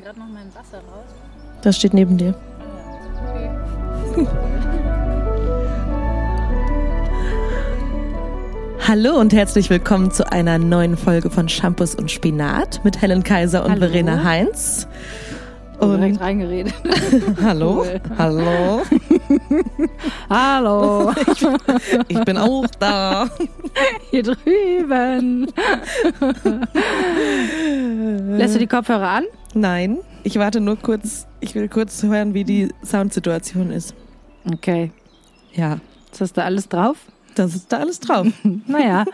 mal 0.00 0.06
gerade 0.06 0.18
noch 0.18 0.28
mein 0.28 0.46
Wasser 0.54 0.78
raus. 0.78 1.04
Das 1.62 1.76
steht 1.76 1.94
neben 1.94 2.16
dir. 2.16 2.34
Okay. 4.10 4.26
Hallo 8.88 9.20
und 9.20 9.32
herzlich 9.32 9.70
willkommen 9.70 10.10
zu 10.10 10.32
einer 10.32 10.58
neuen 10.58 10.96
Folge 10.96 11.30
von 11.30 11.48
Shampoos 11.48 11.94
und 11.94 12.10
Spinat 12.10 12.80
mit 12.84 13.00
Helen 13.00 13.22
Kaiser 13.22 13.64
und 13.64 13.70
Hallo. 13.72 13.80
Verena 13.82 14.24
Heinz. 14.24 14.88
Und 15.78 15.98
direkt 15.98 16.20
reingeredet. 16.20 16.74
hallo, 17.42 17.82
Cool. 17.84 18.00
hallo, 18.18 18.82
Hallo, 20.30 21.12
ich 22.08 22.20
bin 22.24 22.36
auch 22.36 22.66
da. 22.78 23.28
hier 24.10 24.22
drüben. 24.22 25.46
Lässt 28.36 28.54
du 28.54 28.58
die 28.58 28.66
Kopfhörer 28.66 29.08
an? 29.08 29.24
Nein, 29.54 29.98
ich 30.24 30.38
warte 30.38 30.60
nur 30.60 30.76
kurz, 30.76 31.26
ich 31.40 31.54
will 31.54 31.68
kurz 31.68 32.02
hören, 32.02 32.34
wie 32.34 32.44
die 32.44 32.68
Soundsituation 32.84 33.70
ist. 33.70 33.94
Okay. 34.52 34.90
Ja, 35.52 35.78
Ist 36.12 36.20
das 36.20 36.32
da 36.32 36.42
alles 36.44 36.68
drauf? 36.68 36.96
das 37.36 37.54
ist 37.54 37.72
da 37.72 37.78
alles 37.78 38.00
drauf. 38.00 38.26
Naja, 38.66 39.04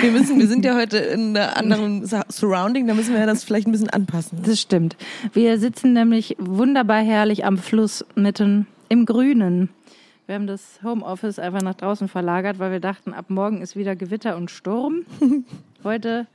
Wir 0.00 0.10
müssen, 0.10 0.38
wir 0.40 0.48
sind 0.48 0.64
ja 0.64 0.74
heute 0.76 0.98
in 0.98 1.36
einer 1.36 1.56
anderen 1.56 2.04
Surrounding, 2.28 2.86
da 2.88 2.94
müssen 2.94 3.12
wir 3.14 3.20
ja 3.20 3.26
das 3.26 3.44
vielleicht 3.44 3.66
ein 3.68 3.72
bisschen 3.72 3.90
anpassen. 3.90 4.38
das 4.44 4.60
stimmt. 4.60 4.96
Wir 5.32 5.58
sitzen 5.58 5.92
nämlich 5.92 6.36
wunderbar 6.38 7.00
herrlich 7.02 7.44
am 7.44 7.56
Fluss 7.56 8.04
mitten 8.16 8.66
im 8.88 9.06
Grünen. 9.06 9.68
Wir 10.26 10.36
haben 10.36 10.46
das 10.46 10.80
Homeoffice 10.82 11.38
einfach 11.38 11.62
nach 11.62 11.74
draußen 11.74 12.08
verlagert, 12.08 12.58
weil 12.58 12.72
wir 12.72 12.80
dachten, 12.80 13.12
ab 13.12 13.26
morgen 13.28 13.60
ist 13.60 13.76
wieder 13.76 13.94
Gewitter 13.94 14.36
und 14.36 14.50
Sturm. 14.50 15.02
Heute 15.84 16.26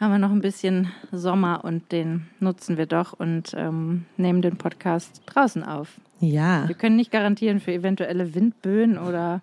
haben 0.00 0.12
wir 0.12 0.18
noch 0.18 0.30
ein 0.30 0.40
bisschen 0.40 0.88
Sommer 1.12 1.60
und 1.64 1.92
den 1.92 2.26
nutzen 2.40 2.76
wir 2.78 2.86
doch 2.86 3.12
und 3.12 3.52
ähm, 3.56 4.04
nehmen 4.16 4.42
den 4.42 4.56
Podcast 4.56 5.20
draußen 5.26 5.62
auf. 5.62 5.88
Ja, 6.20 6.66
Wir 6.68 6.74
können 6.74 6.96
nicht 6.96 7.10
garantieren 7.12 7.60
für 7.60 7.72
eventuelle 7.72 8.34
Windböen 8.34 8.96
oder 8.96 9.42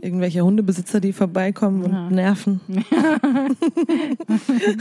irgendwelche 0.00 0.42
Hundebesitzer, 0.42 1.00
die 1.00 1.12
vorbeikommen 1.12 1.84
und 1.84 1.92
Ja. 1.92 2.10
nerven. 2.10 2.60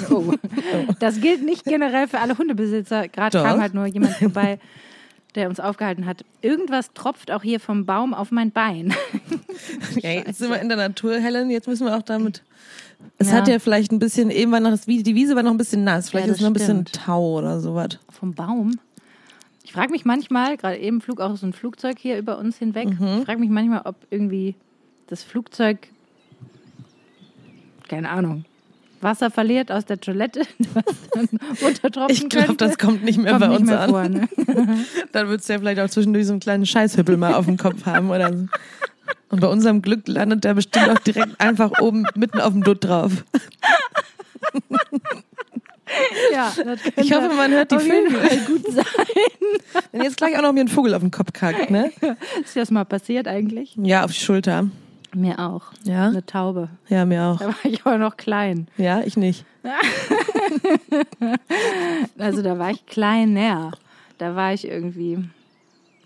Oh. 0.09 0.33
Das 0.99 1.19
gilt 1.21 1.43
nicht 1.43 1.65
generell 1.65 2.07
für 2.07 2.19
alle 2.19 2.37
Hundebesitzer. 2.37 3.07
Gerade 3.09 3.41
kam 3.41 3.59
halt 3.61 3.73
nur 3.73 3.85
jemand 3.85 4.13
vorbei, 4.15 4.59
der 5.35 5.49
uns 5.49 5.59
aufgehalten 5.59 6.05
hat. 6.05 6.23
Irgendwas 6.41 6.93
tropft 6.93 7.31
auch 7.31 7.43
hier 7.43 7.59
vom 7.59 7.85
Baum 7.85 8.13
auf 8.13 8.31
mein 8.31 8.51
Bein. 8.51 8.93
Ja, 10.01 10.09
jetzt 10.11 10.39
sind 10.39 10.49
wir 10.49 10.59
in 10.59 10.67
der 10.67 10.77
Natur, 10.77 11.17
Helen. 11.19 11.49
Jetzt 11.49 11.67
müssen 11.67 11.85
wir 11.85 11.95
auch 11.95 12.01
damit. 12.01 12.43
Es 13.17 13.29
Ja. 13.29 13.37
hat 13.37 13.47
ja 13.47 13.59
vielleicht 13.59 13.91
ein 13.91 13.99
bisschen, 13.99 14.29
eben 14.31 14.51
war 14.51 14.59
noch 14.59 14.71
das, 14.71 14.85
die 14.85 15.15
Wiese 15.15 15.35
war 15.35 15.43
noch 15.43 15.51
ein 15.51 15.57
bisschen 15.57 15.83
nass. 15.83 16.09
Vielleicht 16.09 16.27
Ja, 16.27 16.33
ist 16.33 16.41
noch 16.41 16.47
ein 16.47 16.53
bisschen. 16.53 16.85
Tau 16.85 17.37
oder 17.37 17.59
sowas. 17.61 17.99
Vom 18.09 18.33
Baum? 18.33 18.79
Ich 19.63 19.71
frage 19.71 19.91
mich 19.91 20.03
manchmal, 20.05 20.57
gerade 20.57 20.77
eben 20.77 20.99
flog 21.01 21.21
auch 21.21 21.35
so 21.37 21.45
ein 21.45 21.53
Flugzeug 21.53 21.97
hier 21.99 22.17
über 22.17 22.37
uns 22.37 22.57
hinweg. 22.57 22.99
Mhm. 22.99 23.19
Ich 23.19 23.25
frage 23.25 23.39
mich 23.39 23.49
manchmal, 23.49 23.81
ob 23.85 23.95
irgendwie 24.09 24.55
das 25.07 25.23
Flugzeug, 25.23 25.87
keine 27.87 28.09
Ahnung, 28.09 28.45
Wasser 29.03 29.29
verliert 29.29 29.71
aus 29.71 29.85
der 29.85 29.99
Toilette, 29.99 30.41
was 30.73 30.83
dann 31.13 31.29
runtertropfen 31.61 32.15
Ich 32.15 32.29
glaube, 32.29 32.55
das 32.55 32.77
kommt 32.77 33.03
nicht 33.03 33.17
mehr 33.19 33.31
Kommt 33.33 33.41
bei 33.41 33.47
nicht 33.49 33.59
uns 33.59 33.69
mehr 33.69 33.79
an. 33.81 33.89
vor, 33.89 34.07
ne? 34.09 34.27
Dann 35.11 35.27
würdest 35.27 35.47
du 35.49 35.53
ja 35.53 35.59
vielleicht 35.59 35.79
auch 35.79 35.89
zwischendurch 35.89 36.25
so 36.25 36.33
einen 36.33 36.39
kleinen 36.39 36.65
Scheißhüppel 36.65 37.17
mal 37.17 37.33
auf 37.35 37.45
dem 37.45 37.57
Kopf 37.57 37.85
haben 37.85 38.09
oder 38.09 38.31
so. 38.33 38.45
Und 39.29 39.39
bei 39.41 39.47
unserem 39.47 39.81
Glück 39.81 40.07
landet 40.07 40.43
der 40.43 40.53
bestimmt 40.53 40.89
auch 40.89 40.99
direkt 40.99 41.39
einfach 41.41 41.79
oben 41.81 42.05
mitten 42.15 42.39
auf 42.39 42.53
dem 42.53 42.63
Dutt 42.63 42.83
drauf. 42.85 43.11
Ja, 46.31 46.51
Ich 46.95 47.11
hoffe, 47.13 47.29
man 47.35 47.51
hört 47.51 47.71
die 47.71 47.77
Vögel. 47.79 48.19
Gut 48.47 48.65
sein. 48.71 48.85
Wenn 49.91 50.01
jetzt 50.03 50.17
gleich 50.17 50.35
auch 50.37 50.41
noch 50.41 50.53
mir 50.53 50.61
ein 50.61 50.67
Vogel 50.67 50.93
auf 50.95 51.01
den 51.01 51.11
Kopf 51.11 51.33
kackt, 51.33 51.69
ne? 51.69 51.91
Ist 52.43 52.55
dir 52.55 52.61
das 52.61 52.71
mal 52.71 52.85
passiert 52.85 53.27
eigentlich? 53.27 53.75
Ja, 53.77 54.03
auf 54.03 54.11
die 54.11 54.19
Schulter. 54.19 54.69
Mir 55.15 55.39
auch. 55.39 55.63
Ja? 55.83 56.07
Eine 56.07 56.25
Taube. 56.25 56.69
Ja, 56.89 57.05
mir 57.05 57.23
auch. 57.23 57.39
Da 57.39 57.47
war 57.47 57.55
ich 57.63 57.85
aber 57.85 57.97
noch 57.97 58.17
klein. 58.17 58.67
Ja, 58.77 59.01
ich 59.01 59.17
nicht. 59.17 59.45
Also 62.17 62.41
da 62.41 62.59
war 62.59 62.71
ich 62.71 62.85
kleiner. 62.85 63.71
Da 64.17 64.35
war 64.35 64.53
ich 64.53 64.67
irgendwie, 64.67 65.17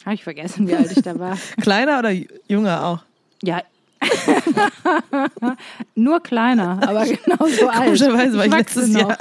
habe 0.06 0.16
ich 0.16 0.24
vergessen, 0.24 0.68
wie 0.68 0.76
alt 0.76 0.92
ich 0.92 1.02
da 1.02 1.18
war. 1.20 1.38
Kleiner 1.62 2.00
oder 2.00 2.12
junger 2.48 2.86
auch? 2.86 3.00
Ja. 3.42 3.62
Nur 5.96 6.22
kleiner, 6.22 6.80
aber 6.88 7.06
genauso 7.06 7.68
alt. 7.68 7.86
Komischerweise 7.86 8.38
war 8.38 8.46
ich 8.46 8.52
wachse 8.52 8.80
letztes 8.82 8.90
noch. 8.90 9.10
Jahr 9.10 9.18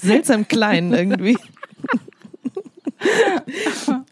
seltsam 0.00 0.46
klein 0.46 0.92
irgendwie. 0.92 1.36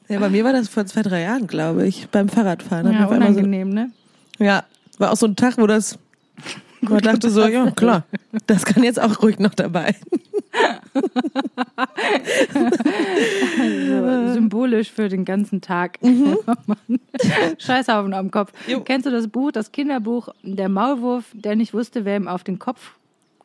Ja, 0.09 0.21
bei 0.21 0.29
mir 0.29 0.45
war 0.45 0.53
das 0.53 0.69
vor 0.69 0.87
zwei, 0.87 1.03
drei 1.03 1.23
Jahren, 1.23 1.47
glaube 1.47 1.87
ich, 1.87 2.09
beim 2.09 2.29
Fahrradfahren. 2.29 2.93
Ja, 2.93 3.09
einmal 3.09 3.09
so, 3.09 3.15
unangenehm, 3.15 3.71
ne? 3.71 3.91
ja, 4.39 4.65
war 4.99 5.13
auch 5.13 5.17
so 5.17 5.27
ein 5.27 5.37
Tag, 5.37 5.59
wo 5.59 5.67
das, 5.67 5.99
man 6.81 7.01
dachte 7.01 7.31
so, 7.31 7.47
ja, 7.47 7.71
klar, 7.71 8.05
das 8.47 8.65
kann 8.65 8.83
jetzt 8.83 9.01
auch 9.01 9.23
ruhig 9.23 9.39
noch 9.39 9.55
dabei. 9.55 9.95
So 13.89 14.33
symbolisch 14.33 14.91
für 14.91 15.09
den 15.09 15.25
ganzen 15.25 15.61
Tag. 15.61 15.99
Scheißhaufen 17.59 18.15
am 18.15 18.31
Kopf. 18.31 18.53
Jo. 18.67 18.81
Kennst 18.81 19.07
du 19.07 19.11
das 19.11 19.29
Buch, 19.29 19.53
das 19.53 19.73
Kinderbuch, 19.73 20.29
der 20.43 20.69
Maulwurf, 20.69 21.25
der 21.33 21.57
nicht 21.57 21.75
wusste, 21.75 22.05
wer 22.05 22.17
ihm 22.17 22.29
auf 22.29 22.45
den 22.45 22.59
Kopf 22.59 22.93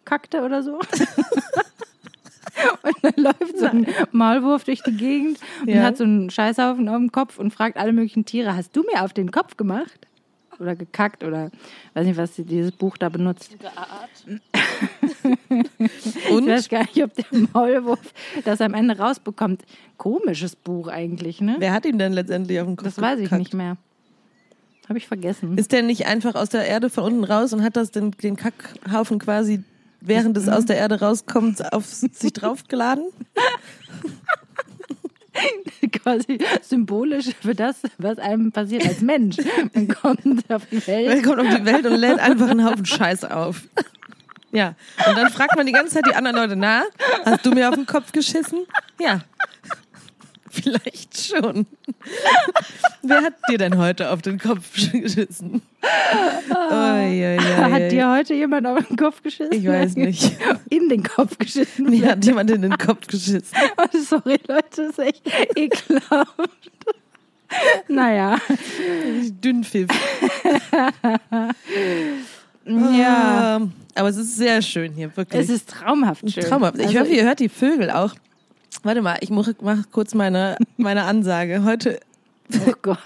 kackte 0.06 0.42
oder 0.44 0.64
so? 0.64 0.80
Und 2.84 2.96
dann 3.02 3.14
läuft 3.24 3.58
so 3.58 3.66
ein 3.66 3.88
Maulwurf 4.12 4.64
durch 4.66 4.82
die 4.84 4.96
Gegend 4.96 5.40
und 5.62 5.70
Ja. 5.70 5.84
hat 5.84 5.98
so 5.98 6.04
einen 6.04 6.30
Scheißhaufen 6.30 6.88
auf 6.90 6.98
dem 6.98 7.12
Kopf 7.12 7.40
und 7.40 7.52
fragt 7.54 7.78
alle 7.78 7.94
möglichen 7.94 8.26
Tiere, 8.26 8.56
hast 8.56 8.76
du 8.76 8.84
mir 8.84 9.04
auf 9.04 9.14
den 9.14 9.32
Kopf 9.32 9.56
gemacht? 9.58 10.08
Oder 10.60 10.76
gekackt 10.76 11.24
oder 11.24 11.50
weiß 11.96 12.06
nicht, 12.06 12.18
was 12.18 12.34
dieses 12.36 12.72
Buch 12.72 12.98
da 12.98 13.10
benutzt. 13.10 13.56
Ich 15.80 16.32
Und 16.32 16.48
weiß 16.48 16.70
gar 16.70 16.82
nicht, 16.82 17.04
ob 17.04 17.14
der 17.16 17.26
Maulwurf 17.54 18.14
das 18.46 18.62
am 18.62 18.74
Ende 18.74 18.98
rausbekommt. 18.98 19.64
Komisches 19.98 20.56
Buch 20.56 20.88
eigentlich, 20.88 21.42
ne? 21.42 21.56
wer 21.60 21.74
hat 21.74 21.86
ihn 21.86 21.98
denn 22.00 22.14
letztendlich 22.14 22.60
auf 22.60 22.68
den 22.68 22.76
Kopf 22.76 22.86
Das 22.88 23.02
weiß 23.02 23.18
ich 23.20 23.24
gekackt? 23.26 23.40
nicht 23.40 23.54
mehr. 23.54 23.78
Habe 24.88 24.98
ich 24.98 25.08
vergessen. 25.08 25.58
Ist 25.58 25.72
der 25.72 25.84
nicht 25.84 26.06
einfach 26.08 26.36
aus 26.36 26.50
der 26.50 26.66
Erde 26.68 26.90
von 26.90 27.04
unten 27.06 27.24
raus 27.24 27.54
und 27.54 27.64
hat 27.64 27.76
das 27.78 27.92
den, 27.92 28.12
den 28.12 28.36
Kackhaufen 28.36 29.20
quasi, 29.20 29.64
während 30.02 30.38
es 30.38 30.50
aus 30.50 30.66
der 30.66 30.78
Erde 30.78 31.00
rauskommt, 31.00 31.74
auf 31.74 31.86
sich 31.86 32.34
draufgeladen? 32.34 33.06
quasi 35.92 36.40
symbolisch 36.62 37.30
für 37.42 37.56
das, 37.56 37.78
was 37.98 38.18
einem 38.20 38.52
passiert 38.52 38.86
als 38.86 39.02
Mensch. 39.02 39.38
Man 39.74 39.88
kommt 39.88 40.52
auf 40.52 40.64
die 40.72 40.78
Er 40.78 41.10
Welt. 41.10 41.24
kommt 41.24 41.40
auf 41.40 41.56
die 41.56 41.66
Welt 41.66 41.86
und 41.86 41.96
lädt 41.96 42.20
einfach 42.20 42.50
einen 42.50 42.66
Haufen 42.66 42.86
Scheiß 42.86 43.26
auf. 43.26 43.62
Ja. 44.52 44.76
Und 45.08 45.18
dann 45.18 45.32
fragt 45.32 45.56
man 45.56 45.66
die 45.66 45.72
ganze 45.72 45.96
Zeit 45.96 46.06
die 46.08 46.16
anderen 46.16 46.36
Leute, 46.36 46.56
na, 46.56 46.84
hast 47.26 47.46
du 47.46 47.52
mir 47.52 47.70
auf 47.70 47.76
den 47.76 47.86
Kopf 47.86 48.12
geschissen? 48.12 48.60
Ja. 49.00 49.22
Vielleicht 50.64 51.18
schon. 51.18 51.66
Wer 53.04 53.22
hat 53.22 53.34
dir 53.50 53.58
denn 53.58 53.78
heute 53.78 54.10
auf 54.12 54.22
den 54.22 54.38
Kopf 54.40 54.74
geschissen? 54.92 55.62
Oi, 56.52 56.56
oi, 56.70 57.38
oi, 57.38 57.40
Hat 57.40 57.82
oi. 57.82 57.88
dir 57.90 58.12
heute 58.12 58.34
jemand 58.34 58.68
auf 58.68 58.86
den 58.86 58.98
Kopf 58.98 59.24
geschissen? 59.24 59.54
Ich 59.54 59.66
weiß 59.68 59.96
nicht. 59.96 60.36
In 60.70 60.90
den 60.90 61.04
Kopf 61.04 61.38
geschissen. 61.38 61.90
Mir 61.90 62.12
hat 62.12 62.26
jemand 62.26 62.52
in 62.52 62.62
den 62.62 62.78
Kopf 62.78 63.08
geschissen. 63.08 63.44
Oh, 63.78 63.98
sorry, 63.98 64.40
Leute, 64.48 64.64
das 64.76 64.90
ist 64.90 65.00
echt 65.00 65.22
ekelhaft. 65.56 66.32
Naja, 67.90 68.38
Dünnpfiff. 69.44 69.90
ja. 72.66 73.62
Aber 73.96 74.08
es 74.10 74.16
ist 74.18 74.38
sehr 74.38 74.62
schön 74.62 74.94
hier, 74.94 75.16
wirklich. 75.18 75.42
Es 75.42 75.50
ist 75.50 75.70
traumhaft 75.70 76.30
schön. 76.32 76.44
Traumhaft. 76.44 76.78
Ich 76.80 76.88
Also 76.88 77.00
hoffe, 77.02 77.12
ihr 77.12 77.24
hört 77.26 77.40
die 77.40 77.50
Vögel 77.50 77.90
auch. 77.92 78.14
Warte 78.84 79.02
mal, 79.02 79.18
ich 79.22 79.30
mache 79.30 79.56
mach 79.62 79.78
kurz 79.92 80.14
meine, 80.14 80.58
meine 80.78 81.04
Ansage. 81.04 81.64
Heute, 81.64 82.00
Oh 82.68 82.74
Gott. 82.82 82.98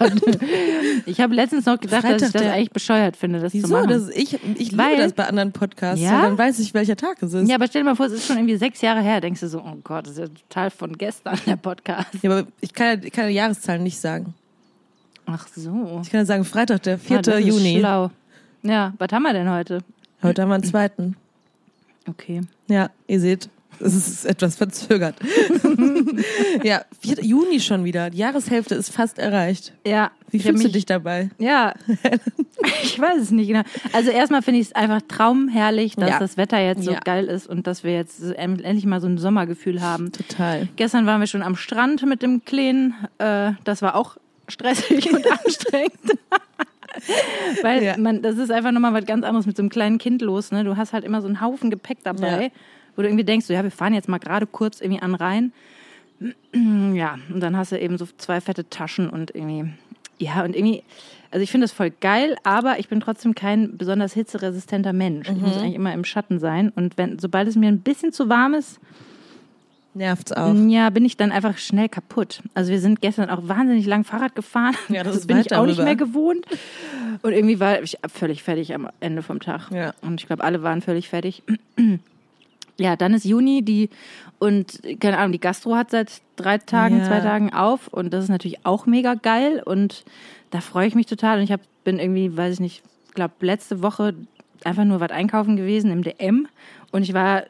Ich 1.06 1.20
habe 1.20 1.32
letztens 1.34 1.66
noch 1.66 1.78
gedacht, 1.78 2.02
dass 2.02 2.10
Freitag 2.10 2.26
ich 2.26 2.32
das 2.32 2.42
der- 2.42 2.52
eigentlich 2.52 2.70
bescheuert 2.72 3.16
finde, 3.16 3.38
das 3.38 3.52
zu 3.52 3.58
wieso? 3.58 3.68
machen. 3.74 3.88
Das, 3.90 4.08
ich 4.08 4.34
ich 4.58 4.72
liebe 4.72 4.78
Weil- 4.82 4.96
das 4.96 5.12
bei 5.12 5.24
anderen 5.28 5.52
Podcasts. 5.52 6.00
Ja? 6.00 6.12
Ja? 6.14 6.22
Dann 6.22 6.36
weiß 6.38 6.58
ich, 6.58 6.74
welcher 6.74 6.96
Tag 6.96 7.22
es 7.22 7.32
ist. 7.32 7.48
ja, 7.48 7.54
aber 7.54 7.68
stell 7.68 7.82
dir 7.82 7.90
mal 7.90 7.94
vor, 7.94 8.06
es 8.06 8.12
ist 8.12 8.26
schon 8.26 8.38
irgendwie 8.38 8.56
sechs 8.56 8.80
Jahre 8.80 9.02
her. 9.02 9.20
Denkst 9.20 9.38
du 9.40 9.48
so, 9.48 9.60
oh 9.60 9.76
Gott, 9.84 10.06
das 10.06 10.14
ist 10.14 10.18
ja 10.18 10.26
total 10.48 10.70
von 10.70 10.98
gestern, 10.98 11.38
der 11.46 11.54
Podcast. 11.56 12.08
Ja, 12.22 12.30
aber 12.30 12.48
ich 12.60 12.72
kann, 12.72 12.98
ja- 12.98 13.04
ich 13.06 13.12
kann 13.12 13.24
ja 13.26 13.30
Jahreszahlen 13.30 13.84
nicht 13.84 14.00
sagen. 14.00 14.34
Ach 15.26 15.46
so. 15.54 16.00
Ich 16.02 16.10
kann 16.10 16.20
ja 16.20 16.24
sagen, 16.24 16.44
Freitag, 16.44 16.82
der 16.82 16.98
4. 16.98 17.18
Ah, 17.18 17.22
das 17.22 17.38
ist 17.38 17.46
Juni. 17.46 17.78
Schlau. 17.78 18.10
Ja, 18.64 18.94
was 18.98 19.08
haben 19.12 19.22
wir 19.22 19.32
denn 19.32 19.48
heute? 19.50 19.78
Heute 20.24 20.42
haben 20.42 20.48
wir 20.48 20.54
einen 20.56 20.64
zweiten. 20.64 21.14
Okay. 22.08 22.40
Ja, 22.66 22.90
ihr 23.06 23.20
seht, 23.20 23.48
Es 23.80 23.94
ist 23.94 24.24
etwas 24.24 24.56
verzögert. 24.56 25.16
ja, 26.62 26.82
4. 27.00 27.22
Juni 27.24 27.60
schon 27.60 27.84
wieder. 27.84 28.10
Die 28.10 28.18
Jahreshälfte 28.18 28.74
ist 28.74 28.90
fast 28.90 29.18
erreicht. 29.18 29.72
Ja. 29.86 30.10
Wie 30.30 30.38
fühlst 30.40 30.60
du 30.62 30.68
mich- 30.68 30.72
dich 30.72 30.86
dabei? 30.86 31.30
Ja, 31.38 31.74
ich 32.82 32.98
weiß 32.98 33.20
es 33.22 33.30
nicht 33.30 33.48
genau. 33.48 33.62
Also 33.92 34.10
erstmal 34.10 34.42
finde 34.42 34.60
ich 34.60 34.68
es 34.68 34.72
einfach 34.74 35.00
traumherrlich, 35.08 35.96
dass 35.96 36.10
Ja. 36.10 36.18
das 36.18 36.36
Wetter 36.36 36.58
jetzt 36.58 36.84
so 36.84 36.92
Ja. 36.92 37.00
geil 37.00 37.26
ist 37.26 37.46
und 37.46 37.66
dass 37.66 37.84
wir 37.84 37.92
jetzt 37.94 38.22
endlich 38.22 38.86
mal 38.86 39.00
so 39.00 39.06
ein 39.06 39.18
Sommergefühl 39.18 39.80
haben. 39.82 40.10
Total. 40.12 40.68
Gestern 40.76 41.06
waren 41.06 41.20
wir 41.20 41.26
schon 41.26 41.42
am 41.42 41.56
Strand 41.56 42.04
mit 42.06 42.22
dem 42.22 42.44
Kleinen. 42.44 42.94
Äh, 43.18 43.52
das 43.64 43.82
war 43.82 43.94
auch 43.94 44.16
stressig 44.48 45.12
und 45.12 45.24
anstrengend. 45.44 46.18
Weil 47.62 47.82
Ja. 47.84 47.96
man, 47.98 48.22
das 48.22 48.38
ist 48.38 48.50
einfach 48.50 48.72
nochmal 48.72 48.94
was 48.94 49.04
ganz 49.06 49.24
anderes 49.24 49.46
mit 49.46 49.56
so 49.56 49.62
einem 49.62 49.68
kleinen 49.70 49.98
Kind 49.98 50.22
los. 50.22 50.50
Ne? 50.50 50.64
Du 50.64 50.76
hast 50.76 50.92
halt 50.92 51.04
immer 51.04 51.20
so 51.20 51.28
einen 51.28 51.40
Haufen 51.40 51.70
Gepäck 51.70 51.98
dabei, 52.02 52.44
Ja. 52.44 52.50
Wo 52.96 53.02
du 53.02 53.08
irgendwie 53.08 53.24
denkst, 53.24 53.46
so, 53.46 53.52
ja, 53.52 53.62
wir 53.62 53.70
fahren 53.70 53.94
jetzt 53.94 54.08
mal 54.08 54.18
gerade 54.18 54.46
kurz 54.46 54.80
irgendwie 54.80 55.02
an 55.02 55.12
den 55.12 55.16
Rhein. 55.16 55.52
Ja, 56.94 57.18
und 57.30 57.40
dann 57.40 57.56
hast 57.58 57.72
du 57.72 57.78
eben 57.78 57.98
so 57.98 58.06
zwei 58.16 58.40
fette 58.40 58.70
Taschen 58.70 59.10
und 59.10 59.34
irgendwie, 59.34 59.68
ja, 60.18 60.42
und 60.44 60.56
irgendwie, 60.56 60.82
also 61.30 61.42
ich 61.42 61.50
finde 61.50 61.64
das 61.66 61.72
voll 61.72 61.90
geil, 61.90 62.36
aber 62.42 62.78
ich 62.78 62.88
bin 62.88 63.00
trotzdem 63.00 63.34
kein 63.34 63.76
besonders 63.76 64.14
hitzeresistenter 64.14 64.94
Mensch. 64.94 65.28
Ich 65.28 65.36
muss 65.36 65.58
eigentlich 65.58 65.74
immer 65.74 65.92
im 65.92 66.04
Schatten 66.04 66.38
sein. 66.38 66.72
Und 66.74 66.96
wenn, 66.96 67.18
sobald 67.18 67.48
es 67.48 67.56
mir 67.56 67.68
ein 67.68 67.80
bisschen 67.80 68.12
zu 68.12 68.30
warm 68.30 68.54
ist, 68.54 68.80
Nervt's 69.92 70.32
auch. 70.32 70.54
ja, 70.54 70.90
bin 70.90 71.04
ich 71.04 71.16
dann 71.16 71.32
einfach 71.32 71.56
schnell 71.58 71.88
kaputt. 71.88 72.42
Also 72.54 72.70
wir 72.70 72.80
sind 72.80 73.00
gestern 73.00 73.30
auch 73.30 73.48
wahnsinnig 73.48 73.86
lang 73.86 74.04
Fahrrad 74.04 74.34
gefahren. 74.34 74.76
Ja, 74.88 75.02
das 75.02 75.16
ist 75.18 75.26
bin 75.26 75.38
ich 75.38 75.54
auch 75.54 75.64
nicht 75.66 75.78
darüber. 75.78 75.84
mehr 75.84 75.96
gewohnt. 75.96 76.46
Und 77.22 77.32
irgendwie 77.32 77.60
war 77.60 77.82
ich 77.82 77.96
völlig 78.12 78.42
fertig 78.42 78.74
am 78.74 78.88
Ende 79.00 79.22
vom 79.22 79.40
Tag. 79.40 79.70
Ja. 79.70 79.92
Und 80.02 80.20
ich 80.20 80.26
glaube, 80.26 80.44
alle 80.44 80.62
waren 80.62 80.80
völlig 80.82 81.08
fertig. 81.08 81.42
Ja, 82.78 82.96
dann 82.96 83.14
ist 83.14 83.24
Juni 83.24 83.62
die 83.62 83.88
und 84.38 84.80
keine 85.00 85.16
Ahnung, 85.18 85.32
die 85.32 85.40
Gastro 85.40 85.76
hat 85.76 85.90
seit 85.90 86.20
drei 86.36 86.58
Tagen, 86.58 86.98
Ja. 86.98 87.04
zwei 87.04 87.20
Tagen 87.20 87.52
auf 87.54 87.88
und 87.88 88.12
das 88.12 88.24
ist 88.24 88.30
natürlich 88.30 88.64
auch 88.66 88.84
mega 88.86 89.14
geil 89.14 89.62
und 89.64 90.04
da 90.50 90.60
freue 90.60 90.86
ich 90.86 90.94
mich 90.94 91.06
total 91.06 91.38
und 91.38 91.44
ich 91.44 91.52
hab, 91.52 91.60
bin 91.84 91.98
irgendwie, 91.98 92.36
weiß 92.36 92.54
ich 92.54 92.60
nicht, 92.60 92.82
glaube 93.14 93.34
letzte 93.40 93.82
Woche 93.82 94.14
einfach 94.64 94.84
nur 94.84 95.00
was 95.00 95.10
einkaufen 95.10 95.56
gewesen 95.56 95.90
im 95.90 96.02
DM 96.02 96.48
und 96.92 97.02
ich 97.02 97.14
war 97.14 97.44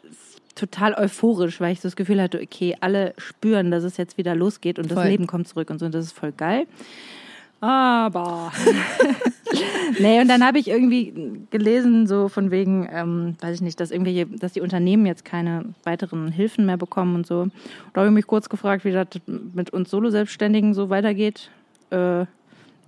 total 0.55 0.94
euphorisch, 0.94 1.61
weil 1.61 1.72
ich 1.72 1.81
so 1.81 1.88
das 1.88 1.96
Gefühl 1.96 2.22
hatte, 2.22 2.40
okay, 2.40 2.76
alle 2.81 3.12
spüren, 3.19 3.70
dass 3.70 3.82
es 3.84 3.96
jetzt 3.96 4.17
wieder 4.17 4.34
losgeht 4.34 4.79
und 4.79 4.90
das 4.90 4.99
Voll. 4.99 5.08
Leben 5.08 5.26
kommt 5.26 5.49
zurück 5.49 5.70
und 5.70 5.79
so 5.81 5.87
und 5.87 5.94
das 5.94 6.05
ist 6.06 6.12
voll 6.12 6.32
geil. 6.32 6.67
Aber 7.61 8.52
nee, 9.98 10.20
und 10.20 10.28
dann 10.28 10.44
habe 10.44 10.58
ich 10.58 10.69
irgendwie 10.69 11.12
gelesen, 11.50 12.06
so 12.06 12.28
von 12.28 12.50
wegen, 12.50 12.88
ähm, 12.93 13.34
weiß 13.40 13.56
ich 13.56 13.60
nicht, 13.60 13.81
dass 13.81 13.90
irgendwelche, 13.90 14.26
dass 14.26 14.52
die 14.52 14.60
Unternehmen 14.60 15.06
jetzt 15.06 15.25
keine 15.25 15.64
weiteren 15.84 16.31
Hilfen 16.32 16.66
mehr 16.66 16.76
bekommen 16.76 17.14
und 17.16 17.26
so. 17.26 17.48
Da 17.93 18.00
habe 18.00 18.08
ich 18.08 18.14
mich 18.14 18.26
kurz 18.26 18.48
gefragt, 18.48 18.84
wie 18.84 18.93
das 18.93 19.06
mit 19.26 19.70
uns 19.70 19.90
Solo-Selbstständigen 19.90 20.75
so 20.75 20.90
weitergeht. 20.90 21.50
Äh, 21.90 22.26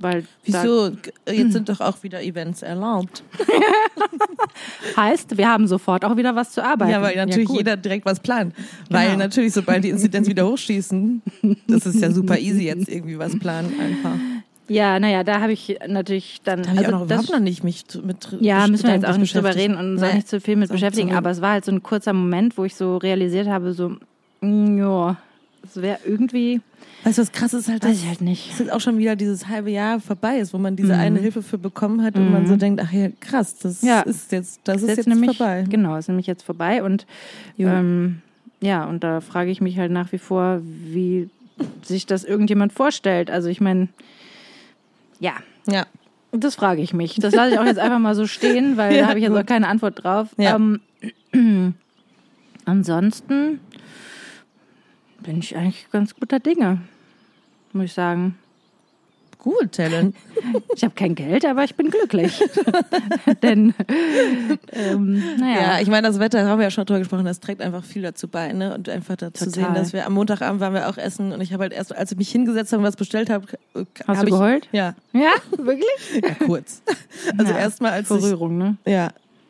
weil 0.00 0.24
Wieso? 0.44 0.92
Jetzt 1.28 1.52
sind 1.52 1.68
doch 1.68 1.80
auch 1.80 2.02
wieder 2.02 2.22
Events 2.22 2.62
erlaubt. 2.62 3.24
Heißt, 4.96 5.36
wir 5.36 5.48
haben 5.48 5.66
sofort 5.66 6.04
auch 6.04 6.16
wieder 6.16 6.36
was 6.36 6.52
zu 6.52 6.62
arbeiten. 6.62 6.92
Ja, 6.92 7.02
weil 7.02 7.16
natürlich 7.16 7.48
gut. 7.48 7.58
jeder 7.58 7.76
direkt 7.76 8.06
was 8.06 8.20
plant. 8.20 8.54
Weil 8.90 9.08
Genau. 9.08 9.18
natürlich, 9.18 9.52
sobald 9.52 9.82
die 9.82 9.90
Inzidenz 9.90 10.28
wieder 10.28 10.46
hochschießen, 10.46 11.20
das 11.66 11.86
ist 11.86 12.00
ja 12.00 12.12
super 12.12 12.38
easy 12.38 12.64
jetzt 12.66 12.88
irgendwie 12.88 13.18
was 13.18 13.36
planen 13.38 13.74
einfach. 13.80 14.18
Ja, 14.68 14.98
naja, 15.00 15.24
da 15.24 15.40
habe 15.40 15.52
ich 15.52 15.78
natürlich 15.86 16.40
dann. 16.44 16.62
Da 16.62 16.68
habe 16.70 16.80
ich 16.80 16.86
also 16.86 16.96
auch 16.96 17.00
noch 17.00 17.06
das- 17.08 17.22
überhaupt 17.24 17.40
noch 17.40 17.44
nicht 17.44 17.64
mich 17.64 17.86
zu- 17.86 18.02
mit 18.02 18.28
Ja, 18.40 18.66
müssen 18.68 18.86
wir 18.86 18.94
jetzt 18.94 19.06
auch 19.06 19.16
nicht 19.16 19.34
drüber 19.34 19.54
reden 19.54 19.76
und 19.76 19.92
uns 19.92 20.02
auch 20.02 20.08
Nee. 20.08 20.14
nicht 20.16 20.28
zu 20.28 20.40
viel 20.40 20.56
mit 20.56 20.70
beschäftigen. 20.70 21.14
Aber 21.14 21.30
es 21.30 21.40
war 21.40 21.52
halt 21.52 21.64
so 21.64 21.72
ein 21.72 21.82
kurzer 21.82 22.12
Moment, 22.12 22.58
wo 22.58 22.64
ich 22.64 22.74
so 22.74 22.96
realisiert 22.98 23.48
habe, 23.48 23.72
so, 23.72 23.96
mm, 24.40 24.78
ja, 24.78 25.16
es 25.64 25.80
wäre 25.80 25.98
irgendwie, 26.04 26.60
Weißt 27.04 27.16
du, 27.18 27.22
was 27.22 27.32
krass 27.32 27.54
ist 27.54 27.68
halt, 27.68 27.84
dass 27.84 27.90
weiß 27.92 27.98
ich 28.02 28.08
halt 28.08 28.20
nicht. 28.20 28.50
es 28.52 28.58
jetzt 28.58 28.72
auch 28.72 28.80
schon 28.80 28.98
wieder 28.98 29.14
dieses 29.16 29.46
halbe 29.48 29.70
Jahr 29.70 30.00
vorbei 30.00 30.38
ist, 30.38 30.52
wo 30.52 30.58
man 30.58 30.74
diese 30.76 30.94
Mhm. 30.94 30.98
eine 31.00 31.18
Hilfe 31.20 31.42
für 31.42 31.56
bekommen 31.58 32.02
hat 32.02 32.16
und 32.16 32.30
man 32.32 32.46
so 32.46 32.56
denkt, 32.56 32.82
ach 32.84 32.92
ja, 32.92 33.08
krass, 33.20 33.56
das 33.58 33.82
Ja. 33.82 34.00
ist 34.00 34.32
jetzt, 34.32 34.60
das 34.64 34.82
ist 34.82 34.90
Ist 34.90 34.96
jetzt, 34.98 35.06
nämlich, 35.08 35.36
vorbei. 35.36 35.64
Genau, 35.68 35.96
ist 35.96 36.08
nämlich 36.08 36.26
jetzt 36.26 36.42
vorbei 36.42 36.82
und 36.82 37.06
Jo. 37.56 37.68
ähm, 37.68 38.20
ja, 38.60 38.84
und 38.86 39.04
da 39.04 39.20
frage 39.20 39.50
ich 39.50 39.60
mich 39.60 39.78
halt 39.78 39.92
nach 39.92 40.10
wie 40.12 40.18
vor, 40.18 40.60
wie 40.62 41.30
sich 41.82 42.06
das 42.06 42.24
irgendjemand 42.24 42.72
vorstellt. 42.72 43.30
Also 43.30 43.48
ich 43.48 43.60
meine, 43.60 43.88
ja, 45.20 45.34
Ja. 45.66 45.86
Das 46.30 46.56
frage 46.56 46.82
ich 46.82 46.92
mich. 46.92 47.14
Das 47.16 47.34
lasse 47.34 47.54
ich 47.54 47.58
auch 47.58 47.64
jetzt 47.64 47.78
einfach 47.78 47.98
mal 47.98 48.14
so 48.14 48.26
stehen, 48.26 48.76
weil 48.76 48.94
Ja, 48.94 49.02
da 49.02 49.08
habe 49.08 49.18
ich 49.18 49.22
jetzt 49.22 49.32
gut. 49.32 49.42
auch 49.42 49.46
keine 49.46 49.66
Antwort 49.66 50.04
drauf. 50.04 50.28
Ja. 50.36 50.56
Ähm, 50.56 50.80
ansonsten 52.66 53.60
bin 55.22 55.38
ich 55.38 55.56
eigentlich 55.56 55.90
ganz 55.90 56.14
guter 56.14 56.38
Dinge, 56.38 56.82
muss 57.72 57.86
ich 57.86 57.92
sagen. 57.94 58.36
Gut, 59.38 59.78
Helen. 59.78 60.14
Ich 60.76 60.84
habe 60.84 60.94
kein 60.94 61.16
Geld, 61.16 61.44
aber 61.44 61.64
ich 61.64 61.74
bin 61.74 61.90
glücklich. 61.90 62.40
Denn, 63.42 63.74
ähm, 64.72 65.22
naja. 65.38 65.60
Ja, 65.60 65.80
ich 65.80 65.88
meine, 65.88 66.06
das 66.06 66.20
Wetter, 66.20 66.46
haben 66.46 66.60
wir 66.60 66.64
ja 66.66 66.70
schon 66.70 66.86
drüber 66.86 67.00
gesprochen, 67.00 67.24
das 67.24 67.40
trägt 67.40 67.60
einfach 67.60 67.82
viel 67.82 68.02
dazu 68.02 68.28
bei, 68.28 68.52
ne? 68.52 68.72
Und 68.72 68.88
einfach 68.88 69.16
dazu 69.16 69.46
Total. 69.46 69.64
sehen, 69.64 69.74
dass 69.74 69.92
wir 69.92 70.06
am 70.06 70.12
Montagabend 70.14 70.60
waren 70.60 70.74
wir 70.74 70.88
auch 70.88 70.96
essen 70.96 71.32
und 71.32 71.40
ich 71.40 71.52
habe 71.52 71.64
halt 71.64 71.72
erst, 71.72 71.94
als 71.94 72.12
ich 72.12 72.18
mich 72.18 72.30
hingesetzt 72.30 72.72
habe 72.72 72.82
und 72.82 72.86
was 72.86 72.94
bestellt 72.94 73.30
habe, 73.30 73.46
äh, 73.74 73.84
Hast 74.06 74.18
hab 74.18 74.20
du 74.20 74.26
ich, 74.26 74.30
geheult? 74.30 74.68
Ja, 74.70 74.94
ja, 75.12 75.32
wirklich? 75.58 75.88
ja, 76.22 76.46
kurz. 76.46 76.82
Also 77.36 77.52
Ja, 77.52 77.58
erstmal 77.58 77.92
als 77.92 78.06
Vor 78.06 78.18
ich, 78.18 78.40
ne? 78.40 78.76
ja, 78.86 79.08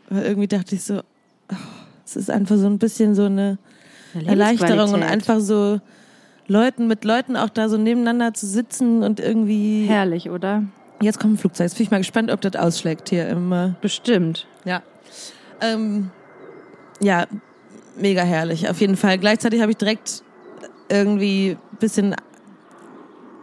weil 0.08 0.24
irgendwie 0.24 0.48
dachte 0.48 0.74
ich 0.74 0.82
so, 0.84 1.00
oh, 1.52 1.54
es 2.06 2.16
ist 2.16 2.30
einfach 2.30 2.56
so 2.56 2.66
ein 2.66 2.78
bisschen 2.78 3.14
so 3.14 3.26
eine 3.26 3.58
Erleichterung 4.26 4.94
und 4.94 5.02
einfach 5.02 5.40
so 5.40 5.80
Leuten, 6.48 6.86
mit 6.88 7.04
Leuten 7.04 7.36
auch 7.36 7.50
da 7.50 7.68
so 7.68 7.76
nebeneinander 7.76 8.34
zu 8.34 8.46
sitzen 8.46 9.02
und 9.02 9.20
irgendwie. 9.20 9.86
Herrlich, 9.86 10.30
oder? 10.30 10.64
Jetzt 11.00 11.20
kommt 11.20 11.34
ein 11.34 11.38
Flugzeug. 11.38 11.66
Jetzt 11.66 11.76
bin 11.76 11.84
ich 11.84 11.90
mal 11.90 11.98
gespannt, 11.98 12.30
ob 12.32 12.40
das 12.40 12.56
ausschlägt 12.56 13.10
hier 13.10 13.28
im. 13.28 13.52
Äh, 13.52 13.74
Bestimmt. 13.80 14.46
ja. 14.64 14.82
Ähm, 15.60 16.10
ja, 17.00 17.26
mega 17.96 18.22
herrlich, 18.22 18.68
auf 18.68 18.80
jeden 18.80 18.96
Fall. 18.96 19.18
Gleichzeitig 19.18 19.60
habe 19.60 19.72
ich 19.72 19.76
direkt 19.76 20.22
irgendwie 20.88 21.56
ein 21.72 21.78
bisschen. 21.78 22.16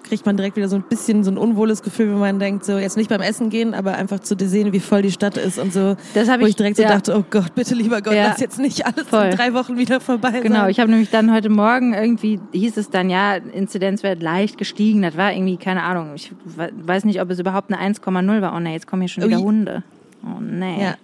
Kriegt 0.08 0.26
man 0.26 0.38
direkt 0.38 0.56
wieder 0.56 0.68
so 0.68 0.76
ein 0.76 0.84
bisschen 0.84 1.24
so 1.24 1.32
ein 1.32 1.38
unwohles 1.38 1.82
Gefühl, 1.82 2.10
wenn 2.12 2.20
man 2.20 2.40
denkt, 2.40 2.64
so 2.64 2.78
jetzt 2.78 2.96
nicht 2.96 3.10
beim 3.10 3.22
Essen 3.22 3.50
gehen, 3.50 3.74
aber 3.74 3.96
einfach 3.96 4.20
zu 4.20 4.36
sehen, 4.40 4.72
wie 4.72 4.80
voll 4.80 5.02
die 5.02 5.12
Stadt 5.12 5.36
ist 5.36 5.58
und 5.58 5.74
so. 5.74 5.98
Das 6.14 6.30
habe 6.30 6.42
Wo 6.42 6.46
ich- 6.46 6.52
ich 6.52 6.56
direkt 6.56 6.78
so 6.78 6.84
ja. 6.84 6.90
dachte, 6.90 7.18
oh 7.18 7.24
Gott, 7.30 7.56
bitte 7.56 7.74
lieber 7.74 8.02
Gott, 8.02 8.14
Ja. 8.14 8.28
lass 8.28 8.40
jetzt 8.40 8.60
nicht 8.60 8.86
alles 8.86 9.08
Voll. 9.08 9.26
in 9.26 9.36
drei 9.36 9.54
Wochen 9.54 9.78
wieder 9.78 10.00
vorbei 10.00 10.32
sein. 10.32 10.44
Genau, 10.44 10.68
ich 10.68 10.80
habe 10.80 10.92
nämlich 10.92 11.10
dann 11.10 11.34
heute 11.34 11.50
Morgen 11.50 11.94
irgendwie, 11.94 12.40
hieß 12.54 12.78
es 12.78 12.90
dann, 12.90 13.10
ja, 13.10 13.36
Inzidenzwert 13.36 14.22
leicht 14.22 14.58
gestiegen. 14.58 15.02
Das 15.02 15.18
war 15.18 15.34
irgendwie, 15.34 15.58
keine 15.58 15.82
Ahnung, 15.84 16.12
ich 16.16 16.32
we- 16.46 16.72
weiß 16.76 17.06
nicht, 17.06 17.20
ob 17.22 17.30
es 17.32 17.40
überhaupt 17.40 17.72
eine 17.74 17.82
1,0 17.82 18.42
war. 18.42 18.56
Oh 18.56 18.60
nee, 18.60 18.74
jetzt 18.74 18.86
kommen 18.88 19.02
hier 19.02 19.10
schon 19.10 19.24
wieder 19.26 19.38
Ui. 19.40 19.44
Hunde. 19.44 19.84
Oh 20.24 20.40
nee. 20.40 20.82
Ja. 20.84 20.96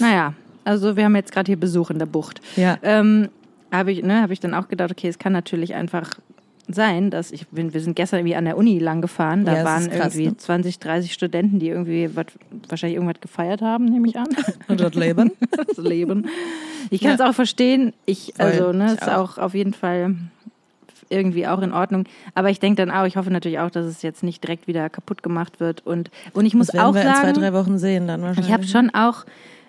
Naja, 0.00 0.34
also 0.64 0.96
wir 0.96 1.04
haben 1.04 1.16
jetzt 1.16 1.32
gerade 1.32 1.46
hier 1.46 1.58
Besuch 1.58 1.90
in 1.90 1.98
der 1.98 2.06
Bucht. 2.06 2.40
Ja. 2.56 2.76
Ähm, 2.82 3.28
habe 3.72 3.92
ich, 3.92 4.02
ne, 4.02 4.22
habe 4.22 4.32
ich 4.32 4.40
dann 4.40 4.54
auch 4.54 4.68
gedacht, 4.68 4.90
okay, 4.90 5.08
es 5.08 5.18
kann 5.18 5.32
natürlich 5.32 5.74
einfach 5.74 6.10
sein, 6.68 7.10
dass 7.10 7.30
ich 7.30 7.46
bin, 7.48 7.74
wir 7.74 7.80
sind 7.80 7.94
gestern 7.94 8.20
irgendwie 8.20 8.36
an 8.36 8.44
der 8.46 8.56
Uni 8.56 8.78
lang 8.78 9.02
gefahren, 9.02 9.44
da 9.44 9.56
Ja, 9.58 9.64
waren 9.64 9.88
krass, 9.90 10.14
irgendwie 10.14 10.28
ne? 10.28 10.36
20, 10.36 10.78
30 10.78 11.12
Studenten, 11.12 11.58
die 11.58 11.68
irgendwie 11.68 12.10
was, 12.14 12.26
wahrscheinlich 12.68 12.96
irgendwas 12.96 13.20
gefeiert 13.20 13.60
haben, 13.60 13.84
nehme 13.84 14.08
ich 14.08 14.16
an. 14.18 14.28
Und 14.68 14.80
dort 14.80 14.94
leben. 14.94 15.32
das 15.66 15.76
Leben. 15.76 16.26
Ich 16.90 17.00
kann 17.02 17.12
es 17.12 17.20
auch 17.20 17.34
verstehen. 17.34 17.92
Ich, 18.06 18.34
also, 18.38 18.72
ne, 18.72 18.86
Ich 18.94 19.02
ist 19.02 19.08
auch 19.08 19.38
auf 19.38 19.54
jeden 19.54 19.74
Fall 19.74 20.14
irgendwie 21.10 21.46
auch 21.46 21.60
in 21.60 21.72
Ordnung. 21.72 22.04
Aber 22.34 22.50
ich 22.50 22.60
denke 22.60 22.84
dann 22.84 22.90
auch, 22.94 23.04
ich 23.04 23.16
hoffe 23.16 23.30
natürlich 23.30 23.58
auch, 23.58 23.70
dass 23.70 23.84
es 23.86 24.02
jetzt 24.02 24.22
nicht 24.22 24.42
direkt 24.42 24.66
wieder 24.66 24.88
kaputt 24.88 25.22
gemacht 25.22 25.60
wird. 25.60 25.86
Und, 25.86 26.10
und 26.32 26.46
ich 26.46 26.54
muss 26.54 26.68
Das 26.68 26.80
auch 26.80 26.94
wir 26.94 27.02
in 27.02 27.08
zwei, 27.08 27.14
sagen, 27.26 27.34
drei 27.40 27.52
Wochen 27.52 27.78
sehen 27.78 28.06
dann 28.06 28.22
wahrscheinlich. 28.22 28.46
ich 28.46 28.52
habe 28.52 28.64
schon 28.64 28.90
auch, 28.94 29.24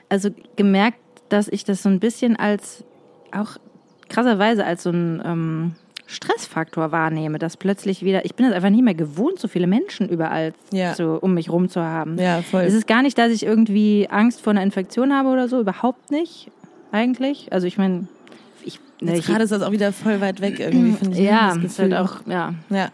also 0.09 0.29
gemerkt, 0.55 0.97
dass 1.29 1.47
ich 1.47 1.63
das 1.63 1.83
so 1.83 1.89
ein 1.89 1.99
bisschen 1.99 2.35
als, 2.37 2.83
auch 3.31 3.57
krasserweise 4.07 4.65
als 4.65 4.83
so 4.83 4.91
ein 4.91 5.21
ähm, 5.25 5.75
Stressfaktor 6.07 6.91
wahrnehme, 6.91 7.39
dass 7.39 7.57
plötzlich 7.57 8.03
wieder, 8.03 8.25
ich 8.25 8.35
bin 8.35 8.45
es 8.45 8.53
einfach 8.53 8.69
nicht 8.69 8.83
mehr 8.83 8.93
gewohnt, 8.93 9.39
so 9.39 9.47
viele 9.47 9.67
Menschen 9.67 10.07
überall 10.09 10.53
Ja. 10.71 10.93
so 10.93 11.17
um 11.21 11.33
mich 11.33 11.49
rum 11.49 11.69
zu 11.69 11.81
haben. 11.83 12.17
Ja, 12.19 12.41
voll. 12.41 12.61
Es 12.63 12.73
ist 12.73 12.87
gar 12.87 13.01
nicht, 13.01 13.17
dass 13.17 13.31
ich 13.31 13.43
irgendwie 13.45 14.07
Angst 14.09 14.41
vor 14.41 14.51
einer 14.51 14.63
Infektion 14.63 15.13
habe 15.13 15.29
oder 15.29 15.47
so, 15.47 15.59
überhaupt 15.59 16.11
nicht, 16.11 16.49
eigentlich. 16.91 17.51
Also 17.51 17.67
ich 17.67 17.77
meine, 17.77 18.07
ich, 18.63 18.79
ne, 19.01 19.17
ich 19.17 19.25
gerade 19.25 19.43
ist 19.43 19.51
das 19.51 19.61
auch 19.61 19.71
wieder 19.71 19.91
voll 19.91 20.21
weit 20.21 20.41
weg 20.41 20.59
irgendwie, 20.59 20.93
finde 20.93 21.13
ich. 21.17 21.19
ne, 21.23 21.25
ja, 21.25 21.53
das 21.55 21.63
ist 21.63 21.79
halt 21.79 21.93
auch, 21.95 22.17
ja. 22.27 22.53
Ja. 22.69 22.89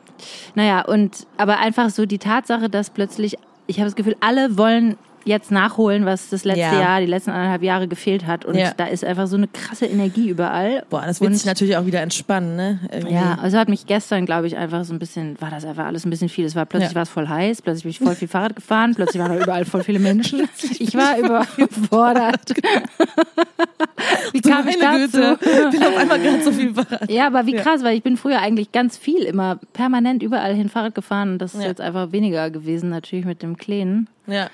Naja, 0.56 0.82
und 0.86 1.28
aber 1.38 1.60
einfach 1.60 1.90
so 1.90 2.06
die 2.06 2.18
Tatsache, 2.20 2.70
dass 2.70 2.90
plötzlich, 2.90 3.36
ich 3.68 3.78
habe 3.78 3.86
das 3.88 3.96
Gefühl, 3.96 4.16
alle 4.22 4.58
wollen 4.58 4.98
jetzt 5.26 5.52
nachholen, 5.52 6.06
was 6.06 6.30
das 6.30 6.44
letzte 6.46 6.62
Ja. 6.62 6.80
Jahr, 6.80 7.00
die 7.00 7.06
letzten 7.08 7.32
anderthalb 7.32 7.64
Jahre 7.64 7.88
gefehlt 7.88 8.26
hat. 8.28 8.46
Und 8.46 8.56
Ja. 8.56 8.72
da 8.76 8.86
ist 8.86 9.04
einfach 9.04 9.28
so 9.28 9.38
eine 9.38 9.48
krasse 9.48 9.86
Energie 9.86 10.30
überall. 10.30 10.84
Boah, 10.90 11.04
das 11.06 11.22
wird 11.22 11.34
sich 11.34 11.46
natürlich 11.46 11.78
auch 11.78 11.86
wieder 11.86 12.02
entspannen, 12.02 12.56
ne? 12.56 12.80
Irgendwie. 12.92 13.14
Ja, 13.16 13.38
also 13.42 13.58
hat 13.58 13.70
mich 13.70 13.86
gestern, 13.86 14.26
glaube 14.26 14.48
ich, 14.48 14.58
einfach 14.58 14.84
so 14.86 14.94
ein 14.94 15.00
bisschen, 15.00 15.40
war 15.42 15.50
das 15.50 15.66
einfach 15.66 15.86
alles 15.86 16.06
ein 16.06 16.10
bisschen 16.10 16.30
viel. 16.30 16.46
Es 16.46 16.56
war 16.56 16.66
plötzlich 16.66 16.92
Ja. 16.92 16.96
war 16.96 17.04
es 17.04 17.10
voll 17.10 17.28
heiß, 17.28 17.62
plötzlich 17.62 17.84
bin 17.84 17.90
ich 17.92 18.00
voll 18.00 18.16
viel 18.16 18.28
Fahrrad 18.28 18.56
gefahren, 18.56 18.94
plötzlich 18.96 19.22
waren 19.22 19.36
da 19.38 19.44
überall 19.44 19.66
voll 19.66 19.84
viele 19.84 20.00
Menschen. 20.00 20.48
Ich 20.80 20.96
war 20.96 21.18
überfordert. 21.18 22.54
Wie 24.34 24.42
kam 24.42 24.68
ich 24.68 24.78
dazu? 24.80 25.18
Güte, 25.38 25.38
ich 25.66 25.70
bin 25.72 25.84
auf 25.84 25.98
einmal 25.98 26.20
gerade 26.20 26.42
so 26.44 26.52
viel 26.52 26.74
Fahrrad. 26.74 27.10
Ja, 27.10 27.28
aber 27.28 27.46
wie 27.46 27.54
krass, 27.54 27.84
weil 27.84 27.96
ich 27.96 28.04
bin 28.04 28.18
früher 28.18 28.40
eigentlich 28.40 28.72
ganz 28.72 28.98
viel 28.98 29.24
immer 29.24 29.60
permanent 29.74 30.24
überall 30.24 30.54
hin 30.56 30.70
Fahrrad 30.70 30.96
gefahren 30.96 31.34
und 31.34 31.40
das 31.40 31.54
ist 31.54 31.64
jetzt 31.64 31.82
einfach 31.82 32.12
weniger 32.12 32.50
gewesen, 32.50 32.90
natürlich 32.90 33.26
mit 33.26 33.42
dem 33.44 33.58
Kleinen. 33.58 34.08
Ja. 34.28 34.50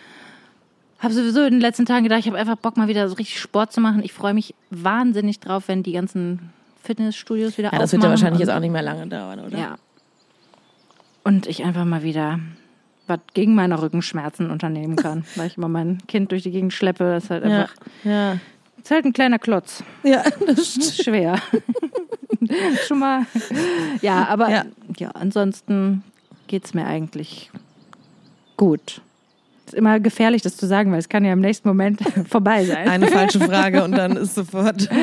Habe 0.99 1.13
sowieso 1.13 1.43
in 1.43 1.51
den 1.51 1.61
letzten 1.61 1.85
Tagen 1.85 2.03
gedacht, 2.03 2.19
ich 2.21 2.27
habe 2.27 2.37
einfach 2.37 2.55
Bock 2.57 2.75
mal 2.77 2.87
wieder 2.87 3.07
so 3.07 3.15
richtig 3.15 3.39
Sport 3.39 3.71
zu 3.71 3.81
machen. 3.81 4.01
Ich 4.03 4.13
freue 4.13 4.33
mich 4.33 4.55
wahnsinnig 4.71 5.39
drauf, 5.39 5.67
wenn 5.67 5.83
die 5.83 5.91
ganzen 5.91 6.51
Fitnessstudios 6.83 7.57
wieder 7.57 7.71
ja, 7.71 7.79
das 7.79 7.91
wird 7.91 8.01
ja 8.03 8.07
aufmachen 8.09 8.21
wahrscheinlich 8.23 8.39
jetzt 8.39 8.49
auch 8.55 8.59
nicht 8.59 8.71
mehr 8.71 8.81
lange 8.81 9.05
dauern, 9.07 9.39
oder? 9.41 9.57
Ja. 9.57 9.75
Und 11.23 11.45
ich 11.47 11.63
einfach 11.63 11.85
mal 11.85 12.03
wieder 12.03 12.39
was 13.05 13.19
gegen 13.33 13.55
meine 13.55 13.81
Rückenschmerzen 13.81 14.49
unternehmen 14.49 14.95
kann, 14.95 15.23
weil 15.35 15.47
ich 15.47 15.57
immer 15.57 15.67
mein 15.69 15.99
Kind 16.07 16.31
durch 16.31 16.43
die 16.43 16.51
Gegend 16.51 16.73
schleppe. 16.73 17.03
Das 17.05 17.25
ist 17.25 17.29
halt 17.29 17.45
Ja. 17.45 17.49
einfach, 17.61 17.75
Ja. 18.03 18.33
ist 18.81 18.91
halt 18.91 19.05
ein 19.05 19.13
kleiner 19.13 19.37
Klotz. 19.39 19.83
Ja, 20.03 20.23
das 20.45 20.55
Das 20.55 20.77
ist 20.77 21.03
schwer. 21.03 21.39
Schon 22.87 22.99
mal. 22.99 23.25
Ja, 24.01 24.27
aber 24.27 24.49
ja, 24.49 24.65
Ja. 24.97 25.11
ansonsten 25.11 26.03
geht's 26.47 26.73
mir 26.73 26.85
eigentlich 26.85 27.51
gut. 28.55 29.01
Ist 29.67 29.73
immer 29.73 29.99
gefährlich, 29.99 30.41
das 30.41 30.55
zu 30.57 30.65
sagen, 30.65 30.91
weil 30.91 30.99
es 30.99 31.09
kann 31.09 31.25
ja 31.25 31.33
im 31.33 31.41
nächsten 31.41 31.67
Moment 31.67 31.99
vorbei 32.29 32.63
sein. 32.65 32.87
eine 32.87 33.07
falsche 33.07 33.39
Frage 33.39 33.83
und 33.83 33.91
dann 33.91 34.15
ist 34.17 34.35
sofort. 34.35 34.89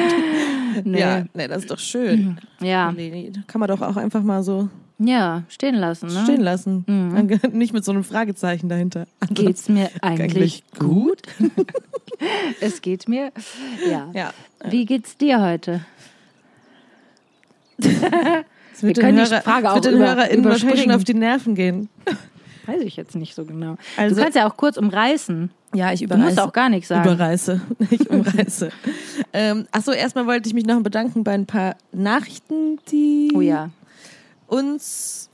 Nee. 0.83 0.99
Ja, 0.99 1.25
nee, 1.35 1.47
das 1.47 1.59
ist 1.59 1.71
doch 1.71 1.79
schön. 1.79 2.37
Ja, 2.61 2.91
Nee, 2.91 3.31
kann 3.47 3.61
man 3.61 3.69
doch 3.69 3.81
auch 3.81 3.97
einfach 3.97 4.25
mal 4.25 4.43
so 4.43 4.69
ja, 4.99 5.45
stehen 5.47 5.77
lassen. 5.77 6.09
Ne? 6.09 6.21
stehen 6.25 6.41
lassen. 6.41 6.85
Mhm. 6.89 7.39
Nicht 7.57 7.73
mit 7.73 7.85
so 7.85 7.93
einem 7.93 8.03
Fragezeichen 8.03 8.69
dahinter. 8.69 9.07
Geht's 9.31 9.69
mir 9.69 9.89
eigentlich 10.01 10.65
gut? 10.77 11.23
Es 12.61 12.83
geht 12.83 13.09
mir. 13.09 13.31
Ja. 13.89 14.11
Ja. 14.15 14.33
Wie 14.69 14.85
geht's 14.85 15.17
dir 15.17 15.41
heute? 15.41 15.83
Es 17.79 18.83
wird 18.83 18.99
können 18.99 19.17
den, 19.17 19.25
die 19.27 19.31
Hörer, 19.31 19.43
Frage 19.43 19.71
auch 19.71 19.75
wird 19.77 19.85
den 19.85 19.95
über- 19.95 20.07
HörerInnen 20.07 20.45
wahrscheinlich 20.45 20.83
schon 20.83 20.91
auf 20.93 21.05
die 21.05 21.15
Nerven 21.15 21.55
gehen. 21.55 21.89
Weiß 22.67 22.83
ich 22.83 22.97
jetzt 22.97 23.15
nicht 23.15 23.35
so 23.35 23.45
genau. 23.45 23.77
Also- 23.97 24.17
du 24.17 24.23
kannst 24.23 24.37
ja 24.37 24.49
auch 24.49 24.57
kurz 24.57 24.77
umreißen. 24.77 25.51
Ja, 25.75 25.93
ich 25.93 26.07
Du 26.07 26.17
musst 26.17 26.39
auch 26.41 26.53
gar 26.53 26.69
nichts 26.69 26.89
sagen. 26.89 27.09
Überreiße. 27.09 27.61
Ich 27.91 28.09
umreiße. 28.09 28.71
ähm, 29.33 29.67
achso, 29.73 29.91
erstmal 29.93 30.27
wollte 30.27 30.49
ich 30.49 30.55
mich 30.55 30.67
noch 30.67 30.81
bedanken 30.83 31.25
bei 31.25 31.33
ein 31.33 31.47
paar 31.47 31.77
Nachrichten, 31.93 32.79
die 32.93 33.33
Oh 33.35 33.41
ja. 33.41 33.71
uns 34.47 35.31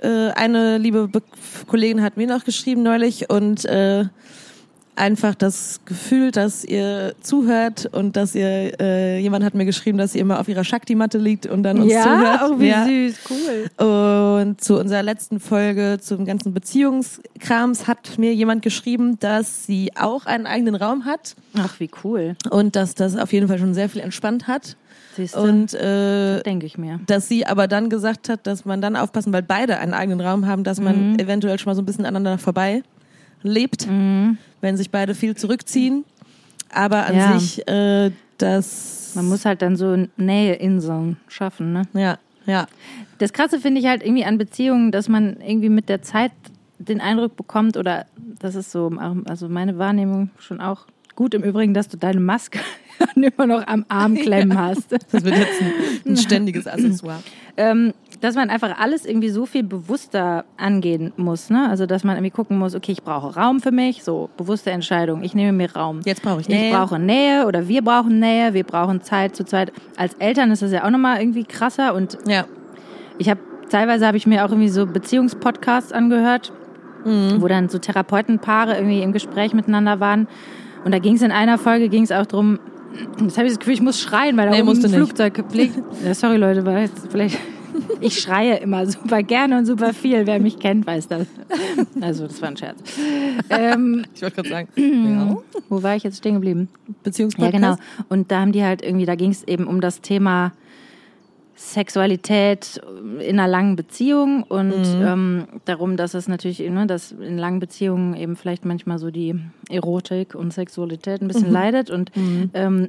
äh, 0.00 0.30
eine 0.30 0.78
liebe 0.78 1.08
Be 1.08 1.22
Kollegin 1.66 2.02
hat 2.02 2.16
mir 2.16 2.26
noch 2.26 2.44
geschrieben 2.44 2.82
neulich 2.82 3.28
und 3.30 3.64
äh, 3.66 4.04
einfach 4.96 5.34
das 5.34 5.80
Gefühl, 5.86 6.30
dass 6.30 6.64
ihr 6.64 7.14
zuhört 7.20 7.86
und 7.92 8.16
dass 8.16 8.34
ihr 8.34 8.78
äh, 8.80 9.18
jemand 9.20 9.44
hat 9.44 9.54
mir 9.54 9.64
geschrieben, 9.64 9.96
dass 9.98 10.14
ihr 10.14 10.20
immer 10.20 10.40
auf 10.40 10.48
ihrer 10.48 10.64
Shakti-Matte 10.64 11.16
liegt 11.18 11.46
und 11.46 11.62
dann 11.62 11.80
uns 11.80 11.92
ja, 11.92 12.02
zuhört. 12.02 12.40
oh, 12.50 12.60
wie 12.60 12.68
Ja. 12.68 12.84
süß, 12.84 13.14
cool. 13.30 13.86
Und 13.86 14.60
zu 14.60 14.78
unserer 14.78 15.02
letzten 15.02 15.40
Folge 15.40 15.98
zum 16.00 16.24
ganzen 16.26 16.52
Beziehungskrams 16.52 17.86
hat 17.86 18.18
mir 18.18 18.34
jemand 18.34 18.62
geschrieben, 18.62 19.18
dass 19.20 19.64
sie 19.66 19.92
auch 19.96 20.26
einen 20.26 20.46
eigenen 20.46 20.74
Raum 20.74 21.04
hat 21.06 21.34
Ach, 21.56 21.80
wie 21.80 21.90
cool. 22.04 22.36
und 22.50 22.76
dass 22.76 22.94
das 22.94 23.16
auf 23.16 23.32
jeden 23.32 23.48
Fall 23.48 23.58
schon 23.58 23.74
sehr 23.74 23.88
viel 23.88 24.02
entspannt 24.02 24.48
hat. 24.48 24.76
Siehst 25.16 25.34
du? 25.34 25.40
Und 25.40 25.74
äh, 25.74 26.42
denke 26.42 26.66
ich 26.66 26.78
mir. 26.78 27.00
dass 27.06 27.26
sie 27.26 27.46
aber 27.46 27.66
dann 27.68 27.88
gesagt 27.90 28.28
hat, 28.28 28.46
dass 28.46 28.64
man 28.64 28.80
dann 28.80 28.96
aufpassen, 28.96 29.32
weil 29.32 29.42
beide 29.42 29.78
einen 29.78 29.94
eigenen 29.94 30.20
Raum 30.20 30.46
haben, 30.46 30.62
dass 30.62 30.80
man 30.80 31.18
eventuell 31.18 31.58
schon 31.58 31.70
mal 31.70 31.74
so 31.74 31.82
ein 31.82 31.86
bisschen 31.86 32.04
aneinander 32.04 32.38
vorbei 32.38 32.82
lebt, 33.42 33.88
wenn 34.60 34.76
sich 34.76 34.90
beide 34.90 35.14
viel 35.14 35.36
zurückziehen. 35.36 36.04
Aber 36.72 37.06
an 37.06 37.16
Ja. 37.16 37.38
sich 37.38 37.66
äh, 37.68 38.10
das 38.38 39.12
Man 39.14 39.28
muss 39.28 39.44
halt 39.44 39.60
dann 39.62 39.76
so 39.76 40.06
Näheinseln 40.16 41.16
schaffen, 41.28 41.72
ne? 41.72 41.82
ja 41.94 42.18
ja 42.46 42.66
Das 43.18 43.32
Krasse 43.32 43.60
finde 43.60 43.80
ich 43.80 43.86
halt 43.86 44.02
irgendwie 44.02 44.24
an 44.24 44.38
Beziehungen, 44.38 44.92
dass 44.92 45.08
man 45.08 45.40
irgendwie 45.40 45.68
mit 45.68 45.88
der 45.88 46.02
Zeit 46.02 46.32
den 46.78 47.00
Eindruck 47.00 47.36
bekommt, 47.36 47.76
oder 47.76 48.06
das 48.38 48.54
ist 48.54 48.70
so, 48.70 48.90
also 49.26 49.48
meine 49.50 49.76
Wahrnehmung 49.78 50.30
schon 50.38 50.60
auch 50.62 50.86
gut 51.14 51.34
im 51.34 51.42
Übrigen, 51.42 51.74
dass 51.74 51.88
du 51.88 51.98
deine 51.98 52.20
Maske 52.20 52.60
immer 53.14 53.46
noch 53.46 53.66
am 53.66 53.84
Arm 53.88 54.14
klemmen 54.22 54.56
hast. 54.58 54.92
das 54.92 55.22
wird 55.24 55.36
jetzt 55.36 55.60
ein, 55.60 55.72
ein 56.06 56.16
ständiges 56.16 56.66
Accessoire. 56.66 57.22
ähm, 57.58 57.92
dass 58.20 58.34
man 58.34 58.50
einfach 58.50 58.78
alles 58.78 59.06
irgendwie 59.06 59.30
so 59.30 59.46
viel 59.46 59.62
bewusster 59.62 60.44
angehen 60.56 61.12
muss. 61.16 61.48
Ne? 61.50 61.68
Also, 61.70 61.86
dass 61.86 62.04
man 62.04 62.16
irgendwie 62.16 62.30
gucken 62.30 62.58
muss, 62.58 62.74
okay, 62.74 62.92
ich 62.92 63.02
brauche 63.02 63.34
Raum 63.34 63.60
für 63.60 63.70
mich, 63.72 64.04
so 64.04 64.28
bewusste 64.36 64.70
Entscheidung, 64.70 65.22
ich 65.22 65.34
nehme 65.34 65.52
mir 65.52 65.74
Raum. 65.74 66.00
Jetzt 66.04 66.22
brauche 66.22 66.40
ich 66.40 66.48
Ich 66.48 66.54
Nähe. 66.54 66.74
brauche 66.74 66.98
Nähe 66.98 67.46
oder 67.46 67.66
wir 67.68 67.82
brauchen 67.82 68.18
Nähe, 68.18 68.52
wir 68.54 68.64
brauchen 68.64 69.00
Zeit 69.02 69.34
zu 69.36 69.44
zweit. 69.44 69.72
Als 69.96 70.14
Eltern 70.14 70.50
ist 70.50 70.62
das 70.62 70.70
ja 70.72 70.84
auch 70.84 70.90
nochmal 70.90 71.20
irgendwie 71.20 71.44
krasser 71.44 71.94
und 71.94 72.18
Ja. 72.26 72.44
ich 73.18 73.30
habe 73.30 73.40
teilweise 73.70 74.06
habe 74.06 74.16
ich 74.16 74.26
mir 74.26 74.44
auch 74.44 74.50
irgendwie 74.50 74.68
so 74.68 74.84
Beziehungspodcasts 74.86 75.92
angehört, 75.92 76.52
Mhm. 77.04 77.40
wo 77.40 77.48
dann 77.48 77.68
so 77.70 77.78
Therapeutenpaare 77.78 78.74
irgendwie 78.76 79.00
im 79.02 79.12
Gespräch 79.12 79.54
miteinander 79.54 80.00
waren. 80.00 80.28
Und 80.84 80.92
da 80.92 80.98
ging 80.98 81.14
es 81.14 81.22
in 81.22 81.30
einer 81.32 81.56
Folge 81.56 81.88
ging 81.88 82.02
es 82.02 82.12
auch 82.12 82.26
drum. 82.26 82.58
Jetzt 83.20 83.36
habe 83.38 83.46
ich 83.46 83.52
das 83.52 83.58
Gefühl, 83.60 83.74
ich 83.74 83.80
muss 83.80 84.00
schreien, 84.00 84.36
weil 84.36 84.46
da 84.50 84.56
Nee, 84.56 84.62
oben 84.62 84.84
ein. 84.84 84.90
Flugzeug 84.90 85.42
fliegt. 85.50 85.78
Ja, 86.04 86.12
sorry 86.14 86.36
Leute, 86.36 86.66
weil 86.66 86.82
jetzt 86.82 87.06
vielleicht 87.10 87.38
ich 88.00 88.20
schreie 88.20 88.56
immer 88.58 88.86
super 88.86 89.22
gerne 89.22 89.58
und 89.58 89.66
super 89.66 89.92
viel. 89.92 90.26
Wer 90.26 90.40
mich 90.40 90.58
kennt, 90.58 90.86
weiß 90.86 91.08
das. 91.08 91.26
Also 92.00 92.26
das 92.26 92.40
war 92.40 92.48
ein 92.48 92.56
Scherz. 92.56 92.78
Ähm, 93.50 94.04
Ich 94.14 94.22
wollte 94.22 94.36
gerade 94.36 94.48
sagen. 94.48 94.68
ja. 94.76 95.36
wo 95.68 95.82
war 95.82 95.96
ich 95.96 96.02
jetzt 96.02 96.18
stehen 96.18 96.34
geblieben? 96.34 96.68
Beziehungspodcast. 97.02 97.54
Ja, 97.54 97.70
genau. 97.74 97.82
Und 98.08 98.30
da 98.30 98.40
haben 98.40 98.52
die 98.52 98.62
halt 98.64 98.82
irgendwie, 98.82 99.06
da 99.06 99.14
ging 99.14 99.30
es 99.30 99.44
eben 99.44 99.66
um 99.66 99.80
das 99.80 100.00
Thema 100.00 100.52
Sexualität 101.60 102.80
in 103.20 103.38
einer 103.38 103.46
langen 103.46 103.76
Beziehung 103.76 104.44
und 104.44 104.72
ähm, 104.86 105.46
darum, 105.66 105.98
dass 105.98 106.14
es 106.14 106.26
natürlich, 106.26 106.58
ne, 106.60 106.86
dass 106.86 107.12
in 107.12 107.36
langen 107.36 107.60
Beziehungen 107.60 108.16
eben 108.16 108.34
vielleicht 108.34 108.64
manchmal 108.64 108.98
so 108.98 109.10
die 109.10 109.34
Erotik 109.68 110.34
und 110.34 110.54
Sexualität 110.54 111.20
ein 111.20 111.28
bisschen 111.28 111.52
leidet. 111.52 111.90
Und 111.90 112.12
ähm, 112.54 112.88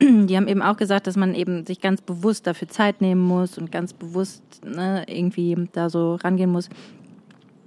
die 0.00 0.36
haben 0.36 0.46
eben 0.46 0.62
auch 0.62 0.76
gesagt, 0.76 1.08
dass 1.08 1.16
man 1.16 1.34
eben 1.34 1.66
sich 1.66 1.80
ganz 1.80 2.00
bewusst 2.00 2.46
dafür 2.46 2.68
Zeit 2.68 3.00
nehmen 3.00 3.22
muss 3.22 3.58
und 3.58 3.72
ganz 3.72 3.92
bewusst 3.92 4.64
ne, 4.64 5.04
irgendwie 5.08 5.56
da 5.72 5.90
so 5.90 6.14
rangehen 6.14 6.52
muss. 6.52 6.70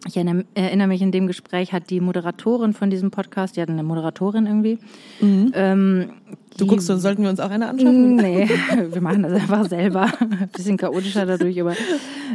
Ich 0.07 0.15
erinnere, 0.15 0.87
mich, 0.87 1.01
in 1.01 1.11
dem 1.11 1.27
Gespräch 1.27 1.73
hat 1.73 1.89
die 1.89 1.99
Moderatorin 1.99 2.73
von 2.73 2.89
diesem 2.89 3.11
Podcast, 3.11 3.57
die 3.57 3.61
hatten 3.61 3.73
eine 3.73 3.83
Moderatorin 3.83 4.45
irgendwie. 4.45 4.79
Ähm, 5.21 6.11
Du 6.57 6.67
guckst, 6.67 6.87
so, 6.87 6.97
sollten 6.97 7.23
wir 7.23 7.29
uns 7.29 7.39
auch 7.39 7.49
eine 7.51 7.67
anschaffen? 7.69 8.15
Nee, 8.17 8.49
wir 8.91 9.01
machen 9.01 9.23
das 9.23 9.33
einfach 9.33 9.69
selber. 9.69 10.11
Bisschen 10.53 10.77
chaotischer 10.77 11.25
dadurch, 11.25 11.59
aber 11.61 11.73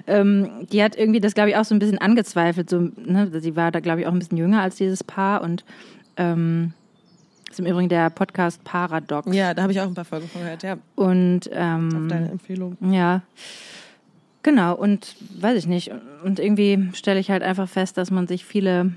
ähm, 0.06 0.48
die 0.72 0.82
hat 0.82 0.96
irgendwie 0.96 1.20
das, 1.20 1.34
glaube 1.34 1.50
ich, 1.50 1.56
auch 1.56 1.64
so 1.64 1.74
ein 1.74 1.78
bisschen 1.78 1.98
angezweifelt. 1.98 2.70
So, 2.70 2.88
ne? 3.04 3.30
Sie 3.40 3.56
war 3.56 3.70
da, 3.70 3.80
glaube 3.80 4.00
ich, 4.00 4.06
auch 4.06 4.12
ein 4.12 4.18
bisschen 4.18 4.38
jünger 4.38 4.62
als 4.62 4.76
dieses 4.76 5.04
Paar 5.04 5.42
und 5.42 5.64
ähm, 6.16 6.72
ist 7.50 7.60
im 7.60 7.66
Übrigen 7.66 7.88
der 7.88 8.10
Podcast 8.10 8.64
Paradox. 8.64 9.34
Ja, 9.34 9.52
da 9.54 9.62
habe 9.62 9.72
ich 9.72 9.80
auch 9.80 9.86
ein 9.86 9.94
paar 9.94 10.04
Folgen 10.04 10.28
von 10.28 10.40
gehört, 10.42 10.62
ja. 10.62 10.76
Und 10.96 11.48
Auf 11.50 11.56
ähm, 11.56 12.08
deine 12.08 12.30
Empfehlung. 12.30 12.76
ja, 12.90 13.22
genau. 14.44 14.76
Und 14.76 15.16
weiß 15.40 15.58
ich 15.58 15.66
nicht. 15.66 15.90
Und 16.22 16.38
irgendwie 16.38 16.90
stelle 16.94 17.18
ich 17.18 17.30
halt 17.32 17.42
einfach 17.42 17.68
fest, 17.68 17.98
dass 17.98 18.12
man 18.12 18.28
sich 18.28 18.44
viele 18.44 18.92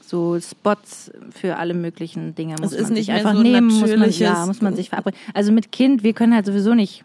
so 0.00 0.38
Spots 0.40 1.10
für 1.30 1.56
alle 1.56 1.72
möglichen 1.74 2.34
Dinge 2.34 2.56
muss 2.60 2.72
ist 2.72 2.82
man 2.84 2.92
nicht 2.94 3.06
sich 3.06 3.14
einfach 3.14 3.34
so 3.34 3.42
nehmen, 3.42 3.68
muss 3.68 3.96
man, 3.96 4.10
ja, 4.10 4.44
muss 4.46 4.60
man 4.60 4.74
sich 4.74 4.88
verabreden. 4.88 5.18
Also 5.34 5.52
mit 5.52 5.70
Kind, 5.72 6.02
wir 6.02 6.12
können 6.14 6.34
halt 6.34 6.46
sowieso 6.46 6.74
nicht 6.74 7.04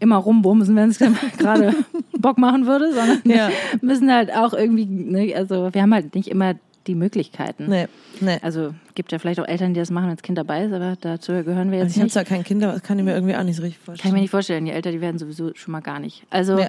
immer 0.00 0.16
rumbumsen, 0.16 0.74
wenn 0.74 0.88
es 0.90 0.98
gerade 1.38 1.74
Bock 2.18 2.38
machen 2.38 2.66
würde, 2.66 2.92
sondern 2.92 3.20
Ja. 3.24 3.50
müssen 3.82 4.10
halt 4.12 4.34
auch 4.34 4.52
irgendwie, 4.52 4.86
ne, 4.86 5.32
also 5.36 5.68
wir 5.72 5.82
haben 5.82 5.94
halt 5.94 6.14
nicht 6.16 6.28
immer 6.28 6.54
die 6.88 6.94
Möglichkeiten. 6.96 7.66
Nee, 7.68 7.86
nee. 8.20 8.38
Also 8.42 8.74
gibt 8.94 9.12
ja 9.12 9.18
vielleicht 9.20 9.38
auch 9.38 9.46
Eltern, 9.46 9.74
die 9.74 9.78
das 9.80 9.90
machen, 9.92 10.06
wenn 10.08 10.16
das 10.16 10.22
Kind 10.22 10.36
dabei 10.38 10.64
ist, 10.64 10.72
aber 10.72 10.96
dazu 11.00 11.32
gehören 11.44 11.70
wir 11.70 11.78
jetzt 11.78 11.84
Also 11.84 11.90
ich 11.92 11.96
habe 11.98 12.04
nicht. 12.04 12.12
zwar 12.14 12.24
kein 12.24 12.42
Kind, 12.42 12.64
aber 12.64 12.72
das 12.72 12.82
kann 12.82 12.98
ich 12.98 13.04
mir 13.04 13.12
irgendwie 13.14 13.36
auch 13.36 13.44
nicht 13.44 13.56
so 13.56 13.62
richtig 13.62 13.78
Kann 13.84 13.94
ich 13.94 14.00
vorstellen. 14.00 14.14
mir 14.14 14.20
nicht 14.22 14.30
vorstellen. 14.30 14.64
Die 14.64 14.70
Eltern, 14.72 14.92
die 14.92 15.00
werden 15.00 15.18
sowieso 15.18 15.52
schon 15.54 15.70
mal 15.70 15.80
gar 15.82 16.00
nicht. 16.00 16.24
Also 16.30 16.58
Ja. 16.58 16.68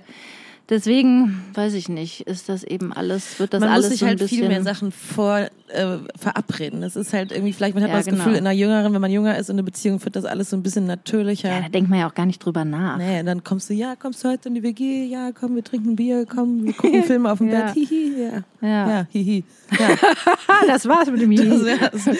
Deswegen, 0.71 1.43
weiß 1.53 1.73
ich 1.73 1.89
nicht, 1.89 2.21
ist 2.21 2.47
das 2.47 2.63
eben 2.63 2.93
alles, 2.93 3.39
wird 3.39 3.53
das 3.53 3.59
man 3.59 3.69
alles 3.69 3.87
muss 3.87 3.91
sich 3.91 3.99
so 3.99 4.05
halt 4.07 4.23
viel 4.23 4.47
mehr 4.47 4.63
Sachen 4.63 4.93
vor 4.93 5.37
äh, 5.67 5.97
verabreden. 6.17 6.79
Das 6.79 6.95
ist 6.95 7.11
halt 7.11 7.33
irgendwie, 7.33 7.51
vielleicht 7.51 7.75
man 7.75 7.83
hat 7.83 7.89
Ja, 7.89 7.95
man 7.95 7.99
das 8.05 8.05
genau. 8.11 8.23
Gefühl, 8.23 8.37
in 8.39 8.47
einer 8.47 8.55
jüngeren, 8.57 8.93
wenn 8.93 9.01
man 9.01 9.11
jünger 9.11 9.37
ist 9.37 9.49
in 9.49 9.55
einer 9.57 9.63
Beziehung, 9.63 10.01
wird 10.03 10.15
das 10.15 10.23
alles 10.23 10.49
so 10.49 10.55
ein 10.55 10.63
bisschen 10.63 10.85
natürlicher. 10.85 11.49
ja, 11.49 11.59
da 11.61 11.67
denkt 11.67 11.89
man 11.89 11.99
ja 11.99 12.09
auch 12.09 12.13
gar 12.15 12.25
nicht 12.25 12.39
drüber 12.39 12.63
nach. 12.63 12.97
Nee, 12.97 13.21
dann 13.23 13.43
kommst 13.43 13.69
du, 13.69 13.73
ja, 13.73 13.97
kommst 13.97 14.23
du 14.23 14.29
heute 14.29 14.47
in 14.47 14.55
die 14.55 14.63
WG, 14.63 15.03
ja, 15.07 15.31
komm, 15.37 15.55
wir 15.55 15.63
trinken 15.65 15.97
Bier, 15.97 16.25
komm, 16.25 16.63
wir 16.63 16.71
gucken 16.73 17.03
Filme 17.11 17.29
auf 17.31 17.39
dem 17.39 17.49
Ja. 17.49 17.65
Bett, 17.65 17.73
hihi, 17.73 18.13
ja. 18.23 18.43
Ja. 18.67 18.89
Ja, 18.89 19.07
hihi. 19.11 19.43
Ja, 19.77 19.89
das 20.67 20.87
war's 20.87 21.11
mit 21.11 21.19
dem 21.21 21.31
Hihi. 21.31 21.77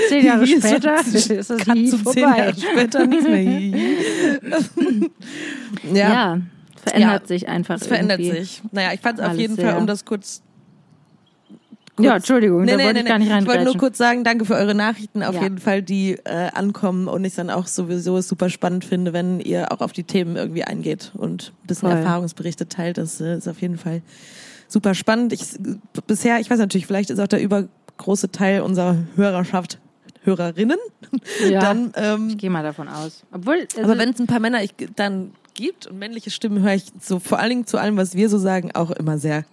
Zehn 0.10 0.26
Jahre 0.26 0.44
Hihi 0.44 0.56
ist 0.56 0.68
später 0.68 0.98
so- 1.06 1.34
ist 1.34 1.50
das 1.50 1.62
Hihi 1.74 1.86
zu 1.90 1.96
zehn 1.98 2.04
vorbei. 2.04 2.20
Jahre 2.38 2.54
später 2.60 3.08
nichts 3.08 3.26
mehr 3.26 3.36
hihi. 3.38 3.92
Ja. 5.94 5.94
ja. 6.10 6.42
Verändert 6.82 7.22
Ja, 7.24 7.28
sich 7.28 7.48
einfach 7.48 7.76
Es 7.76 7.88
verändert 7.88 8.20
sich. 8.20 8.62
Naja, 8.72 8.90
ich 8.94 9.00
fand 9.02 9.20
es 9.20 9.26
auf 9.26 9.36
jeden 9.36 9.58
Fall, 9.58 9.78
um 9.78 9.88
das 9.88 10.06
kurz. 10.06 10.42
Ja, 12.00 12.16
Entschuldigung, 12.16 12.66
da 12.66 12.74
wollte 12.80 13.00
ich 13.02 13.06
gar 13.06 13.20
nicht 13.20 13.30
Ich 13.32 13.46
wollte 13.46 13.64
nur 13.66 13.78
kurz 13.78 13.98
sagen, 13.98 14.24
danke 14.24 14.46
für 14.46 14.56
eure 14.56 14.74
Nachrichten 14.74 15.22
auf 15.24 15.36
Ja. 15.36 15.44
jeden 15.44 15.60
Fall, 15.60 15.84
die 15.84 16.14
äh, 16.24 16.50
ankommen 16.54 17.08
und 17.08 17.24
ich 17.26 17.36
dann 17.36 17.50
auch 17.50 17.68
sowieso 17.68 18.18
es 18.18 18.28
super 18.28 18.50
spannend 18.50 18.86
finde, 18.86 19.14
wenn 19.14 19.40
ihr 19.40 19.72
auch 19.72 19.82
auf 19.82 19.92
die 19.92 20.04
Themen 20.04 20.36
irgendwie 20.36 20.64
eingeht 20.64 21.12
und 21.16 21.52
ein 21.64 21.68
bisschen 21.68 21.90
Voll. 21.90 21.98
Erfahrungsberichte 22.00 22.68
teilt. 22.68 22.98
Das 22.98 23.22
äh, 23.22 23.36
ist 23.38 23.48
auf 23.48 23.62
jeden 23.62 23.78
Fall 23.78 24.02
super 24.68 24.96
spannend. 24.96 25.34
Ich, 25.34 25.42
bisher, 26.08 26.40
ich 26.40 26.50
weiß 26.50 26.60
natürlich, 26.60 26.88
vielleicht 26.88 27.10
ist 27.12 27.20
auch 27.20 27.28
der 27.28 27.42
übergroße 27.42 28.32
Teil 28.32 28.62
unserer 28.62 28.98
Hörerschaft 29.16 29.78
Hörerinnen. 30.24 30.78
Ja. 31.50 31.60
Dann, 31.62 31.92
ähm, 31.96 32.30
Ich 32.30 32.38
gehe 32.38 32.50
mal 32.50 32.64
davon 32.64 32.88
aus. 32.88 33.24
Obwohl, 33.32 33.68
also, 33.76 33.82
aber 33.84 33.98
wenn 34.00 34.10
es 34.10 34.20
ein 34.20 34.28
paar 34.28 34.40
Männer 34.40 34.64
ich, 34.64 34.74
dann 34.96 35.32
gibt 35.54 35.88
und 35.88 36.00
männliche 36.00 36.32
Stimmen 36.32 36.64
höre 36.64 36.76
ich 36.76 36.86
so 37.00 37.20
vor 37.20 37.40
allen 37.40 37.50
Dingen 37.50 37.68
zu 37.68 37.78
allem, 37.78 37.98
was 37.98 38.16
wir 38.16 38.30
so 38.30 38.38
sagen, 38.38 38.72
auch 38.74 38.92
immer 38.92 39.18
sehr 39.18 39.46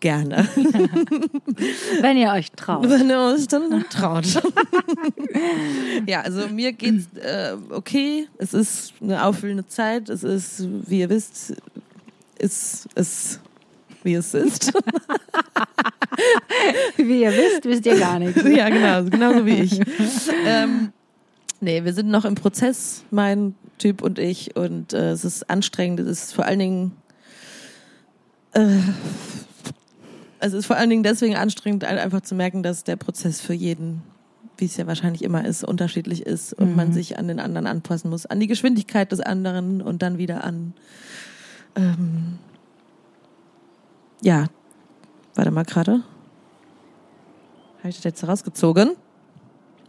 gerne. 0.00 0.46
wenn 2.00 2.16
ihr 2.18 2.30
euch 2.30 2.52
traut. 2.52 2.88
Wenn 2.88 3.08
ihr 3.08 3.18
euch 3.18 3.48
dann 3.48 3.84
traut. 3.88 4.26
ja, 6.06 6.20
also 6.20 6.48
mir 6.48 6.72
geht's 6.72 7.06
äh, 7.16 7.56
okay. 7.70 8.28
Es 8.36 8.52
ist 8.52 8.92
eine 9.00 9.24
auffüllende 9.24 9.66
Zeit. 9.66 10.10
Es 10.10 10.22
ist, 10.22 10.66
wie 10.86 11.00
ihr 11.00 11.08
wisst, 11.08 11.54
ist 12.38 12.86
es 12.94 13.40
wie 14.02 14.14
es 14.14 14.34
ist. 14.34 14.72
Wie 16.96 17.22
ihr 17.22 17.32
wisst, 17.32 17.64
wisst 17.64 17.86
ihr 17.86 17.98
gar 17.98 18.18
nichts. 18.18 18.40
ja, 18.44 18.68
genau, 18.68 19.02
genauso 19.04 19.46
wie 19.46 19.62
ich. 19.62 19.80
ähm, 20.46 20.92
nee, 21.64 21.84
wir 21.84 21.92
sind 21.94 22.08
noch 22.10 22.24
im 22.24 22.34
Prozess, 22.36 23.04
mein 23.10 23.54
Typ 23.78 24.02
und 24.02 24.18
ich, 24.18 24.54
und 24.56 24.92
äh, 24.92 25.10
es 25.10 25.24
ist 25.24 25.50
anstrengend. 25.50 25.98
Es 26.00 26.06
ist 26.06 26.32
vor 26.34 26.44
allen 26.44 26.58
Dingen 26.60 26.92
äh, 28.52 28.78
es 30.38 30.52
ist 30.52 30.66
vor 30.66 30.76
allen 30.76 30.90
Dingen 30.90 31.02
deswegen 31.02 31.34
anstrengend, 31.36 31.84
ein- 31.84 31.98
einfach 31.98 32.20
zu 32.20 32.34
merken, 32.34 32.62
dass 32.62 32.84
der 32.84 32.96
Prozess 32.96 33.40
für 33.40 33.54
jeden, 33.54 34.02
wie 34.58 34.66
es 34.66 34.76
ja 34.76 34.86
wahrscheinlich 34.86 35.24
immer 35.24 35.44
ist, 35.44 35.64
unterschiedlich 35.64 36.24
ist 36.24 36.52
und 36.52 36.76
man 36.76 36.92
sich 36.92 37.18
an 37.18 37.26
den 37.28 37.40
anderen 37.40 37.66
anpassen 37.66 38.10
muss, 38.10 38.26
an 38.26 38.38
die 38.40 38.46
Geschwindigkeit 38.46 39.10
des 39.10 39.20
anderen 39.20 39.80
und 39.82 40.02
dann 40.02 40.18
wieder 40.18 40.44
an 40.44 40.74
ähm, 41.76 42.38
ja, 44.22 44.46
warte 45.34 45.50
mal 45.50 45.64
gerade. 45.64 46.02
Habe 47.78 47.88
ich 47.88 47.96
das 47.96 48.04
jetzt 48.04 48.26
rausgezogen? 48.28 48.92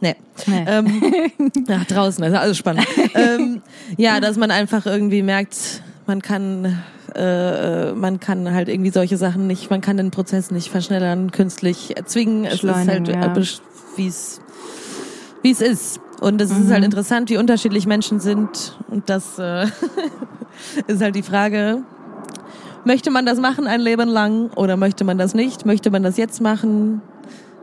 Nee. 0.00 0.14
Nee. 0.46 0.64
Ähm, 0.66 1.22
ja, 1.68 1.82
draußen, 1.88 2.22
also 2.22 2.36
alles 2.36 2.56
spannend. 2.58 2.86
ähm, 3.14 3.62
ja, 3.96 4.20
dass 4.20 4.36
man 4.36 4.50
einfach 4.50 4.86
irgendwie 4.86 5.22
merkt, 5.22 5.82
man 6.06 6.20
kann, 6.22 6.82
äh, 7.14 7.92
man 7.92 8.20
kann 8.20 8.52
halt 8.52 8.68
irgendwie 8.68 8.90
solche 8.90 9.16
Sachen 9.16 9.46
nicht, 9.46 9.70
man 9.70 9.80
kann 9.80 9.96
den 9.96 10.10
Prozess 10.10 10.50
nicht 10.50 10.68
verschnellern, 10.68 11.30
künstlich 11.30 11.96
erzwingen. 11.96 12.44
Es 12.44 12.62
ist 12.62 12.74
halt, 12.74 13.08
ja. 13.08 13.34
äh, 13.34 13.44
wie 13.96 14.06
es 14.06 14.40
wie 15.46 15.52
es 15.52 15.60
ist. 15.60 16.00
Und 16.20 16.40
es 16.40 16.50
ist 16.50 16.72
halt 16.72 16.84
interessant, 16.84 17.30
wie 17.30 17.36
unterschiedlich 17.36 17.86
Menschen 17.86 18.18
sind. 18.18 18.76
Und 18.88 19.08
das 19.08 19.38
äh, 19.38 19.66
ist 20.88 21.00
halt 21.00 21.14
die 21.14 21.22
Frage, 21.22 21.82
möchte 22.84 23.10
man 23.10 23.26
das 23.26 23.38
machen 23.38 23.66
ein 23.66 23.80
Leben 23.80 24.08
lang 24.08 24.50
oder 24.56 24.76
möchte 24.76 25.04
man 25.04 25.18
das 25.18 25.34
nicht? 25.34 25.64
Möchte 25.64 25.90
man 25.90 26.02
das 26.02 26.16
jetzt 26.16 26.40
machen? 26.40 27.00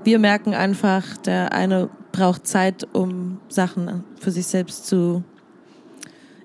Wir 0.03 0.17
merken 0.17 0.53
einfach, 0.53 1.03
der 1.25 1.51
eine 1.51 1.89
braucht 2.13 2.47
Zeit, 2.47 2.87
um 2.93 3.39
Sachen 3.49 4.05
für 4.21 4.31
sich 4.31 4.47
selbst 4.47 4.87
zu 4.87 5.25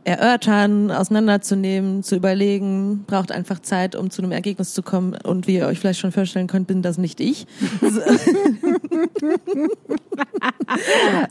erörtern, 0.02 0.90
auseinanderzunehmen, 0.90 2.02
zu 2.02 2.16
überlegen, 2.16 3.04
braucht 3.06 3.30
einfach 3.30 3.60
Zeit, 3.60 3.94
um 3.94 4.10
zu 4.10 4.22
einem 4.22 4.32
Ergebnis 4.32 4.72
zu 4.72 4.82
kommen. 4.82 5.14
Und 5.22 5.46
wie 5.46 5.56
ihr 5.56 5.66
euch 5.66 5.78
vielleicht 5.78 6.00
schon 6.00 6.12
vorstellen 6.12 6.46
könnt, 6.46 6.66
bin 6.66 6.80
das 6.80 6.96
nicht 6.96 7.20
ich. 7.20 7.46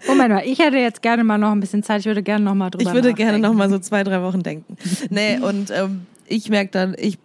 Moment 0.07 0.29
mal, 0.29 0.43
ich 0.45 0.59
hätte 0.59 0.77
jetzt 0.77 1.01
gerne 1.01 1.23
mal 1.23 1.39
noch 1.39 1.51
ein 1.51 1.59
bisschen 1.59 1.81
Zeit. 1.81 2.01
Ich 2.01 2.05
würde 2.05 2.21
gerne 2.21 2.45
noch 2.45 2.53
mal 2.53 2.69
drüber 2.69 2.87
Ich 2.87 2.93
würde 2.93 3.15
gerne 3.15 3.39
nachdenken. 3.39 3.57
noch 3.57 3.57
mal 3.57 3.69
so 3.71 3.79
zwei, 3.79 4.03
drei 4.03 4.21
Wochen 4.21 4.43
denken. 4.43 4.77
Nee, 5.09 5.39
und 5.39 5.71
ähm, 5.71 6.05
ich 6.27 6.49
merke 6.49 6.69
dann, 6.69 6.95
ich 6.99 7.17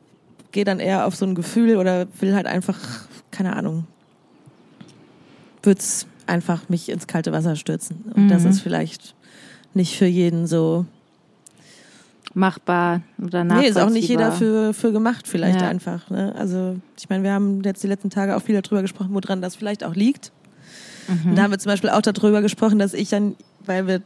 gehe 0.52 0.64
dann 0.64 0.80
eher 0.80 1.06
auf 1.06 1.14
so 1.16 1.26
ein 1.26 1.34
Gefühl 1.34 1.76
oder 1.76 2.06
will 2.20 2.34
halt 2.34 2.46
einfach, 2.46 2.78
keine 3.30 3.54
Ahnung, 3.54 3.86
würd's 5.62 6.06
einfach 6.26 6.68
mich 6.68 6.88
ins 6.88 7.06
kalte 7.06 7.32
Wasser 7.32 7.56
stürzen. 7.56 8.04
Und 8.14 8.28
das 8.28 8.42
Mhm. 8.44 8.50
ist 8.50 8.60
vielleicht 8.60 9.14
nicht 9.74 9.96
für 9.96 10.06
jeden 10.06 10.46
so. 10.46 10.86
machbar 12.34 13.02
oder 13.22 13.44
Nee, 13.44 13.48
nachvollziehbar. 13.50 13.82
ist 13.82 13.86
auch 13.88 13.92
nicht 13.92 14.08
jeder 14.08 14.32
für, 14.32 14.72
für 14.72 14.90
gemacht, 14.92 15.28
vielleicht 15.28 15.60
Ja. 15.60 15.68
einfach. 15.68 16.08
Ne? 16.08 16.34
Also, 16.38 16.76
ich 16.98 17.10
meine, 17.10 17.24
wir 17.24 17.32
haben 17.32 17.62
jetzt 17.62 17.82
die 17.82 17.88
letzten 17.88 18.08
Tage 18.08 18.36
auch 18.36 18.42
viel 18.42 18.58
darüber 18.58 18.80
gesprochen, 18.80 19.10
woran 19.12 19.42
das 19.42 19.54
vielleicht 19.54 19.84
auch 19.84 19.94
liegt. 19.94 20.32
Mhm. 21.08 21.30
Und 21.30 21.36
da 21.36 21.42
haben 21.42 21.50
wir 21.50 21.58
zum 21.58 21.70
Beispiel 21.70 21.90
auch 21.90 22.00
darüber 22.00 22.40
gesprochen, 22.40 22.78
dass 22.78 22.94
ich 22.94 23.10
dann, 23.10 23.34
weil 23.66 23.86
wir 23.86 24.00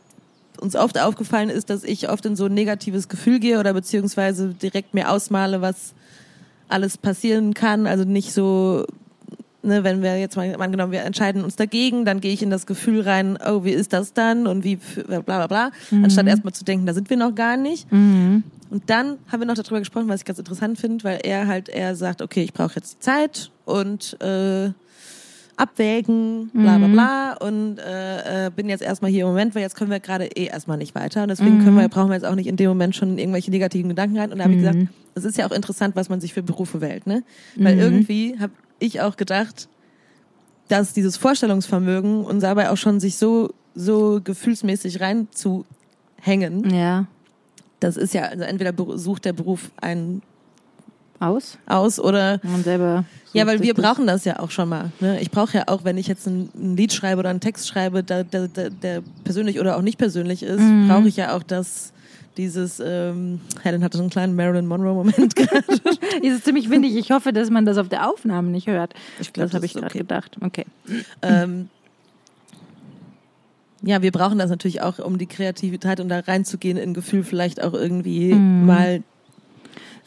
uns 0.61 0.75
oft 0.75 0.99
aufgefallen 0.99 1.51
ist, 1.51 1.71
dass 1.71 1.85
ich 1.85 2.09
oft 2.09 2.25
in 2.27 2.35
so 2.35 2.47
ein 2.47 2.55
negatives 2.55 3.09
Gefühl 3.09 3.39
gehe 3.39 3.61
oder 3.61 3.73
beziehungsweise 3.75 4.49
direkt 4.55 4.93
mir 4.95 5.11
ausmale, 5.11 5.61
was 5.61 5.93
alles 6.69 6.99
passieren 6.99 7.55
kann. 7.55 7.87
Also 7.87 8.03
nicht 8.05 8.33
so, 8.33 8.87
ne, 9.67 9.85
wenn 9.85 10.03
wir 10.03 10.19
jetzt 10.19 10.37
mal 10.37 10.55
angenommen, 10.61 10.93
wir 10.93 11.03
entscheiden 11.03 11.45
uns 11.45 11.57
dagegen, 11.57 12.05
dann 12.05 12.21
gehe 12.21 12.33
ich 12.33 12.43
in 12.43 12.51
das 12.51 12.67
Gefühl 12.67 13.03
rein, 13.03 13.39
oh, 13.47 13.65
wie 13.65 13.73
ist 13.73 13.93
das 13.93 14.13
dann 14.13 14.47
und 14.47 14.65
wie 14.65 14.77
bla 14.77 15.21
bla 15.21 15.47
bla, 15.47 15.71
anstatt 15.91 16.27
erstmal 16.27 16.55
zu 16.55 16.65
denken, 16.65 16.87
da 16.87 16.95
sind 16.95 17.11
wir 17.11 17.17
noch 17.17 17.35
gar 17.35 17.57
nicht. 17.57 17.91
Mhm. 17.93 18.45
Und 18.71 18.91
dann 18.91 19.19
haben 19.29 19.41
wir 19.41 19.47
noch 19.47 19.55
darüber 19.55 19.79
gesprochen, 19.79 20.09
was 20.09 20.21
ich 20.21 20.25
ganz 20.25 20.39
interessant 20.39 20.79
finde, 20.79 21.05
weil 21.05 21.21
er 21.23 21.47
halt 21.47 21.69
eher 21.69 21.95
sagt, 21.95 22.23
okay, 22.23 22.43
ich 22.43 22.53
brauche 22.53 22.77
jetzt 22.77 22.95
die 22.95 23.01
Zeit 23.01 23.51
und 23.65 24.17
äh, 24.21 24.71
abwägen, 25.57 26.51
bla 26.53 26.77
bla 26.79 26.89
bla 26.89 27.33
und 27.35 27.79
äh, 27.79 28.47
äh, 28.47 28.51
bin 28.51 28.69
jetzt 28.69 28.83
erstmal 28.83 29.11
hier 29.11 29.23
im 29.23 29.29
Moment, 29.29 29.55
weil 29.55 29.63
jetzt 29.63 29.77
können 29.77 29.91
wir 29.91 30.01
gerade 30.01 30.27
eh 30.27 30.47
erstmal 30.47 30.77
nicht 30.77 30.95
weiter 30.95 31.23
und 31.23 31.29
deswegen 31.29 31.65
können 31.65 31.79
wir, 31.79 31.89
brauchen 31.89 32.11
wir 32.11 32.15
jetzt 32.15 32.27
auch 32.27 32.35
nicht 32.35 32.47
in 32.47 32.57
dem 32.57 32.69
Moment 32.69 32.95
schon 32.95 33.19
irgendwelche 33.19 33.51
negativen 33.51 33.89
Gedanken 33.89 34.19
rein. 34.19 34.33
Und 34.33 34.39
da 34.39 34.45
habe 34.45 34.55
ich 34.55 34.61
gesagt, 34.61 34.79
es 35.15 35.25
ist 35.25 35.39
ja 35.39 35.47
auch 35.47 35.53
interessant, 35.53 35.97
was 35.97 36.09
man 36.11 36.21
sich 36.21 36.35
für 36.35 36.43
Berufe 36.43 36.81
wählt, 36.81 37.07
ne? 37.07 37.23
Weil 37.57 37.79
irgendwie 37.79 38.37
habe 38.39 38.53
ich 38.79 39.01
auch 39.01 39.17
gedacht, 39.17 39.69
dass 40.69 40.93
dieses 40.93 41.17
Vorstellungsvermögen 41.17 42.25
und 42.25 42.41
dabei 42.41 42.71
auch 42.71 42.77
schon 42.77 43.01
sich 43.01 43.17
so 43.17 43.53
so 43.75 44.21
gefühlsmäßig 44.25 45.01
reinzuhängen, 45.01 46.71
Ja. 46.71 47.07
das 47.81 47.97
ist 47.99 48.15
ja, 48.15 48.23
also 48.23 48.43
entweder 48.45 48.73
sucht 48.99 49.27
der 49.27 49.35
Beruf 49.35 49.71
einen 49.81 50.23
Aus? 51.21 51.59
aus 51.67 51.99
oder 51.99 52.41
Man 52.43 52.63
selber. 52.63 53.05
ja, 53.33 53.47
weil 53.47 53.63
wir 53.63 53.75
brauchen 53.75 54.07
das 54.07 54.25
ja 54.25 54.39
auch 54.41 54.51
schon 54.51 54.69
mal. 54.69 54.91
Ne? 55.01 55.21
Ich 55.21 55.31
brauche 55.31 55.57
ja 55.59 55.65
auch, 55.69 55.85
wenn 55.85 55.97
ich 55.99 56.07
jetzt 56.09 56.27
ein, 56.27 56.51
ein 56.55 56.77
Lied 56.77 56.93
schreibe 56.93 57.21
oder 57.21 57.31
einen 57.31 57.41
Text 57.41 57.69
schreibe, 57.69 58.03
der, 58.03 58.25
der, 58.25 58.49
der, 58.49 59.03
persönlich 59.25 59.59
oder 59.61 59.77
auch 59.77 59.83
nicht 59.83 59.99
persönlich 59.99 60.43
ist, 60.43 60.61
Mhm. 60.61 60.89
brauche 60.89 61.09
ich 61.09 61.17
ja 61.17 61.35
auch 61.37 61.43
das 61.43 61.93
dieses, 62.37 62.83
ähm, 62.85 63.41
Helen 63.63 63.83
hatte 63.83 63.97
so 63.97 64.03
einen 64.03 64.11
kleinen 64.11 64.37
Marilyn 64.37 64.67
Monroe-Moment 64.67 65.35
gerade. 65.37 65.65
Es 66.23 66.33
ist 66.35 66.45
ziemlich 66.45 66.69
windig. 66.69 66.95
Ich 66.95 67.11
hoffe, 67.11 67.33
dass 67.33 67.49
man 67.49 67.65
das 67.65 67.79
auf 67.79 67.89
der 67.89 68.07
Aufnahme 68.11 68.51
nicht 68.51 68.67
hört. 68.67 68.93
Ich 69.21 69.33
glaub, 69.33 69.47
das 69.47 69.55
habe 69.55 69.63
das 69.63 69.71
ich 69.71 69.75
ist 69.75 69.81
gerade 69.81 69.87
okay. 69.93 69.99
gedacht. 70.01 70.37
Okay. 70.43 70.65
ähm, 71.23 71.71
ja, 73.83 74.03
wir 74.03 74.11
brauchen 74.13 74.39
das 74.39 74.51
natürlich 74.51 74.83
auch, 74.83 74.99
um 74.99 75.17
die 75.19 75.27
Kreativität 75.27 76.01
und 76.01 76.09
da 76.09 76.21
reinzugehen, 76.21 76.77
in 76.77 76.93
Gefühl 76.93 77.25
vielleicht 77.25 77.63
auch 77.63 77.73
irgendwie 77.73 78.35
Mhm. 78.35 78.67
mal 78.67 79.03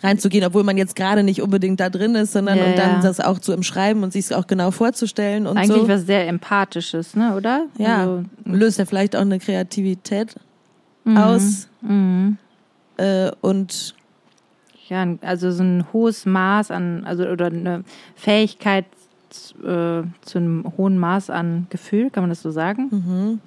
reinzugehen, 0.02 0.46
obwohl 0.46 0.64
man 0.64 0.78
jetzt 0.78 0.96
gerade 0.96 1.24
nicht 1.24 1.42
unbedingt 1.42 1.80
da 1.80 1.90
drin 1.90 2.16
ist, 2.16 2.32
sondern 2.34 2.58
Ja, 2.58 2.66
und 2.66 2.78
dann 2.78 2.92
ja. 2.96 3.02
das 3.02 3.20
auch 3.20 3.40
zu 3.40 3.52
im 3.54 3.64
Schreiben 3.64 4.04
und 4.04 4.14
sich 4.14 4.26
es 4.26 4.32
auch 4.32 4.48
genau 4.48 4.72
vorzustellen 4.72 5.46
und 5.48 5.58
Eigentlich 5.58 5.82
so. 5.82 5.88
was 5.90 6.06
sehr 6.06 6.28
Empathisches, 6.28 7.16
ne, 7.16 7.36
oder? 7.36 7.66
ja, 7.78 8.00
Also, 8.00 8.24
löst 8.46 8.80
ja 8.80 8.86
vielleicht 8.86 9.16
auch 9.16 9.22
eine 9.22 9.40
Kreativität 9.40 10.36
mhm. 11.04 11.18
aus 11.18 11.68
Mhm. 11.82 12.38
äh, 12.98 13.32
und 13.42 13.96
Ja, 14.90 15.06
also 15.22 15.52
so 15.52 15.64
ein 15.64 15.86
hohes 15.94 16.26
Maß 16.26 16.72
an, 16.72 17.04
also 17.06 17.24
oder 17.26 17.48
eine 17.48 17.84
Fähigkeit 18.16 18.86
äh, 19.64 20.02
zu 20.22 20.38
einem 20.38 20.74
hohen 20.78 20.98
Maß 20.98 21.30
an 21.30 21.68
Gefühl, 21.70 22.10
kann 22.10 22.24
man 22.24 22.30
das 22.30 22.42
so 22.42 22.52
sagen? 22.52 22.88
mhm. 22.92 23.40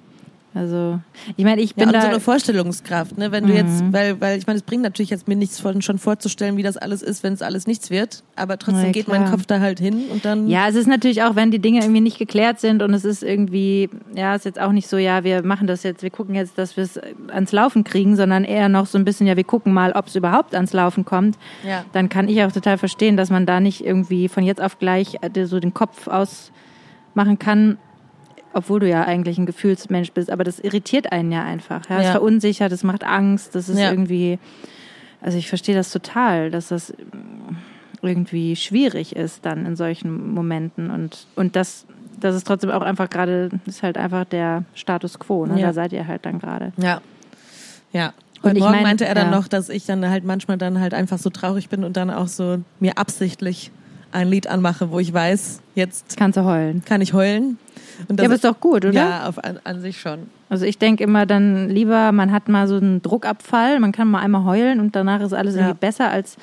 Also, 0.55 0.99
ich 1.35 1.43
meine, 1.45 1.61
ich 1.61 1.71
Ja, 1.71 1.75
bin 1.77 1.87
und 1.87 1.93
da. 1.93 2.01
so 2.01 2.07
eine 2.09 2.19
Vorstellungskraft, 2.19 3.17
ne? 3.17 3.31
Wenn 3.31 3.47
du 3.47 3.53
jetzt, 3.53 3.83
weil, 3.91 4.21
weil 4.21 4.37
ich 4.37 4.45
meine, 4.45 4.57
es 4.57 4.63
bringt 4.63 4.83
natürlich 4.83 5.09
jetzt 5.09 5.27
mir 5.27 5.35
nichts 5.35 5.59
von, 5.59 5.81
schon 5.81 5.97
vorzustellen, 5.97 6.57
wie 6.57 6.63
das 6.63 6.77
alles 6.77 7.01
ist, 7.01 7.23
wenn 7.23 7.33
es 7.33 7.41
alles 7.41 7.65
nichts 7.65 7.89
wird. 7.89 8.23
Aber 8.35 8.59
trotzdem 8.59 8.85
Ja, 8.85 8.91
geht 8.91 9.07
mein. 9.07 9.25
Kopf 9.31 9.45
da 9.47 9.59
halt 9.59 9.79
hin 9.79 10.03
und 10.11 10.25
dann. 10.25 10.47
Ja, 10.47 10.67
es 10.67 10.75
ist 10.75 10.87
natürlich 10.87 11.23
auch, 11.23 11.35
wenn 11.35 11.49
die 11.49 11.57
Dinge 11.59 11.79
irgendwie 11.81 12.01
nicht 12.01 12.19
geklärt 12.19 12.59
sind 12.59 12.83
und 12.83 12.93
es 12.93 13.03
ist 13.03 13.23
irgendwie, 13.23 13.89
ja, 14.15 14.35
ist 14.35 14.45
jetzt 14.45 14.59
auch 14.59 14.71
nicht 14.73 14.87
so, 14.87 14.97
ja, 14.97 15.23
wir 15.23 15.43
machen 15.43 15.65
das 15.65 15.81
jetzt, 15.81 16.03
wir 16.03 16.09
gucken 16.11 16.35
jetzt, 16.35 16.57
dass 16.57 16.77
wir 16.77 16.83
es 16.83 16.99
ans 17.29 17.51
Laufen 17.51 17.83
kriegen, 17.83 18.15
sondern 18.15 18.43
eher 18.43 18.69
noch 18.69 18.85
so 18.85 18.97
ein 18.99 19.05
bisschen, 19.05 19.25
ja, 19.25 19.35
wir 19.35 19.43
gucken 19.45 19.73
mal, 19.73 19.93
ob 19.93 20.07
es 20.07 20.15
überhaupt 20.15 20.53
ans 20.53 20.73
Laufen 20.73 21.03
kommt. 21.03 21.37
Ja. 21.67 21.83
Dann 21.93 22.09
kann 22.09 22.27
ich 22.29 22.43
auch 22.43 22.51
total 22.51 22.77
verstehen, 22.77 23.17
dass 23.17 23.29
man 23.31 23.45
da 23.47 23.59
nicht 23.59 23.83
irgendwie 23.83 24.27
von 24.27 24.43
jetzt 24.43 24.61
auf 24.61 24.77
gleich 24.77 25.17
äh, 25.21 25.45
so 25.45 25.59
den 25.59 25.73
Kopf 25.73 26.07
ausmachen 26.07 27.39
kann, 27.39 27.77
obwohl 28.53 28.79
du 28.79 28.89
ja 28.89 29.03
eigentlich 29.03 29.37
ein 29.37 29.45
Gefühlsmensch 29.45 30.11
bist, 30.11 30.29
aber 30.31 30.43
das 30.43 30.59
irritiert 30.59 31.11
einen 31.11 31.31
ja 31.31 31.43
einfach. 31.43 31.89
Ja, 31.89 31.97
es 31.99 32.05
Ja. 32.05 32.11
verunsichert, 32.11 32.71
es 32.71 32.83
macht 32.83 33.03
Angst, 33.03 33.55
das 33.55 33.69
ist 33.69 33.79
Ja. 33.79 33.89
irgendwie, 33.91 34.39
also 35.21 35.37
ich 35.37 35.47
verstehe 35.49 35.75
das 35.75 35.91
total, 35.91 36.51
dass 36.51 36.67
das 36.69 36.93
irgendwie 38.01 38.55
schwierig 38.55 39.15
ist 39.15 39.45
dann 39.45 39.65
in 39.65 39.75
solchen 39.75 40.33
Momenten 40.33 40.91
und, 40.91 41.25
und 41.35 41.55
das, 41.55 41.85
das 42.19 42.35
ist 42.35 42.45
trotzdem 42.45 42.69
auch 42.71 42.81
einfach 42.81 43.09
gerade, 43.09 43.49
ist 43.65 43.81
halt 43.83 43.97
einfach 43.97 44.25
der 44.25 44.65
Status 44.73 45.19
quo, 45.19 45.45
ne? 45.45 45.59
Ja. 45.59 45.67
da 45.67 45.73
seid 45.73 45.93
ihr 45.93 46.05
halt 46.07 46.25
dann 46.25 46.39
gerade. 46.39 46.73
Ja. 46.77 47.01
Ja. 47.93 48.13
Und 48.41 48.49
Heute 48.49 48.57
ich 48.57 48.59
Morgen 48.63 48.73
mein, 48.75 48.83
meinte 48.83 49.05
er 49.05 49.15
dann 49.15 49.31
ja. 49.31 49.37
noch, 49.37 49.47
dass 49.47 49.69
ich 49.69 49.85
dann 49.85 50.07
halt 50.09 50.25
manchmal 50.25 50.57
dann 50.57 50.81
halt 50.81 50.93
einfach 50.93 51.17
so 51.17 51.29
traurig 51.29 51.69
bin 51.69 51.85
und 51.85 51.95
dann 51.95 52.09
auch 52.09 52.27
so 52.27 52.57
mir 52.81 52.97
absichtlich 52.97 53.71
ein 54.11 54.27
Lied 54.27 54.47
anmache, 54.47 54.91
wo 54.91 54.99
ich 54.99 55.13
weiß, 55.13 55.61
jetzt 55.75 56.17
Kannst 56.17 56.37
du 56.37 56.43
heulen. 56.43 56.83
kann 56.85 56.99
ich 56.99 57.13
heulen. 57.13 57.57
Und 58.07 58.19
das 58.19 58.23
Ja, 58.23 58.27
aber 58.27 58.35
ist 58.35 58.43
doch 58.43 58.59
gut, 58.59 58.85
oder? 58.85 58.91
Ja, 58.93 59.27
auf, 59.27 59.43
an, 59.43 59.59
an 59.63 59.81
sich 59.81 59.99
schon. 59.99 60.19
Also 60.49 60.65
ich 60.65 60.77
denke 60.77 61.03
immer 61.03 61.25
dann 61.25 61.69
lieber, 61.69 62.11
man 62.11 62.31
hat 62.31 62.47
mal 62.49 62.67
so 62.67 62.75
einen 62.75 63.01
Druckabfall, 63.01 63.79
man 63.79 63.91
kann 63.91 64.07
mal 64.09 64.19
einmal 64.19 64.43
heulen 64.45 64.79
und 64.79 64.95
danach 64.95 65.21
ist 65.21 65.33
alles 65.33 65.55
Ja. 65.55 65.61
irgendwie 65.61 65.79
besser, 65.79 66.09
als 66.09 66.37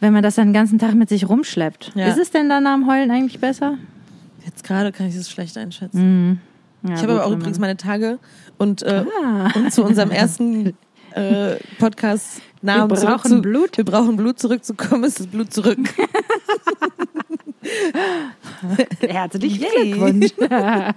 wenn 0.00 0.12
man 0.12 0.22
das 0.22 0.34
dann 0.34 0.48
den 0.48 0.54
ganzen 0.54 0.78
Tag 0.78 0.94
mit 0.94 1.08
sich 1.08 1.28
rumschleppt. 1.28 1.92
Ja. 1.94 2.06
Ist 2.08 2.18
es 2.18 2.30
denn 2.30 2.48
dann 2.48 2.64
dem 2.64 2.86
Heulen 2.86 3.10
eigentlich 3.10 3.40
besser? 3.40 3.78
Jetzt 4.44 4.62
gerade 4.64 4.92
kann 4.92 5.06
ich 5.06 5.14
es 5.16 5.30
schlecht 5.30 5.56
einschätzen. 5.58 6.40
Ja, 6.82 6.94
ich 6.94 7.02
habe 7.02 7.12
aber 7.14 7.26
auch 7.26 7.32
übrigens 7.32 7.58
meine 7.58 7.76
Tage 7.76 8.18
und, 8.58 8.82
äh, 8.82 9.04
Ah. 9.24 9.48
und 9.54 9.72
zu 9.72 9.82
unserem 9.82 10.10
ersten 10.10 10.74
äh, 11.12 11.56
Podcast 11.78 12.42
Namen 12.62 12.90
Wir 12.90 12.96
brauchen 12.96 13.30
zu, 13.30 13.42
Blut. 13.42 13.76
Wir 13.76 13.84
brauchen 13.84 14.16
Blut 14.16 14.38
zurückzukommen, 14.38 15.04
ist 15.04 15.20
das 15.20 15.26
Blut 15.26 15.52
zurück. 15.52 15.78
Herzlichen. 19.00 19.66
Glückwunsch. 19.74 20.32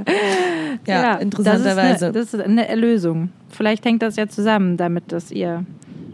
Ja, 0.86 1.16
interessanterweise. 1.16 2.12
Das 2.12 2.34
ist, 2.34 2.34
eine, 2.34 2.34
das 2.34 2.34
ist 2.34 2.42
eine 2.42 2.68
Erlösung. 2.68 3.32
Vielleicht 3.50 3.86
hängt 3.86 4.02
das 4.02 4.16
ja 4.16 4.28
zusammen 4.28 4.78
damit, 4.78 5.12
dass 5.12 5.30
ihr 5.32 5.66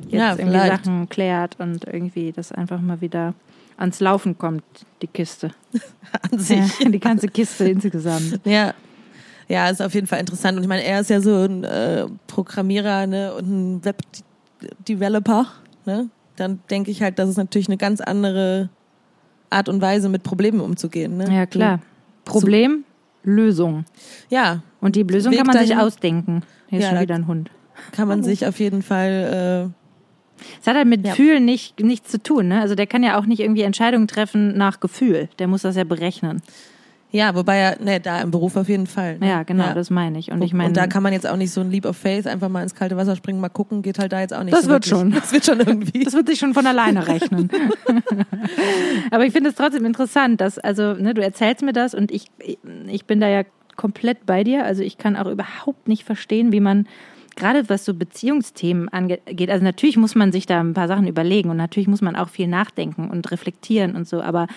jetzt 0.04 0.14
Ja, 0.14 0.32
irgendwie 0.32 0.58
vielleicht. 0.58 0.86
Sachen 0.86 1.10
klärt 1.10 1.60
und 1.60 1.86
irgendwie 1.86 2.32
das 2.32 2.52
einfach 2.52 2.82
mal 2.82 3.00
wieder 3.02 3.34
ans 3.78 4.00
Laufen 4.00 4.38
kommt, 4.38 4.64
die 5.02 5.08
Kiste. 5.08 5.52
an 6.32 6.40
sich. 6.40 6.80
Ja, 6.80 6.90
die 6.90 7.00
ganze 7.00 7.28
Kiste 7.28 7.70
insgesamt. 7.70 8.40
Ja. 8.44 8.74
Ja, 9.48 9.70
ist 9.70 9.82
auf 9.82 9.94
jeden 9.94 10.08
Fall 10.08 10.20
interessant. 10.20 10.58
Und 10.58 10.64
ich 10.64 10.70
meine, 10.70 10.84
er 10.84 11.02
ist 11.02 11.10
ja 11.12 11.22
so 11.22 11.44
ein 11.44 11.64
äh, 11.64 12.08
Programmierer 12.28 13.06
ne, 13.06 13.34
und 13.34 13.46
ein 13.46 13.86
Web-Developer. 13.86 15.46
Ne? 15.86 16.10
Dann 16.36 16.60
denke 16.72 16.90
ich 16.90 17.04
halt, 17.04 17.20
das 17.20 17.30
ist 17.30 17.38
natürlich 17.38 17.68
eine 17.68 17.78
ganz 17.78 18.02
andere 18.02 18.70
Art 19.50 19.70
und 19.70 19.82
Weise, 19.82 20.10
mit 20.10 20.24
Problemen 20.24 20.60
umzugehen. 20.60 21.18
Ne? 21.18 21.34
Ja, 21.34 21.46
klar. 21.46 21.80
Problem, 22.26 22.84
Lösung. 23.24 23.86
Ja, 24.30 24.62
Und 24.82 24.96
die 24.96 25.04
Lösung 25.04 25.32
Weg 25.32 25.40
kann 25.40 25.48
man 25.48 25.58
sich 25.60 25.70
dahin. 25.70 25.84
ausdenken. 25.84 26.42
Hier 26.68 26.80
ist 26.80 26.84
Ja, 26.84 26.90
schon 26.90 26.96
da- 26.98 27.02
wieder 27.04 27.16
ein 27.16 27.28
Hund. 27.28 27.52
kann 27.92 28.08
man 28.08 28.24
sich 28.24 28.46
auf 28.48 28.60
jeden 28.60 28.82
Fall. 28.82 29.72
Es 30.62 30.68
hat 30.68 30.76
halt 30.76 30.88
mit 30.88 31.06
Ja. 31.06 31.14
Fühlen 31.14 31.46
nicht, 31.46 31.80
nichts 31.80 32.12
zu 32.12 32.22
tun. 32.22 32.50
Ne? 32.50 32.60
Also 32.60 32.76
der 32.76 32.88
kann 32.88 33.04
ja 33.04 33.18
auch 33.18 33.26
nicht 33.26 33.40
irgendwie 33.40 33.62
Entscheidungen 33.62 34.08
treffen 34.08 34.58
nach 34.58 34.80
Gefühl. 34.80 35.30
Der 35.40 35.48
muss 35.48 35.62
das 35.62 35.76
ja 35.76 35.84
berechnen. 35.86 36.42
Ja, 37.12 37.34
wobei 37.34 37.58
er, 37.58 37.82
ne, 37.82 38.00
da 38.00 38.22
im 38.22 38.32
Beruf 38.32 38.58
auf 38.58 38.68
jeden 38.68 38.88
Fall. 38.88 39.18
Ne? 39.20 39.30
Ja, 39.30 39.44
genau, 39.44 39.74
das 39.74 39.90
meine 39.90 40.20
ich. 40.20 40.32
Und 40.32 40.42
ich 40.42 40.54
meine, 40.54 40.70
und 40.70 40.78
da 40.78 40.88
kann 40.88 41.02
man 41.02 41.14
jetzt 41.14 41.26
auch 41.26 41.38
nicht 41.38 41.52
so 41.52 41.62
ein 41.62 41.72
Leap 41.72 41.86
of 41.86 41.96
Faith 41.96 42.28
einfach 42.28 42.50
mal 42.50 42.62
ins 42.62 42.76
kalte 42.76 42.98
Wasser 42.98 43.16
springen, 43.16 43.40
mal 43.40 43.50
gucken, 43.50 43.82
geht 43.82 44.00
halt 44.00 44.12
da 44.12 44.20
jetzt 44.20 44.34
auch 44.34 44.44
nicht. 44.44 44.54
Das 44.54 44.66
so 44.66 44.70
wird 44.70 44.90
wirklich. 44.90 45.00
schon. 45.00 45.12
Das 45.12 45.32
wird 45.32 45.46
schon 45.46 45.60
irgendwie. 45.60 46.04
das 46.04 46.14
wird 46.14 46.28
sich 46.28 46.40
schon 46.40 46.54
von 46.54 46.68
alleine 46.68 47.08
rechnen. 47.08 47.50
Aber 49.12 49.26
ich 49.26 49.32
finde 49.32 49.50
es 49.50 49.56
trotzdem 49.56 49.86
interessant, 49.86 50.42
dass, 50.42 50.60
also, 50.60 50.94
ne, 50.94 51.14
du 51.14 51.22
erzählst 51.22 51.64
mir 51.64 51.74
das 51.74 51.94
und 51.94 52.12
ich, 52.12 52.26
ich 52.88 53.06
bin 53.06 53.22
da 53.22 53.30
ja 53.30 53.44
komplett 53.76 54.26
bei 54.26 54.44
dir. 54.44 54.66
Also 54.66 54.84
ich 54.84 54.98
kann 54.98 55.16
auch 55.16 55.28
überhaupt 55.28 55.88
nicht 55.88 56.04
verstehen, 56.04 56.52
wie 56.52 56.60
man 56.60 56.88
gerade 57.36 57.70
was 57.70 57.86
so 57.86 57.94
Beziehungsthemen 57.94 58.90
angeht, 58.90 59.50
also 59.50 59.64
natürlich 59.64 59.98
muss 59.98 60.16
man 60.16 60.32
sich 60.32 60.46
da 60.46 60.60
ein 60.60 60.74
paar 60.74 60.88
Sachen 60.88 61.08
überlegen 61.08 61.50
und 61.50 61.58
natürlich 61.58 61.88
muss 61.88 62.02
man 62.02 62.16
auch 62.16 62.30
viel 62.30 62.48
nachdenken 62.48 63.10
und 63.10 63.32
reflektieren 63.32 63.96
und 63.96 64.08
so, 64.08 64.22
aber 64.22 64.48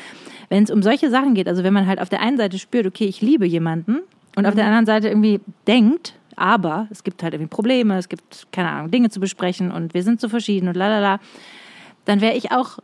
wenn 0.48 0.64
es 0.64 0.70
um 0.70 0.82
solche 0.82 1.10
Sachen 1.10 1.34
geht, 1.34 1.48
also 1.48 1.64
wenn 1.64 1.74
man 1.74 1.86
halt 1.86 2.00
auf 2.00 2.08
der 2.08 2.20
einen 2.20 2.36
Seite 2.36 2.58
spürt, 2.58 2.86
okay, 2.86 3.04
ich 3.04 3.20
liebe 3.20 3.46
jemanden 3.46 3.98
und 4.36 4.46
auf 4.46 4.54
der 4.54 4.66
anderen 4.66 4.86
Seite 4.86 5.08
irgendwie 5.08 5.40
denkt, 5.66 6.14
aber 6.36 6.86
es 6.90 7.02
gibt 7.02 7.22
halt 7.22 7.34
irgendwie 7.34 7.50
Probleme, 7.50 7.98
es 7.98 8.08
gibt, 8.08 8.46
keine 8.52 8.70
Ahnung, 8.70 8.90
Dinge 8.90 9.10
zu 9.10 9.18
besprechen 9.20 9.72
und 9.72 9.94
wir 9.94 10.02
sind 10.02 10.20
so 10.20 10.28
verschieden 10.28 10.68
und 10.68 10.76
lalala, 10.76 11.18
dann 12.04 12.20
wäre 12.20 12.36
ich 12.36 12.52
auch 12.52 12.78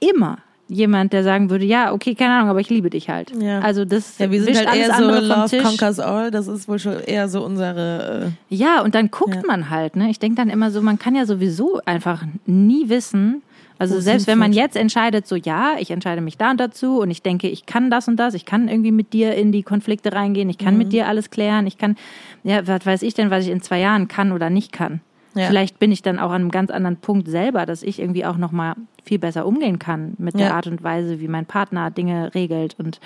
immer 0.00 0.38
jemand, 0.68 1.12
der 1.12 1.24
sagen 1.24 1.50
würde, 1.50 1.64
ja, 1.64 1.92
okay, 1.92 2.14
keine 2.14 2.34
Ahnung, 2.34 2.50
aber 2.50 2.60
ich 2.60 2.68
liebe 2.70 2.90
dich 2.90 3.08
halt. 3.08 3.32
Ja. 3.40 3.60
Also 3.60 3.84
das 3.84 4.18
Ja, 4.18 4.30
wir 4.30 4.42
sind 4.42 4.56
halt 4.56 4.74
eher 4.76 4.94
so 4.94 5.04
Love. 5.04 5.62
Conquers 5.62 5.98
All. 5.98 6.30
Das 6.30 6.46
ist 6.46 6.68
wohl 6.68 6.78
schon 6.78 7.00
eher 7.00 7.28
so 7.28 7.44
unsere. 7.44 8.32
Äh, 8.50 8.54
Ja, 8.54 8.82
und 8.82 8.94
dann 8.94 9.10
guckt 9.10 9.34
Ja. 9.36 9.42
man 9.46 9.70
halt, 9.70 9.96
ne? 9.96 10.10
Ich 10.10 10.18
denke 10.18 10.36
dann 10.36 10.50
immer 10.50 10.70
so, 10.70 10.82
man 10.82 10.98
kann 10.98 11.14
ja 11.14 11.24
sowieso 11.26 11.80
einfach 11.86 12.24
nie 12.46 12.88
wissen. 12.88 13.42
Also 13.80 13.96
Wo 13.96 14.00
selbst 14.00 14.26
wenn 14.26 14.38
man 14.38 14.52
jetzt 14.52 14.76
entscheidet, 14.76 15.28
so 15.28 15.36
ja, 15.36 15.76
ich 15.78 15.92
entscheide 15.92 16.20
mich 16.20 16.36
da 16.36 16.50
und 16.50 16.58
dazu 16.58 16.98
und 17.00 17.12
ich 17.12 17.22
denke, 17.22 17.48
ich 17.48 17.64
kann 17.64 17.90
das 17.90 18.08
und 18.08 18.16
das, 18.16 18.34
ich 18.34 18.44
kann 18.44 18.66
irgendwie 18.66 18.90
mit 18.90 19.12
dir 19.12 19.36
in 19.36 19.52
die 19.52 19.62
Konflikte 19.62 20.12
reingehen, 20.12 20.50
ich 20.50 20.58
kann 20.58 20.74
Mhm. 20.74 20.78
mit 20.78 20.92
dir 20.92 21.06
alles 21.06 21.30
klären, 21.30 21.64
ich 21.68 21.78
kann, 21.78 21.94
ja, 22.42 22.66
was 22.66 22.84
weiß 22.84 23.02
ich 23.02 23.14
denn, 23.14 23.30
was 23.30 23.44
ich 23.44 23.50
in 23.52 23.62
zwei 23.62 23.78
Jahren 23.78 24.08
kann 24.08 24.32
oder 24.32 24.50
nicht 24.50 24.72
kann. 24.72 25.00
Ja. 25.34 25.46
Vielleicht 25.48 25.78
bin 25.78 25.92
ich 25.92 26.02
dann 26.02 26.18
auch 26.18 26.30
an 26.30 26.42
einem 26.42 26.50
ganz 26.50 26.70
anderen 26.70 26.96
Punkt 26.96 27.28
selber, 27.28 27.66
dass 27.66 27.82
ich 27.82 27.98
irgendwie 28.00 28.24
auch 28.24 28.36
noch 28.38 28.50
mal 28.52 28.74
viel 29.04 29.18
besser 29.18 29.46
umgehen 29.46 29.78
kann 29.78 30.14
mit 30.18 30.34
der 30.34 30.48
Ja. 30.48 30.54
Art 30.54 30.66
und 30.66 30.82
Weise, 30.82 31.20
wie 31.20 31.28
mein 31.28 31.46
Partner 31.46 31.90
Dinge 31.90 32.34
regelt 32.34 32.74
und 32.78 33.00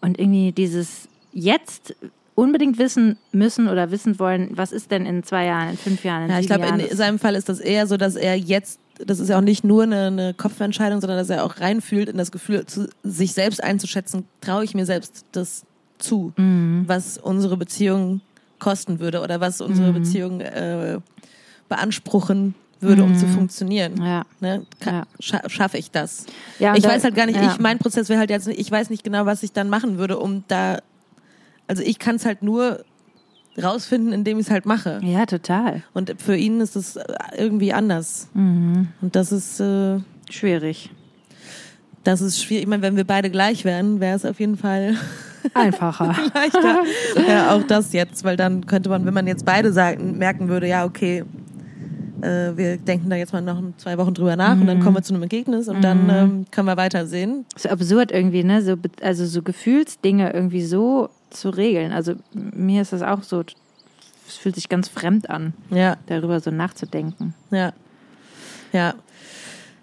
und 0.00 0.18
irgendwie 0.18 0.52
dieses 0.52 1.08
jetzt 1.32 1.94
unbedingt 2.34 2.78
wissen 2.78 3.16
müssen 3.32 3.68
oder 3.68 3.90
wissen 3.90 4.18
wollen, 4.18 4.50
was 4.52 4.72
ist 4.72 4.90
denn 4.90 5.06
in 5.06 5.22
zwei 5.22 5.46
Jahren, 5.46 5.70
in 5.70 5.76
fünf 5.78 6.04
Jahren, 6.04 6.24
in 6.24 6.30
ja, 6.30 6.40
ich 6.40 6.48
sieben 6.48 6.60
glaube, 6.62 6.82
in 6.82 6.96
seinem 6.96 7.18
Fall 7.18 7.34
ist 7.36 7.48
das 7.48 7.60
eher 7.60 7.86
so, 7.86 7.96
dass 7.96 8.16
er 8.16 8.36
jetzt, 8.36 8.80
das 8.98 9.18
ist 9.20 9.28
ja 9.30 9.38
auch 9.38 9.42
nicht 9.42 9.64
nur 9.64 9.84
eine, 9.84 10.08
eine 10.08 10.34
Kopfentscheidung, 10.34 11.00
sondern 11.00 11.16
dass 11.18 11.30
er 11.30 11.44
auch 11.44 11.60
reinfühlt 11.60 12.08
in 12.08 12.18
das 12.18 12.32
Gefühl, 12.32 12.66
zu, 12.66 12.88
sich 13.04 13.32
selbst 13.32 13.62
einzuschätzen, 13.62 14.24
traue 14.40 14.64
ich 14.64 14.74
mir 14.74 14.84
selbst 14.84 15.24
das 15.32 15.64
zu, 15.98 16.32
Mhm. 16.36 16.82
was 16.86 17.16
unsere 17.18 17.56
Beziehung 17.56 18.20
kosten 18.64 18.98
würde 19.00 19.20
oder 19.20 19.40
was 19.40 19.60
unsere 19.60 19.90
Mhm. 19.90 19.94
Beziehung 19.94 20.40
äh, 20.40 20.98
beanspruchen 21.68 22.54
würde, 22.80 23.02
um 23.04 23.14
zu 23.16 23.26
funktionieren. 23.26 23.94
Mhm. 23.94 24.04
ja. 24.04 24.22
Ne? 24.40 24.66
Ja. 24.84 25.04
scha 25.20 25.48
Schaffe 25.48 25.78
ich 25.78 25.90
das? 25.90 26.26
Ja, 26.58 26.74
ich 26.74 26.82
da- 26.82 26.90
weiß 26.90 27.04
halt 27.04 27.14
gar 27.14 27.26
nicht, 27.26 27.40
ich, 27.40 27.58
mein 27.58 27.78
Prozess 27.78 28.08
wäre 28.08 28.18
halt 28.18 28.30
jetzt 28.30 28.46
nicht, 28.46 28.58
ich 28.58 28.70
weiß 28.70 28.90
nicht 28.90 29.04
genau, 29.04 29.24
was 29.26 29.42
ich 29.42 29.52
dann 29.52 29.68
machen 29.70 29.96
würde, 29.98 30.18
um 30.18 30.44
da, 30.48 30.78
also 31.66 31.82
ich 31.82 31.98
kann 31.98 32.16
es 32.16 32.26
halt 32.26 32.42
nur 32.42 32.84
rausfinden, 33.62 34.12
indem 34.12 34.38
ich 34.38 34.46
es 34.46 34.50
halt 34.50 34.66
mache. 34.66 35.00
ja, 35.02 35.24
total. 35.26 35.82
Und 35.94 36.14
für 36.20 36.36
ihn 36.36 36.60
ist 36.60 36.74
es 36.76 36.96
äh, 36.96 37.04
irgendwie 37.38 37.72
anders. 37.72 38.28
Mhm. 38.34 38.88
Und 39.00 39.14
das 39.16 39.30
ist, 39.32 39.60
äh, 39.60 40.00
Schwierig. 40.30 40.90
das 42.02 42.20
ist 42.20 42.42
schwierig. 42.42 42.64
Ich 42.64 42.68
meine, 42.68 42.82
wenn 42.82 42.96
wir 42.96 43.04
beide 43.04 43.30
gleich 43.30 43.64
wären, 43.64 44.00
wäre 44.00 44.16
es 44.16 44.24
auf 44.26 44.40
jeden 44.40 44.56
Fall 44.58 44.96
Einfacher. 45.52 46.14
leichter. 46.34 46.78
ja, 47.28 47.52
auch 47.54 47.62
das 47.64 47.92
jetzt, 47.92 48.24
weil 48.24 48.36
dann 48.36 48.66
könnte 48.66 48.88
man, 48.88 49.04
wenn 49.04 49.14
man 49.14 49.26
jetzt 49.26 49.44
beide 49.44 49.72
sagen, 49.72 50.16
merken 50.18 50.48
würde, 50.48 50.66
ja, 50.68 50.84
okay, 50.84 51.24
äh, 52.22 52.56
wir 52.56 52.76
denken 52.78 53.10
da 53.10 53.16
jetzt 53.16 53.32
mal 53.32 53.42
noch 53.42 53.60
zwei 53.76 53.98
Wochen 53.98 54.14
drüber 54.14 54.36
nach 54.36 54.52
und 54.58 54.66
dann 54.66 54.80
kommen 54.80 54.96
wir 54.96 55.02
zu 55.02 55.12
einem 55.12 55.22
Ergebnis 55.22 55.68
und 55.68 55.82
dann 55.82 56.08
ähm, 56.08 56.46
können 56.50 56.66
wir 56.68 56.76
weitersehen. 56.76 57.44
so 57.56 57.68
absurd 57.68 58.10
irgendwie, 58.12 58.44
ne? 58.44 58.62
So, 58.62 58.76
also 59.02 59.26
so 59.26 59.42
Gefühlsdinge 59.42 60.32
irgendwie 60.32 60.62
so 60.62 61.10
zu 61.30 61.50
regeln. 61.50 61.92
Also 61.92 62.14
mir 62.32 62.82
ist 62.82 62.92
das 62.92 63.02
auch 63.02 63.22
so, 63.22 63.42
es 64.26 64.36
fühlt 64.36 64.54
sich 64.54 64.68
ganz 64.70 64.88
fremd 64.88 65.28
an, 65.28 65.52
Ja, 65.70 65.96
darüber 66.06 66.40
so 66.40 66.50
nachzudenken. 66.50 67.34
ja, 67.50 67.72
ja. 68.72 68.94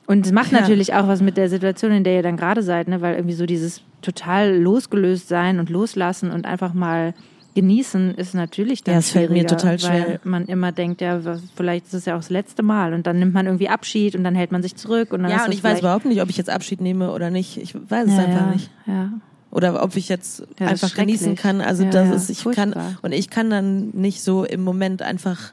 Und 0.07 0.25
es 0.25 0.31
macht 0.33 0.51
Ja. 0.51 0.59
natürlich 0.61 0.93
auch 0.93 1.07
was 1.07 1.21
mit 1.21 1.37
der 1.37 1.47
Situation, 1.47 1.91
in 1.91 2.03
der 2.03 2.15
ihr 2.15 2.23
dann 2.23 2.35
gerade 2.35 2.63
seid, 2.63 2.87
ne? 2.89 2.99
weil 3.01 3.15
irgendwie 3.15 3.35
so 3.35 3.45
dieses 3.45 3.81
total 4.01 4.57
losgelöst 4.57 5.27
sein 5.27 5.59
und 5.59 5.69
loslassen 5.69 6.31
und 6.31 6.45
einfach 6.45 6.73
mal 6.73 7.13
genießen 7.53 8.15
ist 8.15 8.33
natürlich 8.33 8.83
dann 8.83 8.93
Ja, 8.93 8.99
es 8.99 9.09
fällt 9.11 9.29
mir 9.29 9.45
total 9.45 9.77
schwer. 9.77 9.91
Weil 10.07 10.19
man 10.23 10.45
immer 10.45 10.71
denkt, 10.71 11.01
ja, 11.01 11.19
vielleicht 11.55 11.87
ist 11.87 11.93
es 11.93 12.05
ja 12.05 12.13
auch 12.15 12.19
das 12.19 12.29
letzte 12.29 12.63
Mal 12.63 12.93
und 12.93 13.05
dann 13.07 13.19
nimmt 13.19 13.33
man 13.33 13.45
irgendwie 13.45 13.67
Abschied 13.67 14.15
und 14.15 14.23
dann 14.23 14.35
hält 14.35 14.51
man 14.53 14.61
sich 14.63 14.75
zurück 14.75 15.11
und 15.11 15.23
dann 15.23 15.31
Ja, 15.31 15.39
und 15.43 15.47
das 15.47 15.55
ich 15.55 15.63
weiß 15.63 15.79
überhaupt 15.79 16.05
nicht, 16.05 16.21
ob 16.21 16.29
ich 16.29 16.37
jetzt 16.37 16.49
Abschied 16.49 16.79
nehme 16.79 17.11
oder 17.11 17.29
nicht. 17.29 17.57
Ich 17.57 17.75
weiß 17.75 18.07
es 18.07 18.13
ja, 18.15 18.19
einfach 18.23 18.41
ja, 18.45 18.51
nicht. 18.51 18.69
Ja. 18.87 19.09
oder 19.51 19.83
ob 19.83 19.97
ich 19.97 20.07
jetzt 20.07 20.39
Ja, 20.39 20.69
das 20.69 20.83
einfach 20.83 20.95
genießen 20.95 21.35
kann. 21.35 21.59
Also 21.59 21.83
das 21.83 22.09
ist, 22.09 22.29
ich 22.29 22.43
kann 22.43 22.71
furchtbar. 22.71 22.97
und 23.01 23.11
ich 23.11 23.29
kann 23.29 23.49
dann 23.49 23.89
nicht 23.89 24.23
so 24.23 24.45
im 24.45 24.63
Moment 24.63 25.01
einfach 25.01 25.51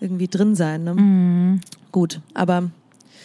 irgendwie 0.00 0.28
drin 0.28 0.54
sein. 0.54 0.84
Ne? 0.84 0.94
Mhm. 0.94 1.60
Gut, 1.90 2.20
aber 2.34 2.70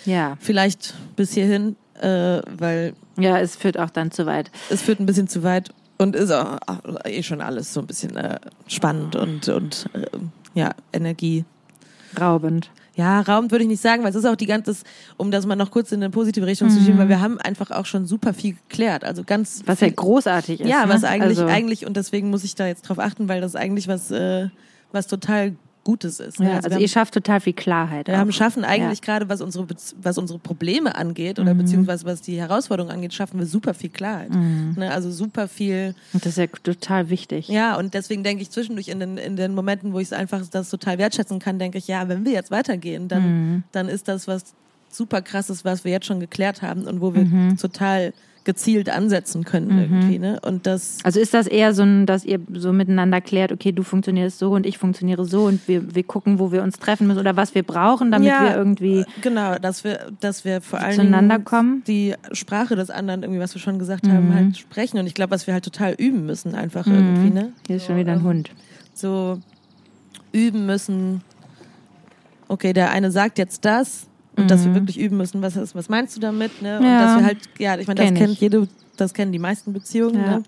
Ja. 0.06 0.36
vielleicht 0.40 0.96
bis 1.16 1.34
hierhin, 1.34 1.76
äh, 2.02 2.42
weil 2.58 2.94
Ja, 3.22 3.40
es 3.40 3.56
führt 3.56 3.78
auch 3.78 3.90
dann 3.90 4.12
zu 4.12 4.26
weit. 4.26 4.52
es 4.70 4.82
führt 4.82 5.00
ein 5.00 5.06
bisschen 5.06 5.28
zu 5.28 5.44
weit 5.44 5.72
und 5.98 6.16
ist 6.16 6.32
auch 6.32 6.58
eh 7.06 7.24
schon 7.24 7.42
alles 7.42 7.74
so 7.74 7.80
ein 7.80 7.88
bisschen 7.88 8.16
äh, 8.16 8.40
spannend 8.68 9.16
und 9.16 9.48
und 9.50 9.86
äh, 9.94 10.06
ja 10.54 10.72
Energie. 10.92 11.46
Raubend. 12.20 12.72
Ja, 12.96 13.22
Raum 13.22 13.52
würde 13.52 13.64
ich 13.64 13.70
nicht 13.70 13.82
sagen, 13.82 14.04
weil 14.04 14.10
es 14.10 14.18
ist 14.18 14.26
auch 14.26 14.36
die 14.36 14.46
ganze, 14.46 14.76
um 15.16 15.32
das 15.32 15.46
mal 15.46 15.56
noch 15.56 15.72
kurz 15.72 15.94
in 15.94 16.04
eine 16.04 16.10
positive 16.10 16.46
Richtung 16.46 16.70
zu 16.70 16.82
schieben, 16.82 16.98
weil 16.98 17.08
wir 17.08 17.22
haben 17.22 17.40
einfach 17.40 17.72
auch 17.72 17.86
schon 17.86 18.06
super 18.06 18.34
viel 18.34 18.58
geklärt. 18.68 19.06
Also 19.06 19.24
ganz 19.24 19.64
Was 19.66 19.80
ja 19.80 19.88
viel, 19.88 19.96
großartig 19.96 20.60
ist. 20.60 20.68
ja, 20.68 20.86
ne? 20.86 20.94
was 20.94 21.06
eigentlich 21.06 21.40
also, 21.40 21.50
eigentlich 21.50 21.86
und 21.86 21.96
deswegen 21.96 22.30
muss 22.30 22.44
ich 22.44 22.56
da 22.56 22.68
jetzt 22.68 22.82
drauf 22.82 23.00
achten, 23.00 23.30
weil 23.30 23.40
das 23.40 23.56
eigentlich 23.56 23.88
was 23.88 24.12
äh, 24.12 24.50
was 24.92 25.08
total 25.08 25.56
Gutes 25.84 26.20
ist. 26.20 26.40
ne? 26.40 26.50
Ja, 26.50 26.56
also, 26.58 26.70
wir 26.70 26.78
ihr 26.78 26.82
haben, 26.84 26.88
schafft 26.90 27.14
total 27.16 27.40
viel 27.40 27.54
Klarheit. 27.54 28.08
wir 28.08 28.14
auch. 28.14 28.20
haben 28.20 28.32
schaffen 28.32 28.64
eigentlich 28.64 29.02
gerade 29.02 29.30
was 29.30 29.42
unsere 29.42 29.66
was 30.02 30.18
unsere 30.20 30.38
Probleme 30.38 30.96
angeht 30.96 31.38
Mhm. 31.38 31.44
oder 31.44 31.54
beziehungsweise 31.56 32.06
was 32.06 32.22
die 32.22 32.38
Herausforderungen 32.40 32.94
angeht, 32.94 33.14
schaffen 33.14 33.40
wir 33.40 33.48
super 33.48 33.74
viel 33.74 33.90
Klarheit. 33.90 34.30
Mhm. 34.30 34.76
Ne? 34.78 34.92
Also 34.92 35.10
super 35.10 35.48
viel 35.48 35.96
Und 36.14 36.24
das 36.26 36.34
ist 36.34 36.38
ja 36.38 36.48
total 36.48 37.10
wichtig. 37.10 37.48
ja, 37.48 37.76
und 37.78 37.94
deswegen 37.96 38.24
denke 38.24 38.44
ich 38.44 38.52
zwischendurch 38.52 38.90
in 38.90 39.00
den, 39.00 39.18
in 39.18 39.36
den 39.36 39.56
Momenten, 39.56 39.92
wo 39.94 40.00
ich 40.00 40.08
es 40.10 40.14
einfach 40.14 40.42
das 40.52 40.70
total 40.70 40.98
wertschätzen 41.00 41.40
kann, 41.40 41.58
denke 41.58 41.80
ich, 41.80 41.88
ja, 41.88 42.08
wenn 42.08 42.26
wir 42.26 42.32
jetzt 42.32 42.52
weitergehen, 42.52 43.08
dann, 43.08 43.24
Mhm. 43.54 43.64
dann 43.72 43.88
ist 43.90 44.08
das 44.08 44.28
was 44.28 44.44
super 44.92 45.22
krasses, 45.22 45.66
was 45.66 45.84
wir 45.84 45.92
jetzt 45.92 46.06
schon 46.06 46.20
geklärt 46.20 46.62
haben 46.62 46.84
und 46.86 47.02
wo 47.02 47.16
wir 47.16 47.24
Mhm. 47.26 47.58
total 47.58 48.14
gezielt 48.44 48.90
ansetzen 48.90 49.44
können 49.44 49.78
irgendwie, 49.80 50.18
ne? 50.20 50.40
Und 50.44 50.66
das, 50.66 50.98
Also 51.04 51.20
ist 51.20 51.34
das 51.34 51.46
eher 51.48 51.74
so, 51.74 51.84
ein, 51.84 52.06
dass 52.06 52.26
ihr 52.26 52.40
so 52.54 52.74
miteinander 52.74 53.22
klärt, 53.22 53.52
okay, 53.52 53.72
du 53.72 53.84
funktionierst 53.84 54.40
so 54.40 54.52
und 54.52 54.66
ich 54.66 54.78
funktioniere 54.78 55.26
so 55.26 55.46
und 55.46 55.68
wir, 55.68 55.94
wir 55.94 56.04
gucken, 56.04 56.40
wo 56.40 56.52
wir 56.52 56.64
uns 56.64 56.80
treffen 56.80 57.08
müssen 57.08 57.20
oder 57.20 57.36
was 57.36 57.54
wir 57.54 57.64
brauchen, 57.64 58.12
damit 58.12 58.30
Ja, 58.30 58.44
wir 58.44 58.56
irgendwie 58.56 59.06
genau, 59.22 59.56
dass 59.60 59.84
wir, 59.84 60.12
dass 60.20 60.44
wir 60.44 60.62
vor 60.62 60.80
allen 60.80 60.96
Zueinander 60.96 61.36
Dingen 61.36 61.46
kommen. 61.46 61.76
Mhm. 61.76 61.84
die 61.84 62.16
Sprache 62.32 62.76
des 62.76 62.90
anderen, 62.90 63.22
irgendwie, 63.24 63.40
was 63.40 63.54
wir 63.54 63.62
schon 63.62 63.78
gesagt 63.78 64.08
haben, 64.08 64.34
halt 64.34 64.58
sprechen. 64.58 64.98
Und 64.98 65.06
ich 65.06 65.14
glaube, 65.14 65.32
was 65.32 65.46
wir 65.46 65.54
halt 65.54 65.64
total 65.64 65.94
üben 65.94 66.26
müssen, 66.26 66.56
einfach 66.56 66.88
irgendwie, 66.88 67.30
ne? 67.30 67.54
hier 67.68 67.76
ist 67.76 67.86
schon 67.86 67.98
wieder 67.98 68.14
ein 68.14 68.24
Hund. 68.24 68.50
so 68.94 69.40
üben 70.32 70.66
müssen, 70.66 71.22
okay, 72.48 72.74
der 72.74 72.92
eine 72.92 73.12
sagt 73.12 73.38
jetzt 73.38 73.66
das 73.66 74.08
und 74.38 74.50
dass 74.50 74.64
wir 74.66 74.74
wirklich 74.74 74.98
üben 75.00 75.18
müssen, 75.18 75.42
was, 75.42 75.56
ist- 75.56 75.76
was 75.76 75.90
meinst 75.90 76.16
du 76.16 76.20
damit, 76.22 76.62
ne? 76.62 76.78
Und 76.78 76.84
Mhm. 76.84 76.90
Ja. 76.90 77.06
dass 77.06 77.18
wir 77.20 77.26
halt, 77.26 77.38
ja, 77.60 77.78
ich 77.78 77.88
meine, 77.88 77.98
das 78.00 78.06
Kenn 78.08 78.16
kennt 78.16 78.34
ich. 78.34 78.40
jede, 78.42 78.68
das 78.98 79.14
kennen 79.14 79.32
die 79.32 79.40
meisten 79.40 79.74
Beziehungen, 79.74 80.16
Ja. 80.22 80.38
ne? 80.38 80.44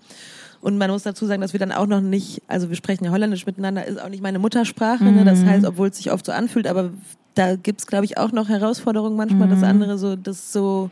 Und 0.60 0.78
man 0.78 0.90
muss 0.90 1.02
dazu 1.02 1.26
sagen, 1.26 1.42
dass 1.42 1.52
wir 1.52 1.60
dann 1.60 1.72
auch 1.72 1.86
noch 1.86 2.00
nicht, 2.00 2.40
also 2.48 2.70
wir 2.70 2.76
sprechen 2.76 3.04
ja 3.04 3.10
Holländisch 3.10 3.44
miteinander, 3.44 3.84
ist 3.86 4.00
auch 4.00 4.08
nicht 4.08 4.22
meine 4.22 4.38
Muttersprache, 4.38 5.04
ne? 5.04 5.10
Mhm. 5.20 5.24
Das 5.26 5.44
heißt, 5.44 5.66
obwohl 5.66 5.88
es 5.88 5.96
sich 5.98 6.10
oft 6.10 6.24
so 6.24 6.32
anfühlt, 6.32 6.66
aber 6.66 6.90
da 7.34 7.56
gibt's 7.56 7.86
glaube 7.86 8.06
ich, 8.06 8.16
auch 8.16 8.32
noch 8.32 8.48
Herausforderungen 8.48 9.16
manchmal, 9.16 9.48
Mhm. 9.48 9.50
das 9.52 9.62
andere 9.62 9.98
so, 9.98 10.16
das 10.16 10.52
so 10.52 10.88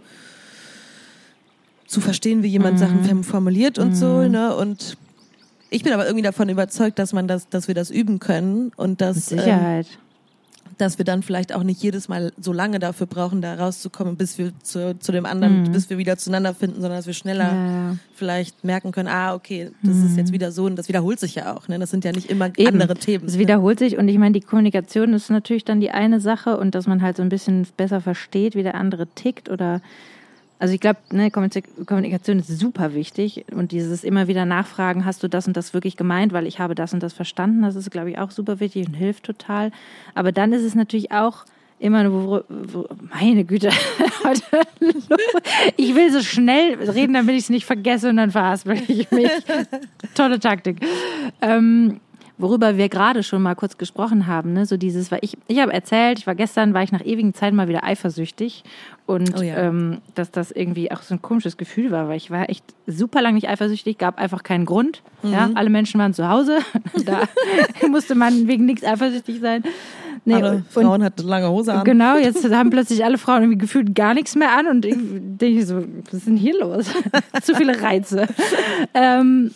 zu 1.86 2.00
verstehen, 2.00 2.42
wie 2.42 2.48
jemand 2.48 2.74
Mhm. 2.74 2.78
Sachen 2.78 3.24
formuliert 3.24 3.78
und 3.78 3.94
so, 3.94 4.22
ne? 4.28 4.54
Und 4.56 4.96
ich 5.70 5.82
bin 5.82 5.92
aber 5.92 6.04
irgendwie 6.06 6.22
davon 6.22 6.48
überzeugt, 6.48 6.98
dass 6.98 7.12
man 7.12 7.26
das, 7.28 7.48
dass 7.48 7.68
wir 7.68 7.74
das 7.74 7.90
üben 7.90 8.18
können 8.18 8.72
und 8.76 8.90
Mit 8.90 9.00
dass, 9.00 9.30
ähm, 9.32 9.38
Sicherheit. 9.38 9.86
Dass 10.82 10.98
wir 10.98 11.04
dann 11.04 11.22
vielleicht 11.22 11.54
auch 11.54 11.62
nicht 11.62 11.82
jedes 11.82 12.08
Mal 12.08 12.32
so 12.38 12.52
lange 12.52 12.78
dafür 12.78 13.06
brauchen, 13.06 13.40
da 13.40 13.54
rauszukommen, 13.54 14.16
bis 14.16 14.36
wir 14.36 14.52
zu, 14.62 14.98
zu 14.98 15.12
dem 15.12 15.24
anderen, 15.24 15.70
bis 15.72 15.88
wir 15.88 15.98
wieder 15.98 16.18
zueinander 16.18 16.54
finden, 16.54 16.80
sondern 16.80 16.98
dass 16.98 17.06
wir 17.06 17.14
schneller 17.14 17.52
Mhm. 17.52 17.72
Ja, 17.72 17.96
vielleicht 18.14 18.64
merken 18.64 18.92
können, 18.92 19.08
ah, 19.08 19.34
okay, 19.34 19.70
das 19.82 19.96
ist 19.96 20.16
jetzt 20.16 20.32
wieder 20.32 20.52
so 20.52 20.64
und 20.64 20.76
das 20.76 20.88
wiederholt 20.88 21.18
sich 21.18 21.34
ja 21.34 21.56
auch, 21.56 21.68
ne? 21.68 21.78
Das 21.78 21.90
sind 21.90 22.04
ja 22.04 22.12
nicht 22.12 22.30
immer 22.30 22.50
Eben. 22.56 22.68
andere 22.68 22.94
Themen. 22.94 23.26
Es 23.26 23.34
ne? 23.34 23.40
wiederholt 23.40 23.78
sich 23.78 23.98
und 23.98 24.08
ich 24.08 24.18
meine, 24.18 24.32
die 24.32 24.40
Kommunikation 24.40 25.12
ist 25.12 25.30
natürlich 25.30 25.64
dann 25.64 25.80
die 25.80 25.90
eine 25.90 26.20
Sache 26.20 26.56
und 26.56 26.74
dass 26.74 26.86
man 26.86 27.02
halt 27.02 27.16
so 27.16 27.22
ein 27.22 27.28
bisschen 27.28 27.66
besser 27.76 28.00
versteht, 28.00 28.54
wie 28.54 28.62
der 28.62 28.74
andere 28.74 29.06
tickt 29.08 29.48
oder 29.50 29.80
also 30.62 30.74
ich 30.74 30.80
glaube, 30.80 31.00
ne, 31.10 31.32
Kommunik- 31.32 31.86
Kommunikation 31.86 32.38
ist 32.38 32.46
super 32.46 32.94
wichtig 32.94 33.44
und 33.52 33.72
dieses 33.72 34.04
immer 34.04 34.28
wieder 34.28 34.44
nachfragen, 34.44 35.04
hast 35.04 35.24
du 35.24 35.28
das 35.28 35.48
und 35.48 35.56
das 35.56 35.74
wirklich 35.74 35.96
gemeint, 35.96 36.32
weil 36.32 36.46
ich 36.46 36.60
habe 36.60 36.76
das 36.76 36.94
und 36.94 37.02
das 37.02 37.12
verstanden, 37.12 37.62
das 37.62 37.74
ist, 37.74 37.90
glaube 37.90 38.10
ich, 38.10 38.18
auch 38.18 38.30
super 38.30 38.60
wichtig 38.60 38.86
und 38.86 38.94
hilft 38.94 39.24
total. 39.24 39.72
Aber 40.14 40.30
dann 40.30 40.52
ist 40.52 40.62
es 40.62 40.76
natürlich 40.76 41.10
auch 41.10 41.46
immer, 41.80 42.12
wo, 42.12 42.44
meine 43.12 43.44
Güte, 43.44 43.70
ich 45.76 45.96
will 45.96 46.12
so 46.12 46.22
schnell 46.22 46.74
reden, 46.74 47.14
damit 47.14 47.34
ich 47.34 47.42
es 47.42 47.50
nicht 47.50 47.66
vergesse 47.66 48.10
und 48.10 48.18
dann 48.18 48.30
verhaspel 48.30 48.80
ich 48.86 49.10
mich. 49.10 49.30
Tolle 50.14 50.38
Taktik. 50.38 50.76
Ähm, 51.40 51.98
worüber 52.42 52.76
wir 52.76 52.88
gerade 52.90 53.22
schon 53.22 53.40
mal 53.40 53.54
kurz 53.54 53.78
gesprochen 53.78 54.26
haben, 54.26 54.52
ne? 54.52 54.66
so 54.66 54.76
dieses, 54.76 55.10
weil 55.10 55.20
ich, 55.22 55.38
ich 55.48 55.58
habe 55.60 55.72
erzählt, 55.72 56.18
ich 56.18 56.26
war 56.26 56.34
gestern, 56.34 56.74
war 56.74 56.82
ich 56.82 56.92
nach 56.92 57.04
ewigen 57.04 57.32
Zeiten 57.32 57.56
mal 57.56 57.68
wieder 57.68 57.84
eifersüchtig 57.84 58.64
und 59.06 59.38
Oh 59.38 59.42
ja. 59.42 59.56
ähm, 59.56 59.98
dass 60.14 60.30
das 60.30 60.50
irgendwie 60.50 60.90
auch 60.92 61.02
so 61.02 61.14
ein 61.14 61.22
komisches 61.22 61.56
Gefühl 61.56 61.90
war, 61.90 62.08
weil 62.08 62.16
ich 62.18 62.30
war 62.30 62.50
echt 62.50 62.64
super 62.86 63.22
lange 63.22 63.36
nicht 63.36 63.48
eifersüchtig, 63.48 63.96
gab 63.96 64.18
einfach 64.18 64.42
keinen 64.42 64.66
Grund. 64.66 65.02
Ja, 65.22 65.46
Mhm. 65.48 65.56
alle 65.56 65.70
Menschen 65.70 66.00
waren 66.00 66.12
zu 66.12 66.28
Hause, 66.28 66.58
da 67.06 67.22
musste 67.88 68.14
man 68.14 68.46
wegen 68.48 68.66
nichts 68.66 68.84
eifersüchtig 68.84 69.40
sein. 69.40 69.62
Nee, 70.24 70.34
Alle 70.34 70.50
und- 70.56 70.68
Frauen 70.68 71.02
hatten 71.02 71.26
lange 71.26 71.48
Hose 71.48 71.72
an. 71.72 71.84
Genau, 71.84 72.16
jetzt 72.16 72.44
haben 72.54 72.70
plötzlich 72.70 73.04
alle 73.04 73.18
Frauen 73.18 73.42
irgendwie 73.42 73.58
gefühlt 73.58 73.94
gar 73.94 74.14
nichts 74.14 74.36
mehr 74.36 74.56
an 74.56 74.66
und 74.68 74.84
ich 74.84 74.94
denke 75.00 75.64
so, 75.66 75.82
was 76.04 76.14
ist 76.14 76.26
denn 76.28 76.36
hier 76.36 76.58
los? 76.60 76.86
Zu 77.42 77.54
viele 77.56 77.80
Reize. 77.82 78.28
Ähm, 78.94 79.50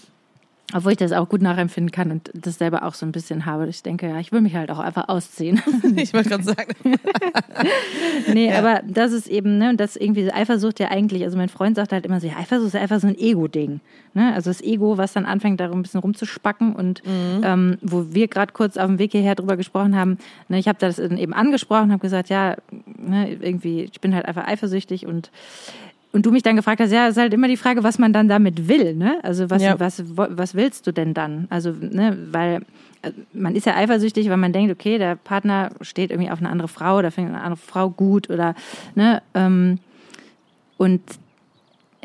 obwohl 0.74 0.92
ich 0.92 0.98
das 0.98 1.12
auch 1.12 1.29
gut 1.29 1.42
nachempfinden 1.42 1.92
kann 1.92 2.11
und 2.11 2.31
das 2.35 2.59
selber 2.59 2.85
auch 2.85 2.94
so 2.94 3.07
ein 3.07 3.12
bisschen 3.12 3.46
habe. 3.46 3.68
Ich 3.68 3.83
denke, 3.85 4.09
ja, 4.09 4.18
ich 4.18 4.33
will 4.33 4.40
mich 4.40 4.57
halt 4.57 4.70
auch 4.70 4.79
einfach 4.79 5.09
ausziehen. 5.09 5.62
Ich 5.96 6.12
wollte 6.12 6.31
gerade 6.31 6.42
sagen. 6.42 6.74
nee, 8.33 8.52
aber 8.52 8.83
das 8.87 9.12
ist 9.12 9.29
eben, 9.29 9.59
ne, 9.59 9.70
und 9.70 9.81
das 9.81 9.96
irgendwie 9.96 10.31
Eifersucht 10.31 10.79
ja 10.79 10.88
eigentlich, 10.88 11.22
also 11.24 11.37
mein 11.37 11.48
Freund 11.48 11.76
sagt 11.76 11.92
halt 11.92 12.05
immer 12.05 12.20
so, 12.20 12.26
ja, 12.26 12.37
Eifersucht 12.37 12.68
ist 12.68 12.74
ja 12.74 12.81
einfach 12.81 13.00
so 13.00 13.07
ein 13.07 13.16
Ego-Ding. 13.16 13.81
Ne? 14.14 14.35
Also 14.35 14.50
das 14.50 14.61
Ego, 14.61 14.98
was 14.98 15.12
dann 15.12 15.24
anfängt, 15.24 15.61
darum 15.61 15.81
ein 15.81 15.83
bisschen 15.83 16.00
rumzuspacken 16.00 16.74
und 16.74 17.02
ähm, 17.07 17.79
wo 17.83 18.07
wir 18.11 18.29
gerade 18.29 18.52
kurz 18.52 18.76
auf 18.76 18.87
dem 18.87 18.98
Weg 18.98 19.12
hierher 19.12 19.37
drüber 19.37 19.57
gesprochen 19.57 19.96
haben, 19.96 20.18
ne, 20.48 20.59
ich 20.59 20.68
habe 20.68 20.79
das 20.79 20.98
eben 20.98 21.33
angesprochen, 21.33 21.92
habe 21.92 22.00
gesagt, 22.00 22.29
ja, 22.29 22.57
ne, 22.98 23.33
irgendwie, 23.33 23.83
ich 23.83 24.00
bin 24.00 24.14
halt 24.14 24.26
einfach 24.26 24.46
eifersüchtig 24.46 25.07
und 25.07 25.31
und 26.16 26.24
du 26.24 26.31
mich 26.33 26.42
dann 26.42 26.57
gefragt 26.57 26.81
hast, 26.81 26.92
ja, 26.92 27.09
ist 27.09 27.18
halt 27.18 27.35
immer 27.35 27.46
die 27.46 27.59
Frage, 27.59 27.83
was 27.85 27.98
man 27.98 28.14
dann 28.14 28.26
damit 28.26 28.68
will, 28.68 28.94
ne? 28.94 29.18
Also 29.22 29.50
was, 29.50 29.61
Ja. 29.62 29.79
was, 29.79 30.02
was 30.16 30.55
willst 30.55 30.87
du 30.87 30.92
denn 30.92 31.12
dann? 31.12 31.46
Also, 31.50 31.72
ne, 31.79 32.16
weil 32.33 32.62
äh, 33.02 33.11
man 33.35 33.55
ist 33.55 33.66
ja 33.66 33.76
eifersüchtig, 33.76 34.31
weil 34.31 34.38
man 34.38 34.50
denkt, 34.55 34.72
okay, 34.72 34.96
der 34.96 35.16
Partner 35.16 35.72
steht 35.83 36.11
irgendwie 36.11 36.31
auf 36.31 36.38
eine 36.38 36.48
andere 36.48 36.68
Frau 36.68 36.96
oder 36.96 37.11
findet 37.11 37.35
eine 37.35 37.44
andere 37.44 37.59
Frau 37.59 37.90
gut 37.90 38.31
oder, 38.31 38.55
ne, 38.94 39.20
ähm, 39.35 39.79
und 40.79 41.02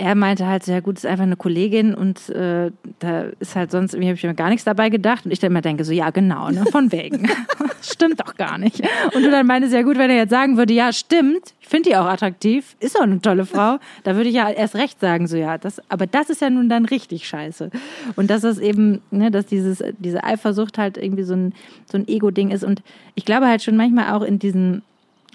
er 0.01 0.15
meinte 0.15 0.47
halt 0.47 0.63
so, 0.63 0.71
ja 0.71 0.79
gut, 0.79 0.97
ist 0.97 1.05
einfach 1.05 1.23
eine 1.25 1.35
Kollegin 1.35 1.93
und 1.93 2.29
äh, 2.29 2.71
da 2.99 3.25
ist 3.39 3.55
halt 3.55 3.69
sonst, 3.69 3.93
irgendwie 3.93 4.07
habe 4.07 4.15
ich 4.15 4.23
mir 4.23 4.33
gar 4.33 4.49
nichts 4.49 4.65
dabei 4.65 4.89
gedacht 4.89 5.25
und 5.25 5.31
ich 5.31 5.37
dann 5.37 5.51
immer 5.51 5.61
denke 5.61 5.83
so, 5.83 5.93
ja 5.93 6.09
genau, 6.09 6.49
ne, 6.49 6.65
von 6.71 6.91
wegen. 6.91 7.29
stimmt 7.81 8.19
doch 8.19 8.35
gar 8.35 8.57
nicht. 8.57 8.81
Und 9.13 9.23
du 9.23 9.29
dann 9.29 9.45
meintest, 9.45 9.75
ja 9.75 9.83
gut, 9.83 9.99
wenn 9.99 10.09
er 10.09 10.17
jetzt 10.17 10.31
sagen 10.31 10.57
würde, 10.57 10.73
ja 10.73 10.91
stimmt, 10.91 11.53
ich 11.59 11.67
finde 11.67 11.89
die 11.89 11.95
auch 11.95 12.05
attraktiv, 12.05 12.75
ist 12.79 12.97
auch 12.97 13.03
eine 13.03 13.21
tolle 13.21 13.45
Frau, 13.45 13.77
da 14.03 14.15
würde 14.15 14.29
ich 14.29 14.35
ja 14.35 14.49
erst 14.49 14.73
recht 14.73 14.99
sagen, 14.99 15.27
so 15.27 15.37
ja, 15.37 15.59
das, 15.59 15.79
aber 15.87 16.07
das 16.07 16.31
ist 16.31 16.41
ja 16.41 16.49
nun 16.49 16.67
dann 16.67 16.85
richtig 16.85 17.27
scheiße. 17.27 17.69
Und 18.15 18.31
dass 18.31 18.41
das 18.41 18.57
eben, 18.57 19.01
ne, 19.11 19.29
dass 19.29 19.45
dieses, 19.45 19.83
diese 19.99 20.23
Eifersucht 20.23 20.79
halt 20.79 20.97
irgendwie 20.97 21.23
so 21.23 21.35
ein, 21.35 21.53
so 21.85 21.99
ein 21.99 22.07
Ego-Ding 22.07 22.49
ist 22.49 22.63
und 22.63 22.81
ich 23.13 23.25
glaube 23.25 23.45
halt 23.45 23.61
schon 23.61 23.77
manchmal 23.77 24.13
auch 24.13 24.23
in 24.23 24.39
diesen, 24.39 24.81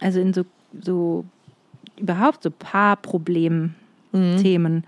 also 0.00 0.18
in 0.18 0.34
so, 0.34 0.42
so 0.80 1.24
überhaupt 1.98 2.42
so 2.42 2.50
Paarproblemen, 2.50 3.76
Themen, 4.42 4.84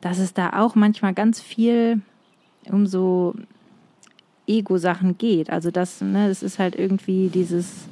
dass 0.00 0.18
es 0.18 0.34
da 0.34 0.60
auch 0.60 0.74
manchmal 0.74 1.14
ganz 1.14 1.40
viel 1.40 2.00
um 2.70 2.86
so 2.86 3.34
Ego-Sachen 4.46 5.16
geht. 5.18 5.50
Also 5.50 5.70
das, 5.70 6.00
ne, 6.00 6.28
es 6.28 6.42
ist 6.42 6.58
halt 6.58 6.74
irgendwie 6.74 7.28
dieses, 7.28 7.88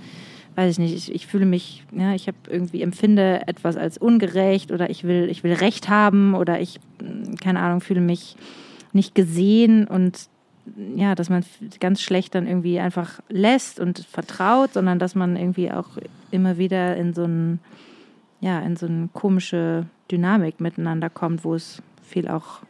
weiß 0.56 0.72
ich 0.72 0.78
nicht, 0.78 0.94
ich, 0.94 1.14
ich 1.14 1.26
fühle 1.26 1.46
mich, 1.46 1.84
ja, 1.92 2.14
ich 2.14 2.26
habe 2.26 2.36
irgendwie 2.48 2.82
empfinde 2.82 3.42
etwas 3.46 3.76
als 3.76 3.96
ungerecht 3.96 4.72
oder 4.72 4.90
ich 4.90 5.04
will, 5.04 5.28
ich 5.30 5.44
will 5.44 5.52
Recht 5.52 5.88
haben 5.88 6.34
oder 6.34 6.60
ich, 6.60 6.80
mh, 7.00 7.36
keine 7.40 7.60
Ahnung, 7.60 7.80
fühle 7.80 8.00
mich 8.00 8.36
nicht 8.92 9.14
gesehen 9.14 9.86
und 9.86 10.28
ja, 10.96 11.14
dass 11.14 11.30
man 11.30 11.44
ganz 11.80 12.02
schlecht 12.02 12.34
dann 12.34 12.46
irgendwie 12.46 12.78
einfach 12.78 13.20
lässt 13.28 13.80
und 13.80 14.00
vertraut, 14.00 14.74
sondern 14.74 14.98
dass 14.98 15.14
man 15.14 15.36
irgendwie 15.36 15.70
auch 15.70 15.88
immer 16.30 16.58
wieder 16.58 16.96
in 16.96 17.14
so 17.14 17.24
ein, 17.24 17.60
ja, 18.40 18.60
in 18.60 18.76
so 18.76 18.86
eine 18.86 19.08
komische 19.12 19.86
Dynamik 20.10 20.60
miteinander 20.60 21.10
kommt, 21.10 21.44
wo 21.44 21.54
es 21.54 21.82
viel 22.02 22.28
auch 22.28 22.60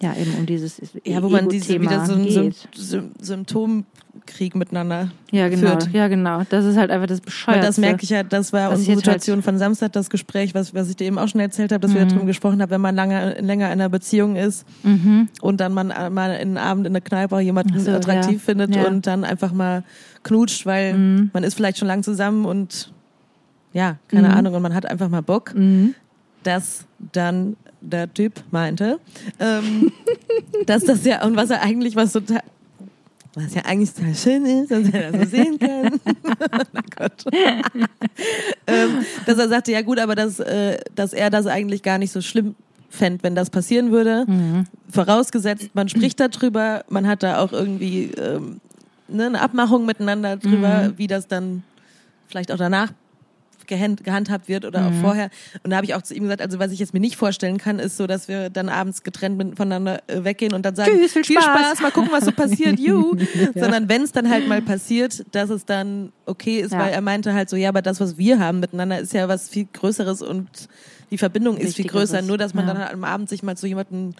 ja 0.00 0.14
eben 0.16 0.34
um 0.34 0.46
dieses 0.46 0.80
Ja, 1.04 1.22
wo 1.22 1.28
man 1.28 1.48
diese 1.48 1.80
wieder 1.80 2.04
so 2.04 2.14
ein 2.14 2.28
Sym. 2.28 2.52
Sym 2.74 3.10
Symptom 3.20 3.84
Krieg 4.26 4.54
miteinander 4.56 5.10
Ja, 5.30 5.48
genau. 5.48 5.70
führt. 5.78 5.92
Ja, 5.92 6.08
genau. 6.08 6.42
Das 6.50 6.64
ist 6.64 6.76
halt 6.76 6.90
einfach 6.90 7.06
das 7.06 7.20
Weil 7.20 7.24
Bescheuerste. 7.26 7.66
das 7.66 7.78
merke 7.78 8.02
ich 8.02 8.10
ja, 8.10 8.22
das 8.24 8.52
war 8.52 8.70
unsere 8.70 8.78
Passiert 8.96 8.98
Situation 8.98 9.42
von 9.42 9.58
Samstag, 9.58 9.92
das 9.92 10.10
Gespräch, 10.10 10.54
was, 10.54 10.74
was 10.74 10.90
ich 10.90 10.96
dir 10.96 11.06
eben 11.06 11.18
auch 11.18 11.28
schon 11.28 11.40
erzählt 11.40 11.70
habe, 11.72 11.80
dass 11.80 11.92
Mhm. 11.92 11.98
wir 11.98 12.06
darüber 12.06 12.24
gesprochen 12.26 12.60
haben, 12.60 12.70
wenn 12.70 12.80
man 12.80 12.94
lange, 12.96 13.34
länger 13.40 13.66
in 13.66 13.72
einer 13.72 13.88
Beziehung 13.88 14.34
ist 14.36 14.66
und 15.40 15.60
dann 15.60 15.72
man 15.72 15.90
äh, 15.90 16.10
mal 16.10 16.32
in 16.34 16.50
den 16.50 16.58
Abend 16.58 16.86
in 16.86 16.92
der 16.92 17.02
Kneipe 17.02 17.36
auch 17.36 17.40
jemanden 17.40 17.78
so, 17.78 17.92
attraktiv 17.92 18.34
ja. 18.34 18.38
findet 18.38 18.74
Ja. 18.74 18.82
Mhm. 18.82 18.96
und 18.96 19.06
dann 19.06 19.24
einfach 19.24 19.52
mal 19.52 19.84
knutscht, 20.24 20.66
weil 20.66 20.94
man 21.32 21.44
ist 21.44 21.54
vielleicht 21.54 21.78
schon 21.78 21.88
lang 21.88 22.02
zusammen 22.02 22.44
und 22.44 22.91
ja, 23.72 23.96
keine 24.08 24.28
Mhm. 24.28 24.34
Ahnung, 24.34 24.54
und 24.54 24.62
man 24.62 24.74
hat 24.74 24.86
einfach 24.86 25.08
mal 25.08 25.22
Bock, 25.22 25.54
dass 26.42 26.84
dann 27.12 27.56
der 27.80 28.12
Typ 28.12 28.34
meinte, 28.50 28.98
ähm, 29.40 29.90
dass 30.66 30.84
das 30.84 31.04
ja, 31.04 31.24
und 31.24 31.36
was 31.36 31.50
er 31.50 31.62
eigentlich 31.62 31.96
was 31.96 32.12
total, 32.12 32.42
was 33.34 33.54
ja 33.54 33.62
eigentlich 33.64 33.92
total 33.94 34.14
schön 34.14 34.44
ist, 34.46 34.70
dass 34.70 34.88
er 34.90 35.10
das 35.12 35.22
so 35.22 35.36
sehen 35.36 35.58
kann. 35.58 35.92
oh 36.74 36.80
Gott. 36.96 37.24
ähm, 38.66 39.04
dass 39.26 39.38
er 39.38 39.48
sagte, 39.48 39.72
ja 39.72 39.82
gut, 39.82 39.98
aber 39.98 40.14
dass, 40.14 40.38
äh, 40.40 40.78
dass 40.94 41.12
er 41.12 41.30
das 41.30 41.46
eigentlich 41.46 41.82
gar 41.82 41.98
nicht 41.98 42.12
so 42.12 42.20
schlimm 42.20 42.54
fände, 42.90 43.22
wenn 43.22 43.34
das 43.34 43.48
passieren 43.48 43.90
würde. 43.90 44.26
Vorausgesetzt, 44.90 45.70
man 45.72 45.88
spricht 45.88 46.20
darüber, 46.20 46.84
man 46.90 47.06
hat 47.06 47.22
da 47.22 47.38
auch 47.38 47.52
irgendwie 47.52 48.10
ähm, 48.18 48.60
ne, 49.08 49.26
eine 49.26 49.40
Abmachung 49.40 49.86
miteinander 49.86 50.36
drüber, 50.36 50.92
wie 50.98 51.06
das 51.06 51.26
dann 51.26 51.62
vielleicht 52.28 52.52
auch 52.52 52.58
danach 52.58 52.92
gehand, 53.66 54.04
gehandhabt 54.04 54.48
wird 54.48 54.64
oder 54.64 54.86
auch 54.86 54.92
vorher. 55.00 55.30
Und 55.62 55.70
da 55.70 55.76
habe 55.76 55.86
ich 55.86 55.94
auch 55.94 56.02
zu 56.02 56.14
ihm 56.14 56.22
gesagt, 56.24 56.40
also 56.42 56.58
was 56.58 56.72
ich 56.72 56.78
jetzt 56.78 56.92
mir 56.94 57.00
nicht 57.00 57.16
vorstellen 57.16 57.58
kann, 57.58 57.78
ist 57.78 57.96
so, 57.96 58.06
dass 58.06 58.28
wir 58.28 58.50
dann 58.50 58.68
abends 58.68 59.02
getrennt 59.02 59.56
voneinander 59.56 60.02
äh, 60.08 60.24
weggehen 60.24 60.52
und 60.54 60.64
dann 60.64 60.74
sagen, 60.74 60.92
Tschüss, 60.98 61.12
viel 61.12 61.24
Spaß." 61.24 61.80
mal 61.80 61.90
gucken, 61.90 62.10
was 62.12 62.24
so 62.24 62.32
passiert, 62.32 62.78
juhu. 62.80 63.16
Sondern 63.54 63.88
wenn 63.88 64.02
es 64.02 64.12
dann 64.12 64.28
halt 64.30 64.48
mal 64.48 64.62
passiert, 64.62 65.24
dass 65.32 65.50
es 65.50 65.64
dann 65.64 66.12
okay 66.26 66.60
ist, 66.60 66.72
Ja. 66.72 66.78
weil 66.80 66.92
er 66.92 67.00
meinte 67.00 67.34
halt 67.34 67.48
so, 67.50 67.56
ja, 67.56 67.68
aber 67.68 67.82
das, 67.82 68.00
was 68.00 68.18
wir 68.18 68.38
haben 68.38 68.60
miteinander, 68.60 68.98
ist 69.00 69.12
ja 69.12 69.28
was 69.28 69.48
viel 69.48 69.66
Größeres 69.72 70.22
und 70.22 70.48
die 71.10 71.18
Verbindung 71.18 71.56
ist 71.56 71.76
viel 71.76 71.86
größer. 71.86 72.22
Nur, 72.22 72.38
dass 72.38 72.54
man 72.54 72.66
ja. 72.66 72.72
dann 72.74 72.82
halt 72.82 72.94
am 72.94 73.04
Abend 73.04 73.28
sich 73.28 73.42
mal 73.42 73.56
zu 73.56 73.66
jemandem 73.66 74.14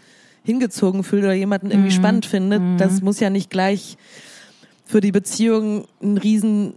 hingezogen 0.45 1.05
fühlt 1.05 1.23
oder 1.25 1.33
jemanden 1.35 1.71
irgendwie 1.71 1.91
Mhm. 1.91 1.97
spannend 1.97 2.27
findet, 2.27 2.61
das 2.79 3.01
muss 3.01 3.21
ja 3.21 3.31
nicht 3.31 3.49
gleich 3.49 3.97
für 4.85 5.01
die 5.01 5.13
Beziehung 5.13 5.87
ein 6.03 6.19
riesen 6.19 6.75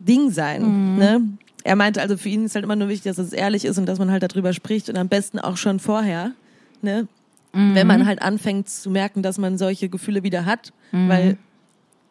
Ding 0.00 0.30
sein. 0.30 0.62
Mhm. 0.92 0.98
Ne? 0.98 1.20
Er 1.68 1.76
meinte 1.76 2.00
also, 2.00 2.16
für 2.16 2.30
ihn 2.30 2.46
ist 2.46 2.54
halt 2.54 2.64
immer 2.64 2.76
nur 2.76 2.88
wichtig, 2.88 3.14
dass 3.14 3.18
es 3.18 3.34
ehrlich 3.34 3.64
ist 3.66 3.76
und 3.76 3.84
dass 3.86 3.98
man 3.98 4.10
halt 4.10 4.22
darüber 4.22 4.54
spricht 4.54 4.88
und 4.88 4.96
am 4.96 5.08
besten 5.08 5.38
auch 5.38 5.58
schon 5.58 5.80
vorher. 5.80 6.32
Ne? 6.80 7.06
Mhm. 7.52 7.74
Wenn 7.74 7.86
man 7.86 8.06
halt 8.06 8.22
anfängt 8.22 8.70
zu 8.70 8.88
merken, 8.88 9.22
dass 9.22 9.36
man 9.36 9.58
solche 9.58 9.88
Gefühle 9.90 10.22
wieder 10.22 10.46
hat, 10.46 10.72
Mhm. 10.92 11.08
weil 11.10 11.36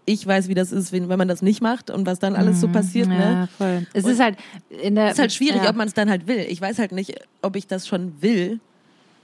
ich 0.06 0.26
weiß, 0.28 0.48
wie 0.48 0.54
das 0.54 0.72
ist, 0.72 0.92
wenn, 0.92 1.10
wenn 1.10 1.18
man 1.18 1.28
das 1.28 1.42
nicht 1.42 1.62
macht 1.62 1.90
und 1.90 2.06
was 2.06 2.20
dann 2.20 2.36
alles 2.36 2.62
so 2.62 2.68
passiert. 2.68 3.08
Mhm. 3.08 3.14
ja, 3.14 3.30
Ne? 3.42 3.50
voll. 3.58 3.88
Es 3.94 4.06
Und- 4.06 4.12
ist 4.12 4.20
halt 4.20 4.38
in 4.70 4.94
der. 4.94 5.06
Es 5.08 5.14
ist 5.14 5.20
halt 5.20 5.34
schwierig, 5.34 5.64
ja. 5.64 5.70
ob 5.72 5.76
man 5.76 5.88
es 5.88 5.94
dann 5.96 6.10
halt 6.10 6.28
will. 6.28 6.46
Ich 6.48 6.62
weiß 6.62 6.78
halt 6.78 6.92
nicht, 6.92 7.16
ob 7.42 7.56
ich 7.56 7.66
das 7.66 7.88
schon 7.88 8.14
will, 8.22 8.60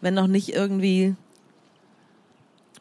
wenn 0.02 0.16
noch 0.16 0.28
nicht 0.28 0.50
irgendwie 0.54 1.14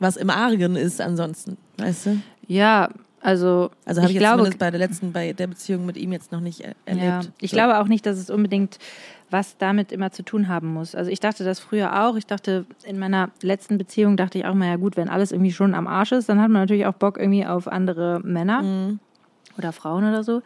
was 0.00 0.16
im 0.16 0.30
Argen 0.30 0.74
ist 0.76 1.00
ansonsten. 1.02 1.58
Weißt 1.76 2.06
du? 2.06 2.18
Ja, 2.48 2.88
also. 3.22 3.70
Also 3.85 4.00
habe 4.02 4.11
ich, 4.11 4.16
ich 4.16 4.20
jetzt 4.20 4.28
glaube, 4.28 4.38
zumindest 4.38 4.58
bei 4.58 4.70
der 4.70 4.78
letzten, 4.80 5.12
bei 5.12 5.32
der 5.32 5.46
Beziehung 5.46 5.87
mit 5.87 5.96
ihm 5.96 6.12
jetzt 6.12 6.32
noch 6.32 6.40
nicht 6.40 6.61
er 6.61 6.74
erlebt. 6.85 7.04
Ja, 7.06 7.20
ich 7.40 7.50
So. 7.50 7.56
glaube 7.56 7.78
auch 7.80 7.87
nicht, 7.87 8.04
dass 8.06 8.18
es 8.18 8.28
unbedingt 8.30 8.78
was 9.30 9.56
damit 9.56 9.92
immer 9.92 10.11
zu 10.12 10.22
tun 10.24 10.48
haben 10.48 10.68
muss. 10.74 10.94
Also 10.94 11.11
ich 11.11 11.18
dachte 11.18 11.42
das 11.42 11.58
früher 11.58 12.04
auch. 12.04 12.16
Ich 12.16 12.26
dachte, 12.26 12.66
in 12.85 12.98
meiner 12.98 13.30
letzten 13.40 13.78
Beziehung 13.78 14.18
dachte 14.18 14.37
ich 14.38 14.44
auch 14.44 14.52
mal, 14.52 14.66
ja 14.68 14.76
gut, 14.76 14.98
wenn 14.98 15.08
alles 15.08 15.32
irgendwie 15.32 15.52
schon 15.52 15.72
am 15.74 15.87
Arsch 15.87 16.12
ist, 16.12 16.28
dann 16.28 16.38
hat 16.38 16.50
man 16.50 16.61
natürlich 16.62 16.85
auch 16.85 16.92
Bock 16.92 17.16
irgendwie 17.16 17.46
auf 17.46 17.66
andere 17.66 18.20
Männer 18.24 18.61
Mhm. 18.62 18.98
oder 19.56 19.72
Frauen 19.72 20.04
oder 20.04 20.22
so. 20.22 20.42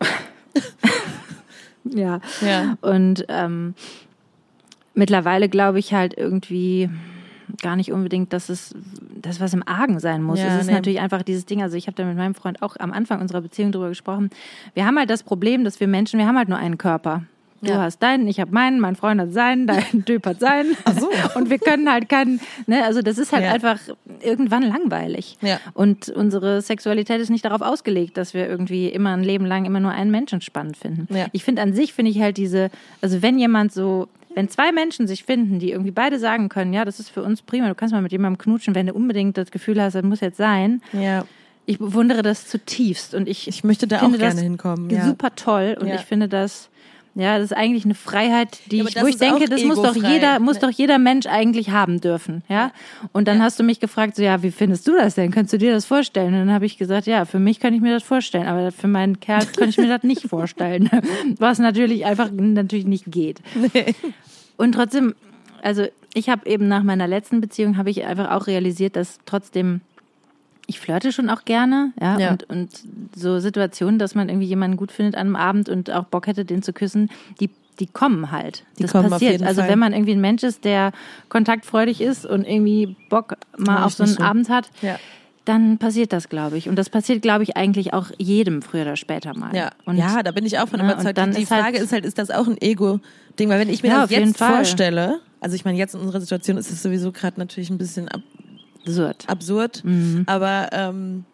ja. 1.84 2.20
Ja. 2.40 2.76
Und 2.80 3.24
ähm, 3.28 3.74
mittlerweile 4.94 5.48
glaube 5.48 5.78
ich 5.78 5.92
halt 5.94 6.14
irgendwie 6.16 6.90
gar 7.62 7.76
nicht 7.76 7.92
unbedingt, 7.92 8.32
dass 8.32 8.48
es 8.48 8.74
das 9.20 9.40
was 9.40 9.54
im 9.54 9.66
Argen 9.66 10.00
sein 10.00 10.22
muss. 10.22 10.38
Ja, 10.40 10.46
es 10.56 10.62
ist 10.62 10.66
nee. 10.68 10.72
natürlich 10.74 11.00
einfach 11.00 11.22
dieses 11.22 11.46
Ding, 11.46 11.62
also 11.62 11.76
ich 11.76 11.86
habe 11.86 11.96
da 11.96 12.04
mit 12.04 12.16
meinem 12.16 12.34
Freund 12.34 12.62
auch 12.62 12.76
am 12.78 12.92
Anfang 12.92 13.20
unserer 13.20 13.40
Beziehung 13.40 13.72
drüber 13.72 13.88
gesprochen. 13.88 14.30
Wir 14.74 14.86
haben 14.86 14.98
halt 14.98 15.10
das 15.10 15.22
Problem, 15.22 15.64
dass 15.64 15.80
wir 15.80 15.88
Menschen, 15.88 16.18
wir 16.18 16.26
haben 16.26 16.36
halt 16.38 16.48
nur 16.48 16.58
einen 16.58 16.78
Körper. 16.78 17.22
Du 17.62 17.70
Ja. 17.70 17.80
hast 17.80 18.02
deinen, 18.02 18.28
ich 18.28 18.40
habe 18.40 18.52
meinen, 18.52 18.78
mein 18.78 18.94
Freund 18.94 19.18
hat 19.18 19.32
seinen, 19.32 19.66
dein 19.66 19.82
Typ 20.04 20.26
hat 20.26 20.38
seinen. 20.38 20.76
Ach 20.84 20.98
so. 21.00 21.08
Und 21.34 21.48
wir 21.48 21.58
können 21.58 21.90
halt 21.90 22.10
keinen, 22.10 22.40
ne, 22.66 22.84
also 22.84 23.00
das 23.00 23.16
ist 23.16 23.32
halt 23.32 23.44
Ja. 23.44 23.52
einfach 23.52 23.78
irgendwann 24.20 24.62
langweilig. 24.64 25.38
Ja. 25.40 25.58
Und 25.72 26.10
unsere 26.10 26.60
Sexualität 26.60 27.20
ist 27.22 27.30
nicht 27.30 27.44
darauf 27.46 27.62
ausgelegt, 27.62 28.18
dass 28.18 28.34
wir 28.34 28.46
irgendwie 28.46 28.88
immer 28.88 29.14
ein 29.16 29.22
Leben 29.24 29.46
lang 29.46 29.64
immer 29.64 29.80
nur 29.80 29.92
einen 29.92 30.10
Menschen 30.10 30.42
spannend 30.42 30.76
finden. 30.76 31.08
Ja. 31.14 31.26
Ich 31.32 31.42
finde 31.44 31.62
an 31.62 31.72
sich, 31.72 31.94
finde 31.94 32.10
ich 32.10 32.20
halt 32.20 32.36
diese, 32.36 32.70
also 33.00 33.22
wenn 33.22 33.38
jemand 33.38 33.72
so, 33.72 34.08
wenn 34.34 34.48
zwei 34.48 34.72
Menschen 34.72 35.06
sich 35.06 35.24
finden, 35.24 35.58
die 35.58 35.70
irgendwie 35.70 35.90
beide 35.92 36.18
sagen 36.18 36.48
können, 36.48 36.72
ja, 36.72 36.84
das 36.84 37.00
ist 37.00 37.08
für 37.10 37.22
uns 37.22 37.42
prima, 37.42 37.68
du 37.68 37.74
kannst 37.74 37.92
mal 37.94 38.02
mit 38.02 38.12
jemandem 38.12 38.38
knutschen, 38.38 38.74
wenn 38.74 38.86
du 38.86 38.92
unbedingt 38.92 39.36
das 39.38 39.50
Gefühl 39.50 39.80
hast, 39.80 39.94
das 39.94 40.02
muss 40.02 40.20
jetzt 40.20 40.36
sein. 40.38 40.82
ja. 40.92 41.24
Ich 41.66 41.78
bewundere 41.78 42.20
das 42.20 42.46
zutiefst 42.46 43.14
und 43.14 43.26
ich, 43.26 43.48
Ich 43.48 43.64
möchte 43.64 43.86
da 43.86 43.98
finde 44.00 44.16
auch 44.16 44.20
gerne 44.20 44.34
das 44.34 44.42
hinkommen. 44.42 44.90
Ja. 44.90 45.06
super 45.06 45.34
toll 45.34 45.74
und 45.80 45.86
Ja. 45.86 45.94
ich 45.94 46.02
finde 46.02 46.28
das 46.28 46.68
ja, 47.16 47.38
das 47.38 47.52
ist 47.52 47.56
eigentlich 47.56 47.84
eine 47.84 47.94
Freiheit, 47.94 48.58
die 48.70 48.78
Ja, 48.78 48.84
ich, 48.88 49.00
wo 49.00 49.06
ich 49.06 49.18
denke, 49.18 49.46
das 49.46 49.62
muss 49.62 49.80
doch 49.80 49.94
jeder, 49.94 50.40
muss 50.40 50.56
ne? 50.56 50.60
doch 50.62 50.70
jeder 50.70 50.98
Mensch 50.98 51.26
eigentlich 51.26 51.70
haben 51.70 52.00
dürfen, 52.00 52.42
ja. 52.48 52.72
Und 53.12 53.28
dann 53.28 53.40
hast 53.40 53.58
du 53.58 53.62
mich 53.62 53.78
gefragt, 53.78 54.16
so 54.16 54.22
ja, 54.22 54.42
wie 54.42 54.50
findest 54.50 54.88
du 54.88 54.92
das 54.92 55.14
denn? 55.14 55.30
Könntest 55.30 55.52
du 55.52 55.58
dir 55.58 55.72
das 55.72 55.84
vorstellen? 55.84 56.34
Und 56.34 56.40
dann 56.40 56.52
habe 56.52 56.66
ich 56.66 56.76
gesagt, 56.76 57.06
ja, 57.06 57.24
für 57.24 57.38
mich 57.38 57.60
kann 57.60 57.72
ich 57.72 57.80
mir 57.80 57.92
das 57.92 58.02
vorstellen, 58.02 58.46
aber 58.46 58.72
für 58.72 58.88
meinen 58.88 59.20
Kerl 59.20 59.46
kann 59.46 59.68
ich 59.68 59.78
mir 59.78 59.88
das 59.88 60.02
nicht 60.02 60.22
vorstellen, 60.28 60.90
was 61.38 61.58
natürlich 61.60 62.04
einfach 62.04 62.30
natürlich 62.32 62.86
nicht 62.86 63.04
geht. 63.06 63.40
Und 64.56 64.72
trotzdem, 64.72 65.14
also 65.62 65.86
ich 66.14 66.28
habe 66.28 66.48
eben 66.48 66.66
nach 66.68 66.82
meiner 66.82 67.06
letzten 67.06 67.40
Beziehung 67.40 67.76
habe 67.76 67.90
ich 67.90 68.04
einfach 68.04 68.30
auch 68.30 68.46
realisiert, 68.46 68.96
dass 68.96 69.18
trotzdem 69.24 69.82
ich 70.66 70.80
flirte 70.80 71.12
schon 71.12 71.28
auch 71.30 71.44
gerne, 71.44 71.92
ja, 72.00 72.18
Ja. 72.18 72.30
Und, 72.32 72.48
und 72.50 72.70
so 73.14 73.38
Situationen, 73.38 73.98
dass 73.98 74.14
man 74.14 74.28
irgendwie 74.28 74.46
jemanden 74.46 74.76
gut 74.76 74.92
findet 74.92 75.14
an 75.14 75.26
einem 75.28 75.36
Abend 75.36 75.68
und 75.68 75.90
auch 75.90 76.04
Bock 76.04 76.26
hätte, 76.26 76.44
den 76.44 76.62
zu 76.62 76.72
küssen, 76.72 77.10
die 77.40 77.50
die 77.80 77.88
kommen 77.88 78.30
halt. 78.30 78.62
Die 78.78 78.82
das 78.84 78.92
kommen 78.92 79.10
passiert. 79.10 79.42
also 79.42 79.60
Fall. 79.60 79.68
wenn 79.68 79.80
man 79.80 79.92
irgendwie 79.92 80.12
ein 80.12 80.20
Mensch 80.20 80.44
ist, 80.44 80.64
der 80.64 80.92
kontaktfreudig 81.28 82.00
ist 82.00 82.24
und 82.24 82.46
irgendwie 82.46 82.94
Bock 83.10 83.34
mal 83.58 83.78
Ja, 83.80 83.84
auf 83.86 83.94
so 83.94 84.04
einen 84.04 84.12
so. 84.12 84.22
Abend 84.22 84.48
hat, 84.48 84.70
Ja. 84.80 84.96
dann 85.44 85.78
passiert 85.78 86.12
das, 86.12 86.28
glaube 86.28 86.56
ich. 86.56 86.68
Und 86.68 86.76
das 86.76 86.88
passiert, 86.88 87.20
glaube 87.20 87.42
ich, 87.42 87.56
eigentlich 87.56 87.92
auch 87.92 88.12
jedem 88.16 88.62
früher 88.62 88.82
oder 88.82 88.94
später 88.96 89.36
mal. 89.36 89.54
Ja, 89.56 89.70
Und 89.86 89.96
ja, 89.96 90.22
da 90.22 90.30
bin 90.30 90.46
ich 90.46 90.60
auch 90.60 90.68
von 90.68 90.78
ne, 90.78 90.84
überzeugt. 90.86 91.08
und 91.08 91.18
dann 91.18 91.32
die 91.32 91.42
ist 91.42 91.50
halt- 91.50 91.62
Frage 91.64 91.78
ist 91.78 91.92
halt, 91.92 92.04
ist 92.04 92.16
das 92.16 92.30
auch 92.30 92.46
ein 92.46 92.56
Ego-Ding? 92.60 93.48
Weil 93.48 93.58
wenn 93.58 93.68
ich 93.68 93.82
mir 93.82 93.88
Ja, 93.88 94.02
das 94.02 94.10
jetzt 94.12 94.38
vorstelle, 94.38 95.18
also 95.40 95.56
ich 95.56 95.64
meine, 95.64 95.76
jetzt 95.76 95.96
in 95.96 96.00
unserer 96.00 96.20
Situation 96.20 96.56
ist 96.56 96.70
es 96.70 96.80
sowieso 96.80 97.10
gerade 97.10 97.40
natürlich 97.40 97.70
ein 97.70 97.78
bisschen 97.78 98.06
ab 98.08 98.20
absurd. 98.86 99.24
absurd, 99.28 99.82
Mhm. 99.84 100.22
aber 100.26 100.68
ähm, 100.72 101.24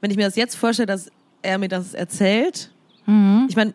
wenn 0.00 0.10
ich 0.10 0.16
mir 0.16 0.24
das 0.24 0.36
jetzt 0.36 0.54
vorstelle, 0.56 0.86
dass 0.86 1.10
er 1.42 1.58
mir 1.58 1.68
das 1.68 1.94
erzählt, 1.94 2.70
Mhm. 3.06 3.46
ich 3.48 3.56
meine, 3.56 3.72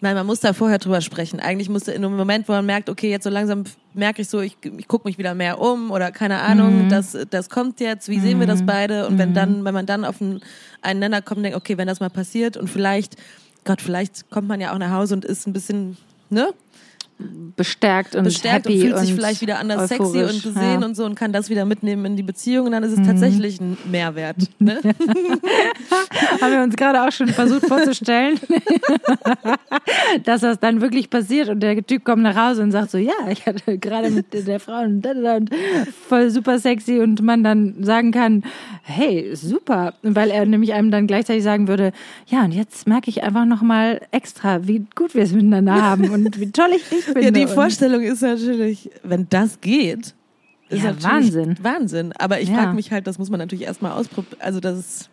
nein, 0.00 0.14
man 0.16 0.26
muss 0.26 0.40
da 0.40 0.52
vorher 0.52 0.78
drüber 0.78 1.00
sprechen. 1.00 1.38
Eigentlich 1.38 1.68
musste 1.68 1.92
in 1.92 2.04
einem 2.04 2.16
Moment, 2.16 2.48
wo 2.48 2.52
man 2.52 2.66
merkt, 2.66 2.90
okay, 2.90 3.10
jetzt 3.10 3.24
so 3.24 3.30
langsam 3.30 3.64
merke 3.94 4.22
ich 4.22 4.28
so, 4.28 4.40
ich, 4.40 4.56
ich 4.76 4.88
gucke 4.88 5.06
mich 5.06 5.18
wieder 5.18 5.34
mehr 5.34 5.60
um 5.60 5.90
oder 5.90 6.10
keine 6.10 6.34
Mhm. 6.34 6.40
Ahnung, 6.40 6.88
das, 6.88 7.16
das 7.30 7.48
kommt 7.50 7.78
jetzt, 7.80 8.08
wie 8.08 8.18
sehen 8.18 8.40
wir 8.40 8.46
das 8.46 8.64
beide? 8.66 9.06
Und 9.06 9.18
wenn 9.18 9.34
dann, 9.34 9.64
wenn 9.64 9.74
man 9.74 9.86
dann 9.86 10.04
auf 10.04 10.20
einen, 10.20 10.40
einen 10.80 10.98
Nenner 11.00 11.22
kommt, 11.22 11.44
denkt, 11.44 11.56
okay, 11.56 11.76
wenn 11.78 11.86
das 11.86 12.00
mal 12.00 12.10
passiert 12.10 12.56
und 12.56 12.68
vielleicht, 12.68 13.16
Gott, 13.64 13.80
vielleicht 13.80 14.28
kommt 14.30 14.48
man 14.48 14.60
ja 14.60 14.72
auch 14.74 14.78
nach 14.78 14.90
Hause 14.90 15.14
und 15.14 15.24
ist 15.24 15.46
ein 15.46 15.52
bisschen, 15.52 15.96
ne? 16.30 16.52
Bestärkt 17.56 18.14
und 18.14 18.24
bestärkt 18.24 18.66
happy 18.66 18.74
und 18.74 18.80
fühlt 18.80 18.98
sich 18.98 19.10
und 19.10 19.16
vielleicht 19.16 19.40
wieder 19.40 19.58
anders 19.58 19.88
sexy 19.88 20.22
und 20.22 20.42
gesehen 20.42 20.80
ja. 20.80 20.86
und 20.86 20.96
so 20.96 21.04
und 21.04 21.14
kann 21.14 21.32
das 21.32 21.50
wieder 21.50 21.64
mitnehmen 21.64 22.04
in 22.04 22.16
die 22.16 22.22
Beziehung 22.22 22.66
und 22.66 22.72
dann 22.72 22.82
ist 22.82 22.98
es 22.98 23.06
tatsächlich 23.06 23.60
ein 23.60 23.76
Mehrwert. 23.90 24.36
Ne? 24.58 24.80
Haben 26.40 26.52
wir 26.52 26.62
uns 26.62 26.76
gerade 26.76 27.02
auch 27.02 27.12
schon 27.12 27.28
versucht 27.28 27.66
vorzustellen, 27.66 28.40
dass 30.24 30.40
das 30.40 30.60
dann 30.60 30.80
wirklich 30.80 31.10
passiert 31.10 31.48
und 31.48 31.60
der 31.60 31.84
Typ 31.86 32.04
kommt 32.04 32.22
nach 32.22 32.36
Hause 32.36 32.62
und 32.62 32.72
sagt 32.72 32.90
so, 32.90 32.98
ja, 32.98 33.12
ich 33.30 33.46
hatte 33.46 33.78
gerade 33.78 34.10
mit 34.10 34.26
der 34.32 34.60
Frau 34.60 34.80
und, 34.82 35.04
und 35.06 35.50
voll 36.08 36.30
super 36.30 36.58
sexy 36.58 37.00
und 37.00 37.22
man 37.22 37.44
dann 37.44 37.84
sagen 37.84 38.12
kann, 38.12 38.42
hey, 38.82 39.34
super, 39.34 39.94
weil 40.02 40.30
er 40.30 40.46
nämlich 40.46 40.72
einem 40.72 40.90
dann 40.90 41.06
gleichzeitig 41.06 41.42
sagen 41.42 41.68
würde, 41.68 41.92
ja, 42.26 42.44
und 42.44 42.52
jetzt 42.52 42.86
merke 42.86 43.10
ich 43.10 43.22
einfach 43.22 43.44
nochmal 43.44 44.00
extra, 44.10 44.66
wie 44.66 44.86
gut 44.94 45.14
wir 45.14 45.22
es 45.22 45.32
miteinander 45.32 45.80
haben 45.80 46.10
und 46.10 46.40
wie 46.40 46.50
toll 46.50 46.70
ich 46.74 46.88
dich 46.88 47.11
finde. 47.12 47.40
Ja, 47.40 47.46
die 47.46 47.52
Vorstellung 47.52 48.02
ist 48.02 48.22
natürlich, 48.22 48.90
wenn 49.02 49.26
das 49.30 49.60
geht, 49.60 50.14
ist 50.68 50.82
Ja, 50.82 50.92
natürlich 50.92 51.04
Wahnsinn. 51.04 51.56
Wahnsinn. 51.62 52.12
Aber 52.18 52.40
ich 52.40 52.48
Ja. 52.48 52.56
frage 52.56 52.74
mich 52.74 52.90
halt, 52.92 53.06
das 53.06 53.18
muss 53.18 53.30
man 53.30 53.38
natürlich 53.38 53.64
erstmal 53.66 53.92
ausprobieren. 53.92 54.40
Also 54.40 54.60
das 54.60 54.78
ist, 54.78 55.08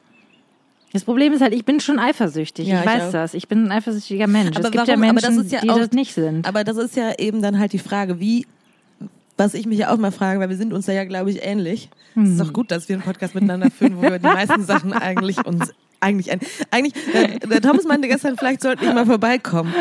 Das 0.92 1.04
Problem 1.04 1.34
ist 1.34 1.42
halt, 1.42 1.54
ich 1.54 1.66
bin 1.66 1.80
schon 1.80 2.00
eifersüchtig. 2.00 2.68
Ja, 2.68 2.80
ich 2.80 2.86
ich 2.86 2.88
weiß 2.88 3.04
auch. 3.10 3.12
das. 3.12 3.34
Ich 3.36 3.48
bin 3.48 3.66
ein 3.66 3.72
eifersüchtiger 3.72 4.26
Mensch. 4.26 4.58
Aber 4.58 4.66
es 4.66 4.72
gibt 4.72 4.88
warum? 4.88 5.04
ja 5.04 5.12
Menschen, 5.14 5.36
das 5.36 5.46
ist 5.46 5.52
ja 5.52 5.60
die 5.62 5.70
auch- 5.70 5.78
das 5.78 5.92
nicht 5.92 6.16
sind. 6.16 6.48
aber 6.48 6.64
das 6.64 6.78
ist 6.78 6.96
ja 6.96 7.14
eben 7.20 7.44
dann 7.44 7.60
halt 7.60 7.74
die 7.74 7.78
Frage, 7.80 8.20
wie, 8.20 8.48
was 9.38 9.54
ich 9.54 9.68
mich 9.68 9.78
ja 9.78 9.94
auch 9.94 9.98
mal 9.98 10.12
frage, 10.12 10.40
weil 10.40 10.50
wir 10.50 10.58
sind 10.58 10.74
uns 10.74 10.88
da 10.88 10.92
ja, 10.94 11.04
glaube 11.06 11.30
ich, 11.30 11.46
ähnlich. 11.46 11.90
Es 12.16 12.30
ist 12.32 12.40
doch 12.40 12.52
gut, 12.54 12.72
dass 12.72 12.90
wir 12.90 12.96
einen 12.96 13.04
Podcast 13.04 13.36
miteinander 13.36 13.70
führen, 13.70 13.98
wo 13.98 14.02
wir 14.02 14.18
die 14.18 14.24
meisten 14.26 14.64
Sachen 14.64 14.92
eigentlich 14.94 15.46
uns 15.46 15.72
eigentlich 16.02 16.32
ein, 16.32 16.40
eigentlich 16.72 16.94
der, 17.12 17.40
der 17.40 17.62
Thomas 17.62 17.84
meinte 17.86 18.08
gestern, 18.08 18.38
vielleicht 18.38 18.62
sollten 18.62 18.86
ich 18.86 18.94
mal 18.94 19.06
vorbeikommen. 19.06 19.74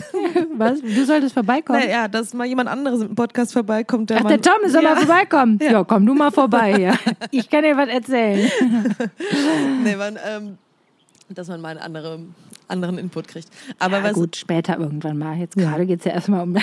Was? 0.56 0.80
Du 0.80 1.04
solltest 1.04 1.34
vorbeikommen? 1.34 1.80
Naja, 1.80 2.08
dass 2.08 2.34
mal 2.34 2.46
jemand 2.46 2.68
anderes 2.68 3.02
im 3.02 3.14
Podcast 3.14 3.52
vorbeikommt. 3.52 4.10
Der 4.10 4.18
Ach, 4.18 4.28
der 4.28 4.40
Tom 4.40 4.68
soll 4.68 4.82
ja. 4.82 4.94
mal 4.94 4.96
vorbeikommen. 5.04 5.58
Ja. 5.62 5.84
komm 5.84 6.06
du 6.06 6.14
mal 6.14 6.30
vorbei 6.30 6.74
hier. 6.76 6.98
Ich 7.30 7.48
kann 7.48 7.62
dir 7.62 7.76
was 7.76 7.88
erzählen. 7.88 8.50
Nee, 9.84 9.96
man, 9.96 10.18
ähm, 10.26 10.58
dass 11.28 11.48
man 11.48 11.60
mal 11.60 11.70
einen 11.70 11.78
anderen, 11.78 12.34
anderen 12.68 12.98
Input 12.98 13.28
kriegt. 13.28 13.48
Aber 13.78 13.98
Ja, 13.98 14.04
was, 14.04 14.12
gut, 14.14 14.36
später 14.36 14.78
irgendwann 14.78 15.18
mal. 15.18 15.36
Jetzt 15.36 15.56
gerade 15.56 15.86
geht's 15.86 16.04
ja 16.04 16.12
erstmal 16.12 16.42
um, 16.42 16.56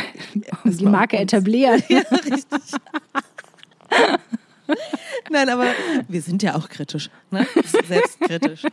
um 0.63 0.77
die 0.77 0.85
um 0.85 0.91
Marke 0.91 1.17
uns. 1.17 1.23
etablieren. 1.33 1.81
Ja, 1.87 2.01
richtig. 2.11 2.61
Nein, 5.29 5.49
aber 5.49 5.67
wir 6.07 6.21
sind 6.21 6.43
ja 6.43 6.55
auch 6.55 6.69
kritisch, 6.69 7.09
ne? 7.31 7.47
Selbstkritisch. 7.87 8.63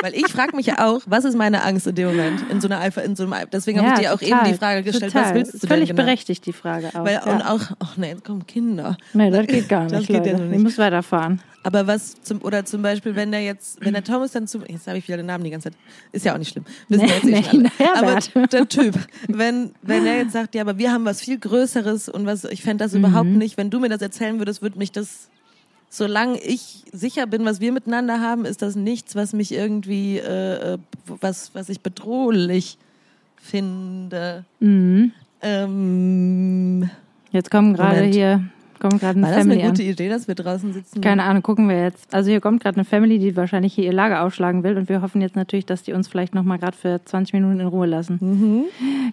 Weil 0.00 0.14
ich 0.14 0.26
frage 0.28 0.56
mich 0.56 0.66
ja 0.66 0.86
auch, 0.86 1.00
was 1.06 1.24
ist 1.24 1.36
meine 1.36 1.62
Angst 1.64 1.86
in 1.86 1.94
dem 1.94 2.08
Moment, 2.08 2.42
in 2.50 2.60
so 2.60 2.68
einer 2.68 2.78
Alpha, 2.80 3.00
in 3.02 3.14
so 3.14 3.24
einem 3.24 3.32
Alpha. 3.34 3.48
Deswegen 3.52 3.80
habe 3.80 3.94
ich 4.00 4.06
dir 4.06 4.14
auch 4.14 4.18
total, 4.18 4.40
eben 4.46 4.52
die 4.52 4.58
Frage 4.58 4.82
gestellt, 4.82 5.12
total. 5.12 5.26
was 5.28 5.34
willst 5.34 5.52
du 5.52 5.56
Ist 5.58 5.66
Völlig 5.68 5.88
denn 5.88 5.96
genau? 5.96 6.06
berechtigt, 6.06 6.46
die 6.46 6.52
Frage 6.52 6.88
auch. 6.94 7.04
Weil, 7.04 7.14
ja. 7.14 7.24
Und 7.32 7.42
auch, 7.42 7.60
ach 7.78 7.96
nee, 7.96 8.08
jetzt 8.10 8.24
kommen 8.24 8.46
Kinder. 8.46 8.96
nee, 9.12 9.30
das 9.30 9.46
geht 9.46 9.68
gar 9.68 9.82
nicht. 9.84 9.92
Das 9.94 10.06
geht 10.06 10.24
ja 10.26 10.32
Leute. 10.32 10.44
Ich 10.44 10.50
nicht. 10.50 10.62
muss 10.62 10.78
weiterfahren. 10.78 11.40
Aber 11.64 11.86
was 11.86 12.20
zum, 12.22 12.42
oder 12.42 12.64
zum 12.64 12.82
Beispiel, 12.82 13.14
wenn 13.14 13.30
der 13.30 13.42
jetzt, 13.44 13.84
wenn 13.84 13.92
der 13.92 14.02
Thomas 14.02 14.32
dann 14.32 14.48
zu, 14.48 14.58
jetzt 14.66 14.88
habe 14.88 14.98
ich 14.98 15.06
wieder 15.06 15.18
den 15.18 15.26
Namen 15.26 15.44
die 15.44 15.50
ganze 15.50 15.70
Zeit, 15.70 15.78
ist 16.10 16.24
ja 16.24 16.34
auch 16.34 16.38
nicht 16.38 16.50
schlimm. 16.50 16.64
Wissen 16.88 17.02
wir 17.08 17.08
Nee, 17.22 17.36
jetzt 17.36 17.46
eh 17.46 17.50
schon 17.50 17.62
nee, 17.62 17.70
alle. 17.94 18.16
aber 18.16 18.46
der 18.48 18.68
Typ, 18.68 18.94
wenn, 19.28 19.70
wenn 19.82 20.04
er 20.06 20.16
jetzt 20.18 20.32
sagt, 20.32 20.56
ja, 20.56 20.62
aber 20.62 20.76
wir 20.78 20.90
haben 20.90 21.04
was 21.04 21.20
viel 21.20 21.38
Größeres 21.38 22.08
und 22.08 22.26
was, 22.26 22.42
ich 22.44 22.62
fände 22.62 22.82
das 22.84 22.92
Mhm. 22.94 22.98
überhaupt 23.04 23.28
nicht, 23.28 23.56
wenn 23.58 23.70
du 23.70 23.78
mir 23.78 23.88
das 23.90 24.02
erzählen 24.02 24.38
würdest, 24.38 24.60
würde 24.62 24.76
mich 24.76 24.90
das, 24.90 25.28
solange 25.92 26.40
ich 26.40 26.84
sicher 26.90 27.26
bin, 27.26 27.44
was 27.44 27.60
wir 27.60 27.70
miteinander 27.70 28.20
haben, 28.20 28.46
ist 28.46 28.62
das 28.62 28.76
nichts, 28.76 29.14
was 29.14 29.34
mich 29.34 29.52
irgendwie, 29.52 30.16
äh, 30.18 30.74
äh, 30.74 30.78
was, 31.20 31.54
was 31.54 31.68
ich 31.68 31.82
bedrohlich 31.82 32.78
finde. 33.36 34.46
Mhm. 34.58 35.12
Ähm, 35.42 36.88
Jetzt 37.30 37.50
kommen 37.50 37.74
gerade 37.74 38.04
hier, 38.04 38.42
kommt 38.80 39.00
gerade 39.00 39.18
eine 39.18 39.22
war 39.22 39.30
das 39.30 39.38
Family 39.40 39.60
eine 39.60 39.70
gute 39.70 39.82
an. 39.82 39.88
Idee, 39.88 40.08
dass 40.08 40.28
wir 40.28 40.34
draußen 40.34 40.72
sitzen? 40.72 41.00
Keine 41.02 41.24
Ahnung, 41.24 41.42
gucken 41.42 41.68
wir 41.68 41.82
jetzt. 41.82 42.14
Also 42.14 42.30
hier 42.30 42.40
kommt 42.40 42.62
gerade 42.62 42.76
eine 42.78 42.86
Family, 42.86 43.18
die 43.18 43.36
wahrscheinlich 43.36 43.74
hier 43.74 43.84
ihr 43.84 43.92
Lager 43.92 44.22
aufschlagen 44.22 44.62
will 44.62 44.78
und 44.78 44.88
wir 44.88 45.02
hoffen 45.02 45.20
jetzt 45.20 45.36
natürlich, 45.36 45.66
dass 45.66 45.82
die 45.82 45.92
uns 45.92 46.08
vielleicht 46.08 46.34
noch 46.34 46.42
mal 46.42 46.58
gerade 46.58 46.76
für 46.76 47.04
20 47.04 47.34
Minuten 47.34 47.60
in 47.60 47.66
Ruhe 47.66 47.86
lassen. 47.86 48.64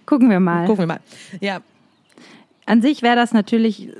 Gucken 0.06 0.30
wir 0.30 0.40
mal. 0.40 0.64
Gucken 0.64 0.84
wir 0.84 0.94
mal. 0.94 1.00
Ja, 1.40 1.60
An 2.64 2.80
sich 2.80 3.02
wäre 3.02 3.16
das 3.16 3.34
natürlich 3.34 3.90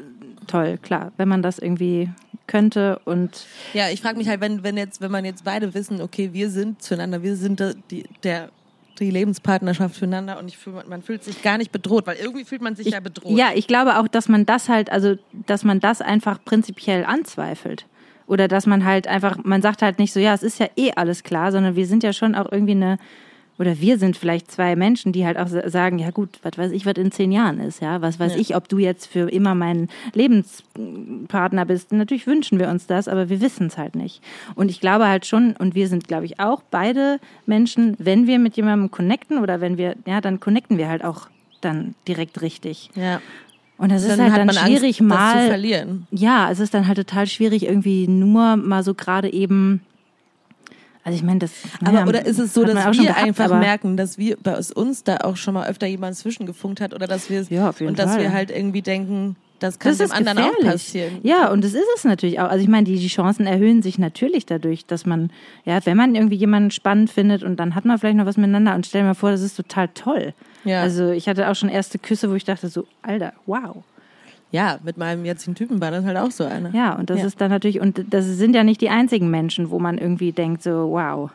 toll, 0.47 0.79
klar, 0.81 1.13
wenn 1.19 1.29
man 1.29 1.43
das 1.43 1.59
irgendwie 1.59 2.09
könnte 2.51 3.01
und 3.05 3.47
Ja, 3.73 3.89
ich 3.89 4.03
frage 4.03 4.19
mich 4.19 4.29
halt, 4.29 4.41
wenn, 4.41 4.63
wenn 4.63 4.77
jetzt, 4.77 5.01
wenn 5.01 5.11
man 5.11 5.25
jetzt 5.25 5.45
beide 5.45 5.73
wissen, 5.73 6.01
okay, 6.03 6.31
wir 6.33 6.51
sind 6.51 6.83
zueinander, 6.83 7.23
wir 7.23 7.37
sind 7.37 7.61
da- 7.61 7.73
die, 7.91 8.05
der, 8.25 8.51
die 8.99 9.11
Lebenspartnerschaft 9.11 9.95
füreinander 9.97 10.39
und 10.39 10.49
ich 10.49 10.59
fühl, 10.59 10.75
man 10.87 11.03
fühlt 11.03 11.23
sich 11.25 11.41
gar 11.43 11.57
nicht 11.57 11.73
bedroht, 11.73 12.07
weil 12.07 12.17
irgendwie 12.17 12.45
fühlt 12.45 12.61
man 12.61 12.77
sich 12.77 12.89
ja 12.89 13.01
bedroht. 13.01 13.39
Ja, 13.39 13.51
ich 13.55 13.67
glaube 13.67 13.99
auch, 13.99 14.09
dass 14.09 14.29
man 14.29 14.45
das 14.45 14.69
halt, 14.69 14.91
also 14.93 15.17
dass 15.47 15.65
man 15.65 15.81
das 15.81 16.01
einfach 16.03 16.45
prinzipiell 16.45 17.05
anzweifelt. 17.05 17.87
Oder 18.27 18.47
dass 18.47 18.67
man 18.67 18.85
halt 18.85 19.07
einfach, 19.09 19.39
man 19.43 19.61
sagt 19.63 19.83
halt 19.83 19.99
nicht 19.99 20.13
so, 20.13 20.21
ja, 20.21 20.35
es 20.35 20.43
ist 20.43 20.59
ja 20.61 20.69
eh 20.77 20.93
alles 20.95 21.23
klar, 21.25 21.51
sondern 21.51 21.75
wir 21.77 21.87
sind 21.87 22.03
ja 22.05 22.13
schon 22.13 22.35
auch 22.35 22.51
irgendwie 22.53 22.73
eine, 22.73 22.99
oder 23.61 23.79
wir 23.81 23.99
sind 23.99 24.17
vielleicht 24.17 24.51
zwei 24.51 24.75
Menschen, 24.75 25.13
die 25.13 25.25
halt 25.27 25.37
auch 25.39 25.47
sa- 25.47 25.69
sagen, 25.69 25.99
ja 26.01 26.11
gut, 26.11 26.31
was 26.43 26.57
weiß 26.59 26.73
ich, 26.73 26.87
was 26.87 26.95
in 26.95 27.13
zehn 27.13 27.31
Jahren 27.31 27.61
ist, 27.61 27.81
ja, 27.83 28.01
was 28.03 28.19
weiß 28.19 28.33
Ja. 28.35 28.41
ich, 28.41 28.57
ob 28.57 28.69
du 28.69 28.79
jetzt 28.79 29.07
für 29.07 29.31
immer 29.31 29.55
mein 29.55 29.89
Lebenspartner 30.15 31.65
bist. 31.65 31.93
Natürlich 31.93 32.27
wünschen 32.27 32.59
wir 32.59 32.69
uns 32.69 32.87
das, 32.87 33.09
aber 33.09 33.29
wir 33.29 33.41
wissen 33.41 33.67
es 33.67 33.79
halt 33.79 33.95
nicht. 33.95 34.23
Und 34.55 34.71
ich 34.71 34.81
glaube 34.81 35.07
halt 35.09 35.27
schon, 35.27 35.55
und 35.59 35.75
wir 35.75 35.89
sind, 35.89 36.09
glaube 36.09 36.25
ich, 36.25 36.41
auch 36.41 36.63
beide 36.71 37.19
Menschen, 37.47 37.97
wenn 37.99 38.27
wir 38.27 38.39
mit 38.39 38.57
jemandem 38.57 38.91
connecten 38.91 39.39
oder 39.39 39.61
wenn 39.61 39.77
wir, 39.79 39.95
ja, 40.07 40.21
dann 40.21 40.41
connecten 40.41 40.79
wir 40.79 40.89
halt 40.89 41.05
auch 41.05 41.29
dann 41.61 41.95
direkt 42.09 42.41
richtig. 42.43 42.91
ja. 42.95 43.21
Und 43.77 43.91
das 43.91 44.03
ist 44.03 44.11
Dann 44.11 44.21
halt 44.31 44.33
hat 44.33 44.41
dann 44.41 44.67
schwierig 44.67 45.01
Angst, 45.01 45.09
mal. 45.09 45.47
verlieren. 45.47 46.07
Ja, 46.11 46.51
es 46.51 46.61
ist 46.61 46.75
dann 46.75 46.87
halt 46.87 46.99
total 46.99 47.27
schwierig, 47.27 47.63
irgendwie 47.65 48.07
nur 48.09 48.57
mal 48.57 48.83
so 48.83 48.93
gerade 48.93 49.33
eben. 49.33 49.81
Also 51.03 51.17
ich 51.17 51.23
meine, 51.23 51.39
das. 51.39 51.53
Aber 51.81 51.93
naja, 51.93 52.07
oder 52.07 52.27
ist 52.27 52.39
es 52.39 52.53
so, 52.53 52.63
dass 52.65 52.75
wir 52.99 53.05
gehabt, 53.05 53.23
einfach 53.23 53.49
merken, 53.59 53.97
dass 53.97 54.19
wir 54.19 54.37
bei 54.43 54.57
uns 54.75 55.03
da 55.05 55.19
auch 55.19 55.37
schon 55.37 55.55
mal 55.55 55.67
öfter 55.69 55.87
jemand 55.87 56.17
zwischengefunkt 56.17 56.81
hat 56.81 56.93
oder 56.95 57.07
dass 57.07 57.31
wir 57.31 57.43
Ja, 57.49 57.73
und 57.81 57.99
dass 57.99 58.13
Fall. 58.13 58.21
wir 58.21 58.33
halt 58.33 58.51
irgendwie 58.51 58.83
denken, 58.83 59.37
das 59.61 59.79
kann 59.79 59.93
Das 59.93 59.99
dem 59.99 60.05
ist 60.07 60.13
anderen 60.13 60.39
gefährlich. 60.39 60.67
auch 60.67 60.73
passieren. 60.73 61.19
Ja, 61.23 61.51
und 61.51 61.65
das 61.65 61.73
ist 61.75 61.85
es 61.97 62.05
natürlich 62.05 62.41
auch. 62.41 62.49
Also 62.49 62.63
ich 62.63 62.69
meine, 62.69 62.85
die, 62.85 62.97
die 62.99 63.09
Chancen 63.09 63.47
erhöhen 63.47 63.83
sich 63.83 63.99
natürlich 63.99 64.47
dadurch, 64.47 64.87
dass 64.87 65.07
man, 65.07 65.31
ja, 65.65 65.85
wenn 65.85 65.97
man 65.97 66.15
irgendwie 66.15 66.37
jemanden 66.37 66.71
spannend 66.71 67.11
findet 67.11 67.43
und 67.43 67.57
dann 67.57 67.75
hat 67.75 67.85
man 67.85 67.99
vielleicht 67.99 68.17
noch 68.17 68.27
was 68.27 68.37
miteinander 68.37 68.75
und 68.75 68.87
stell 68.87 69.03
dir 69.03 69.09
mal 69.09 69.15
vor, 69.15 69.31
das 69.31 69.41
ist 69.43 69.57
total 69.57 69.89
toll. 69.89 70.35
Ja. 70.65 70.83
Also 70.83 71.11
ich 71.11 71.29
hatte 71.29 71.49
auch 71.51 71.55
schon 71.55 71.69
erste 71.71 71.99
Küsse, 71.99 72.31
wo 72.31 72.35
ich 72.35 72.45
dachte 72.45 72.69
so, 72.69 72.87
Alter, 73.03 73.33
wow. 73.47 73.77
Ja, 74.53 74.79
mit 74.83 74.97
meinem 74.97 75.25
jetzigen 75.25 75.55
Typen 75.55 75.81
war 75.81 75.91
das 75.93 76.05
halt 76.05 76.17
auch 76.17 76.31
so 76.33 76.45
einer. 76.45 76.75
Ja, 76.75 76.95
und 76.95 77.09
das 77.09 77.21
Ja. 77.21 77.27
ist 77.27 77.41
dann 77.41 77.51
natürlich, 77.51 77.81
und 77.81 78.05
das 78.13 78.25
sind 78.27 78.55
ja 78.55 78.65
nicht 78.65 78.81
die 78.81 78.91
einzigen 78.91 79.31
Menschen, 79.31 79.71
wo 79.71 79.79
man 79.79 79.97
irgendwie 79.99 80.33
denkt 80.33 80.63
so, 80.63 80.91
wow. 80.91 81.31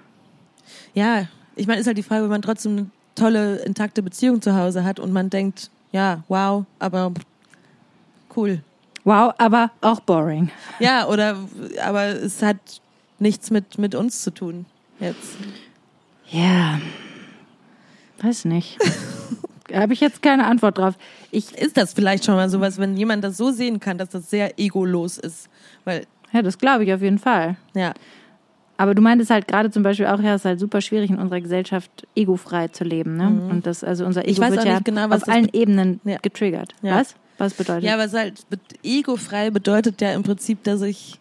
Ja, 0.94 1.28
ich 1.56 1.66
meine, 1.68 1.80
ist 1.80 1.88
halt 1.88 1.98
die 1.98 2.04
Frage, 2.04 2.24
wenn 2.24 2.30
man 2.30 2.42
trotzdem 2.42 2.72
eine 2.78 2.86
tolle, 3.16 3.58
intakte 3.60 4.04
Beziehung 4.04 4.42
zu 4.42 4.56
Hause 4.56 4.84
hat 4.84 5.00
und 5.00 5.14
man 5.14 5.30
denkt, 5.30 5.70
ja, 5.94 6.24
wow, 6.28 6.66
aber 6.80 7.14
cool. 8.36 8.62
Wow, 9.06 9.34
aber 9.38 9.72
auch 9.82 10.02
boring. 10.02 10.50
Ja, 10.80 11.08
oder, 11.08 11.38
aber 11.84 12.08
es 12.08 12.42
hat 12.42 12.58
nichts 13.20 13.50
mit, 13.52 13.78
mit 13.78 13.96
uns 13.96 14.24
zu 14.24 14.32
tun 14.32 14.66
jetzt. 15.00 15.38
Ja, 16.32 16.80
weiß 18.22 18.44
nicht. 18.46 18.78
Habe 19.74 19.94
ich 19.94 20.00
jetzt 20.00 20.22
keine 20.22 20.46
Antwort 20.46 20.78
drauf. 20.78 20.96
Ich, 21.32 21.54
Ist 21.58 21.76
das 21.78 21.94
vielleicht 21.94 22.26
schon 22.26 22.36
mal 22.36 22.50
sowas, 22.50 22.78
wenn 22.78 22.96
jemand 22.98 23.24
das 23.24 23.38
so 23.38 23.52
sehen 23.52 23.80
kann, 23.80 23.98
dass 23.98 24.10
das 24.10 24.30
sehr 24.30 24.60
egolos 24.60 25.18
ist? 25.18 25.50
Weil, 25.86 26.06
ja, 26.32 26.42
das 26.42 26.58
glaube 26.58 26.84
ich 26.84 26.94
auf 26.94 27.02
jeden 27.02 27.18
Fall. 27.20 27.56
ja, 27.74 27.94
Aber 28.78 28.94
du 28.94 29.02
meintest 29.02 29.32
halt 29.32 29.48
gerade 29.48 29.72
zum 29.72 29.82
Beispiel 29.84 30.06
auch, 30.08 30.20
ja, 30.20 30.36
es 30.36 30.42
ist 30.42 30.46
halt 30.46 30.60
super 30.60 30.82
schwierig 30.82 31.10
in 31.10 31.18
unserer 31.18 31.42
Gesellschaft 31.42 32.06
egofrei 32.16 32.68
zu 32.68 32.84
leben, 32.84 33.16
ne? 33.18 33.28
Und 33.50 33.66
das, 33.66 33.84
also 33.84 34.06
unser 34.06 34.22
Ego 34.24 34.32
Ich 34.32 34.40
weiß 34.40 34.52
wird 34.52 34.60
auch 34.62 34.66
ja 34.66 34.74
nicht 34.74 34.86
genau, 34.86 35.10
was 35.10 35.24
auf 35.24 35.30
allen 35.30 35.48
be- 35.48 35.58
Ebenen 35.58 36.00
Ja. 36.04 36.18
getriggert. 36.22 36.74
Ja. 36.82 36.96
Was? 37.00 37.16
Was 37.38 37.54
bedeutet? 37.54 37.84
ja, 37.84 37.96
aber 37.96 38.06
es 38.06 38.14
halt, 38.14 38.46
egofrei 38.84 39.50
bedeutet 39.50 40.00
ja 40.02 40.14
im 40.14 40.24
Prinzip, 40.24 40.64
dass 40.64 40.82
ich, 40.82 41.20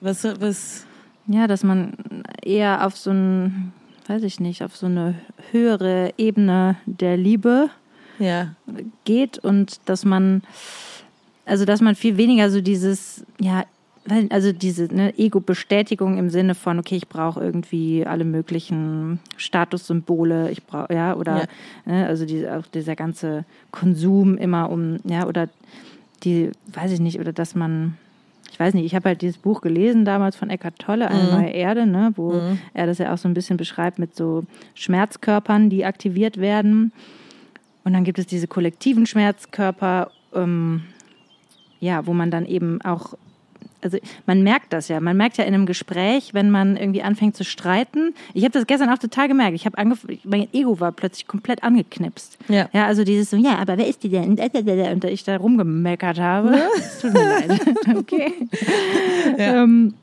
was, 0.00 0.24
was, 0.40 0.86
Ja, 1.26 1.46
dass 1.46 1.62
man 1.62 1.92
eher 2.42 2.86
auf 2.86 2.96
so 2.96 3.10
ein, 3.10 3.72
weiß 4.10 4.24
ich 4.24 4.40
nicht, 4.40 4.64
auf 4.64 4.76
so 4.76 4.86
eine 4.86 5.14
höhere 5.52 6.12
Ebene 6.18 6.74
der 6.84 7.16
Liebe 7.16 7.70
ja, 8.18 8.56
geht 9.04 9.38
und 9.38 9.78
dass 9.84 10.04
man, 10.04 10.42
also 11.46 11.64
dass 11.64 11.80
man 11.80 11.94
viel 11.94 12.16
weniger 12.16 12.50
so 12.50 12.60
dieses, 12.60 13.24
ja, 13.38 13.64
also 14.30 14.52
diese 14.52 14.92
ne, 14.92 15.16
Ego-Bestätigung 15.16 16.18
im 16.18 16.28
Sinne 16.28 16.56
von, 16.56 16.80
okay, 16.80 16.96
ich 16.96 17.06
brauche 17.08 17.40
irgendwie 17.40 18.04
alle 18.04 18.24
möglichen 18.24 19.20
Statussymbole, 19.36 20.50
ich 20.50 20.64
brauche, 20.64 20.92
ja, 20.92 21.14
oder 21.14 21.46
Ne, 21.84 22.06
also 22.08 22.26
diese, 22.26 22.56
auch 22.56 22.66
dieser 22.66 22.96
ganze 22.96 23.44
Konsum 23.70 24.36
immer 24.36 24.70
um, 24.70 24.96
ja, 25.04 25.28
oder 25.28 25.48
die, 26.24 26.50
weiß 26.72 26.90
ich 26.90 27.00
nicht, 27.00 27.20
oder 27.20 27.32
dass 27.32 27.54
man, 27.54 27.96
weiß 28.60 28.74
nicht, 28.74 28.84
ich 28.84 28.94
habe 28.94 29.08
halt 29.08 29.22
dieses 29.22 29.38
Buch 29.38 29.62
gelesen 29.62 30.04
damals 30.04 30.36
von 30.36 30.50
Eckhart 30.50 30.78
Tolle, 30.78 31.08
Eine 31.08 31.30
neue 31.30 31.48
Erde, 31.48 31.86
ne, 31.86 32.12
wo 32.16 32.40
er 32.74 32.86
das 32.86 32.98
ja 32.98 33.12
auch 33.12 33.18
so 33.18 33.26
ein 33.26 33.34
bisschen 33.34 33.56
beschreibt 33.56 33.98
mit 33.98 34.14
so 34.14 34.44
Schmerzkörpern, 34.74 35.70
die 35.70 35.86
aktiviert 35.86 36.36
werden. 36.36 36.92
Und 37.84 37.94
dann 37.94 38.04
gibt 38.04 38.18
es 38.18 38.26
diese 38.26 38.46
kollektiven 38.46 39.06
Schmerzkörper, 39.06 40.10
ähm, 40.34 40.82
ja, 41.80 42.06
wo 42.06 42.12
man 42.12 42.30
dann 42.30 42.44
eben 42.44 42.82
auch, 42.82 43.14
also 43.82 43.98
man 44.26 44.42
merkt 44.42 44.72
das 44.72 44.88
ja, 44.88 45.00
man 45.00 45.16
merkt 45.16 45.36
ja 45.38 45.44
in 45.44 45.54
einem 45.54 45.66
Gespräch, 45.66 46.34
wenn 46.34 46.50
man 46.50 46.76
irgendwie 46.76 47.02
anfängt 47.02 47.36
zu 47.36 47.44
streiten. 47.44 48.14
Ich 48.34 48.44
habe 48.44 48.52
das 48.52 48.66
gestern 48.66 48.90
auch 48.90 48.98
total 48.98 49.28
gemerkt. 49.28 49.54
Ich 49.54 49.66
habe 49.66 49.76
mein 50.24 50.48
Ego 50.52 50.80
war 50.80 50.92
plötzlich 50.92 51.26
komplett 51.26 51.62
angeknipst. 51.62 52.38
Ja. 52.48 52.68
Ja, 52.72 52.86
also 52.86 53.04
dieses 53.04 53.30
so, 53.30 53.36
ja, 53.36 53.56
aber 53.56 53.78
wer 53.78 53.86
ist 53.86 54.02
die 54.02 54.08
denn? 54.08 54.38
Und 54.38 55.04
ich 55.04 55.24
da 55.24 55.36
rumgemeckert 55.36 56.18
habe. 56.18 56.60
Es 56.76 57.00
tut 57.00 57.12
mir 57.12 57.24
leid. 57.24 57.60
Okay. 57.96 58.32
Ja. 59.38 59.62
Ähm, 59.62 59.94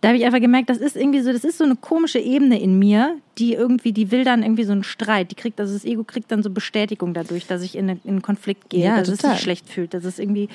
da 0.00 0.08
habe 0.08 0.18
ich 0.18 0.24
einfach 0.24 0.40
gemerkt, 0.40 0.70
das 0.70 0.78
ist 0.78 0.94
irgendwie 0.96 1.20
so, 1.20 1.32
das 1.32 1.42
ist 1.42 1.58
so 1.58 1.64
eine 1.64 1.74
komische 1.74 2.18
Ebene 2.18 2.60
in 2.60 2.78
mir, 2.78 3.16
die 3.38 3.54
irgendwie, 3.54 3.92
die 3.92 4.10
will 4.10 4.24
dann 4.24 4.42
irgendwie 4.42 4.64
so 4.64 4.72
einen 4.72 4.84
Streit. 4.84 5.30
Die 5.30 5.34
kriegt, 5.34 5.58
also 5.58 5.72
das 5.72 5.84
Ego 5.84 6.04
kriegt 6.04 6.30
dann 6.30 6.42
so 6.42 6.50
Bestätigung 6.50 7.14
dadurch, 7.14 7.46
dass 7.46 7.62
ich 7.62 7.76
in, 7.76 7.90
eine, 7.90 7.98
in 8.04 8.10
einen 8.10 8.22
Konflikt 8.22 8.70
gehe, 8.70 8.84
Ja, 8.84 8.98
dass 8.98 9.08
es 9.08 9.18
total. 9.18 9.34
sich 9.34 9.42
schlecht 9.42 9.68
fühlt, 9.68 9.94
dass 9.94 10.04
es 10.04 10.18
irgendwie, 10.18 10.48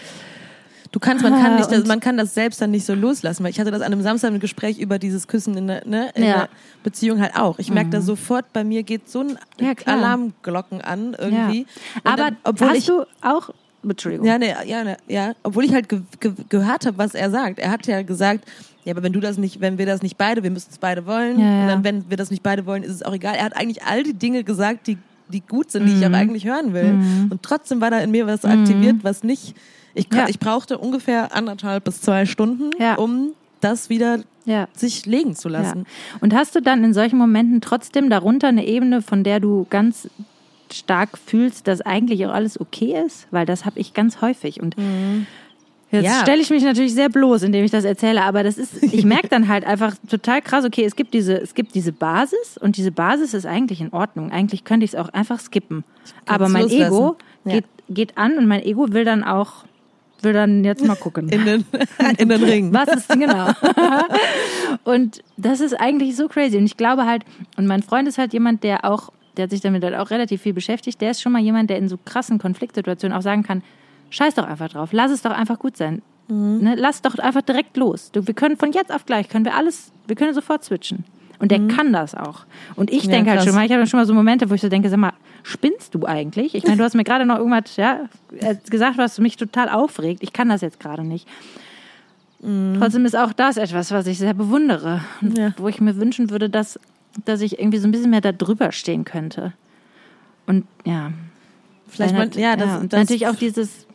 Du 0.91 0.99
kannst, 0.99 1.23
man 1.23 1.33
kann 1.33 1.53
Ah, 1.53 1.57
nicht, 1.57 1.71
das, 1.71 1.85
man 1.85 2.01
kann 2.01 2.17
das 2.17 2.33
selbst 2.33 2.61
dann 2.61 2.71
nicht 2.71 2.85
so 2.85 2.93
loslassen, 2.93 3.43
weil 3.43 3.51
ich 3.51 3.59
hatte 3.61 3.71
das 3.71 3.81
an 3.81 3.93
einem 3.93 4.01
Samstag 4.01 4.33
ein 4.33 4.39
Gespräch 4.41 4.77
über 4.77 4.99
dieses 4.99 5.27
Küssen 5.27 5.55
in 5.55 5.67
der, 5.67 5.87
ne, 5.87 6.11
in 6.15 6.23
Ja. 6.23 6.29
Mhm. 6.29 6.39
der 6.39 6.49
Beziehung 6.83 7.21
halt 7.21 7.35
auch. 7.37 7.59
Ich 7.59 7.71
merke 7.71 7.91
da 7.91 8.01
sofort, 8.01 8.51
bei 8.51 8.63
mir 8.65 8.83
geht 8.83 9.09
so 9.09 9.21
ein 9.21 9.37
Ja. 9.59 9.71
Alarmglocken 9.85 10.81
an 10.81 11.15
irgendwie. 11.17 11.59
Ja. 11.61 11.65
Aber 12.03 12.17
dann, 12.17 12.37
obwohl 12.43 12.69
hast 12.69 12.77
ich, 12.79 12.85
du 12.87 13.05
auch 13.21 13.51
Entschuldigung. 13.83 14.27
Ja, 14.27 14.37
ne, 14.37 14.53
ja, 14.65 14.83
ne, 14.83 14.97
ja. 15.07 15.33
Obwohl 15.43 15.63
ich 15.65 15.73
halt 15.73 15.89
ge 15.89 16.01
ge 16.19 16.33
gehört 16.49 16.85
habe, 16.85 16.97
was 16.99 17.15
er 17.15 17.31
sagt. 17.31 17.57
Er 17.57 17.71
hat 17.71 17.87
ja 17.87 18.03
gesagt, 18.03 18.43
ja, 18.83 18.93
aber 18.93 19.01
wenn 19.01 19.13
du 19.13 19.19
das 19.19 19.37
nicht, 19.37 19.59
wenn 19.61 19.77
wir 19.79 19.85
das 19.87 20.01
nicht 20.03 20.17
beide, 20.17 20.43
wir 20.43 20.51
müssen 20.51 20.69
es 20.71 20.77
beide 20.77 21.05
wollen, 21.07 21.39
Ja, 21.39 21.61
und 21.63 21.67
dann, 21.67 21.83
wenn 21.83 22.09
wir 22.09 22.17
das 22.17 22.29
nicht 22.31 22.43
beide 22.43 22.65
wollen, 22.67 22.83
ist 22.83 22.91
es 22.91 23.01
auch 23.03 23.13
egal. 23.13 23.35
Er 23.35 23.45
hat 23.45 23.55
eigentlich 23.57 23.81
all 23.83 24.03
die 24.03 24.13
Dinge 24.13 24.43
gesagt, 24.43 24.85
die, 24.87 24.97
die 25.29 25.39
gut 25.41 25.71
sind, 25.71 25.85
die 25.87 25.93
ich 25.93 26.07
Mhm. 26.07 26.13
auch 26.13 26.17
eigentlich 26.19 26.45
hören 26.45 26.73
will. 26.73 26.99
Und 27.31 27.41
trotzdem 27.41 27.79
war 27.81 27.89
da 27.89 27.99
in 27.99 28.11
mir 28.11 28.27
was 28.27 28.43
aktiviert, 28.45 28.97
was 29.03 29.23
nicht, 29.23 29.55
ich, 29.93 30.07
Ja. 30.13 30.27
ich 30.27 30.39
brauchte 30.39 30.77
ungefähr 30.77 31.35
anderthalb 31.35 31.83
bis 31.85 32.01
zwei 32.01 32.25
Stunden, 32.25 32.71
Ja. 32.79 32.95
um 32.95 33.33
das 33.59 33.89
wieder 33.89 34.19
Ja. 34.45 34.67
sich 34.75 35.05
legen 35.05 35.35
zu 35.35 35.49
lassen. 35.49 35.85
Und 36.19 36.33
hast 36.33 36.55
du 36.55 36.61
dann 36.61 36.83
in 36.83 36.93
solchen 36.93 37.17
Momenten 37.17 37.61
trotzdem 37.61 38.09
darunter 38.09 38.47
eine 38.47 38.65
Ebene, 38.65 39.01
von 39.01 39.23
der 39.23 39.39
du 39.39 39.67
ganz 39.69 40.09
stark 40.71 41.17
fühlst, 41.17 41.67
dass 41.67 41.81
eigentlich 41.81 42.25
auch 42.25 42.31
alles 42.33 42.59
okay 42.59 42.95
ist? 43.05 43.27
Weil 43.31 43.45
das 43.45 43.65
habe 43.65 43.79
ich 43.79 43.93
ganz 43.93 44.21
häufig. 44.21 44.61
Und 44.61 44.75
jetzt 45.91 46.05
Ja. 46.05 46.21
stelle 46.21 46.41
ich 46.41 46.49
mich 46.49 46.63
natürlich 46.63 46.93
sehr 46.95 47.09
bloß, 47.09 47.43
indem 47.43 47.65
ich 47.65 47.71
das 47.71 47.83
erzähle, 47.83 48.23
aber 48.23 48.41
das 48.43 48.57
ist, 48.57 48.81
ich 48.81 49.03
merke 49.03 49.27
dann 49.27 49.47
halt 49.49 49.65
einfach 49.65 49.93
total 50.09 50.41
krass, 50.41 50.63
okay, 50.65 50.85
es 50.85 50.95
gibt 50.95 51.13
diese, 51.13 51.39
es 51.39 51.53
gibt 51.53 51.75
diese 51.75 51.91
Basis 51.91 52.57
und 52.59 52.77
diese 52.77 52.91
Basis 52.91 53.33
ist 53.33 53.45
eigentlich 53.45 53.81
in 53.81 53.91
Ordnung. 53.93 54.31
Eigentlich 54.31 54.63
könnte 54.63 54.85
ich 54.85 54.93
es 54.93 54.95
auch 54.99 55.09
einfach 55.09 55.39
skippen. 55.39 55.83
Aber 56.25 56.47
mein 56.49 56.63
loslassen. 56.63 56.85
Ego 56.95 57.17
Ja. 57.43 57.51
geht, 57.55 57.65
geht 57.89 58.17
an 58.17 58.37
und 58.37 58.47
mein 58.47 58.63
Ego 58.63 58.91
will 58.93 59.03
dann 59.05 59.23
auch, 59.23 59.65
will 60.23 60.33
dann 60.33 60.63
jetzt 60.63 60.85
mal 60.85 60.95
gucken. 60.95 61.29
In 61.29 61.45
den, 61.45 61.65
in 62.17 62.29
den 62.29 62.43
Ring. 62.43 62.73
Was 62.73 62.89
ist 62.89 63.09
genau? 63.09 63.49
und 64.83 65.23
das 65.37 65.59
ist 65.59 65.73
eigentlich 65.79 66.15
so 66.15 66.27
crazy. 66.27 66.57
Und 66.57 66.65
ich 66.65 66.77
glaube 66.77 67.05
halt, 67.05 67.23
und 67.57 67.67
mein 67.67 67.83
Freund 67.83 68.07
ist 68.07 68.17
halt 68.17 68.33
jemand, 68.33 68.63
der 68.63 68.85
auch, 68.85 69.11
der 69.37 69.43
hat 69.43 69.51
sich 69.51 69.61
damit 69.61 69.83
halt 69.83 69.95
auch 69.95 70.11
relativ 70.11 70.41
viel 70.41 70.53
beschäftigt, 70.53 71.01
der 71.01 71.11
ist 71.11 71.21
schon 71.21 71.31
mal 71.31 71.41
jemand, 71.41 71.69
der 71.69 71.77
in 71.77 71.87
so 71.87 71.97
krassen 72.03 72.39
Konfliktsituationen 72.39 73.17
auch 73.17 73.21
sagen 73.21 73.43
kann, 73.43 73.63
scheiß 74.09 74.35
doch 74.35 74.47
einfach 74.47 74.69
drauf, 74.69 74.89
lass 74.91 75.11
es 75.11 75.21
doch 75.21 75.31
einfach 75.31 75.59
gut 75.59 75.77
sein. 75.77 76.01
Mhm. 76.27 76.59
Ne, 76.61 76.75
lass 76.75 77.01
doch 77.01 77.17
einfach 77.17 77.41
direkt 77.41 77.77
los. 77.77 78.11
Du, 78.11 78.25
wir 78.27 78.33
können 78.33 78.57
von 78.57 78.71
jetzt 78.71 78.93
auf 78.93 79.05
gleich, 79.05 79.29
können 79.29 79.45
wir 79.45 79.55
alles, 79.55 79.91
wir 80.07 80.15
können 80.15 80.33
sofort 80.33 80.63
switchen. 80.63 81.03
Und 81.41 81.51
der 81.51 81.67
kann 81.67 81.91
das 81.91 82.13
auch. 82.15 82.45
Und 82.75 82.91
ich 82.91 83.05
Mhm. 83.05 83.09
Ja, 83.09 83.15
denke 83.17 83.31
halt 83.31 83.43
schon 83.43 83.55
mal, 83.55 83.65
ich 83.65 83.71
habe 83.71 83.85
schon 83.87 83.99
mal 83.99 84.05
so 84.05 84.13
Momente, 84.13 84.49
wo 84.49 84.53
ich 84.53 84.61
so 84.61 84.69
denke, 84.69 84.89
sag 84.89 84.99
mal, 84.99 85.13
spinnst 85.43 85.93
du 85.95 86.05
eigentlich? 86.05 86.53
Ich 86.55 86.63
meine, 86.63 86.77
du 86.77 86.83
hast 86.83 86.93
mir 86.93 87.03
gerade 87.03 87.25
noch 87.25 87.37
irgendwas 87.37 87.75
ja, 87.77 88.01
äh, 88.39 88.55
gesagt, 88.69 88.97
was 88.97 89.17
mich 89.19 89.37
total 89.37 89.67
aufregt. 89.67 90.21
Ich 90.21 90.33
kann 90.33 90.49
das 90.49 90.61
jetzt 90.61 90.79
gerade 90.79 91.03
nicht. 91.03 91.27
Trotzdem 92.43 93.05
ist 93.05 93.15
auch 93.15 93.33
das 93.33 93.57
etwas, 93.57 93.91
was 93.91 94.07
ich 94.07 94.17
sehr 94.17 94.33
bewundere. 94.33 95.01
Und 95.21 95.37
Ja. 95.37 95.53
Wo 95.57 95.67
ich 95.67 95.79
mir 95.79 95.95
wünschen 95.97 96.31
würde, 96.31 96.49
dass, 96.49 96.79
dass 97.25 97.41
ich 97.41 97.59
irgendwie 97.59 97.77
so 97.77 97.87
ein 97.87 97.91
bisschen 97.91 98.09
mehr 98.09 98.21
da 98.21 98.31
drüber 98.31 98.71
stehen 98.71 99.03
könnte. 99.03 99.53
Und 100.47 100.65
ja. 100.85 101.11
Vielleicht 101.87 102.15
Weil 102.15 102.27
mal, 102.29 102.39
ja, 102.39 102.55
das, 102.55 102.81
und 102.81 102.93
das 102.93 103.01
natürlich 103.01 103.27
auch 103.27 103.35
dieses, 103.35 103.85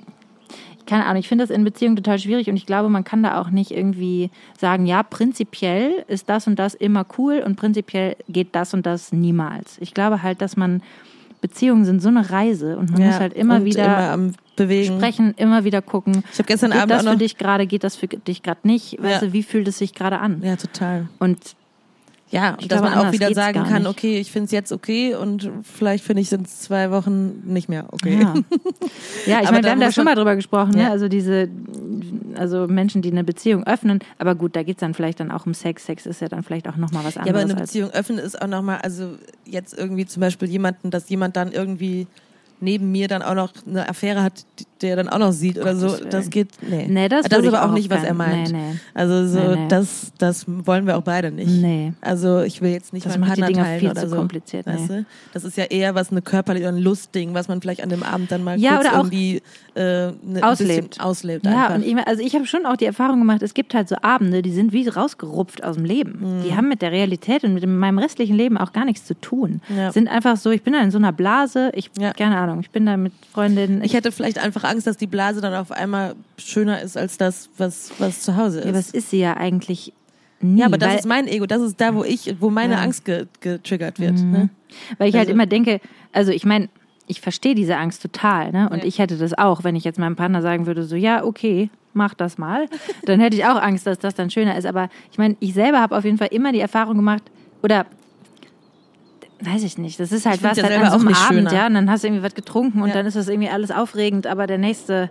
keine 0.87 1.05
Ahnung, 1.07 1.19
ich 1.21 1.29
finde 1.29 1.45
das 1.45 1.51
in 1.51 1.65
Beziehungen 1.65 1.97
total 1.97 2.19
schwierig 2.19 2.49
und 2.49 2.57
ich 2.57 2.67
glaube, 2.67 2.89
man 2.89 3.05
kann 3.05 3.23
da 3.23 3.41
auch 3.41 3.51
nicht 3.51 3.71
irgendwie 3.71 4.31
sagen, 4.59 4.87
ja, 4.87 5.03
prinzipiell 5.03 6.05
ist 6.09 6.29
das 6.29 6.47
und 6.47 6.59
das 6.59 6.75
immer 6.75 7.05
cool 7.19 7.43
und 7.45 7.57
prinzipiell 7.57 8.17
geht 8.29 8.55
das 8.55 8.73
und 8.75 8.87
das 8.87 9.13
niemals. 9.13 9.77
Ich 9.81 9.93
glaube 9.95 10.23
halt, 10.23 10.41
dass 10.41 10.57
man, 10.57 10.83
Beziehungen 11.43 11.85
sind 11.85 12.01
so 12.01 12.09
eine 12.09 12.31
Reise 12.31 12.77
und 12.79 12.91
man 12.91 13.01
ja, 13.03 13.09
muss 13.09 13.21
halt 13.21 13.35
immer 13.35 13.65
wieder 13.65 13.85
immer 13.85 14.11
am 14.11 14.33
Bewegen. 14.57 14.97
sprechen, 14.97 15.35
immer 15.37 15.65
wieder 15.65 15.83
gucken. 15.83 16.25
Ich 16.33 16.39
habe 16.39 16.47
gestern 16.49 16.71
geht 16.71 16.81
Abend 16.81 16.91
das 16.93 17.01
auch 17.01 17.05
für 17.09 17.13
noch. 17.13 17.19
dich 17.19 17.37
gerade, 17.37 17.67
geht 17.67 17.85
das 17.85 17.95
für 17.97 18.07
dich 18.09 18.43
gerade 18.43 18.61
nicht? 18.67 18.97
Weißt 19.03 19.21
Ja. 19.23 19.29
du, 19.29 19.33
wie 19.35 19.43
fühlt 19.43 19.69
es 19.69 19.79
sich 19.79 19.95
gerade 19.95 20.19
an? 20.19 20.41
Ja, 20.43 20.57
total. 20.57 21.09
Und 21.19 21.39
Ja, 22.31 22.57
Ich 22.59 22.65
und 22.65 22.73
dass 22.73 22.81
glaube, 22.81 22.97
man 22.97 23.07
auch 23.07 23.13
wieder 23.13 23.33
sagen 23.35 23.63
kann, 23.65 23.87
okay, 23.87 24.19
ich 24.19 24.33
finde 24.33 24.47
es 24.47 24.51
jetzt 24.51 24.73
okay 24.73 25.15
und 25.15 25.49
vielleicht 25.63 26.03
finde 26.05 26.23
ich 26.23 26.27
es 26.29 26.33
in 26.33 26.45
zwei 26.45 26.91
Wochen 26.91 27.43
nicht 27.45 27.69
mehr 27.69 27.87
okay. 27.93 28.19
Ja, 28.21 28.35
ja 29.27 29.43
ich 29.43 29.51
meine, 29.53 29.63
wir 29.63 29.71
haben 29.71 29.81
da 29.81 29.93
schon 29.93 30.05
mal 30.05 30.17
drüber 30.17 30.35
gesprochen, 30.35 30.73
ne? 30.73 30.83
Ja. 30.83 30.91
also 30.91 31.07
diese, 31.09 31.49
also 32.37 32.67
Menschen, 32.67 33.01
die 33.01 33.13
eine 33.13 33.23
Beziehung 33.23 33.65
öffnen, 33.65 34.01
aber 34.19 34.35
gut, 34.35 34.57
da 34.57 34.65
geht's 34.65 34.81
dann 34.81 34.93
vielleicht 34.95 35.21
dann 35.21 35.31
auch 35.31 35.47
um 35.47 35.55
Sex. 35.55 35.87
Sex 35.87 36.05
ist 36.05 36.21
ja 36.21 36.29
dann 36.29 36.43
vielleicht 36.43 36.69
auch 36.69 36.77
nochmal 36.77 37.05
was 37.05 37.15
Ja, 37.15 37.23
anderes. 37.23 37.43
aber 37.45 37.53
eine 37.53 37.61
Beziehung 37.61 37.91
öffnen 37.91 38.19
ist 38.19 38.43
auch 38.43 38.49
nochmal, 38.49 38.79
also 38.83 39.11
jetzt 39.45 39.79
irgendwie 39.79 40.07
zum 40.07 40.21
Beispiel 40.21 40.49
jemanden, 40.49 40.91
dass 40.91 41.09
jemand 41.09 41.37
dann 41.37 41.53
irgendwie 41.53 42.09
neben 42.59 42.91
mir 42.91 43.07
dann 43.07 43.23
auch 43.23 43.35
noch 43.35 43.53
eine 43.67 43.89
Affäre 43.89 44.23
hat, 44.23 44.45
die- 44.59 44.65
der 44.83 44.97
dann 44.97 45.09
auch 45.09 45.19
noch 45.19 45.33
sieht 45.33 45.59
oder 45.59 45.75
so, 45.77 45.97
das 46.11 46.31
geht, 46.31 46.49
nee. 46.63 46.87
Nee, 46.89 47.09
das 47.09 47.27
das 47.27 47.39
ist 47.41 47.45
ich 47.47 47.55
aber 47.55 47.67
auch 47.69 47.73
nicht, 47.75 47.89
was 47.91 48.03
er 48.05 48.15
meint. 48.15 48.53
nee, 48.53 48.59
nee. 48.73 48.79
Also 48.95 49.27
so, 49.27 49.39
Nee, 49.55 49.67
das, 49.69 50.13
das 50.19 50.45
wollen 50.47 50.87
wir 50.87 50.97
auch 50.97 51.03
beide 51.03 51.31
nicht. 51.31 51.49
Nee. 51.51 51.93
Also 52.01 52.41
ich 52.43 52.61
will 52.63 52.71
jetzt 52.71 52.93
nicht 52.93 53.07
Das 53.07 53.17
meinen 53.19 53.25
die 53.35 53.41
Partner 53.41 53.47
Dinge 53.49 53.63
teilen 53.63 53.81
viel 53.81 53.91
oder 53.91 54.01
zu 54.03 54.09
so. 54.11 54.17
kompliziert, 54.17 54.67
Weißt 54.67 54.91
du? 54.91 55.05
Das 55.33 55.45
ist 55.45 55.57
ja 55.57 55.65
eher 55.65 55.95
was 55.95 56.11
eine 56.11 56.23
körperliche, 56.23 56.69
ein 56.69 56.79
Lustding, 56.79 57.35
was 57.35 57.49
man 57.49 57.61
vielleicht 57.61 57.83
an 57.83 57.89
dem 57.89 58.03
Abend 58.03 58.31
dann 58.33 58.45
mal 58.45 58.59
Ja, 58.59 58.77
kurz 58.77 58.87
oder 58.87 58.95
auch 58.95 58.99
irgendwie 59.05 59.43
äh, 59.75 59.81
ne, 59.81 60.41
auslebt. 60.43 61.01
auslebt. 61.01 61.45
Ja, 61.47 61.69
einfach. 61.69 61.75
und 61.77 61.85
ich, 61.87 61.97
also 62.07 62.23
ich 62.23 62.35
habe 62.35 62.47
schon 62.47 62.67
auch 62.67 62.77
die 62.77 62.87
Erfahrung 62.87 63.19
gemacht, 63.19 63.43
es 63.43 63.55
gibt 63.55 63.75
halt 63.75 63.89
so 63.89 63.97
Abende, 64.03 64.43
die 64.43 64.53
sind 64.53 64.73
wie 64.73 64.87
rausgerupft 64.89 65.65
aus 65.65 65.77
dem 65.77 65.85
Leben. 65.85 66.19
Mhm. 66.39 66.43
Die 66.45 66.55
haben 66.55 66.69
mit 66.69 66.83
der 66.83 66.93
Realität 66.93 67.45
und 67.45 67.55
mit 67.55 67.67
meinem 67.67 67.99
restlichen 67.99 68.37
Leben 68.37 68.57
auch 68.59 68.73
gar 68.73 68.85
nichts 68.85 69.05
zu 69.07 69.15
tun. 69.21 69.61
Ja. 69.75 69.91
Sind 69.93 70.09
einfach 70.09 70.37
so, 70.37 70.51
ich 70.51 70.63
bin 70.63 70.73
da 70.75 70.81
in 70.81 70.91
so 70.91 70.99
einer 70.99 71.13
Blase, 71.13 71.71
ich, 71.75 71.91
Ja. 71.99 72.13
keine 72.13 72.37
Ahnung, 72.39 72.61
ich 72.61 72.71
bin 72.71 72.87
da 72.87 72.97
mit 72.97 73.13
Freundinnen. 73.33 73.83
Ich 73.83 73.95
hätte 73.95 74.13
vielleicht 74.13 74.39
einfach 74.39 74.65
Angst, 74.67 74.87
dass 74.87 74.97
die 74.97 75.07
Blase 75.07 75.41
dann 75.41 75.55
auf 75.55 75.71
einmal 75.73 76.15
schöner 76.39 76.81
ist 76.83 76.97
als 76.97 77.17
das, 77.19 77.49
was, 77.59 77.91
was 77.99 78.23
zu 78.23 78.37
Hause 78.37 78.59
ist. 78.61 78.65
ja, 78.65 78.71
aber 78.71 78.79
es 78.79 78.91
ist 78.91 79.11
sie 79.11 79.21
ja 79.21 79.37
eigentlich 79.37 79.93
nie. 80.41 80.61
Ja, 80.61 80.67
aber 80.67 80.79
das 80.79 80.97
ist 80.97 81.07
mein 81.07 81.27
Ego. 81.29 81.47
Das 81.47 81.63
ist 81.63 81.81
da, 81.81 81.95
wo 81.95 82.05
ich, 82.05 82.35
wo 82.41 82.51
meine 82.51 82.75
Ja. 82.75 82.79
Mhm. 82.81 82.85
Angst 82.85 83.05
ge 83.05 83.27
getriggert 83.41 83.99
wird. 84.01 84.23
Ne? 84.23 84.51
Weil 84.99 85.09
ich 85.09 85.15
halt 85.15 85.29
Also- 85.29 85.33
immer 85.33 85.47
denke, 85.47 85.81
also 86.13 86.31
ich 86.33 86.45
meine, 86.45 86.69
ich 87.07 87.21
verstehe 87.21 87.55
diese 87.55 87.77
Angst 87.77 88.03
total, 88.03 88.51
ne? 88.53 88.69
Und 88.69 88.79
Ja. 88.79 88.85
ich 88.85 88.99
hätte 88.99 89.17
das 89.17 89.33
auch, 89.39 89.63
wenn 89.65 89.77
ich 89.77 89.85
jetzt 89.85 89.99
meinem 89.99 90.17
Partner 90.17 90.43
sagen 90.43 90.67
würde, 90.67 90.83
so, 90.83 90.97
ja, 90.97 91.25
okay, 91.25 91.71
mach 91.95 92.15
das 92.15 92.37
mal, 92.37 92.67
dann 93.05 93.21
hätte 93.21 93.37
ich 93.37 93.45
auch 93.47 93.63
Angst, 93.63 93.87
dass 93.87 93.99
das 94.01 94.15
dann 94.15 94.29
schöner 94.29 94.59
ist. 94.59 94.67
Aber 94.67 94.89
ich 95.13 95.17
meine, 95.19 95.37
ich 95.41 95.55
selber 95.55 95.81
habe 95.81 95.97
auf 95.97 96.05
jeden 96.05 96.19
Fall 96.19 96.29
immer 96.33 96.51
die 96.53 96.59
Erfahrung 96.61 96.97
gemacht, 96.97 97.23
oder 97.63 97.87
weiß 99.41 99.63
ich 99.65 99.77
nicht, 99.79 100.01
das 100.01 100.13
ist 100.13 100.25
halt 100.27 100.37
Ich 100.39 100.43
was 100.45 100.63
halt 100.63 100.73
an 100.73 100.91
so 100.91 100.99
einem 101.07 101.09
Abend, 101.15 101.17
schöner. 101.51 101.53
ja, 101.53 101.67
und 101.67 101.75
dann 101.75 101.91
hast 101.91 102.05
du 102.05 102.09
irgendwie 102.09 102.25
was 102.25 102.35
getrunken 102.35 102.83
und 102.83 102.89
Ja. 102.89 102.95
dann 102.95 103.07
ist 103.07 103.17
das 103.17 103.29
irgendwie 103.29 103.49
alles 103.51 103.71
aufregend, 103.71 104.27
aber 104.27 104.47
der 104.47 104.59
nächste, 104.59 105.11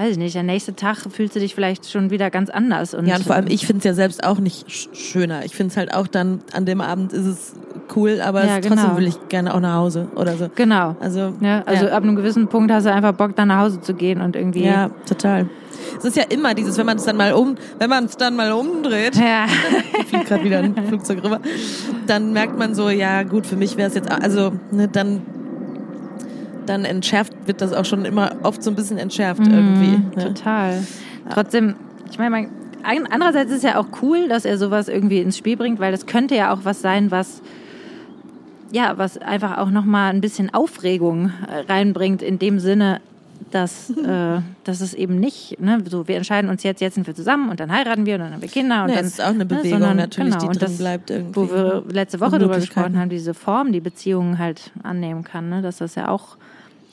weiß 0.00 0.12
ich 0.12 0.18
nicht, 0.18 0.34
der 0.34 0.42
nächste 0.42 0.74
Tag 0.74 0.96
fühlst 1.10 1.36
du 1.36 1.40
dich 1.40 1.54
vielleicht 1.54 1.90
schon 1.90 2.08
wieder 2.10 2.30
ganz 2.30 2.48
anders. 2.48 2.94
Und 2.94 3.04
Ja, 3.06 3.16
und 3.16 3.24
vor 3.24 3.36
allem 3.36 3.46
ich 3.48 3.66
finde 3.66 3.80
es 3.80 3.84
ja 3.84 3.92
selbst 3.92 4.24
auch 4.24 4.38
nicht 4.38 4.70
sch 4.70 4.88
schöner. 4.94 5.44
Ich 5.44 5.54
finde 5.54 5.72
es 5.72 5.76
halt 5.76 5.92
auch 5.92 6.06
dann, 6.06 6.40
an 6.54 6.64
dem 6.64 6.80
Abend 6.80 7.12
ist 7.12 7.26
es 7.26 7.52
cool, 7.94 8.20
aber 8.22 8.46
Ja, 8.46 8.56
es, 8.58 8.66
trotzdem 8.66 8.86
genau. 8.86 8.96
will 8.96 9.06
ich 9.08 9.28
gerne 9.28 9.52
auch 9.54 9.60
nach 9.60 9.74
Hause 9.74 10.08
oder 10.16 10.36
so. 10.38 10.48
Genau. 10.54 10.96
Also, 11.00 11.34
Ja, 11.42 11.62
also 11.66 11.84
ja. 11.84 11.92
ab 11.92 12.02
einem 12.02 12.16
gewissen 12.16 12.48
Punkt 12.48 12.72
hast 12.72 12.86
du 12.86 12.92
einfach 12.92 13.12
Bock, 13.12 13.36
dann 13.36 13.48
nach 13.48 13.58
Hause 13.60 13.82
zu 13.82 13.92
gehen 13.92 14.22
und 14.22 14.36
irgendwie. 14.36 14.64
ja, 14.64 14.90
total. 15.06 15.50
Es 15.98 16.04
ist 16.06 16.16
ja 16.16 16.24
immer 16.30 16.54
dieses, 16.54 16.78
wenn 16.78 16.86
man 16.86 16.96
es 16.96 17.04
dann 17.04 17.16
mal 17.18 17.34
um, 17.34 17.56
wenn 17.78 17.90
man 17.90 18.06
es 18.06 18.16
dann 18.16 18.36
mal 18.36 18.52
umdreht, 18.52 19.16
Ja. 19.16 19.46
fliegt 20.06 20.26
gerade 20.28 20.44
wieder 20.44 20.60
ein 20.60 20.74
Flugzeug 20.88 21.22
rüber, 21.22 21.40
dann 22.06 22.32
merkt 22.32 22.56
man 22.58 22.74
so, 22.74 22.88
ja 22.88 23.22
gut, 23.22 23.46
für 23.46 23.56
mich 23.56 23.76
wäre 23.76 23.88
es 23.88 23.94
jetzt, 23.94 24.10
also 24.10 24.52
ne, 24.70 24.88
dann 24.88 25.20
dann 26.66 26.84
entschärft 26.84 27.32
wird 27.46 27.60
das 27.60 27.72
auch 27.72 27.84
schon 27.84 28.04
immer 28.04 28.32
oft 28.42 28.62
so 28.62 28.70
ein 28.70 28.76
bisschen 28.76 28.98
entschärft 28.98 29.40
irgendwie. 29.40 29.96
Mhm, 29.98 30.10
Ne? 30.16 30.24
Total. 30.34 30.82
Trotzdem, 31.30 31.74
ich 32.10 32.18
meine, 32.18 32.48
andererseits 32.82 33.50
ist 33.50 33.58
es 33.58 33.62
ja 33.62 33.78
auch 33.78 33.86
cool, 34.02 34.28
dass 34.28 34.44
er 34.44 34.58
sowas 34.58 34.88
irgendwie 34.88 35.20
ins 35.20 35.36
Spiel 35.36 35.56
bringt, 35.56 35.80
weil 35.80 35.92
das 35.92 36.06
könnte 36.06 36.34
ja 36.34 36.52
auch 36.52 36.60
was 36.64 36.80
sein, 36.80 37.10
was 37.10 37.42
ja, 38.72 38.96
was 38.96 39.18
einfach 39.18 39.58
auch 39.58 39.70
nochmal 39.70 40.10
ein 40.12 40.20
bisschen 40.20 40.54
Aufregung 40.54 41.32
äh, 41.48 41.72
reinbringt, 41.72 42.22
in 42.22 42.38
dem 42.38 42.60
Sinne, 42.60 43.00
dass, 43.50 43.90
äh, 43.90 44.40
dass 44.64 44.80
es 44.80 44.94
eben 44.94 45.18
nicht, 45.18 45.60
ne, 45.60 45.82
so 45.88 46.06
wir 46.08 46.16
entscheiden 46.16 46.50
uns 46.50 46.62
jetzt, 46.62 46.80
jetzt 46.80 46.94
sind 46.94 47.06
wir 47.06 47.14
zusammen 47.14 47.50
und 47.50 47.60
dann 47.60 47.72
heiraten 47.72 48.06
wir 48.06 48.14
und 48.16 48.20
dann 48.20 48.32
haben 48.34 48.42
wir 48.42 48.48
Kinder 48.48 48.84
und 48.84 48.90
Ja, 48.90 48.96
dann 48.96 49.04
es 49.06 49.12
ist 49.12 49.20
auch 49.20 49.26
eine 49.28 49.38
ne, 49.38 49.44
Bewegung 49.46 49.70
sondern- 49.80 49.96
natürlich, 49.96 50.36
die 50.36 50.46
und 50.46 50.60
drin 50.60 50.68
das, 50.68 50.78
bleibt 50.78 51.10
irgendwie. 51.10 51.36
Wo 51.36 51.50
wir 51.50 51.84
letzte 51.90 52.20
Woche 52.20 52.38
drüber 52.38 52.56
gesprochen 52.56 52.98
haben, 52.98 53.08
diese 53.10 53.34
Form, 53.34 53.72
die 53.72 53.80
Beziehungen 53.80 54.38
halt 54.38 54.70
annehmen 54.82 55.24
kann, 55.24 55.48
ne, 55.48 55.62
dass 55.62 55.78
das 55.78 55.94
ja 55.94 56.08
auch 56.08 56.36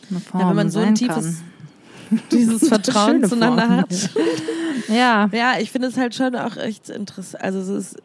eine 0.10 0.20
Form 0.20 0.42
Ja, 0.42 0.50
wenn 0.50 0.56
man 0.56 0.70
so 0.70 0.80
ein 0.80 0.96
tiefes 0.96 1.42
kann. 2.10 2.20
dieses 2.32 2.68
Vertrauen 2.70 3.24
zueinander 3.26 3.66
Form. 3.66 3.78
hat. 3.80 4.10
Ja, 4.88 5.30
Ja, 5.34 5.54
ich 5.60 5.72
finde 5.72 5.90
es 5.90 5.98
halt 5.98 6.16
schon 6.16 6.36
auch 6.36 6.56
echt 6.56 6.90
interessant. 6.90 7.44
Also 7.44 7.60
es 7.60 7.68
ist 7.68 7.98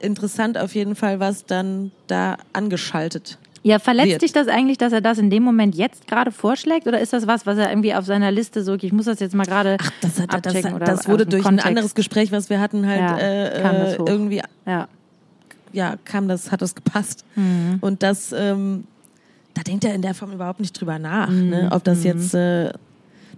interessant 0.00 0.56
auf 0.56 0.74
jeden 0.74 0.94
Fall, 0.94 1.20
was 1.20 1.44
dann 1.44 1.90
da 2.06 2.36
angeschaltet. 2.54 3.38
Ja, 3.66 3.78
verletzt 3.80 4.10
wird. 4.12 4.22
dich 4.22 4.32
das 4.32 4.46
eigentlich, 4.48 4.78
dass 4.78 4.92
er 4.92 5.00
das 5.00 5.18
in 5.18 5.28
dem 5.28 5.42
Moment 5.42 5.74
jetzt 5.74 6.06
gerade 6.06 6.30
vorschlägt? 6.30 6.86
Oder 6.86 7.00
ist 7.00 7.12
das 7.12 7.26
was, 7.26 7.46
was 7.46 7.58
er 7.58 7.68
irgendwie 7.68 7.94
auf 7.94 8.04
seiner 8.06 8.30
Liste 8.30 8.62
so, 8.62 8.74
ich 8.74 8.92
muss 8.92 9.06
das 9.06 9.18
jetzt 9.18 9.34
mal 9.34 9.44
gerade 9.44 9.76
Das, 10.00 10.20
hat, 10.20 10.32
das, 10.32 10.54
abchecken 10.54 10.74
oder 10.74 10.86
das 10.86 11.08
wurde 11.08 11.26
durch 11.26 11.42
Kontext? 11.42 11.66
ein 11.66 11.68
anderes 11.70 11.94
Gespräch, 11.96 12.30
was 12.30 12.48
wir 12.48 12.60
hatten, 12.60 12.86
halt 12.86 13.00
Ja, 13.00 13.18
äh, 13.18 13.62
das 13.62 13.94
äh, 13.94 14.02
irgendwie, 14.06 14.42
Ja. 14.66 14.86
ja, 15.72 15.96
kam 16.04 16.28
das, 16.28 16.52
hat 16.52 16.62
das 16.62 16.74
gepasst. 16.76 17.24
Mhm. 17.34 17.78
Und 17.80 18.02
das, 18.04 18.32
ähm, 18.32 18.84
da 19.54 19.62
denkt 19.62 19.84
er 19.84 19.94
in 19.94 20.02
der 20.02 20.14
Form 20.14 20.32
überhaupt 20.32 20.60
nicht 20.60 20.72
drüber 20.80 20.98
nach, 21.00 21.28
Mhm. 21.28 21.48
ne? 21.50 21.68
ob 21.72 21.82
das 21.82 22.04
jetzt, 22.04 22.34
äh, 22.34 22.72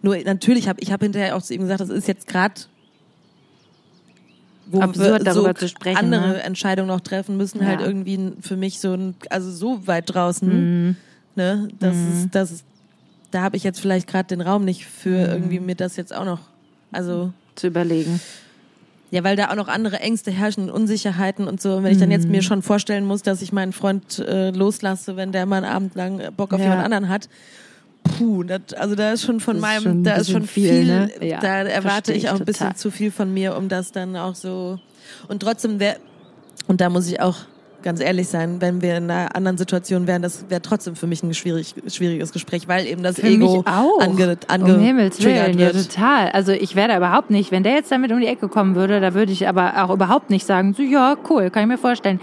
nur 0.03 0.17
natürlich 0.25 0.69
habe 0.69 0.81
ich 0.81 0.93
habe 0.93 1.05
hinterher 1.07 1.37
auch 1.37 1.43
zu 1.43 1.55
ihm 1.55 1.63
gesagt, 1.63 1.81
das 1.81 1.89
ist 1.89 2.07
jetzt 2.07 2.27
gerade 2.29 2.55
wo 4.71 4.81
Absurd, 4.81 5.25
wir 5.25 5.33
so 5.33 5.67
sprechen, 5.67 5.97
andere 5.99 6.29
ne? 6.35 6.43
Entscheidungen 6.43 6.89
noch 6.89 7.01
treffen 7.01 7.37
müssen, 7.37 7.61
Ja. 7.61 7.67
halt 7.69 7.81
irgendwie 7.81 8.33
für 8.41 8.57
mich 8.57 8.81
so 8.81 8.93
ein, 8.95 9.15
also 9.31 9.51
so 9.51 9.87
weit 9.87 10.13
draußen, 10.15 10.49
Mhm. 10.89 10.97
ne, 11.37 11.69
das 11.79 11.97
ist, 11.97 12.29
das 12.35 12.51
ist, 12.53 12.65
da 13.31 13.43
habe 13.43 13.57
ich 13.57 13.65
jetzt 13.65 13.81
vielleicht 13.81 14.07
gerade 14.09 14.27
den 14.29 14.41
Raum 14.41 14.65
nicht 14.65 14.87
für 14.87 15.27
irgendwie 15.29 15.61
mir 15.61 15.75
das 15.75 15.97
jetzt 15.97 16.15
auch 16.15 16.25
noch, 16.25 16.41
also 16.93 17.33
Zu 17.57 17.67
überlegen. 17.69 18.21
ja, 19.11 19.25
weil 19.25 19.37
da 19.37 19.51
auch 19.51 19.55
noch 19.57 19.69
andere 19.69 20.01
Ängste 20.01 20.31
herrschen, 20.31 20.71
Unsicherheiten 20.71 21.47
und 21.49 21.61
so. 21.61 21.77
Und 21.77 21.85
wenn 21.85 21.93
ich 21.93 21.99
dann 21.99 22.11
jetzt 22.11 22.29
mir 22.29 22.43
schon 22.43 22.63
vorstellen 22.63 23.05
muss, 23.07 23.23
dass 23.23 23.43
ich 23.43 23.53
meinen 23.53 23.73
Freund 23.73 24.19
äh, 24.19 24.51
loslasse, 24.51 25.17
wenn 25.17 25.33
der 25.33 25.47
mal 25.47 25.57
einen 25.65 25.73
Abend 25.73 25.95
lang 25.95 26.21
Bock 26.37 26.53
auf 26.53 26.59
Ja. 26.61 26.67
jemand 26.67 26.85
anderen 26.85 27.09
hat, 27.09 27.29
puh, 28.03 28.43
das, 28.43 28.61
also 28.77 28.95
da 28.95 29.13
ist 29.13 29.23
schon 29.25 29.41
von 29.41 29.57
Das 29.57 29.63
meinem, 29.63 29.83
schon 29.83 30.05
da 30.05 30.15
ist 30.15 30.31
schon 30.31 30.45
viel, 30.45 30.69
viel, 30.71 30.85
ne? 30.87 31.11
Ja, 31.21 31.41
da 31.41 31.63
erwarte 31.63 32.13
ich 32.13 32.29
auch 32.31 32.39
ein 32.39 32.45
bisschen 32.45 32.69
total. 32.69 32.77
zu 32.77 32.91
viel 32.91 33.11
von 33.11 33.33
mir, 33.33 33.57
um 33.57 33.69
das 33.69 33.93
dann 33.93 34.17
auch 34.17 34.35
so. 34.35 34.79
Und 35.29 35.41
trotzdem 35.43 35.81
wäre, 35.81 35.97
und 36.67 36.81
da 36.81 36.91
muss 36.91 37.09
ich 37.09 37.21
auch 37.21 37.37
ganz 37.83 38.01
ehrlich 38.01 38.29
sein, 38.29 38.61
wenn 38.61 38.83
wir 38.83 38.97
in 38.97 39.11
einer 39.11 39.35
anderen 39.37 39.57
Situation 39.57 40.07
wären, 40.07 40.21
das 40.21 40.47
wäre 40.49 40.61
trotzdem 40.61 40.97
für 40.97 41.07
mich 41.07 41.23
ein 41.23 41.33
schwierig, 41.33 41.75
schwieriges 41.87 42.33
Gespräch, 42.33 42.67
weil 42.67 42.87
eben 42.87 43.03
das 43.03 43.21
Für 43.21 43.29
Ego 43.29 43.65
auch. 43.67 44.01
ange, 44.01 44.37
um 44.51 44.81
Himmels 44.81 45.23
Willen, 45.23 45.59
ja, 45.59 45.73
wird. 45.73 45.91
total. 45.93 46.31
Also 46.31 46.53
ich 46.53 46.75
wäre 46.75 46.89
da 46.89 46.97
überhaupt 46.97 47.31
nicht, 47.31 47.53
wenn 47.53 47.63
der 47.63 47.75
jetzt 47.75 47.93
damit 47.93 48.11
um 48.11 48.21
die 48.21 48.27
Ecke 48.27 48.49
kommen 48.49 48.75
würde, 48.75 49.01
da 49.01 49.15
würde 49.15 49.33
ich 49.33 49.47
aber 49.49 49.85
auch 49.85 49.91
überhaupt 49.95 50.29
nicht 50.29 50.45
sagen, 50.45 50.75
so 50.75 50.83
ja, 50.83 51.17
cool, 51.31 51.51
kann 51.51 51.63
ich 51.63 51.69
mir 51.69 51.79
vorstellen. 51.79 52.21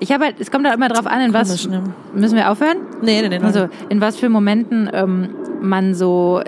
Ich 0.00 0.12
habe 0.12 0.24
halt, 0.24 0.36
es 0.40 0.50
kommt 0.50 0.66
da 0.66 0.72
immer 0.72 0.88
drauf 0.88 1.06
an, 1.06 1.20
in 1.20 1.32
was, 1.34 1.48
Komisch, 1.48 1.68
ne? 1.68 1.82
müssen 2.14 2.36
wir 2.36 2.50
aufhören? 2.50 2.78
Nee, 3.02 3.20
nee. 3.22 3.28
nee. 3.28 3.44
Also 3.44 3.68
in 3.90 4.00
was 4.00 4.16
für 4.16 4.28
Momenten 4.28 4.90
ähm, 4.92 5.28
man 5.60 5.94
so 5.94 6.42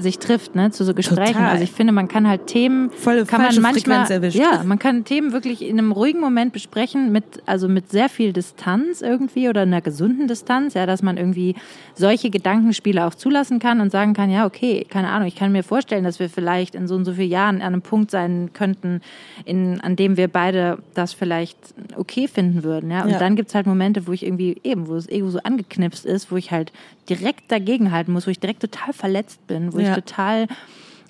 sich 0.00 0.18
trifft, 0.18 0.54
ne, 0.54 0.70
zu 0.70 0.84
so 0.84 0.94
Gesprächen. 0.94 1.34
Total. 1.34 1.50
Also 1.50 1.64
ich 1.64 1.72
finde, 1.72 1.92
man 1.92 2.08
kann 2.08 2.28
halt 2.28 2.46
Themen, 2.46 2.90
Voll 2.90 3.24
kann 3.24 3.42
man 3.42 3.60
manchmal, 3.60 4.08
ja, 4.30 4.62
man 4.64 4.78
kann 4.78 5.04
Themen 5.04 5.32
wirklich 5.32 5.62
in 5.62 5.78
einem 5.78 5.92
ruhigen 5.92 6.20
Moment 6.20 6.52
besprechen 6.52 7.12
mit, 7.12 7.24
also 7.46 7.68
mit 7.68 7.90
sehr 7.90 8.08
viel 8.08 8.32
Distanz 8.32 9.02
irgendwie 9.02 9.48
oder 9.48 9.62
einer 9.62 9.80
gesunden 9.80 10.28
Distanz, 10.28 10.74
ja, 10.74 10.86
dass 10.86 11.02
man 11.02 11.16
irgendwie 11.16 11.54
solche 11.94 12.30
Gedankenspiele 12.30 13.06
auch 13.06 13.14
zulassen 13.14 13.58
kann 13.58 13.80
und 13.80 13.90
sagen 13.92 14.14
kann, 14.14 14.30
ja, 14.30 14.46
okay, 14.46 14.86
keine 14.88 15.08
Ahnung, 15.08 15.28
ich 15.28 15.36
kann 15.36 15.52
mir 15.52 15.62
vorstellen, 15.62 16.04
dass 16.04 16.18
wir 16.18 16.28
vielleicht 16.28 16.74
in 16.74 16.86
so 16.86 16.94
und 16.94 17.04
so 17.04 17.12
vielen 17.12 17.30
Jahren 17.30 17.56
an 17.56 17.72
einem 17.72 17.82
Punkt 17.82 18.10
sein 18.10 18.50
könnten, 18.52 19.00
in, 19.44 19.80
an 19.80 19.96
dem 19.96 20.16
wir 20.16 20.28
beide 20.28 20.78
das 20.94 21.12
vielleicht 21.12 21.56
okay 21.96 22.28
finden 22.28 22.62
würden, 22.64 22.90
ja. 22.90 23.02
Und 23.02 23.10
Ja. 23.10 23.18
dann 23.18 23.36
gibt's 23.36 23.54
halt 23.54 23.66
Momente, 23.66 24.06
wo 24.06 24.12
ich 24.12 24.24
irgendwie 24.24 24.56
eben, 24.64 24.88
wo 24.88 24.94
das 24.94 25.08
Ego 25.08 25.28
so 25.30 25.40
angeknipst 25.40 26.06
ist, 26.06 26.30
wo 26.30 26.36
ich 26.36 26.50
halt 26.50 26.72
direkt 27.08 27.50
dagegenhalten 27.50 28.12
muss, 28.12 28.26
wo 28.26 28.30
ich 28.30 28.38
direkt 28.38 28.60
total 28.60 28.92
verletzt 28.92 29.46
bin, 29.46 29.72
wo 29.72 29.78
ich 29.78 29.89
Ja. 29.90 29.94
total, 29.96 30.46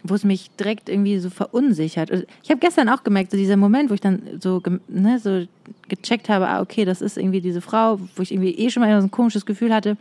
wo 0.02 0.14
es 0.14 0.24
mich 0.24 0.50
direkt 0.58 0.88
irgendwie 0.88 1.18
so 1.18 1.30
verunsichert. 1.30 2.10
Und 2.10 2.26
Ich 2.42 2.50
habe 2.50 2.60
gestern 2.60 2.88
auch 2.88 3.04
gemerkt, 3.04 3.30
so 3.30 3.36
dieser 3.36 3.56
Moment, 3.56 3.90
wo 3.90 3.94
ich 3.94 4.00
dann 4.00 4.22
so, 4.40 4.62
ne, 4.88 5.18
so 5.18 5.46
gecheckt 5.88 6.28
habe, 6.28 6.48
ah, 6.48 6.60
okay, 6.60 6.84
das 6.84 7.00
ist 7.02 7.16
irgendwie 7.18 7.40
diese 7.40 7.60
Frau, 7.60 7.98
wo 8.16 8.22
ich 8.22 8.32
irgendwie 8.32 8.52
eh 8.54 8.70
schon 8.70 8.82
mal 8.82 9.00
so 9.00 9.06
ein 9.06 9.10
komisches 9.10 9.44
Gefühl 9.46 9.74
hatte. 9.74 9.96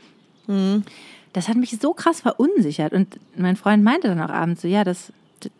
Das 1.33 1.47
hat 1.47 1.57
mich 1.57 1.77
so 1.79 1.93
krass 1.93 2.21
verunsichert. 2.21 2.93
Und 2.93 3.19
mein 3.35 3.55
Freund 3.55 3.83
meinte 3.83 4.07
dann 4.07 4.21
auch 4.21 4.29
abends 4.33 4.61
so, 4.61 4.67
ja, 4.67 4.83
das, 4.83 5.11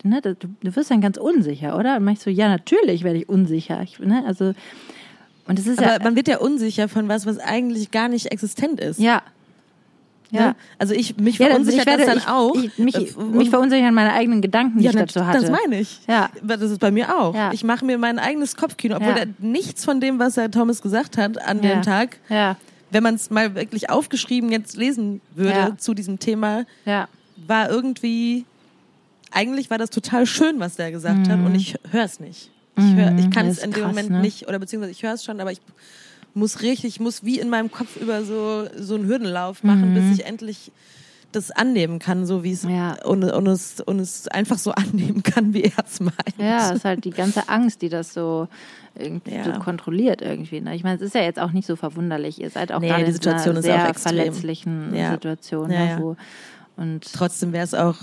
ne, 0.02 0.20
das, 0.20 0.36
du, 0.38 0.48
du 0.62 0.74
wirst 0.74 0.90
dann 0.90 1.00
ganz 1.00 1.16
unsicher, 1.16 1.78
oder? 1.78 1.96
Und 1.98 2.08
ich 2.08 2.20
so, 2.20 2.30
ja, 2.30 2.48
natürlich 2.48 3.04
werde 3.04 3.18
ich 3.18 3.28
unsicher. 3.28 3.80
Ich, 3.82 3.98
ne, 4.00 4.24
also, 4.26 4.52
und 5.46 5.58
es 5.58 5.66
ist 5.66 5.78
Aber 5.78 5.92
ja, 5.92 5.98
man 6.02 6.16
wird 6.16 6.28
ja 6.28 6.38
unsicher 6.38 6.88
von 6.88 7.08
was, 7.08 7.26
was 7.26 7.38
eigentlich 7.38 7.90
gar 7.90 8.08
nicht 8.08 8.26
existent 8.32 8.80
ist. 8.80 8.98
ja, 8.98 9.22
ja. 10.30 10.48
Ne? 10.48 10.56
Also 10.78 10.94
ich 10.94 11.16
mich 11.16 11.38
Ja, 11.38 11.48
verunsichert 11.48 11.86
das 11.86 12.06
dann 12.06 12.18
ich, 12.18 12.26
auch. 12.28 12.54
Ich, 12.54 12.78
mich, 12.78 12.94
Äh, 12.96 13.20
mich 13.22 13.50
verunsichern 13.50 13.94
meine 13.94 14.12
eigenen 14.12 14.40
Gedanken, 14.42 14.78
die 14.78 14.84
ja, 14.84 14.90
ich 14.90 14.96
dazu 14.96 15.26
hatte. 15.26 15.40
das 15.40 15.50
meine 15.50 15.80
ich. 15.80 16.00
Ja. 16.08 16.30
Das 16.42 16.60
ist 16.62 16.78
bei 16.80 16.90
mir 16.90 17.16
auch. 17.16 17.34
Ja. 17.34 17.52
Ich 17.52 17.64
mache 17.64 17.84
mir 17.84 17.98
mein 17.98 18.18
eigenes 18.18 18.56
Kopfkino, 18.56 18.96
obwohl 18.96 19.16
Ja. 19.16 19.24
nichts 19.38 19.84
von 19.84 20.00
dem, 20.00 20.18
was 20.18 20.36
Herr 20.36 20.50
Thomas 20.50 20.82
gesagt 20.82 21.16
hat 21.18 21.40
an 21.40 21.60
dem 21.60 21.82
Tag, 21.82 22.18
Ja, 22.28 22.56
wenn 22.90 23.02
man 23.02 23.14
es 23.14 23.30
mal 23.30 23.54
wirklich 23.54 23.88
aufgeschrieben 23.90 24.50
jetzt 24.50 24.76
lesen 24.76 25.20
würde 25.34 25.76
zu 25.78 25.94
diesem 25.94 26.18
Thema, 26.18 26.64
ja, 26.84 27.08
war 27.46 27.70
irgendwie 27.70 28.44
eigentlich 29.32 29.70
war 29.70 29.78
das 29.78 29.90
total 29.90 30.26
schön, 30.26 30.58
was 30.58 30.74
der 30.76 30.90
gesagt 30.90 31.28
hat, 31.28 31.38
und 31.38 31.54
ich 31.54 31.76
höre 31.92 32.04
es 32.04 32.18
nicht. 32.18 32.50
Ich, 32.76 32.94
hör, 32.94 33.16
ich 33.18 33.30
kann 33.30 33.46
Mhm. 33.46 33.50
es 33.52 33.56
Das 33.56 33.58
ist 33.58 33.64
in 33.64 33.72
dem 33.72 33.86
Moment 33.86 34.10
ne? 34.10 34.20
nicht, 34.20 34.48
oder 34.48 34.58
beziehungsweise 34.58 34.90
ich 34.92 35.02
höre 35.02 35.12
es 35.14 35.24
schon, 35.24 35.40
aber 35.40 35.52
ich 35.52 35.60
muss 36.34 36.62
richtig, 36.62 36.84
ich 36.96 37.00
muss 37.00 37.24
wie 37.24 37.38
in 37.38 37.48
meinem 37.50 37.70
Kopf 37.70 37.96
über 37.96 38.24
so, 38.24 38.66
so 38.78 38.94
einen 38.94 39.06
Hürdenlauf 39.06 39.62
machen, 39.64 39.94
bis 39.94 40.18
ich 40.18 40.26
endlich 40.26 40.72
das 41.32 41.52
annehmen 41.52 42.00
kann, 42.00 42.26
so 42.26 42.42
wie 42.42 42.50
es, 42.52 42.64
Mhm. 42.64 42.70
Ja. 42.70 42.96
und, 43.04 43.22
und, 43.22 43.46
es, 43.46 43.80
und 43.80 44.00
es 44.00 44.26
einfach 44.28 44.58
so 44.58 44.72
annehmen 44.74 45.22
kann, 45.22 45.54
wie 45.54 45.62
er 45.62 45.84
es 45.86 46.00
meint. 46.00 46.14
ja, 46.38 46.70
es 46.70 46.78
ist 46.78 46.84
halt 46.84 47.04
die 47.04 47.10
ganze 47.10 47.48
Angst, 47.48 47.82
die 47.82 47.88
das 47.88 48.12
so 48.12 48.48
irgendwie 48.98 49.34
Ja. 49.36 49.44
so 49.44 49.52
kontrolliert 49.52 50.22
irgendwie. 50.22 50.60
Ne? 50.60 50.74
Ich 50.74 50.82
meine, 50.82 50.96
es 50.96 51.02
ist 51.02 51.14
ja 51.14 51.22
jetzt 51.22 51.38
auch 51.38 51.52
nicht 51.52 51.66
so 51.66 51.76
verwunderlich. 51.76 52.40
Ihr 52.40 52.50
seid 52.50 52.72
auch 52.72 52.80
Nee, 52.80 52.88
gerade 52.88 53.02
in 53.02 53.06
einer 53.06 53.58
ist 53.58 53.62
sehr 53.62 53.94
verletzlichen 53.94 54.92
Ja. 54.94 55.12
Situation. 55.12 55.70
Ja, 55.70 55.98
ne, 55.98 56.16
und 56.76 57.12
Trotzdem 57.12 57.52
wäre 57.52 57.64
es 57.64 57.74
auch, 57.74 57.96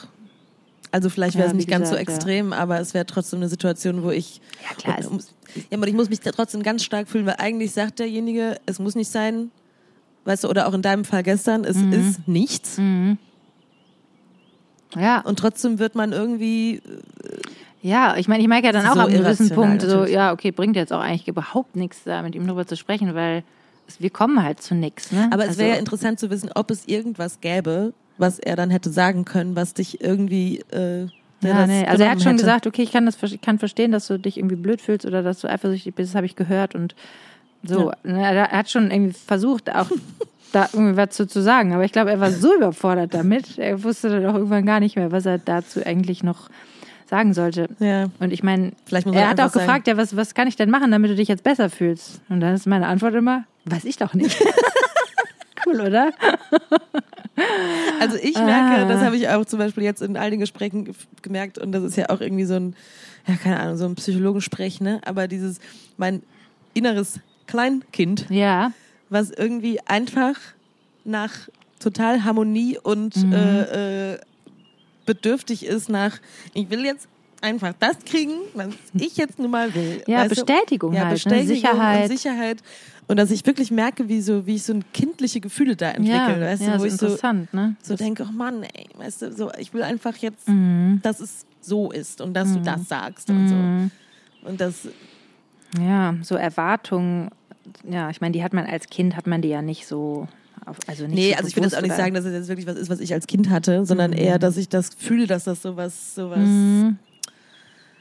also 0.91 1.09
vielleicht 1.09 1.35
wäre 1.35 1.45
Ja, 1.45 1.47
es 1.47 1.53
wie 1.53 1.57
nicht 1.57 1.69
ganz 1.69 1.89
so 1.89 1.95
gesagt, 1.95 2.09
ja. 2.09 2.15
extrem, 2.15 2.53
aber 2.53 2.79
es 2.79 2.93
wäre 2.93 3.05
trotzdem 3.05 3.39
eine 3.39 3.49
Situation, 3.49 4.03
wo 4.03 4.09
ich 4.11 4.41
Ja, 4.67 4.75
klar, 4.75 4.95
es- 4.99 5.07
und, 5.07 5.13
muss- 5.13 5.33
ja, 5.69 5.77
aber 5.77 5.87
ich 5.87 5.93
muss 5.93 6.09
mich 6.09 6.19
da 6.21 6.31
trotzdem 6.31 6.63
ganz 6.63 6.83
stark 6.83 7.07
fühlen, 7.07 7.25
weil 7.25 7.35
eigentlich 7.39 7.71
sagt 7.71 7.99
derjenige, 7.99 8.57
es 8.65 8.79
muss 8.79 8.95
nicht 8.95 9.09
sein, 9.11 9.51
weißt 10.25 10.43
du, 10.43 10.49
oder 10.49 10.67
auch 10.67 10.73
in 10.73 10.81
deinem 10.81 11.05
Fall 11.05 11.23
gestern, 11.23 11.63
es 11.63 11.77
Mhm. 11.77 11.93
ist 11.93 12.27
nichts. 12.27 12.79
ja, 14.95 15.19
Und 15.21 15.39
trotzdem 15.39 15.79
wird 15.79 15.95
man 15.95 16.11
irgendwie, 16.11 16.81
Ja, 17.81 18.17
ich 18.17 18.27
meine, 18.27 18.41
ich 18.41 18.49
merke 18.49 18.65
ja 18.67 18.71
dann 18.73 18.87
auch 18.87 18.95
ist 18.95 18.97
ab 18.97 19.09
so 19.09 19.15
einem 19.15 19.23
gewissen 19.23 19.49
Punkt 19.51 19.81
so, 19.83 19.87
natürlich. 19.99 20.13
ja, 20.13 20.33
okay, 20.33 20.51
bringt 20.51 20.75
jetzt 20.75 20.91
auch 20.91 20.99
eigentlich 20.99 21.27
überhaupt 21.27 21.75
nichts, 21.75 22.03
da 22.05 22.21
mit 22.23 22.33
ihm 22.35 22.45
drüber 22.47 22.65
zu 22.65 22.75
sprechen, 22.75 23.13
weil 23.13 23.43
es, 23.87 24.01
wir 24.01 24.09
kommen 24.09 24.41
halt 24.43 24.61
zu 24.61 24.73
nichts. 24.75 25.11
Ne? 25.11 25.27
aber 25.31 25.43
es 25.43 25.49
Also, 25.49 25.59
wäre 25.61 25.69
ja 25.73 25.75
interessant 25.77 26.19
zu 26.19 26.29
wissen, 26.29 26.49
ob 26.55 26.71
es 26.71 26.87
irgendwas 26.87 27.39
gäbe, 27.39 27.93
was 28.17 28.39
er 28.39 28.55
dann 28.55 28.69
hätte 28.69 28.89
sagen 28.89 29.25
können, 29.25 29.55
was 29.55 29.73
dich 29.73 30.01
irgendwie, 30.01 30.59
äh, 30.71 31.07
Ja, 31.41 31.67
nee. 31.67 31.85
Also 31.85 32.03
er 32.03 32.11
hat 32.11 32.21
schon 32.21 32.33
hätte. 32.33 32.43
gesagt, 32.43 32.67
okay, 32.67 32.81
ich 32.83 32.91
kann 32.91 33.05
das 33.05 33.21
ich 33.21 33.41
kann 33.41 33.59
verstehen, 33.59 33.91
dass 33.91 34.07
du 34.07 34.17
dich 34.17 34.37
irgendwie 34.37 34.55
blöd 34.55 34.81
fühlst 34.81 35.05
oder 35.05 35.23
dass 35.23 35.39
du 35.41 35.47
eifersüchtig 35.49 35.93
bist, 35.95 36.11
das 36.11 36.15
habe 36.15 36.25
ich 36.25 36.35
gehört 36.35 36.75
und 36.75 36.95
so. 37.63 37.91
Ne, 38.03 38.21
Er 38.21 38.49
hat 38.51 38.69
schon 38.69 38.91
irgendwie 38.91 39.13
versucht, 39.13 39.73
auch 39.73 39.87
da 40.51 40.69
irgendwie 40.73 40.97
was 40.97 41.09
zu, 41.11 41.27
zu 41.27 41.41
sagen, 41.41 41.73
aber 41.73 41.83
ich 41.83 41.91
glaube, 41.91 42.11
er 42.11 42.19
war 42.19 42.31
so 42.31 42.55
überfordert 42.55 43.13
damit, 43.13 43.57
er 43.57 43.83
wusste 43.83 44.09
dann 44.09 44.25
auch 44.25 44.35
irgendwann 44.35 44.65
gar 44.65 44.79
nicht 44.79 44.95
mehr, 44.95 45.11
was 45.11 45.25
er 45.25 45.37
dazu 45.37 45.85
eigentlich 45.85 46.23
noch 46.23 46.49
sagen 47.09 47.33
sollte. 47.33 47.69
Ja. 47.79 48.07
Und 48.19 48.33
ich 48.33 48.43
meine, 48.43 48.71
er 48.91 49.29
hat 49.29 49.39
auch 49.39 49.51
gefragt, 49.51 49.87
ja, 49.87 49.95
was, 49.97 50.15
was 50.17 50.33
kann 50.35 50.47
ich 50.47 50.55
denn 50.55 50.69
machen, 50.69 50.91
damit 50.91 51.09
du 51.11 51.15
dich 51.15 51.27
jetzt 51.29 51.43
besser 51.43 51.69
fühlst? 51.69 52.21
Und 52.29 52.41
dann 52.41 52.53
ist 52.53 52.67
meine 52.67 52.87
Antwort 52.87 53.15
immer, 53.15 53.45
weiß 53.65 53.85
ich 53.85 53.97
doch 53.97 54.13
nicht. 54.13 54.37
cool, 55.67 55.81
oder? 55.81 56.11
Also 57.99 58.17
ich 58.17 58.33
merke, 58.35 58.81
Ah. 58.81 58.85
das 58.85 59.01
habe 59.01 59.15
ich 59.15 59.29
auch 59.29 59.45
zum 59.45 59.59
Beispiel 59.59 59.83
jetzt 59.83 60.01
in 60.01 60.17
all 60.17 60.31
den 60.31 60.39
Gesprächen 60.39 60.85
ge- 60.85 60.95
gemerkt 61.21 61.59
und 61.59 61.71
das 61.71 61.83
ist 61.83 61.95
ja 61.95 62.09
auch 62.09 62.19
irgendwie 62.19 62.45
so 62.45 62.55
ein, 62.55 62.75
ja 63.27 63.35
keine 63.35 63.59
Ahnung, 63.59 63.77
so 63.77 63.85
ein 63.85 63.93
Psychologensprech, 63.95 64.81
ne? 64.81 65.01
Aber 65.05 65.27
dieses, 65.27 65.59
mein 65.97 66.23
inneres 66.73 67.19
Kleinkind, 67.45 68.25
Ja, 68.29 68.71
was 69.09 69.29
irgendwie 69.29 69.79
einfach 69.85 70.35
nach 71.05 71.31
total 71.79 72.23
Harmonie 72.23 72.79
und 72.81 73.15
Mhm. 73.23 73.33
äh, 73.33 74.13
äh, 74.13 74.19
bedürftig 75.05 75.63
ist 75.65 75.87
nach, 75.89 76.17
ich 76.55 76.69
will 76.71 76.85
jetzt 76.85 77.07
einfach 77.41 77.73
das 77.79 77.97
kriegen, 78.05 78.33
was 78.53 78.69
ich 78.93 79.17
jetzt 79.17 79.39
nun 79.39 79.51
mal 79.51 79.73
will. 79.75 80.03
Ja, 80.07 80.19
Weißt 80.21 80.31
du? 80.37 80.45
Bestätigung 80.45 80.93
ja, 80.93 81.01
halt, 81.01 81.09
ne? 81.09 81.13
Bestätigung 81.13 81.47
Sicherheit. 81.55 82.09
Und 82.09 82.17
Sicherheit. 82.17 82.57
Und 83.09 83.17
dass 83.17 83.31
ich 83.31 83.45
wirklich 83.45 83.71
merke, 83.71 84.09
wie, 84.09 84.19
so, 84.21 84.45
wie 84.45 84.55
ich 84.55 84.63
so 84.63 84.73
ein 84.73 84.83
kindliche 84.93 85.39
Gefühle 85.39 85.75
da 85.77 85.91
entwickle, 85.91 86.39
ja, 86.39 86.41
weißt 86.41 86.63
ja 86.63 86.73
du, 86.73 86.79
wo 86.81 86.83
ist 86.83 86.93
ich 86.93 86.99
so, 86.99 87.05
interessant, 87.05 87.53
ne? 87.53 87.75
so 87.81 87.95
denke, 87.95 88.25
oh 88.29 88.31
Mann, 88.33 88.63
ey, 88.63 88.87
weißt 88.97 89.21
du, 89.21 89.31
so, 89.31 89.49
ich 89.57 89.73
will 89.73 89.83
einfach 89.83 90.15
jetzt, 90.17 90.47
Mhm. 90.49 90.99
dass 91.03 91.19
es 91.21 91.45
so 91.61 91.91
ist 91.91 92.19
und 92.21 92.33
dass 92.33 92.51
du 92.53 92.59
das 92.61 92.87
sagst 92.89 93.29
und 93.29 93.47
so. 93.47 94.49
Und 94.49 94.59
das, 94.61 94.87
Ja, 95.79 96.15
so 96.21 96.35
Erwartungen, 96.35 97.29
ja, 97.89 98.09
ich 98.09 98.19
meine, 98.21 98.31
die 98.33 98.43
hat 98.43 98.53
man 98.53 98.65
als 98.65 98.87
Kind, 98.87 99.15
hat 99.15 99.27
man 99.27 99.41
die 99.41 99.49
ja 99.49 99.61
nicht 99.61 99.85
so, 99.87 100.27
auf, 100.65 100.77
also 100.87 101.03
nicht 101.05 101.15
nee, 101.15 101.31
so 101.31 101.37
also 101.37 101.47
ich 101.49 101.55
will 101.55 101.63
jetzt 101.63 101.77
auch 101.77 101.81
nicht 101.81 101.95
sagen, 101.95 102.13
dass 102.13 102.25
es 102.25 102.33
jetzt 102.33 102.47
wirklich 102.49 102.67
was 102.67 102.75
ist, 102.75 102.89
was 102.89 102.99
ich 102.99 103.13
als 103.13 103.27
Kind 103.27 103.49
hatte, 103.49 103.85
sondern 103.85 104.11
eher, 104.11 104.37
dass 104.39 104.57
ich 104.57 104.67
das 104.69 104.89
fühle, 104.97 105.27
dass 105.27 105.45
das 105.45 105.61
sowas, 105.61 106.15
sowas, 106.15 106.39
oder 106.39 106.95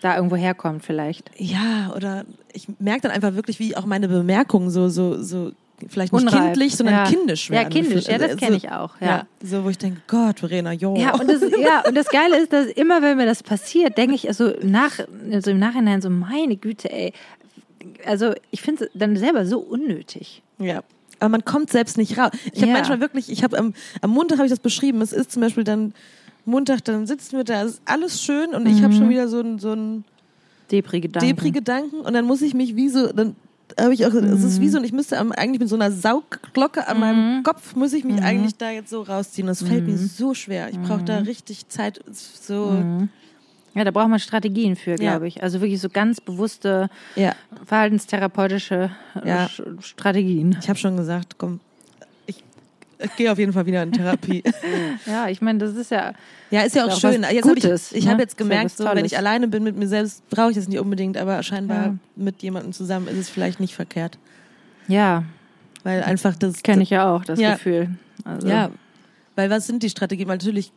da 0.01 0.17
irgendwo 0.17 0.37
herkommt 0.37 0.85
vielleicht. 0.85 1.31
ja, 1.37 1.93
oder 1.97 2.25
ich 2.53 2.69
merke 2.79 3.03
dann 3.03 3.11
einfach 3.13 3.35
wirklich, 3.35 3.59
wie 3.59 3.77
auch 3.77 3.87
meine 3.87 4.09
Bemerkungen 4.09 4.71
so, 4.71 4.89
so, 4.89 5.23
so, 5.23 5.53
vielleicht 5.89 6.13
nicht 6.13 6.23
Unreif. 6.23 6.45
kindlich, 6.45 6.77
sondern 6.77 6.95
ja. 6.95 7.05
kindisch 7.05 7.49
Ja, 7.49 7.57
werden. 7.57 7.71
kindisch, 7.71 8.07
ja, 8.07 8.19
das 8.19 8.29
Also, 8.31 8.37
kenne 8.39 8.57
ich 8.57 8.71
auch, 8.71 9.01
ja. 9.01 9.07
Ja. 9.07 9.27
so 9.43 9.65
wo 9.65 9.69
ich 9.69 9.79
denke, 9.79 10.01
Gott, 10.07 10.41
Verena, 10.41 10.73
jo. 10.73 10.97
Ja, 10.97 11.15
und 11.15 11.29
das, 11.31 11.41
ja, 11.61 11.83
und 11.87 11.95
das 11.97 12.09
Geile 12.09 12.39
ist, 12.39 12.53
dass 12.53 12.67
immer, 12.67 13.03
wenn 13.03 13.17
mir 13.17 13.27
das 13.27 13.43
passiert, 13.43 13.97
denke 13.99 14.15
ich 14.15 14.29
also 14.29 14.53
nach, 14.63 14.93
also 15.33 15.51
im 15.51 15.59
Nachhinein 15.59 16.01
so, 16.03 16.09
meine 16.11 16.57
Güte, 16.57 16.91
ey. 16.93 17.13
Also 18.05 18.33
ich 18.51 18.63
finde 18.63 18.85
es 18.85 18.91
dann 18.95 19.17
selber 19.17 19.47
so 19.47 19.59
unnötig. 19.61 20.43
Ja. 20.59 20.83
Aber 21.21 21.31
man 21.31 21.45
kommt 21.45 21.71
selbst 21.71 21.97
nicht 21.99 22.19
raus. 22.19 22.31
Ich 22.53 22.61
habe 22.63 22.69
Ja. 22.73 22.77
manchmal 22.77 23.01
wirklich, 23.01 23.31
ich 23.31 23.43
habe 23.45 23.59
am, 23.59 23.75
am 24.03 24.11
Montag 24.11 24.39
habe 24.39 24.47
ich 24.47 24.51
das 24.53 24.59
beschrieben. 24.61 25.01
Es 25.01 25.13
ist 25.13 25.31
zum 25.33 25.41
Beispiel 25.43 25.65
dann 25.65 25.95
Montag, 26.47 26.85
dann 26.85 27.07
sitzen 27.07 27.37
wir 27.37 27.45
da, 27.45 27.63
ist 27.63 27.83
alles 27.85 28.23
schön 28.23 28.55
und 28.55 28.67
ich 28.67 28.83
habe 28.83 28.95
Mhm. 28.95 28.99
schon 28.99 29.09
wieder 29.11 29.29
so 29.29 29.41
ein 29.41 29.59
so 29.59 29.73
ein 29.73 30.05
Depri-Gedanken. 30.71 31.29
Depri-Gedanken 31.29 32.01
und 32.01 32.13
dann 32.15 32.25
muss 32.25 32.41
ich 32.43 32.55
mich 32.55 32.75
wie 32.77 32.89
so, 32.89 33.13
dann 33.13 33.37
habe 33.79 33.93
ich 33.95 34.07
auch, 34.07 34.15
es 34.15 34.43
ist 34.45 34.61
wie 34.61 34.69
so, 34.69 34.81
ich 34.81 34.93
müsste 34.93 35.19
am, 35.19 35.33
eigentlich 35.33 35.61
mit 35.61 35.69
so 35.69 35.75
einer 35.75 35.91
Saugglocke 35.91 36.87
an 36.89 37.01
meinem 37.01 37.43
Kopf, 37.43 37.75
muss 37.75 37.93
ich 37.93 38.05
mich 38.05 38.23
eigentlich 38.23 38.57
da 38.57 38.71
jetzt 38.71 38.91
so 38.91 39.03
rausziehen. 39.03 39.47
Das 39.49 39.63
fällt 39.63 39.87
mir 39.87 39.99
so 39.99 40.35
schwer. 40.35 40.71
Ich 40.71 40.81
brauche 40.81 41.03
da 41.03 41.19
richtig 41.19 41.69
Zeit, 41.69 42.01
so. 42.11 42.85
Ja, 43.75 43.85
da 43.85 43.91
braucht 43.91 44.09
man 44.09 44.21
Strategien 44.21 44.75
für, 44.77 44.91
Ja. 44.93 44.97
glaube 44.97 45.27
ich. 45.29 45.43
Also 45.43 45.61
wirklich 45.61 45.81
so 45.81 45.89
ganz 45.91 46.21
bewusste 46.21 46.89
Ja, 47.17 47.35
verhaltenstherapeutische 47.67 48.91
Ja. 49.25 49.49
Strategien. 49.81 50.57
ich 50.61 50.69
habe 50.69 50.79
schon 50.79 50.97
gesagt, 50.97 51.35
komm, 51.39 51.61
gehe 53.17 53.31
auf 53.31 53.39
jeden 53.39 53.53
Fall 53.53 53.67
wieder 53.67 53.83
in 53.83 53.93
Therapie. 53.93 54.43
Ja, 55.07 55.29
ich 55.29 55.41
meine, 55.41 55.59
das 55.59 55.75
ist 55.77 55.91
ja. 55.91 56.13
Ja, 56.51 56.63
ist 56.63 56.75
ja 56.75 56.87
auch 56.87 56.99
schön. 56.99 57.25
Jetzt 57.31 57.49
hab 57.49 57.57
ich 57.57 57.65
ich 57.93 58.05
ne? 58.05 58.11
habe 58.11 58.23
jetzt 58.23 58.37
gemerkt, 58.37 58.77
so, 58.77 58.85
wenn 58.85 59.05
ich 59.05 59.17
alleine 59.17 59.49
bin 59.49 59.63
mit 59.65 59.77
mir 59.77 59.87
selbst, 59.89 60.29
brauche 60.31 60.51
ich 60.51 60.57
das 60.57 60.69
nicht 60.69 60.79
unbedingt, 60.79 61.17
aber 61.17 61.43
scheinbar 61.43 61.87
Ja. 61.87 61.95
mit 62.17 62.43
jemandem 62.43 62.73
zusammen 62.73 63.09
ist 63.09 63.19
es 63.19 63.29
vielleicht 63.29 63.61
nicht 63.61 63.75
verkehrt. 63.75 64.19
Ja, 64.89 65.25
Weil 65.85 66.03
einfach 66.03 66.37
das. 66.37 66.63
kenne 66.63 66.83
ich 66.83 66.91
ja 66.91 67.11
auch, 67.13 67.25
das 67.25 67.39
Ja. 67.41 67.55
Gefühl. 67.55 67.91
Also, 68.25 68.49
Ja, 68.49 68.71
weil 69.35 69.51
was 69.51 69.67
sind 69.67 69.83
die 69.83 69.91
Strategien? 69.91 70.29
Weil 70.29 70.37
natürlich, 70.37 70.73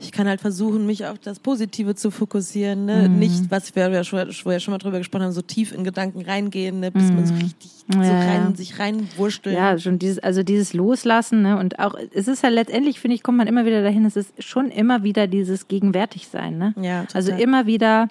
ich 0.00 0.12
kann 0.12 0.28
halt 0.28 0.40
versuchen, 0.40 0.86
mich 0.86 1.06
auf 1.06 1.18
das 1.18 1.40
Positive 1.40 1.94
zu 1.94 2.10
fokussieren. 2.10 2.84
Ne? 2.84 3.08
Mhm. 3.08 3.18
Nicht, 3.18 3.50
was 3.50 3.74
wir 3.74 3.88
ja 3.90 4.04
schon, 4.04 4.20
wo 4.44 4.50
wir 4.50 4.60
schon 4.60 4.72
mal 4.72 4.78
drüber 4.78 4.98
gesprochen 4.98 5.24
haben, 5.24 5.32
so 5.32 5.42
tief 5.42 5.72
in 5.72 5.82
Gedanken 5.82 6.22
reingehen, 6.22 6.80
ne? 6.80 6.90
bis 6.92 7.10
man 7.10 7.26
so 7.26 7.34
richtig 7.34 7.70
so 7.70 7.78
Mhm. 7.88 8.02
Ja, 8.02 8.18
rein, 8.18 8.46
ja. 8.50 8.56
sich 8.56 8.78
reinwursteln. 8.78 9.56
Ja, 9.56 9.78
schon 9.78 9.98
dieses, 9.98 10.18
also 10.18 10.42
dieses 10.42 10.74
Loslassen, 10.74 11.40
ne? 11.40 11.58
Und 11.58 11.78
auch, 11.78 11.94
es 12.12 12.28
ist 12.28 12.42
ja 12.42 12.50
letztendlich, 12.50 13.00
finde 13.00 13.14
ich, 13.14 13.22
kommt 13.22 13.38
man 13.38 13.46
immer 13.46 13.64
wieder 13.64 13.82
dahin, 13.82 14.04
es 14.04 14.16
ist 14.16 14.42
schon 14.42 14.70
immer 14.70 15.04
wieder 15.04 15.26
dieses 15.26 15.68
Gegenwärtigsein, 15.68 16.58
ne? 16.58 16.74
Ja, 16.80 17.02
total. 17.04 17.16
Also 17.16 17.32
immer 17.32 17.66
wieder 17.66 18.08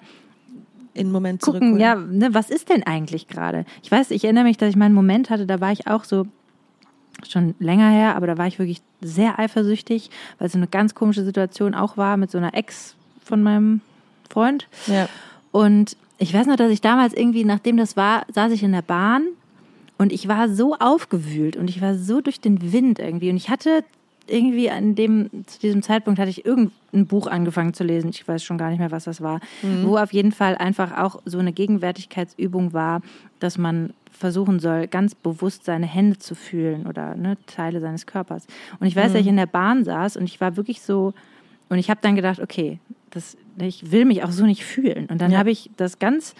in 0.94 1.06
den 1.06 1.12
Moment 1.12 1.44
zurückholen. 1.44 1.78
ja, 1.78 1.94
ne, 1.94 2.34
was 2.34 2.50
ist 2.50 2.70
denn 2.70 2.82
eigentlich 2.82 3.28
gerade? 3.28 3.64
Ich 3.84 3.90
weiß, 3.90 4.10
ich 4.10 4.24
erinnere 4.24 4.44
mich, 4.44 4.56
dass 4.56 4.68
ich 4.70 4.76
mal 4.76 4.86
einen 4.86 4.94
Moment 4.94 5.30
hatte, 5.30 5.46
da 5.46 5.60
war 5.60 5.70
ich 5.70 5.86
auch 5.86 6.02
so, 6.02 6.26
schon 7.26 7.54
länger 7.58 7.90
her, 7.90 8.16
aber 8.16 8.26
da 8.26 8.38
war 8.38 8.46
ich 8.46 8.58
wirklich 8.58 8.80
sehr 9.00 9.38
eifersüchtig, 9.38 10.10
weil 10.38 10.48
so 10.48 10.58
eine 10.58 10.66
ganz 10.66 10.94
komische 10.94 11.24
Situation 11.24 11.74
auch 11.74 11.96
war 11.96 12.16
mit 12.16 12.30
so 12.30 12.38
einer 12.38 12.54
Ex 12.54 12.94
von 13.24 13.42
meinem 13.42 13.80
Freund. 14.30 14.68
ja. 14.86 15.08
Und 15.50 15.96
ich 16.18 16.34
weiß 16.34 16.46
noch, 16.46 16.56
dass 16.56 16.70
ich 16.70 16.80
damals 16.80 17.14
irgendwie, 17.14 17.44
nachdem 17.44 17.76
das 17.76 17.96
war, 17.96 18.26
saß 18.32 18.52
ich 18.52 18.62
in 18.62 18.72
der 18.72 18.82
Bahn 18.82 19.26
und 19.98 20.12
ich 20.12 20.28
war 20.28 20.48
so 20.48 20.74
aufgewühlt 20.74 21.56
und 21.56 21.70
ich 21.70 21.80
war 21.80 21.94
so 21.94 22.20
durch 22.20 22.40
den 22.40 22.72
Wind 22.72 22.98
irgendwie. 22.98 23.30
Und 23.30 23.36
ich 23.36 23.48
hatte 23.48 23.84
irgendwie 24.26 24.68
an 24.68 24.94
dem, 24.94 25.30
zu 25.46 25.58
diesem 25.60 25.82
Zeitpunkt 25.82 26.20
hatte 26.20 26.30
ich 26.30 26.44
irgendein 26.44 27.06
Buch 27.06 27.28
angefangen 27.28 27.72
zu 27.72 27.84
lesen. 27.84 28.10
Ich 28.10 28.26
weiß 28.26 28.42
schon 28.42 28.58
gar 28.58 28.70
nicht 28.70 28.78
mehr, 28.78 28.90
was 28.90 29.04
das 29.04 29.20
war. 29.20 29.40
Wo 29.84 29.96
auf 29.96 30.12
jeden 30.12 30.32
Fall 30.32 30.56
einfach 30.56 30.98
auch 30.98 31.22
so 31.24 31.38
eine 31.38 31.52
Gegenwärtigkeitsübung 31.52 32.72
war, 32.72 33.00
dass 33.40 33.56
man 33.56 33.94
versuchen 34.18 34.58
soll, 34.60 34.86
ganz 34.88 35.14
bewusst 35.14 35.64
seine 35.64 35.86
Hände 35.86 36.18
zu 36.18 36.34
fühlen 36.34 36.86
oder 36.86 37.14
ne, 37.14 37.36
Teile 37.46 37.80
seines 37.80 38.06
Körpers. 38.06 38.46
Und 38.80 38.86
ich 38.86 38.96
weiß, 38.96 39.12
dass 39.12 39.20
ich 39.22 39.26
in 39.26 39.36
der 39.36 39.46
Bahn 39.46 39.84
saß 39.84 40.16
und 40.16 40.24
ich 40.24 40.40
war 40.40 40.56
wirklich 40.56 40.80
so, 40.82 41.14
und 41.68 41.78
ich 41.78 41.90
habe 41.90 42.00
dann 42.02 42.16
gedacht, 42.16 42.40
okay, 42.40 42.78
das, 43.10 43.36
ich 43.58 43.90
will 43.90 44.04
mich 44.04 44.22
auch 44.24 44.30
so 44.30 44.44
nicht 44.44 44.64
fühlen. 44.64 45.06
Und 45.06 45.20
dann 45.20 45.32
Ja. 45.32 45.38
habe 45.38 45.50
ich 45.50 45.70
das 45.76 45.98
ganz, 45.98 46.34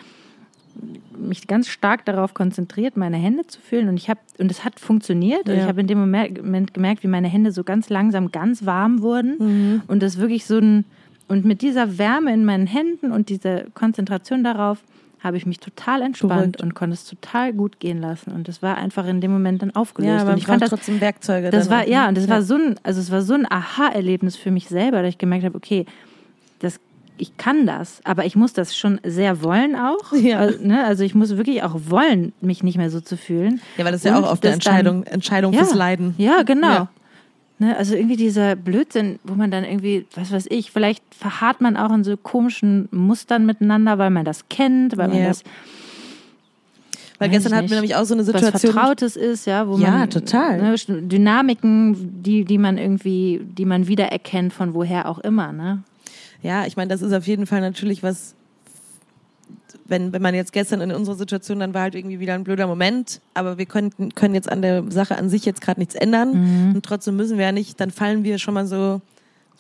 mich 1.17 1.47
ganz 1.47 1.69
stark 1.69 2.05
darauf 2.05 2.35
konzentriert, 2.35 2.97
meine 2.97 3.17
Hände 3.17 3.47
zu 3.47 3.61
fühlen. 3.61 3.89
Und 3.89 3.97
ich 3.97 4.09
habe, 4.09 4.21
und 4.39 4.51
es 4.51 4.65
hat 4.65 4.79
funktioniert. 4.81 5.49
Und 5.49 5.57
Ja. 5.57 5.63
ich 5.63 5.69
habe 5.69 5.81
in 5.81 5.87
dem 5.87 5.99
Moment 5.99 6.43
Moment 6.43 6.75
gemerkt, 6.75 7.03
wie 7.03 7.09
meine 7.09 7.29
Hände 7.29 7.53
so 7.53 7.65
ganz 7.65 7.89
langsam 7.89 8.31
ganz 8.31 8.65
warm 8.65 9.03
wurden. 9.03 9.37
Mhm. 9.39 9.83
Und 9.89 10.03
das 10.03 10.19
wirklich 10.19 10.47
so 10.47 10.59
ein, 10.59 10.85
und 11.27 11.45
mit 11.45 11.63
dieser 11.63 11.99
Wärme 11.99 12.33
in 12.33 12.45
meinen 12.45 12.67
Händen 12.67 13.13
und 13.13 13.29
dieser 13.29 13.65
Konzentration 13.71 14.45
darauf, 14.45 14.83
habe 15.23 15.37
ich 15.37 15.47
mich 15.47 15.59
total 15.61 16.03
entspannt 16.03 16.35
Beruhigt. 16.53 16.63
und 16.63 16.75
konnte 16.75 16.95
es 16.95 17.05
total 17.05 17.53
gut 17.53 17.81
gehen 17.81 18.01
lassen. 18.01 18.31
Und 18.33 18.47
das 18.49 18.63
war 18.63 18.77
einfach 18.79 19.07
in 19.07 19.21
dem 19.21 19.33
Moment 19.33 19.63
dann 19.63 19.75
aufgelöst. 19.75 20.11
Ja, 20.15 20.21
und 20.23 20.29
man 20.29 20.39
ich 20.39 20.47
fand 20.47 20.63
das 20.63 20.71
trotzdem 20.71 21.01
Werkzeuge. 21.01 21.51
das 21.51 21.69
war, 21.71 21.89
ja, 21.89 22.03
ne? 22.03 22.09
und 22.11 22.17
das 22.19 22.29
war 22.29 22.43
so 22.43 22.55
ein, 22.55 22.77
also 22.83 23.01
es 23.01 23.11
war 23.11 23.23
so 23.23 23.35
ein 23.35 23.51
Aha-Erlebnis 23.51 24.37
für 24.37 24.51
mich 24.51 24.69
selber, 24.69 25.03
dass 25.03 25.09
ich 25.11 25.19
gemerkt 25.19 25.45
habe, 25.45 25.57
okay, 25.57 25.87
das, 26.61 26.79
ich 27.17 27.37
kann 27.37 27.67
das, 27.67 28.01
aber 28.05 28.27
ich 28.27 28.37
muss 28.37 28.53
das 28.53 28.77
schon 28.77 29.01
sehr 29.05 29.43
wollen 29.43 29.75
auch. 29.77 30.13
Ja. 30.13 30.39
Also, 30.39 30.65
ne, 30.65 30.85
also 30.85 31.03
ich 31.03 31.15
muss 31.17 31.37
wirklich 31.37 31.63
auch 31.65 31.75
wollen, 31.89 32.33
mich 32.41 32.63
nicht 32.63 32.77
mehr 32.79 32.91
so 32.91 33.01
zu 33.01 33.17
fühlen. 33.17 33.61
Ja, 33.77 33.85
weil 33.85 33.93
das 33.93 34.03
ist 34.03 34.05
ja 34.05 34.17
Und 34.17 34.25
auch 34.25 34.31
oft 34.33 34.45
eine 34.47 34.55
das 34.57 34.65
dann- 34.65 34.75
Entscheidung, 34.77 35.03
Entscheidung 35.05 35.53
Ja, 35.53 35.59
fürs 35.65 35.75
Leiden. 35.75 36.15
Ja, 36.19 36.43
genau. 36.43 36.69
Ja. 36.69 36.89
Ne, 37.61 37.77
also 37.77 37.97
irgendwie 37.97 38.17
dieser 38.17 38.55
Blödsinn, 38.55 39.19
wo 39.25 39.35
man 39.35 39.51
dann 39.51 39.65
irgendwie, 39.65 40.07
was 40.15 40.31
weiß 40.31 40.47
ich, 40.49 40.71
vielleicht 40.71 41.03
verharrt 41.13 41.61
man 41.61 41.77
auch 41.77 41.93
in 41.93 42.05
so 42.05 42.17
komischen 42.17 42.89
Mustern 42.93 43.47
miteinander, 43.47 43.99
weil 43.99 44.11
man 44.11 44.25
das 44.25 44.49
kennt, 44.49 44.97
weil 44.97 45.09
man 45.09 45.19
Ja. 45.19 45.29
das 45.29 45.43
Weil 47.19 47.31
gestern 47.31 47.55
hatten 47.57 47.69
wir 47.69 47.75
nämlich 47.77 47.97
auch 47.97 48.05
so 48.05 48.15
eine 48.15 48.21
was 48.21 48.27
Situation. 48.27 48.73
Vertrautes 48.73 49.17
ist, 49.17 49.47
ja, 49.47 49.67
wo 49.67 49.77
Ja, 49.77 49.91
man 49.91 50.11
total. 50.11 50.63
Ne, 50.63 50.75
Dynamiken, 51.03 52.23
die, 52.23 52.45
die 52.45 52.59
man 52.59 52.79
irgendwie, 52.79 53.41
die 53.43 53.65
man 53.65 53.89
wiedererkennt 53.89 54.53
von 54.53 54.73
woher 54.73 55.09
auch 55.09 55.19
immer, 55.19 55.53
ne? 55.53 55.83
Ja, 56.43 56.65
ich 56.67 56.77
meine, 56.77 56.89
das 56.89 57.03
ist 57.03 57.13
auf 57.13 57.27
jeden 57.27 57.47
Fall 57.47 57.61
natürlich 57.61 58.05
was, 58.05 58.37
wenn, 59.89 60.13
wenn 60.13 60.23
man 60.23 60.35
jetzt 60.35 60.53
gestern 60.53 60.81
in 60.81 60.93
unserer 60.93 61.17
Situation, 61.17 61.59
dann 61.61 61.75
war 61.75 61.83
halt 61.83 61.95
irgendwie 61.95 62.21
wieder 62.21 62.35
ein 62.35 62.45
blöder 62.45 62.67
Moment, 62.67 63.21
aber 63.35 63.59
wir 63.59 63.67
können, 63.67 63.91
können 64.15 64.35
jetzt 64.35 64.51
an 64.51 64.63
der 64.63 64.85
Sache 64.91 65.17
an 65.19 65.29
sich 65.29 65.45
jetzt 65.45 65.61
gerade 65.61 65.81
nichts 65.81 65.95
ändern 65.95 66.69
Mhm. 66.69 66.75
und 66.77 66.85
trotzdem 66.85 67.17
müssen 67.17 67.39
wir 67.39 67.47
ja 67.47 67.53
nicht, 67.53 67.81
dann 67.81 67.91
fallen 67.91 68.23
wir 68.25 68.39
schon 68.39 68.55
mal 68.55 68.67
so, 68.67 69.01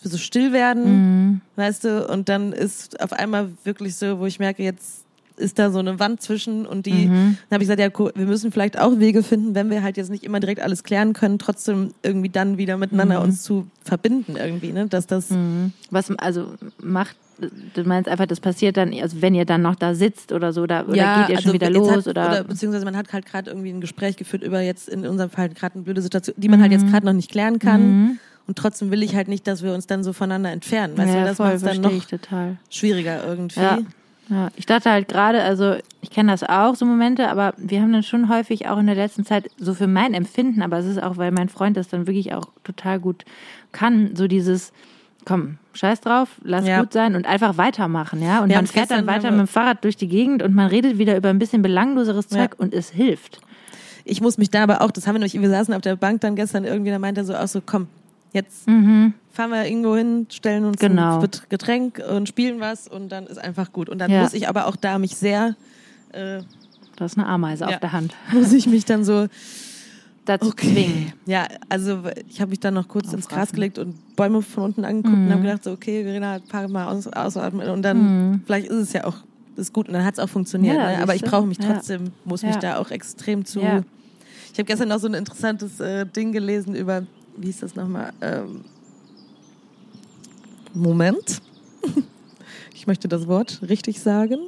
so 0.03 0.17
still 0.19 0.53
werden, 0.53 0.97
Mhm. 0.97 1.41
weißt 1.57 1.85
du, 1.85 2.07
und 2.09 2.29
dann 2.29 2.53
ist 2.53 3.01
auf 3.01 3.13
einmal 3.13 3.49
wirklich 3.65 3.97
so, 3.97 4.19
wo 4.21 4.27
ich 4.27 4.39
merke, 4.39 4.63
jetzt 4.63 5.05
ist 5.39 5.57
da 5.59 5.71
so 5.71 5.79
eine 5.79 6.01
Wand 6.01 6.21
zwischen 6.21 6.67
und 6.67 6.85
die, 6.87 7.07
Mhm. 7.07 7.39
dann 7.49 7.57
habe 7.57 7.63
ich 7.63 7.69
gesagt, 7.69 7.81
ja, 7.81 7.89
cool, 7.99 8.13
wir 8.17 8.27
müssen 8.27 8.51
vielleicht 8.51 8.77
auch 8.79 8.99
Wege 8.99 9.23
finden, 9.23 9.55
wenn 9.55 9.71
wir 9.71 9.83
halt 9.85 9.97
jetzt 9.97 10.11
nicht 10.11 10.25
immer 10.25 10.41
direkt 10.41 10.61
alles 10.61 10.83
klären 10.83 11.13
können, 11.13 11.39
trotzdem 11.39 11.95
irgendwie 12.03 12.29
dann 12.29 12.59
wieder 12.59 12.77
miteinander 12.77 13.23
uns 13.23 13.43
zu 13.43 13.69
verbinden 13.85 14.35
irgendwie, 14.37 14.73
ne, 14.73 14.87
dass 14.89 15.07
das, 15.07 15.29
Was 15.91 16.11
also 16.19 16.55
macht, 16.83 17.17
du 17.75 17.85
meinst 17.85 18.09
einfach, 18.09 18.27
das 18.27 18.41
passiert 18.41 18.77
dann, 18.77 18.93
also 19.01 19.23
wenn 19.23 19.35
ihr 19.35 19.45
dann 19.45 19.63
noch 19.63 19.75
da 19.75 19.95
sitzt 19.95 20.33
oder 20.33 20.53
so, 20.53 20.67
da, 20.67 20.85
oder 20.85 21.27
geht 21.27 21.37
ihr 21.37 21.43
schon 21.43 21.53
wieder 21.53 21.69
also 21.69 21.79
los 21.79 21.91
hat, 21.91 22.07
oder, 22.07 22.45
beziehungsweise 22.45 22.85
man 22.85 22.97
hat 22.97 23.13
halt 23.13 23.27
gerade 23.27 23.51
irgendwie 23.51 23.71
ein 23.71 23.81
Gespräch 23.81 24.17
geführt 24.17 24.43
über 24.43 24.61
jetzt 24.61 24.89
in 24.89 25.07
unserem 25.07 25.31
Fall 25.31 25.49
gerade 25.51 25.77
eine 25.77 25.85
blöde 25.85 26.03
Situation, 26.03 26.35
die 26.39 26.49
man 26.49 26.61
halt 26.61 26.73
jetzt 26.73 26.89
gerade 26.89 27.07
noch 27.07 27.13
nicht 27.13 27.31
klären 27.31 27.59
kann. 27.59 28.19
Und 28.47 28.57
trotzdem 28.57 28.91
will 28.91 29.03
ich 29.03 29.15
halt 29.15 29.29
nicht, 29.29 29.47
dass 29.47 29.63
wir 29.63 29.75
uns 29.75 29.87
dann 29.87 30.03
so 30.03 30.15
voneinander 30.15 30.51
entfernen. 30.51 30.97
Weißt 30.97 31.13
ja, 31.13 31.21
du, 31.21 31.27
das 31.27 31.39
macht 31.39 31.55
es 31.55 31.63
dann 31.63 31.83
noch 31.83 32.05
total. 32.07 32.57
schwieriger 32.71 33.25
irgendwie. 33.27 33.61
Ja. 33.61 33.79
Ja, 34.31 34.51
ich 34.57 34.67
dachte 34.67 34.91
halt 34.91 35.09
gerade, 35.09 35.43
also 35.43 35.77
ich 36.03 36.11
kenne 36.11 36.33
das 36.33 36.43
auch, 36.43 36.75
so 36.75 36.85
Momente, 36.85 37.29
aber 37.31 37.55
wir 37.57 37.81
haben 37.81 37.93
dann 37.95 38.03
schon 38.03 38.29
häufig 38.29 38.69
auch 38.69 38.77
in 38.77 38.87
der 38.87 38.95
letzten 38.95 39.25
Zeit, 39.25 39.51
so 39.57 39.73
für 39.73 39.87
mein 39.87 40.13
Empfinden, 40.13 40.61
aber 40.61 40.79
es 40.79 40.87
ist 40.87 41.03
auch, 41.03 41.17
weil 41.17 41.31
mein 41.31 41.49
Freund 41.49 41.79
das 41.79 41.89
dann 41.89 42.07
wirklich 42.07 42.35
auch 42.35 42.45
total 42.63 43.01
gut 43.01 43.25
kann, 43.73 44.15
so 44.17 44.29
dieses, 44.29 44.73
komm, 45.25 45.59
scheiß 45.75 46.01
drauf, 46.01 46.29
lass 46.43 46.67
Ja. 46.67 46.81
gut 46.81 46.93
sein 46.93 47.15
und 47.15 47.27
einfach 47.27 47.57
weitermachen, 47.59 48.23
ja. 48.23 48.43
Und 48.43 48.51
Ja, 48.51 48.57
man 48.57 48.67
fährt 48.67 48.91
dann 48.91 49.07
weiter 49.07 49.25
wir- 49.25 49.31
mit 49.33 49.41
dem 49.41 49.47
Fahrrad 49.49 49.85
durch 49.85 49.97
die 49.97 50.09
Gegend 50.09 50.43
und 50.43 50.55
man 50.55 50.67
redet 50.69 50.99
wieder 50.99 51.17
über 51.17 51.29
ein 51.29 51.39
bisschen 51.39 51.63
belangloseres 51.63 52.27
Ja. 52.31 52.39
Zeug 52.39 52.55
und 52.59 52.73
es 52.75 52.91
hilft. 52.91 53.41
Ich 54.05 54.21
muss 54.21 54.39
mich 54.39 54.51
da 54.51 54.63
aber 54.63 54.81
auch, 54.81 54.91
das 54.91 55.07
haben 55.07 55.15
wir 55.17 55.19
nämlich, 55.21 55.39
wir 55.41 55.51
saßen 55.51 55.75
auf 55.75 55.83
der 55.83 55.97
Bank 55.97 56.23
dann 56.23 56.35
gestern 56.35 56.65
irgendwie, 56.65 56.91
da 56.91 56.99
meinte 56.99 57.21
er 57.21 57.25
so 57.25 57.35
auch 57.37 57.47
so, 57.49 57.61
komm, 57.65 57.89
jetzt 58.33 58.65
fahren 58.65 59.51
wir 59.51 59.67
irgendwo 59.67 59.95
hin, 59.97 60.27
stellen 60.31 60.65
uns 60.65 60.81
Mhm. 60.81 60.87
Genau. 60.89 61.21
ein 61.21 61.29
Getränk 61.51 62.01
und 62.11 62.27
spielen 62.29 62.59
was 62.61 62.89
und 62.89 63.11
dann 63.11 63.27
ist 63.27 63.39
einfach 63.39 63.71
gut. 63.73 63.89
Und 63.91 63.99
dann 63.99 64.11
Ja. 64.11 64.23
muss 64.23 64.33
ich 64.33 64.49
aber 64.49 64.67
auch 64.67 64.77
da 64.77 64.99
mich 64.99 65.17
sehr, 65.17 65.57
äh, 66.13 66.41
Da 66.97 67.05
ist 67.05 67.17
eine 67.17 67.29
Ameise 67.29 67.63
Ja. 67.65 67.71
auf 67.71 67.79
der 67.81 67.93
Hand. 67.93 68.15
muss 68.33 68.53
ich 68.53 68.67
mich 68.67 68.85
dann 68.85 69.05
so 69.05 69.29
Dazu 70.29 70.53
zwingen. 70.53 71.13
Ja, 71.27 71.49
also 71.71 72.03
ich 72.29 72.41
habe 72.41 72.51
mich 72.51 72.61
dann 72.61 72.75
noch 72.75 72.87
kurz 72.87 73.07
ins 73.13 73.27
Aufraffen. 73.27 73.37
Gras 73.37 73.53
gelegt 73.53 73.79
und 73.79 74.15
Bäume 74.15 74.43
von 74.43 74.65
unten 74.65 74.85
angeguckt 74.85 75.17
und 75.17 75.31
habe 75.31 75.41
gedacht, 75.43 75.65
so, 75.65 75.73
okay, 75.73 76.05
Verena, 76.05 76.39
pack 76.49 76.69
mal 76.69 76.87
aus, 76.89 77.07
ausatmen 77.07 77.69
und 77.71 77.81
dann 77.83 78.43
vielleicht 78.45 78.67
ist 78.69 78.77
es 78.77 78.93
ja 78.93 79.05
auch 79.05 79.17
ist 79.57 79.73
gut 79.73 79.89
und 79.89 79.95
dann 79.95 80.05
hat 80.05 80.15
es 80.15 80.21
auch 80.21 80.29
funktioniert. 80.29 80.77
Ja, 80.77 80.97
ne? 80.99 81.03
Aber 81.03 81.15
ich 81.15 81.23
brauche 81.23 81.47
mich 81.47 81.59
Ja. 81.59 81.73
trotzdem, 81.73 82.13
muss 82.25 82.43
mich 82.43 82.55
Ja. 82.57 82.61
da 82.61 82.77
auch 82.79 82.91
extrem 82.91 83.45
zu. 83.45 83.61
Ja. 83.61 83.83
Ich 84.53 84.59
habe 84.59 84.65
gestern 84.65 84.89
noch 84.91 84.99
so 85.01 85.09
ein 85.09 85.15
interessantes 85.15 85.81
äh, 85.81 86.05
Ding 86.07 86.31
gelesen 86.33 86.75
über, 86.77 87.05
wie 87.37 87.47
hieß 87.47 87.61
das 87.61 87.75
nochmal? 87.75 88.13
Ähm, 88.21 88.61
Moment. 90.75 91.41
Ich 92.75 92.87
möchte 92.87 93.09
das 93.09 93.27
Wort 93.27 93.61
richtig 93.69 93.99
sagen. 94.01 94.39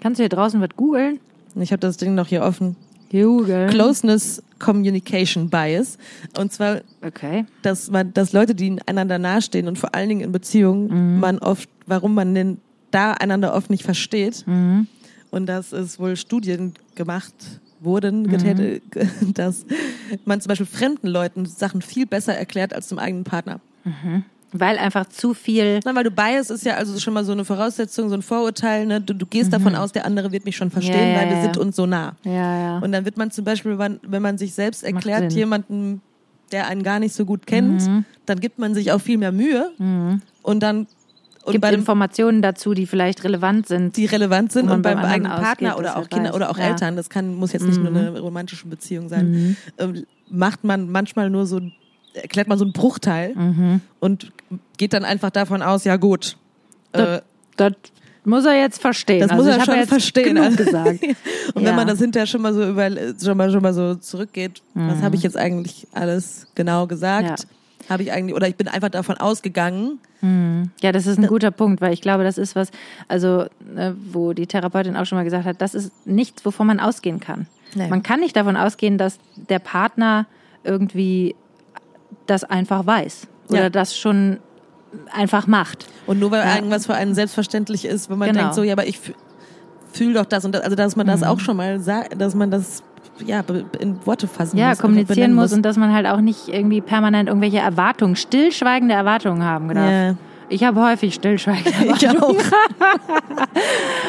Kannst 0.00 0.18
du 0.18 0.24
hier 0.24 0.28
draußen 0.28 0.60
was 0.60 0.70
googeln? 0.76 1.20
Ich 1.54 1.70
habe 1.70 1.78
das 1.78 1.96
Ding 1.96 2.16
noch 2.16 2.26
hier 2.26 2.42
offen. 2.42 2.74
Googeln. 3.22 3.70
Closeness 3.70 4.42
Communication 4.58 5.48
Bias. 5.48 5.98
Und 6.38 6.52
zwar 6.52 6.80
Okay. 7.02 7.44
dass 7.62 7.90
man, 7.90 8.12
dass 8.12 8.32
Leute, 8.32 8.54
die 8.54 8.76
einander 8.86 9.18
nahestehen 9.18 9.68
und 9.68 9.78
vor 9.78 9.94
allen 9.94 10.08
Dingen 10.08 10.20
in 10.22 10.32
Beziehungen, 10.32 11.20
man 11.20 11.38
oft, 11.38 11.68
warum 11.86 12.14
man 12.14 12.34
denn 12.34 12.58
da 12.90 13.12
einander 13.12 13.54
oft 13.54 13.70
nicht 13.70 13.84
versteht. 13.84 14.44
Und 15.30 15.46
dass 15.46 15.72
es 15.72 15.98
wohl 15.98 16.16
Studien 16.16 16.74
gemacht 16.94 17.34
wurden, 17.80 18.28
getätigt, 18.28 18.82
dass 19.34 19.66
man 20.24 20.40
zum 20.40 20.48
Beispiel 20.48 20.66
fremden 20.66 21.08
Leuten 21.08 21.44
Sachen 21.46 21.82
viel 21.82 22.06
besser 22.06 22.34
erklärt 22.34 22.72
als 22.72 22.88
dem 22.88 22.98
eigenen 22.98 23.24
Partner. 23.24 23.60
Weil 24.56 24.78
einfach 24.78 25.06
zu 25.08 25.34
viel. 25.34 25.80
Na, 25.84 25.94
weil 25.96 26.04
du 26.04 26.12
Bias 26.12 26.48
ist 26.48 26.64
ja 26.64 26.74
also 26.76 26.96
schon 27.00 27.12
mal 27.12 27.24
so 27.24 27.32
eine 27.32 27.44
Voraussetzung, 27.44 28.08
so 28.08 28.14
ein 28.14 28.22
Vorurteil. 28.22 28.86
Ne? 28.86 29.00
Du, 29.00 29.12
du 29.12 29.26
gehst 29.26 29.52
davon 29.52 29.74
aus, 29.74 29.90
der 29.90 30.06
andere 30.06 30.30
wird 30.30 30.44
mich 30.44 30.56
schon 30.56 30.70
verstehen, 30.70 30.94
Mhm. 30.94 31.00
Ja, 31.00 31.08
ja, 31.14 31.20
weil 31.22 31.28
wir 31.30 31.36
ja. 31.38 31.42
sind 31.42 31.56
uns 31.58 31.74
so 31.74 31.86
nah. 31.86 32.14
Ja, 32.22 32.32
ja. 32.60 32.78
Und 32.78 32.92
dann 32.92 33.04
wird 33.04 33.16
man 33.16 33.32
zum 33.32 33.44
Beispiel, 33.44 33.78
wenn 33.78 33.98
wenn 34.02 34.22
man 34.22 34.38
sich 34.38 34.54
selbst 34.54 34.84
erklärt, 34.84 35.32
jemanden, 35.32 36.02
der 36.52 36.68
einen 36.68 36.84
gar 36.84 37.00
nicht 37.00 37.14
so 37.16 37.24
gut 37.24 37.48
kennt, 37.48 37.82
Mhm. 37.88 38.04
dann 38.26 38.38
gibt 38.38 38.60
man 38.60 38.74
sich 38.74 38.92
auch 38.92 39.00
viel 39.00 39.18
mehr 39.18 39.32
Mühe. 39.32 39.72
Und 40.42 40.62
dann 40.62 40.86
und 41.46 41.52
Gibt 41.52 41.64
dem, 41.64 41.74
Informationen 41.80 42.40
dazu, 42.40 42.72
die 42.74 42.86
vielleicht 42.86 43.22
relevant 43.24 43.66
sind. 43.68 43.96
die 43.98 44.06
relevant 44.06 44.50
sind 44.52 44.70
und 44.70 44.80
beim, 44.82 44.96
beim 44.98 45.04
eigenen 45.10 45.32
Partner 45.32 45.76
oder 45.78 45.96
auch 45.98 46.02
er 46.02 46.08
Kinder 46.08 46.28
weiß. 46.30 46.36
oder 46.36 46.50
auch 46.50 46.56
Ja. 46.58 46.64
Mhm. 46.66 46.70
Eltern, 46.70 46.96
das 46.96 47.10
kann 47.10 47.34
muss 47.34 47.52
jetzt 47.52 47.66
nicht 47.66 47.78
nur 47.78 47.88
eine 47.88 48.18
romantische 48.20 48.66
Beziehung 48.66 49.08
sein, 49.10 49.56
ähm, 49.78 50.06
macht 50.30 50.64
man 50.64 50.90
manchmal 50.90 51.28
nur 51.28 51.44
so 51.44 51.60
erklärt 52.14 52.48
man 52.48 52.58
so 52.58 52.64
einen 52.64 52.72
Bruchteil 52.72 53.34
Mhm. 53.34 53.80
und 54.00 54.32
geht 54.78 54.92
dann 54.92 55.04
einfach 55.04 55.30
davon 55.30 55.62
aus, 55.62 55.84
ja 55.84 55.96
gut. 55.96 56.36
Äh, 56.92 57.20
Das 57.56 57.72
muss 58.24 58.44
er 58.46 58.54
jetzt 58.58 58.80
verstehen. 58.80 59.20
Das 59.20 59.30
also 59.30 59.44
muss 59.44 59.52
er 59.56 59.64
schon 59.64 59.74
jetzt 59.76 59.88
verstehen. 59.90 60.34
Genug 60.36 60.56
gesagt. 60.56 61.00
Und 61.54 61.62
Ja. 61.62 61.68
wenn 61.68 61.76
man 61.76 61.86
das 61.86 61.98
hinterher 61.98 62.26
schon 62.26 62.40
mal 62.42 62.54
so 62.54 62.66
über 62.68 62.88
schon 63.22 63.36
mal 63.36 63.50
schon 63.52 63.62
mal 63.62 63.74
so 63.74 63.94
zurückgeht, 63.96 64.62
was 64.74 64.98
Mhm. 64.98 65.02
habe 65.02 65.16
ich 65.16 65.22
jetzt 65.22 65.36
eigentlich 65.36 65.86
alles 65.92 66.46
genau 66.54 66.86
gesagt? 66.86 67.46
Habe 67.90 68.02
ich 68.02 68.12
eigentlich 68.12 68.34
oder 68.34 68.48
ich 68.48 68.56
bin 68.56 68.66
einfach 68.66 68.88
davon 68.88 69.18
ausgegangen. 69.18 69.98
Ja, 70.80 70.90
das 70.90 71.06
ist 71.06 71.18
ein 71.18 71.26
guter 71.26 71.50
Punkt, 71.50 71.82
weil 71.82 71.92
ich 71.92 72.00
glaube, 72.00 72.24
das 72.24 72.38
ist 72.38 72.56
was, 72.56 72.70
also 73.08 73.42
äh, 73.76 73.92
wo 74.10 74.32
die 74.32 74.46
Therapeutin 74.46 74.96
auch 74.96 75.04
schon 75.04 75.18
mal 75.18 75.24
gesagt 75.24 75.44
hat, 75.44 75.60
das 75.60 75.74
ist 75.74 75.92
nichts, 76.06 76.46
wovon 76.46 76.66
man 76.66 76.80
ausgehen 76.80 77.20
kann. 77.20 77.46
Nee. 77.74 77.88
Man 77.88 78.02
kann 78.02 78.20
nicht 78.20 78.34
davon 78.34 78.56
ausgehen, 78.56 78.96
dass 78.96 79.18
der 79.36 79.58
Partner 79.58 80.24
irgendwie 80.62 81.34
das 82.26 82.44
einfach 82.44 82.86
weiß 82.86 83.26
oder 83.48 83.64
Ja. 83.64 83.70
das 83.70 83.96
schon 83.96 84.38
einfach 85.12 85.46
macht. 85.46 85.86
Und 86.06 86.18
nur 86.20 86.30
weil 86.30 86.40
Ja. 86.46 86.54
irgendwas 86.56 86.86
für 86.86 86.94
einen 86.94 87.14
selbstverständlich 87.14 87.84
ist, 87.84 88.08
wenn 88.10 88.18
man 88.18 88.28
Genau. 88.28 88.40
denkt 88.40 88.54
so, 88.54 88.62
ja, 88.62 88.72
aber 88.74 88.86
ich 88.86 89.00
fühle 89.92 90.14
doch 90.14 90.24
das 90.24 90.44
und 90.44 90.52
das, 90.54 90.62
also 90.62 90.76
dass 90.76 90.96
man 90.96 91.06
das 91.06 91.20
Mhm. 91.20 91.26
auch 91.26 91.40
schon 91.40 91.56
mal 91.56 91.80
sagt, 91.80 92.20
dass 92.20 92.34
man 92.34 92.50
das 92.50 92.82
ja 93.24 93.42
in 93.78 94.04
Worte 94.06 94.26
fassen 94.26 94.56
Ja, 94.56 94.70
muss, 94.70 94.78
kommunizieren 94.78 95.14
benennen 95.16 95.34
muss 95.36 95.52
und 95.52 95.62
dass 95.62 95.76
man 95.76 95.92
halt 95.92 96.06
auch 96.06 96.20
nicht 96.20 96.48
irgendwie 96.48 96.80
permanent 96.80 97.28
irgendwelche 97.28 97.58
Erwartungen, 97.58 98.16
stillschweigende 98.16 98.94
Erwartungen 98.94 99.42
haben 99.44 99.68
darf. 99.72 100.16
Ich 100.48 100.62
habe 100.62 100.80
häufig 100.82 101.14
stillschweigende 101.14 101.70
Ich 101.96 102.08
auch. 102.08 102.34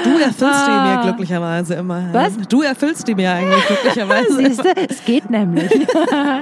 Du 0.04 0.20
erfüllst 0.20 0.68
die 0.68 0.72
mir 0.72 1.00
glücklicherweise 1.04 1.76
immer. 1.76 1.96
Ah. 1.96 2.14
Was? 2.14 2.38
Du 2.50 2.62
erfüllst 2.62 3.08
die 3.08 3.16
mir 3.16 3.32
eigentlich 3.32 3.66
glücklicherweise. 3.68 4.36
Siehst 4.38 4.60
du, 4.64 4.70
es 4.90 5.04
geht 5.06 5.30
nämlich. 5.30 5.72
ja, 6.12 6.42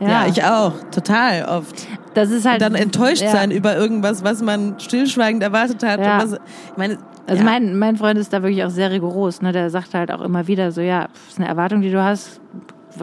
Ja, 0.00 0.26
ich 0.28 0.42
auch. 0.44 0.72
Total 0.90 1.44
oft. 1.44 1.86
das 2.14 2.30
ist 2.30 2.46
halt 2.46 2.62
Dann 2.62 2.74
enttäuscht 2.74 3.22
ja. 3.22 3.30
sein 3.30 3.50
über 3.50 3.76
irgendwas, 3.76 4.22
was 4.24 4.42
man 4.42 4.78
stillschweigend 4.78 5.42
erwartet 5.42 5.82
hat. 5.82 6.00
Ja. 6.00 6.22
Und 6.22 6.32
was, 6.32 6.38
ich 6.70 6.76
meine, 6.76 6.98
Also 7.26 7.42
mein, 7.44 7.78
mein 7.78 7.96
Freund 7.96 8.18
ist 8.18 8.32
da 8.32 8.42
wirklich 8.42 8.64
auch 8.64 8.70
sehr 8.70 8.90
rigoros. 8.90 9.42
Ne? 9.42 9.52
Der 9.52 9.68
sagt 9.70 9.94
halt 9.94 10.10
auch 10.12 10.20
immer 10.22 10.46
wieder 10.46 10.70
so, 10.72 10.80
ja, 10.80 11.08
ist 11.28 11.38
eine 11.38 11.48
Erwartung, 11.48 11.80
die 11.80 11.90
du 11.90 12.02
hast, 12.02 12.40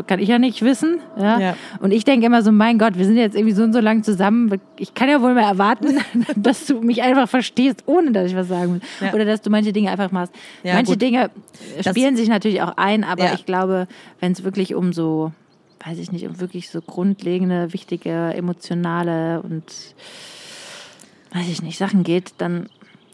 kann 0.07 0.19
ich 0.19 0.29
ja 0.29 0.39
nicht 0.39 0.61
wissen. 0.61 0.99
Ja? 1.17 1.39
Ja. 1.39 1.55
Und 1.79 1.91
ich 1.91 2.03
denke 2.05 2.25
immer 2.25 2.41
so, 2.41 2.51
mein 2.51 2.77
Gott, 2.79 2.97
wir 2.97 3.05
sind 3.05 3.17
jetzt 3.17 3.35
irgendwie 3.35 3.53
so 3.53 3.63
und 3.63 3.73
so 3.73 3.79
lang 3.79 4.03
zusammen. 4.03 4.59
Ich 4.77 4.93
kann 4.93 5.09
ja 5.09 5.21
wohl 5.21 5.33
mal 5.33 5.43
erwarten, 5.43 5.97
dass 6.35 6.65
du 6.65 6.81
mich 6.81 7.01
einfach 7.03 7.29
verstehst, 7.29 7.83
ohne 7.85 8.11
dass 8.11 8.27
ich 8.31 8.35
was 8.35 8.47
sagen 8.47 8.73
muss. 8.75 8.81
Ja. 9.01 9.13
Oder 9.13 9.25
dass 9.25 9.41
du 9.41 9.49
manche 9.49 9.71
Dinge 9.73 9.91
einfach 9.91 10.11
machst. 10.11 10.33
Ja, 10.63 10.73
manche 10.73 10.93
gut. 10.93 11.01
Dinge 11.01 11.29
Das- 11.77 11.87
spielen 11.91 12.15
sich 12.15 12.29
natürlich 12.29 12.61
auch 12.61 12.77
ein, 12.77 13.03
aber 13.03 13.33
ich 13.33 13.45
glaube, 13.45 13.87
wenn 14.19 14.31
es 14.31 14.43
wirklich 14.43 14.73
um 14.75 14.93
so, 14.93 15.31
weiß 15.85 15.97
ich 15.99 16.11
nicht, 16.11 16.25
um 16.27 16.39
wirklich 16.39 16.69
so 16.69 16.81
grundlegende, 16.81 17.73
wichtige, 17.73 18.33
emotionale 18.33 19.41
und 19.41 19.63
weiß 21.33 21.47
ich 21.49 21.61
nicht, 21.61 21.77
Sachen 21.77 22.03
geht, 22.03 22.33
dann 22.37 22.69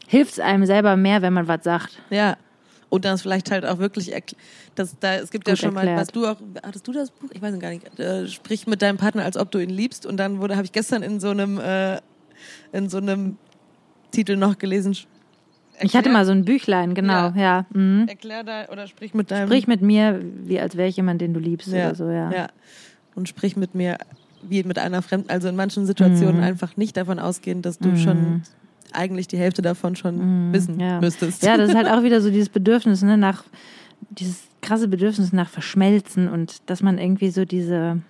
hilft 0.06 0.32
es 0.32 0.40
einem 0.40 0.66
selber 0.66 0.96
mehr, 0.96 1.22
wenn 1.22 1.32
man 1.32 1.48
was 1.48 1.64
sagt. 1.64 2.00
Ja. 2.10 2.36
Und 2.90 3.04
dann 3.04 3.16
vielleicht 3.18 3.50
halt 3.50 3.64
auch 3.64 3.78
wirklich, 3.78 4.12
das, 4.74 4.96
da, 4.98 5.14
es 5.14 5.30
gibt 5.30 5.46
ja 5.48 5.54
Gut 5.54 5.60
schon 5.60 5.72
mal, 5.74 5.80
erklärt. 5.86 6.00
was 6.00 6.08
du 6.08 6.26
auch, 6.26 6.36
hattest 6.62 6.86
du 6.88 6.92
das 6.92 7.10
Buch? 7.12 7.30
Ich 7.32 7.40
weiß 7.40 7.58
gar 7.60 7.70
nicht. 7.70 7.98
Äh, 7.98 8.26
sprich 8.26 8.66
mit 8.66 8.82
deinem 8.82 8.98
Partner, 8.98 9.24
als 9.24 9.36
ob 9.36 9.50
du 9.52 9.58
ihn 9.60 9.70
liebst. 9.70 10.04
Und 10.06 10.16
dann 10.18 10.40
wurde, 10.40 10.56
habe 10.56 10.64
ich 10.64 10.72
gestern 10.72 11.02
in 11.02 11.20
so 11.20 11.30
einem, 11.30 11.58
äh, 11.58 12.00
in 12.72 12.88
so 12.88 12.98
einem 12.98 13.36
Titel 14.10 14.36
noch 14.36 14.58
gelesen. 14.58 14.96
Ich 15.82 15.94
hatte 15.96 16.10
mal 16.10 16.26
so 16.26 16.32
ein 16.32 16.44
Büchlein, 16.44 16.94
genau, 16.94 17.28
Ja. 17.30 17.34
ja. 17.36 17.66
Mhm. 17.72 18.06
Erklär 18.08 18.42
da, 18.44 18.66
oder 18.70 18.86
sprich 18.86 19.14
mit 19.14 19.30
deinem. 19.30 19.46
Sprich 19.46 19.66
mit 19.68 19.80
mir, 19.82 20.20
wie 20.44 20.60
als 20.60 20.76
wäre 20.76 20.88
ich 20.88 20.96
jemand, 20.96 21.20
den 21.22 21.32
du 21.32 21.40
liebst 21.40 21.68
ja, 21.68 21.86
oder 21.86 21.94
so, 21.94 22.10
ja. 22.10 22.30
ja. 22.32 22.48
Und 23.14 23.28
sprich 23.28 23.56
mit 23.56 23.74
mir 23.74 23.96
wie 24.42 24.62
mit 24.64 24.78
einer 24.78 25.00
Fremden. 25.00 25.30
Also 25.30 25.48
in 25.48 25.56
manchen 25.56 25.86
Situationen 25.86 26.38
Mhm. 26.38 26.42
einfach 26.42 26.76
nicht 26.76 26.96
davon 26.96 27.18
ausgehen, 27.18 27.62
dass 27.62 27.78
du 27.78 27.96
schon 27.96 28.42
eigentlich 28.94 29.28
die 29.28 29.36
Hälfte 29.38 29.62
davon 29.62 29.96
schon 29.96 30.52
wissen 30.52 30.74
Mhm. 30.76 30.80
ja. 30.80 31.00
müsstest. 31.00 31.42
Ja, 31.42 31.56
das 31.56 31.70
ist 31.70 31.76
halt 31.76 31.88
auch 31.88 32.02
wieder 32.02 32.20
so 32.20 32.30
dieses 32.36 32.48
Bedürfnis, 32.48 33.02
ne, 33.02 33.16
nach, 33.16 33.44
dieses 34.10 34.42
krasse 34.62 34.88
Bedürfnis 34.88 35.32
nach 35.32 35.48
Verschmelzen 35.48 36.28
und 36.28 36.68
dass 36.70 36.82
man 36.82 36.98
irgendwie 36.98 37.30
so 37.30 37.44
diese, 37.44 38.02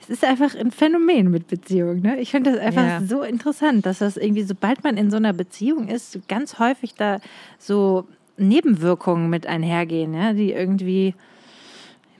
es 0.00 0.10
ist 0.10 0.24
einfach 0.24 0.54
ein 0.54 0.70
Phänomen 0.70 1.30
mit 1.30 1.48
Beziehungen, 1.48 2.02
ne? 2.02 2.18
Ich 2.20 2.30
finde 2.30 2.52
das 2.52 2.60
einfach 2.60 2.84
Ja. 2.84 3.00
so 3.00 3.22
interessant, 3.22 3.84
dass 3.86 3.98
das 3.98 4.16
irgendwie, 4.16 4.42
sobald 4.42 4.84
man 4.84 4.96
in 4.96 5.10
so 5.10 5.16
einer 5.16 5.32
Beziehung 5.32 5.88
ist, 5.88 6.18
ganz 6.28 6.58
häufig 6.58 6.94
da 6.94 7.18
so 7.58 8.06
Nebenwirkungen 8.36 9.30
mit 9.30 9.46
einhergehen, 9.46 10.12
ja, 10.14 10.32
die 10.32 10.52
irgendwie 10.52 11.14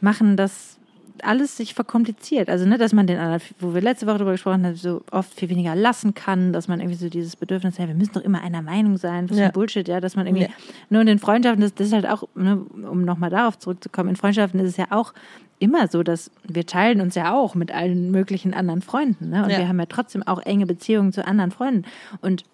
machen, 0.01 0.37
dass 0.37 0.74
alles 1.23 1.57
sich 1.57 1.75
verkompliziert. 1.75 2.49
Also, 2.49 2.67
ne, 2.67 2.77
dass 2.79 2.93
man 2.93 3.07
den 3.07 3.19
anderen, 3.19 3.41
wo 3.61 3.73
wir 3.75 3.81
letzte 3.81 4.07
Woche 4.07 4.19
darüber 4.19 4.33
gesprochen 4.33 4.65
haben, 4.67 4.75
so 4.77 5.03
oft 5.11 5.33
viel 5.35 5.49
weniger 5.49 5.75
lassen 5.77 6.15
kann, 6.15 6.53
dass 6.53 6.67
man 6.69 6.81
irgendwie 6.81 6.99
so 6.99 7.09
dieses 7.09 7.37
Bedürfnis 7.37 7.79
hat, 7.79 7.89
wir 7.89 7.95
müssen 7.95 8.13
doch 8.15 8.23
immer 8.23 8.43
einer 8.43 8.63
Meinung 8.63 8.97
sein, 8.97 9.31
was 9.31 9.39
Ja. 9.39 9.47
ein 9.47 9.53
Bullshit, 9.53 9.87
ja, 9.87 10.01
dass 10.01 10.17
man 10.17 10.27
irgendwie, 10.27 10.45
Ja. 10.45 10.51
nur 10.91 11.01
in 11.03 11.07
den 11.07 11.19
Freundschaften, 11.19 11.61
das, 11.63 11.75
das 11.75 11.89
ist 11.89 11.93
halt 11.93 12.09
auch, 12.09 12.25
ne, 12.35 12.57
um 12.91 13.05
nochmal 13.05 13.31
darauf 13.31 13.59
zurückzukommen, 13.59 14.11
in 14.11 14.17
Freundschaften 14.17 14.59
ist 14.61 14.69
es 14.71 14.77
ja 14.77 14.87
auch 14.91 15.15
immer 15.61 15.87
so, 15.89 16.03
dass 16.03 16.31
wir 16.49 16.67
teilen 16.67 17.01
uns 17.01 17.15
ja 17.15 17.33
auch 17.33 17.55
mit 17.55 17.73
allen 17.73 18.11
möglichen 18.11 18.53
anderen 18.53 18.83
Freunden, 18.83 19.31
ne, 19.31 19.45
und 19.45 19.51
Ja. 19.51 19.59
wir 19.59 19.69
haben 19.69 19.79
ja 19.79 19.87
trotzdem 19.87 20.23
auch 20.25 20.41
enge 20.43 20.67
Beziehungen 20.67 21.13
zu 21.13 21.25
anderen 21.27 21.53
Freunden 21.53 21.85
und 22.23 22.45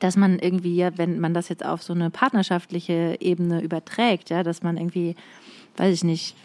dass 0.00 0.16
man 0.16 0.40
irgendwie, 0.40 0.74
ja, 0.74 0.98
wenn 0.98 1.20
man 1.20 1.32
das 1.32 1.48
jetzt 1.48 1.64
auf 1.64 1.80
so 1.84 1.92
eine 1.92 2.10
partnerschaftliche 2.10 3.18
Ebene 3.20 3.62
überträgt, 3.62 4.30
ja, 4.30 4.42
dass 4.42 4.64
man 4.64 4.76
irgendwie, 4.76 5.14
weiß 5.76 5.94
ich 5.94 6.02
nicht, 6.02 6.36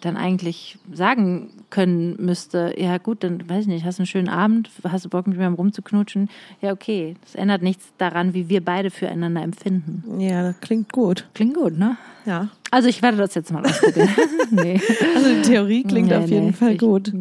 dann 0.00 0.16
eigentlich 0.16 0.78
sagen 0.92 1.50
können 1.70 2.16
müsste, 2.18 2.74
ja 2.78 2.98
gut, 2.98 3.22
dann 3.24 3.48
weiß 3.48 3.62
ich 3.62 3.66
nicht, 3.68 3.84
hast 3.84 3.98
einen 3.98 4.06
schönen 4.06 4.28
Abend, 4.28 4.70
hast 4.88 5.04
du 5.04 5.08
Bock 5.08 5.26
mit 5.26 5.36
mir 5.38 5.48
rumzuknutschen? 5.48 6.28
Ja, 6.60 6.72
okay. 6.72 7.16
Das 7.22 7.34
ändert 7.34 7.62
nichts 7.62 7.92
daran, 7.98 8.34
wie 8.34 8.48
wir 8.48 8.64
beide 8.64 8.90
füreinander 8.90 9.42
empfinden. 9.42 10.20
Ja, 10.20 10.42
das 10.42 10.60
klingt 10.60 10.92
gut. 10.92 11.26
Klingt 11.34 11.54
gut, 11.54 11.78
ne? 11.78 11.96
Ja. 12.24 12.48
Also 12.70 12.88
ich 12.88 13.02
werde 13.02 13.16
das 13.18 13.34
jetzt 13.34 13.52
mal 13.52 13.64
ausprobieren. 13.66 14.08
nee. 14.50 14.80
Also 15.14 15.28
die 15.34 15.42
Theorie 15.42 15.82
klingt 15.84 16.08
Nee, 16.08 16.16
auf 16.16 16.28
jeden 16.30 16.46
nee, 16.46 16.52
Fall 16.52 16.72
ich- 16.72 16.78
gut. 16.78 17.12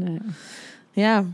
Ja. 0.96 1.26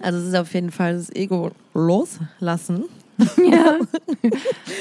Also 0.00 0.18
es 0.18 0.26
ist 0.28 0.36
auf 0.36 0.54
jeden 0.54 0.70
Fall 0.70 0.94
das 0.94 1.10
Ego 1.14 1.50
loslassen. 1.74 2.84
Ja. 3.50 3.78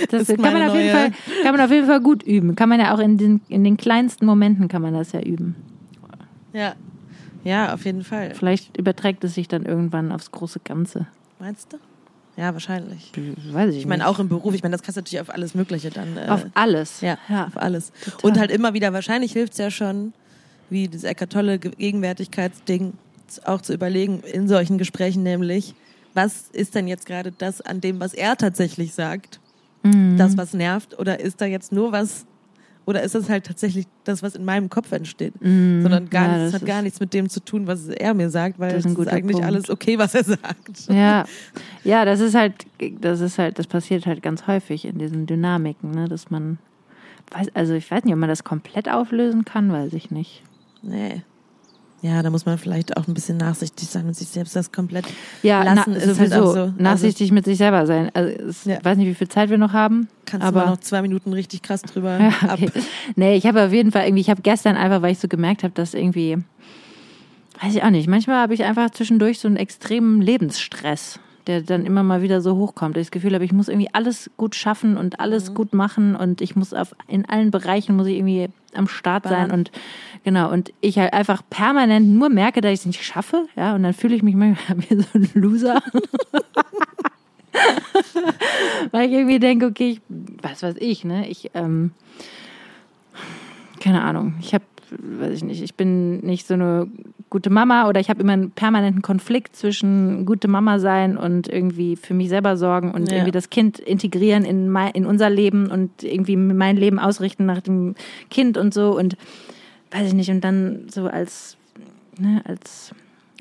Das 0.09 0.29
Ist 0.29 0.41
kann 0.41 0.53
man, 0.53 0.69
auf 0.69 0.75
jeden 0.75 0.91
Fall, 0.91 1.11
kann 1.43 1.51
man 1.55 1.61
auf 1.61 1.71
jeden 1.71 1.87
Fall 1.87 2.01
gut 2.01 2.23
üben. 2.23 2.55
Kann 2.55 2.69
man 2.69 2.79
ja 2.79 2.93
auch 2.93 2.99
in 2.99 3.17
den, 3.17 3.41
in 3.49 3.63
den 3.63 3.77
kleinsten 3.77 4.25
Momenten 4.25 4.67
kann 4.67 4.81
man 4.81 4.93
das 4.93 5.11
ja 5.11 5.21
üben. 5.21 5.55
Ja. 6.53 6.73
Ja, 7.43 7.73
auf 7.73 7.85
jeden 7.85 8.03
Fall. 8.03 8.33
Vielleicht 8.35 8.77
überträgt 8.77 9.23
es 9.23 9.35
sich 9.35 9.47
dann 9.47 9.65
irgendwann 9.65 10.11
aufs 10.11 10.31
große 10.31 10.59
Ganze. 10.63 11.07
Meinst 11.39 11.71
du? 11.73 11.77
Ja, 12.35 12.53
wahrscheinlich. 12.53 13.11
Weiß 13.51 13.71
ich, 13.71 13.79
Ich 13.79 13.85
meine, 13.87 14.07
auch 14.07 14.19
im 14.19 14.27
Beruf, 14.29 14.53
ich 14.53 14.61
meine, 14.61 14.73
das 14.73 14.83
kannst 14.83 14.97
du 14.97 15.01
natürlich 15.01 15.21
auf 15.21 15.29
alles 15.33 15.55
Mögliche 15.55 15.89
dann. 15.89 16.17
Äh, 16.17 16.29
Auf 16.29 16.45
alles. 16.53 17.01
ja, 17.01 17.17
ja. 17.29 17.45
auf 17.47 17.57
alles. 17.57 17.91
Total. 18.03 18.29
Und 18.29 18.39
halt 18.39 18.51
immer 18.51 18.73
wieder, 18.73 18.93
wahrscheinlich 18.93 19.31
hilft 19.33 19.53
es 19.53 19.59
ja 19.59 19.71
schon, 19.71 20.13
wie 20.69 20.87
das 20.87 21.03
Eckart 21.03 21.31
Tolle 21.31 21.57
Ge- 21.57 21.71
Gegenwärtigkeitsding, 21.77 22.93
auch 23.45 23.61
zu 23.61 23.73
überlegen, 23.73 24.19
in 24.21 24.47
solchen 24.47 24.77
Gesprächen 24.77 25.23
nämlich, 25.23 25.73
was 26.13 26.49
ist 26.51 26.75
denn 26.75 26.87
jetzt 26.87 27.05
gerade 27.05 27.31
das 27.31 27.61
an 27.61 27.81
dem, 27.81 27.99
was 27.99 28.13
er 28.13 28.35
tatsächlich 28.37 28.93
sagt, 28.93 29.39
Mhm. 29.83 30.17
das, 30.17 30.35
was 30.37 30.53
nervt, 30.53 30.97
oder 30.99 31.19
ist 31.19 31.39
da 31.39 31.45
jetzt 31.45 31.71
nur 31.71 31.91
was, 31.91 32.25
oder 32.85 33.03
ist 33.03 33.13
das 33.15 33.29
halt 33.29 33.45
tatsächlich 33.45 33.85
das, 34.05 34.23
was 34.23 34.33
in 34.35 34.43
meinem 34.43 34.69
Kopf 34.69 34.91
entsteht, 34.91 35.33
sondern 35.39 36.09
gar 36.09 36.27
Mhm. 36.27 36.33
Ja, 36.33 36.37
nichts, 36.39 36.51
das 36.51 36.61
hat 36.61 36.67
gar 36.67 36.81
nichts 36.81 36.99
mit 36.99 37.13
dem 37.13 37.29
zu 37.29 37.39
tun, 37.41 37.67
was 37.67 37.87
er 37.87 38.13
mir 38.15 38.29
sagt, 38.29 38.57
weil 38.59 38.71
Das 38.73 38.85
es 38.85 38.91
ist 38.93 38.97
ist 38.97 39.07
eigentlich 39.07 39.33
Punkt. 39.37 39.45
alles 39.45 39.69
okay, 39.69 39.97
was 39.99 40.15
er 40.15 40.23
sagt. 40.23 40.87
Ja, 40.89 41.25
ja, 41.83 42.05
das 42.05 42.19
ist 42.21 42.33
halt, 42.33 42.65
das 42.99 43.21
ist 43.21 43.37
halt, 43.37 43.59
das 43.59 43.67
passiert 43.67 44.05
halt 44.07 44.21
ganz 44.23 44.47
häufig 44.47 44.85
in 44.85 44.97
diesen 44.97 45.25
Dynamiken, 45.27 45.91
ne, 45.91 46.07
dass 46.09 46.31
man, 46.31 46.57
weiß, 47.31 47.49
also 47.53 47.73
ich 47.73 47.89
weiß 47.91 48.03
nicht, 48.03 48.13
ob 48.13 48.19
man 48.19 48.29
das 48.29 48.43
komplett 48.43 48.89
auflösen 48.89 49.45
kann, 49.45 49.71
weiß 49.71 49.93
ich 49.93 50.09
nicht. 50.09 50.43
Nee. 50.81 51.21
Ja, 52.03 52.21
da 52.21 52.29
muss 52.29 52.45
man 52.45 52.59
vielleicht 52.59 52.95
auch 52.95 53.07
ein 53.07 53.15
bisschen 53.15 53.37
nachsichtig 53.37 53.87
sein 53.89 54.05
und 54.05 54.13
sich 54.15 54.27
selbst 54.27 54.55
das 54.55 54.71
komplett 54.71 55.05
Ja, 55.41 55.63
lassen. 55.63 55.91
na, 55.93 55.97
ist 55.97 56.03
sowieso 56.05 56.19
halt 56.19 56.33
auch 56.43 56.53
so. 56.53 56.73
nachsichtig 56.77 57.31
mit 57.31 57.45
sich 57.45 57.57
selber 57.57 57.87
sein. 57.87 58.11
Also 58.13 58.29
es, 58.43 58.65
Ja. 58.65 58.77
ich 58.77 58.85
weiß 58.85 58.97
nicht, 58.97 59.07
wie 59.07 59.15
viel 59.15 59.27
Zeit 59.29 59.49
wir 59.49 59.57
noch 59.57 59.73
haben, 59.73 60.01
Also 60.01 60.11
kannst 60.25 60.45
aber 60.47 60.59
du 60.59 60.65
mal 60.67 60.71
noch 60.73 60.79
zwei 60.81 61.01
Minuten 61.01 61.33
richtig 61.33 61.63
krass 61.63 61.81
drüber 61.81 62.19
Ja, 62.21 62.29
ab. 62.49 62.59
okay. 62.61 62.69
Nee, 63.15 63.35
ich 63.35 63.47
habe 63.47 63.63
auf 63.65 63.73
jeden 63.73 63.91
Fall 63.91 64.05
irgendwie, 64.05 64.21
ich 64.21 64.29
habe 64.29 64.43
gestern 64.43 64.75
einfach, 64.77 65.01
weil 65.01 65.11
ich 65.13 65.19
so 65.19 65.27
gemerkt 65.27 65.63
habe, 65.63 65.73
dass 65.73 65.95
irgendwie, 65.95 66.37
weiß 67.63 67.73
ich 67.75 67.83
auch 67.83 67.89
nicht. 67.89 68.07
Manchmal 68.07 68.41
habe 68.43 68.53
ich 68.53 68.63
einfach 68.63 68.91
zwischendurch 68.91 69.39
so 69.39 69.47
einen 69.47 69.57
extremen 69.57 70.21
Lebensstress, 70.21 71.19
der 71.47 71.61
dann 71.61 71.85
immer 71.85 72.03
mal 72.03 72.21
wieder 72.21 72.41
so 72.41 72.57
hochkommt. 72.57 72.97
Ich 72.97 73.07
das 73.07 73.11
Gefühl 73.11 73.33
habe, 73.33 73.45
ich 73.45 73.53
muss 73.53 73.69
irgendwie 73.69 73.89
alles 73.93 74.29
gut 74.37 74.55
schaffen 74.55 74.97
und 74.97 75.19
alles 75.19 75.53
gut 75.53 75.73
machen 75.73 76.15
und 76.15 76.41
ich 76.41 76.55
muss 76.55 76.73
auf, 76.73 76.93
in 77.07 77.27
allen 77.27 77.51
Bereichen 77.51 77.95
muss 77.95 78.07
ich 78.07 78.17
irgendwie 78.17 78.49
am 78.73 78.87
Start 78.87 79.23
sein 79.23 79.47
Ballern. 79.47 79.51
und 79.51 79.71
genau 80.23 80.51
und 80.51 80.73
ich 80.81 80.99
halt 80.99 81.13
einfach 81.13 81.41
permanent 81.49 82.07
nur 82.07 82.29
merke, 82.29 82.61
dass 82.61 82.73
ich 82.73 82.79
es 82.81 82.85
nicht 82.85 83.03
schaffe, 83.03 83.47
ja 83.55 83.73
und 83.75 83.83
dann 83.83 83.93
fühle 83.93 84.15
ich 84.15 84.23
mich 84.23 84.35
manchmal 84.35 84.77
wie 84.89 84.95
so 84.95 85.05
ein 85.13 85.29
Loser. 85.33 85.81
Weil 88.91 89.07
ich 89.07 89.13
irgendwie 89.13 89.39
denke, 89.39 89.65
okay, 89.65 89.91
ich, 89.91 90.01
was 90.41 90.61
weiß 90.61 90.75
ich, 90.79 91.03
ne? 91.03 91.27
Ich, 91.27 91.49
ähm, 91.55 91.91
keine 93.79 94.03
Ahnung, 94.03 94.35
ich 94.39 94.53
habe, 94.53 94.65
weiß 94.91 95.33
ich 95.33 95.43
nicht, 95.43 95.63
ich 95.63 95.75
bin 95.75 96.19
nicht 96.19 96.45
so 96.45 96.53
eine 96.53 96.87
gute 97.29 97.49
Mama 97.49 97.89
oder 97.89 97.99
ich 97.99 98.09
habe 98.09 98.21
immer 98.21 98.33
einen 98.33 98.51
permanenten 98.51 99.01
Konflikt 99.01 99.55
zwischen 99.55 100.25
gute 100.25 100.47
Mama 100.47 100.79
sein 100.79 101.17
und 101.17 101.47
irgendwie 101.49 101.95
für 101.95 102.13
mich 102.13 102.29
selber 102.29 102.55
sorgen 102.57 102.91
und 102.91 103.09
Ja. 103.09 103.15
irgendwie 103.17 103.31
das 103.31 103.49
Kind 103.49 103.79
integrieren 103.79 104.45
in, 104.45 104.69
mein, 104.69 104.91
in 104.91 105.05
unser 105.05 105.29
Leben 105.29 105.67
und 105.69 106.03
irgendwie 106.03 106.37
mein 106.37 106.77
Leben 106.77 106.99
ausrichten 106.99 107.45
nach 107.45 107.61
dem 107.61 107.95
Kind 108.29 108.57
und 108.57 108.73
so 108.73 108.97
und 108.97 109.17
weiß 109.91 110.07
ich 110.07 110.13
nicht, 110.13 110.29
und 110.29 110.41
dann 110.43 110.87
so 110.89 111.07
als, 111.07 111.57
ne, 112.19 112.41
als 112.45 112.91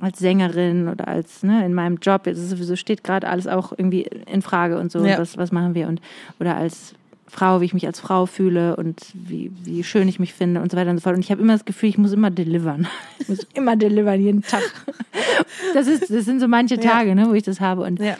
als 0.02 0.18
Sängerin 0.18 0.88
oder 0.88 1.08
als 1.08 1.42
ne, 1.42 1.64
in 1.64 1.72
meinem 1.72 1.96
Job, 2.02 2.26
jetzt 2.26 2.36
ist 2.36 2.50
sowieso 2.50 2.76
steht 2.76 3.02
gerade 3.02 3.26
alles 3.28 3.46
auch 3.46 3.72
irgendwie 3.72 4.02
in 4.30 4.42
Frage 4.42 4.78
und 4.78 4.92
so, 4.92 5.02
Ja. 5.06 5.16
was, 5.18 5.38
was 5.38 5.52
machen 5.52 5.74
wir 5.74 5.88
und 5.88 6.02
oder 6.38 6.54
als 6.56 6.94
Frau, 7.28 7.60
wie 7.60 7.64
ich 7.64 7.74
mich 7.74 7.86
als 7.86 8.00
Frau 8.00 8.26
fühle 8.26 8.76
und 8.76 9.00
wie, 9.14 9.50
wie 9.64 9.82
schön 9.82 10.08
ich 10.08 10.18
mich 10.20 10.32
finde 10.32 10.60
und 10.60 10.70
so 10.70 10.76
weiter 10.76 10.90
und 10.90 10.98
so 10.98 11.02
fort. 11.02 11.16
Und 11.16 11.22
ich 11.22 11.30
habe 11.30 11.42
immer 11.42 11.52
das 11.54 11.64
Gefühl, 11.64 11.88
ich 11.88 11.98
muss 11.98 12.12
immer 12.12 12.30
delivern. 12.30 12.86
Ich 13.18 13.28
muss 13.28 13.46
immer 13.54 13.74
delivern, 13.76 14.20
jeden 14.20 14.42
Tag. 14.42 14.62
Das, 15.74 15.86
ist, 15.88 16.10
das 16.10 16.24
sind 16.24 16.40
so 16.40 16.48
manche 16.48 16.78
Tage, 16.78 17.14
ne, 17.14 17.28
wo 17.28 17.32
ich 17.34 17.42
das 17.42 17.60
habe. 17.60 17.82
Und, 17.82 17.98
Ja. 18.00 18.16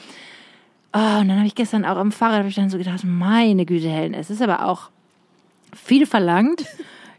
oh, 0.93 1.21
und 1.21 1.29
dann 1.29 1.37
habe 1.37 1.47
ich 1.47 1.55
gestern 1.55 1.85
auch 1.85 1.97
am 1.97 2.13
Fahrrad 2.13 2.47
ich 2.47 2.55
dann 2.57 2.71
so 2.71 2.79
gedacht, 2.79 3.05
meine 3.05 3.65
Güte, 3.65 3.89
Helen, 3.89 4.15
es 4.15 4.31
ist 4.31 4.43
aber 4.43 4.67
auch 4.67 4.91
viel 5.75 6.07
verlangt. 6.07 6.65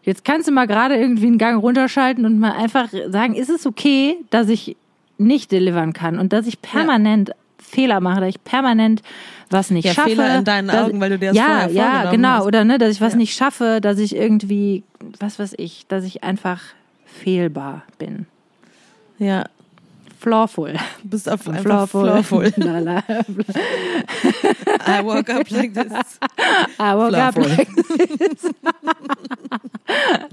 Jetzt 0.04 0.24
kannst 0.26 0.48
du 0.48 0.52
mal 0.52 0.68
gerade 0.68 0.96
irgendwie 0.96 1.28
einen 1.28 1.38
Gang 1.38 1.62
runterschalten 1.62 2.26
und 2.26 2.40
mal 2.40 2.52
einfach 2.54 2.90
sagen, 3.10 3.36
ist 3.36 3.50
es 3.50 3.66
okay, 3.66 4.18
dass 4.30 4.50
ich 4.50 4.76
nicht 5.18 5.52
delivern 5.52 5.94
kann 5.94 6.20
und 6.20 6.34
dass 6.34 6.46
ich 6.48 6.62
permanent 6.62 7.32
Fehler 7.70 8.00
mache, 8.00 8.22
dass 8.22 8.30
ich 8.30 8.44
permanent 8.44 9.02
was 9.50 9.70
nicht 9.72 9.86
Ja, 9.86 9.94
schaffe. 9.94 10.10
Fehler 10.12 10.38
in 10.40 10.44
deinen 10.46 10.68
dass- 10.68 10.88
Augen, 10.88 11.00
weil 11.02 11.10
du 11.12 11.20
dir 11.20 11.28
das 11.30 11.38
ja, 11.38 11.44
vorher 11.46 11.70
Ja, 11.72 11.84
vorgenommen 11.84 12.12
genau. 12.12 12.30
hast. 12.30 12.46
Oder 12.46 12.64
ne, 12.64 12.78
dass 12.78 12.92
ich 12.92 13.02
was 13.02 13.16
nicht 13.16 13.36
schaffe, 13.36 13.80
dass 13.82 14.00
ich 14.00 14.16
irgendwie, 14.16 14.84
was 15.20 15.38
weiß 15.40 15.54
ich, 15.58 15.86
dass 15.88 16.04
ich 16.06 16.24
einfach 16.24 16.62
fehlbar 17.06 17.84
bin. 18.00 18.26
Ja, 19.20 19.46
Flawful. 20.20 20.74
du 21.04 21.10
bist 21.10 21.30
auf 21.30 21.48
einfach 21.48 21.62
Flawful. 21.62 22.04
flawful. 22.10 22.54
La, 22.58 22.80
la. 22.80 23.04
I 24.88 25.04
woke 25.04 25.30
up 25.32 25.50
like 25.52 25.74
this. 25.74 26.20
I 26.80 26.94
woke 26.96 27.16
up 27.16 27.34
Flawful. 27.34 27.48
like 27.50 27.70
this. 27.76 28.52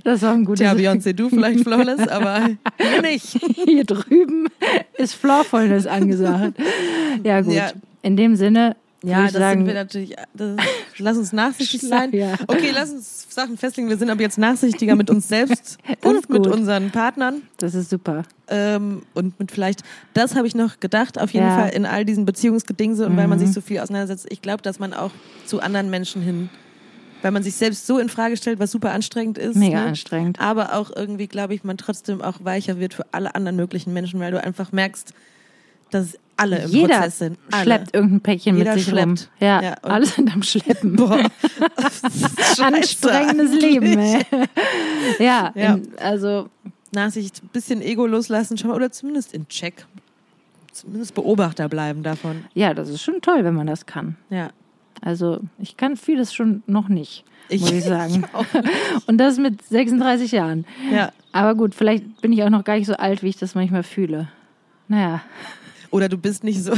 Das 0.02 0.22
war 0.22 0.32
ein 0.32 0.44
gutes 0.44 0.60
Tja, 0.60 0.72
Beyoncé, 0.74 1.12
du 1.12 1.28
vielleicht 1.28 1.60
flawless, 1.64 2.08
aber 2.08 2.50
wir 2.78 3.02
nicht. 3.02 3.38
Hier 3.54 3.84
drüben 3.84 4.48
ist 4.94 5.14
Flawfulness 5.14 5.86
angesagt. 5.86 6.54
Ja, 7.22 7.40
gut. 7.40 7.54
Ja. 7.54 7.70
In 8.02 8.16
dem 8.16 8.36
Sinne, 8.36 8.76
Ja, 9.06 9.22
das 9.24 9.32
sagen, 9.32 9.60
sind 9.60 9.66
wir 9.66 9.74
natürlich. 9.74 10.16
Das, 10.34 10.56
lass 10.98 11.16
uns 11.16 11.32
nachsichtig 11.32 11.80
sein. 11.82 12.12
Ja. 12.12 12.34
Okay, 12.46 12.70
lass 12.72 12.90
uns 12.90 13.26
Sachen 13.28 13.56
festlegen. 13.56 13.88
Wir 13.88 13.96
sind 13.98 14.10
aber 14.10 14.20
jetzt 14.22 14.38
nachsichtiger 14.38 14.96
mit 14.96 15.10
uns 15.10 15.28
selbst 15.28 15.78
und 16.04 16.28
mit 16.30 16.46
unseren 16.46 16.90
Partnern. 16.90 17.42
das 17.58 17.74
ist 17.74 17.90
super. 17.90 18.22
Ähm, 18.48 19.02
und 19.14 19.38
mit 19.40 19.50
vielleicht, 19.52 19.82
das 20.12 20.34
habe 20.36 20.46
ich 20.46 20.54
noch 20.54 20.78
gedacht, 20.80 21.18
auf 21.20 21.32
jeden 21.32 21.46
Ja. 21.46 21.56
Fall 21.58 21.70
in 21.70 21.86
all 21.86 22.04
diesen 22.04 22.24
Beziehungsgedingse 22.26 23.06
und 23.06 23.16
weil 23.16 23.26
man 23.28 23.38
Mhm. 23.38 23.46
sich 23.46 23.52
so 23.54 23.60
viel 23.60 23.78
auseinandersetzt. 23.80 24.26
Ich 24.30 24.42
glaube, 24.42 24.62
dass 24.62 24.78
man 24.78 24.92
auch 24.94 25.10
zu 25.46 25.60
anderen 25.60 25.90
Menschen 25.90 26.20
hin, 26.22 26.50
weil 27.22 27.30
man 27.30 27.42
sich 27.42 27.54
selbst 27.54 27.86
so 27.86 27.98
in 27.98 28.08
Frage 28.10 28.36
stellt, 28.36 28.58
was 28.58 28.70
super 28.70 28.92
anstrengend 28.92 29.38
ist. 29.38 29.56
Mega 29.56 29.80
ne? 29.80 29.86
anstrengend. 29.88 30.38
Aber 30.40 30.74
auch 30.74 30.90
irgendwie, 30.94 31.26
glaube 31.26 31.54
ich, 31.54 31.64
man 31.64 31.78
trotzdem 31.78 32.20
auch 32.20 32.44
weicher 32.44 32.78
wird 32.78 32.92
für 32.94 33.06
alle 33.12 33.34
anderen 33.34 33.56
möglichen 33.56 33.92
Menschen, 33.94 34.20
weil 34.20 34.30
du 34.32 34.42
einfach 34.44 34.72
merkst, 34.72 35.14
dass 35.90 36.18
alle 36.36 36.58
im 36.64 36.70
Jeder 36.70 36.94
Prozess 36.96 37.18
sind. 37.18 37.38
Alle. 37.52 37.62
schleppt 37.62 37.94
irgendein 37.94 38.20
Päckchen 38.20 38.56
Jeder 38.56 38.74
mit 38.74 38.80
sich 38.84 38.92
rum. 38.92 38.98
schleppt. 38.98 39.30
Ja, 39.40 39.62
Ja, 39.62 39.74
und- 39.82 39.90
alle 39.90 40.06
sind 40.06 40.32
am 40.34 40.42
Schleppen. 40.42 40.96
Boah. 40.96 41.18
Anstrengendes 42.60 43.50
eigentlich. 43.52 43.62
Leben, 43.62 43.98
ey. 43.98 44.22
Ja, 45.24 45.52
Ja. 45.54 45.74
In, 45.74 45.88
also 45.98 46.48
Nachsicht, 46.92 47.42
ein 47.42 47.48
bisschen 47.48 47.82
Ego 47.82 48.06
loslassen 48.06 48.56
schon 48.56 48.68
mal, 48.70 48.76
oder 48.76 48.90
zumindest 48.90 49.34
in 49.34 49.48
Check. 49.48 49.86
Zumindest 50.72 51.14
Beobachter 51.14 51.68
bleiben 51.68 52.02
davon. 52.02 52.44
ja, 52.54 52.74
das 52.74 52.88
ist 52.88 53.02
schon 53.02 53.20
toll, 53.20 53.44
wenn 53.44 53.54
man 53.54 53.66
das 53.66 53.86
kann. 53.86 54.16
Ja. 54.30 54.50
Also 55.00 55.40
ich 55.58 55.76
kann 55.76 55.96
vieles 55.96 56.32
schon 56.32 56.62
noch 56.66 56.88
nicht, 56.88 57.24
Ich- 57.48 57.60
muss 57.60 57.70
ich 57.72 57.84
sagen. 57.84 58.24
ich 58.24 59.08
Und 59.08 59.18
das 59.18 59.38
mit 59.38 59.62
36 59.62 60.32
Jahren. 60.32 60.64
Ja. 60.92 61.12
Aber 61.32 61.54
gut, 61.54 61.74
vielleicht 61.74 62.20
bin 62.20 62.32
ich 62.32 62.42
auch 62.44 62.50
noch 62.50 62.64
gar 62.64 62.76
nicht 62.76 62.86
so 62.86 62.94
alt, 62.94 63.22
wie 63.22 63.28
ich 63.28 63.36
das 63.36 63.54
manchmal 63.54 63.82
fühle. 63.82 64.28
Naja, 64.88 65.20
Oder 65.94 66.08
du 66.08 66.18
bist 66.18 66.42
nicht 66.42 66.60
so. 66.60 66.72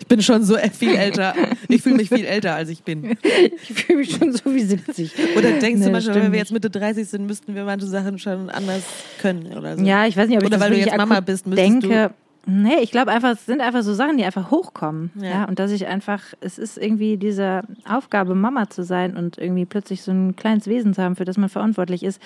ich 0.00 0.06
bin 0.08 0.20
schon 0.20 0.42
so 0.42 0.56
viel 0.76 0.96
älter. 0.96 1.32
Ich 1.68 1.80
fühle 1.80 1.94
mich 1.94 2.08
viel 2.08 2.24
älter, 2.24 2.56
als 2.56 2.70
ich 2.70 2.82
bin. 2.82 3.16
ich 3.22 3.72
fühle 3.72 4.00
mich 4.00 4.16
schon 4.16 4.32
so 4.32 4.52
wie 4.52 4.64
70. 4.64 5.12
Oder 5.36 5.60
denkst 5.60 5.78
Nee, 5.78 5.86
du 5.86 5.92
manchmal, 5.92 6.16
wenn 6.16 6.32
wir 6.32 6.40
jetzt 6.40 6.50
Mitte 6.50 6.68
30 6.68 7.08
sind, 7.08 7.28
müssten 7.28 7.54
wir 7.54 7.62
manche 7.62 7.86
Sachen 7.86 8.18
schon 8.18 8.50
anders 8.50 8.82
können 9.20 9.56
oder 9.56 9.78
so? 9.78 9.84
Ja, 9.84 10.08
ich 10.08 10.16
weiß 10.16 10.26
nicht, 10.26 10.38
ob 10.38 10.42
ich 10.42 10.48
Oder 10.48 10.58
das 10.58 10.66
weil 10.66 10.72
du 10.72 10.78
jetzt 10.78 10.96
Mama 10.96 11.20
bist, 11.20 11.46
müsstest 11.46 11.82
denke. 11.84 12.10
Nee, 12.48 12.78
ich 12.80 12.92
glaube 12.92 13.10
einfach, 13.10 13.30
es 13.32 13.44
sind 13.44 13.60
einfach 13.60 13.82
so 13.82 13.92
Sachen, 13.92 14.18
die 14.18 14.24
einfach 14.24 14.52
hochkommen. 14.52 15.10
Ja. 15.16 15.24
Ja. 15.28 15.44
und 15.46 15.58
dass 15.58 15.72
ich 15.72 15.88
einfach, 15.88 16.22
es 16.40 16.58
ist 16.58 16.78
irgendwie 16.78 17.16
diese 17.16 17.62
Aufgabe, 17.88 18.36
Mama 18.36 18.70
zu 18.70 18.84
sein 18.84 19.16
und 19.16 19.36
irgendwie 19.36 19.64
plötzlich 19.64 20.02
so 20.02 20.12
ein 20.12 20.36
kleines 20.36 20.68
Wesen 20.68 20.94
zu 20.94 21.02
haben, 21.02 21.16
für 21.16 21.24
das 21.24 21.38
man 21.38 21.48
verantwortlich 21.48 22.04
ist, 22.04 22.22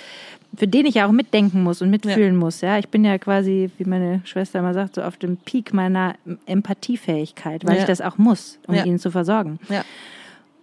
für 0.55 0.69
den 0.69 0.85
ich 0.85 0.97
ja 0.97 1.07
auch 1.07 1.13
mitdenken 1.13 1.63
muss 1.63 1.81
und 1.81 1.89
mitfühlen 1.89 2.37
muss. 2.37 2.61
Ja, 2.61 2.79
ich 2.79 2.89
bin 2.91 3.03
ja 3.03 3.17
quasi, 3.17 3.71
wie 3.79 3.85
meine 3.85 4.21
Schwester 4.25 4.59
immer 4.59 4.75
sagt, 4.75 4.97
so 4.97 5.03
auf 5.03 5.17
dem 5.17 5.39
Peak 5.39 5.73
meiner 5.73 6.17
Empathiefähigkeit, 6.45 7.65
weil 7.65 7.77
Ja. 7.77 7.81
ich 7.81 7.87
das 7.87 8.01
auch 8.03 8.19
muss, 8.19 8.59
um 8.67 8.75
Ja. 8.75 8.85
ihn 8.85 8.99
zu 8.99 9.11
versorgen. 9.11 9.59
Ja. 9.71 9.83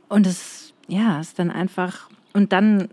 Und 0.10 0.28
es, 0.28 0.72
ja, 0.88 1.20
ist 1.20 1.40
dann 1.40 1.50
einfach, 1.52 2.10
und 2.34 2.54
dann, 2.54 2.90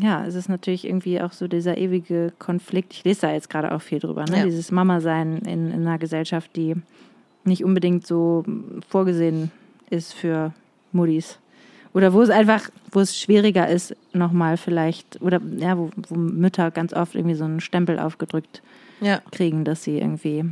ja, 0.00 0.24
es 0.26 0.34
ist 0.34 0.48
natürlich 0.48 0.86
irgendwie 0.86 1.20
auch 1.20 1.32
so 1.32 1.48
dieser 1.48 1.76
ewige 1.78 2.32
Konflikt. 2.38 2.92
Ich 2.94 3.04
lese 3.04 3.22
da 3.22 3.32
jetzt 3.32 3.50
gerade 3.50 3.72
auch 3.72 3.82
viel 3.82 3.98
drüber, 3.98 4.24
ne? 4.24 4.38
Ja. 4.38 4.44
Dieses 4.44 4.70
Mama-Sein 4.70 5.38
in, 5.46 5.70
in 5.70 5.86
einer 5.86 5.98
Gesellschaft, 5.98 6.54
die 6.56 6.74
nicht 7.44 7.64
unbedingt 7.64 8.06
so 8.06 8.44
vorgesehen 8.88 9.50
ist 9.90 10.12
für 10.14 10.52
Muddis. 10.92 11.38
Oder 11.94 12.12
wo 12.12 12.20
es 12.20 12.30
einfach, 12.30 12.68
wo 12.92 13.00
es 13.00 13.18
schwieriger 13.18 13.66
ist, 13.68 13.96
nochmal 14.12 14.56
vielleicht, 14.56 15.20
oder 15.22 15.40
ja, 15.56 15.78
wo, 15.78 15.90
wo 16.08 16.16
Mütter 16.16 16.70
ganz 16.70 16.92
oft 16.92 17.14
irgendwie 17.14 17.34
so 17.34 17.44
einen 17.44 17.60
Stempel 17.60 17.98
aufgedrückt 17.98 18.62
Ja. 19.00 19.20
kriegen, 19.30 19.64
dass 19.64 19.82
sie 19.84 19.98
irgendwie, 19.98 20.44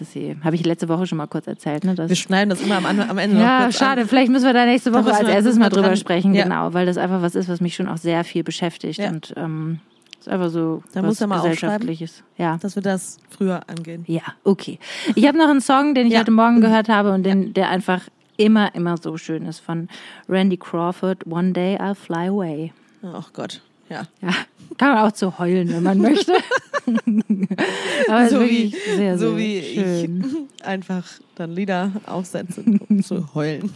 dass 0.00 0.12
sie, 0.12 0.36
habe 0.42 0.54
ich 0.56 0.64
letzte 0.64 0.88
Woche 0.88 1.06
schon 1.06 1.18
mal 1.18 1.26
kurz 1.26 1.46
erzählt, 1.46 1.84
ne? 1.84 1.94
Dass 1.94 2.08
Wir 2.08 2.16
schneiden 2.16 2.50
das 2.50 2.60
immer 2.60 2.76
am, 2.78 2.86
am 2.86 3.18
Ende 3.18 3.36
noch 3.36 3.42
ja, 3.42 3.70
schade. 3.72 4.02
an. 4.02 4.08
Vielleicht 4.08 4.30
müssen 4.30 4.44
wir 4.46 4.52
da 4.52 4.64
nächste 4.66 4.92
Woche 4.92 5.12
als 5.14 5.28
erstes 5.28 5.56
mal 5.58 5.68
drüber 5.68 5.88
dran- 5.88 5.96
sprechen, 5.96 6.34
ja. 6.34 6.44
genau, 6.44 6.72
weil 6.74 6.86
das 6.86 6.96
einfach 6.98 7.22
was 7.22 7.34
ist, 7.34 7.48
was 7.48 7.60
mich 7.60 7.74
schon 7.74 7.88
auch 7.88 7.96
sehr 7.98 8.24
viel 8.24 8.42
beschäftigt 8.44 8.98
Ja. 8.98 9.10
und 9.10 9.34
ähm, 9.36 9.80
ist 10.20 10.28
einfach 10.28 10.50
so 10.50 10.82
Da 10.92 11.00
was 11.02 11.06
muss 11.08 11.20
er 11.20 11.26
mal 11.28 11.36
gesellschaftliches. 11.36 12.22
Ja. 12.36 12.56
Dass 12.60 12.74
wir 12.74 12.82
das 12.82 13.18
früher 13.30 13.60
angehen. 13.68 14.04
Ja, 14.06 14.22
okay. 14.44 14.78
Ich 15.14 15.26
habe 15.26 15.38
noch 15.38 15.48
einen 15.48 15.60
Song, 15.60 15.94
den 15.94 16.06
ich 16.08 16.14
Ja. 16.14 16.20
heute 16.20 16.30
Morgen 16.32 16.60
gehört 16.60 16.88
habe 16.88 17.12
und 17.12 17.22
den, 17.24 17.54
der 17.54 17.68
einfach 17.70 18.02
immer, 18.36 18.74
immer 18.74 18.96
so 18.96 19.16
schön 19.16 19.46
ist 19.46 19.60
von 19.60 19.88
Randy 20.28 20.56
Crawford. 20.56 21.26
One 21.26 21.52
day 21.52 21.76
I'll 21.76 21.94
fly 21.94 22.28
away. 22.28 22.72
Ach 23.02 23.32
Gott. 23.32 23.60
Ja. 23.90 24.02
Ja, 24.20 24.30
kann 24.76 24.92
man 24.94 24.98
auch 25.06 25.12
zu 25.12 25.38
heulen, 25.38 25.70
wenn 25.72 25.82
man 25.82 25.98
möchte. 25.98 26.32
Aber 28.08 28.28
so 28.28 28.40
wie, 28.40 28.74
sehr, 28.96 29.18
so 29.18 29.30
sehr 29.30 29.38
wie 29.38 29.62
schön. 29.62 30.24
ich 30.58 30.64
einfach 30.66 31.04
dann 31.34 31.52
Lieder 31.54 31.92
aufsetze, 32.06 32.62
um 32.88 33.02
zu 33.02 33.34
heulen. 33.34 33.70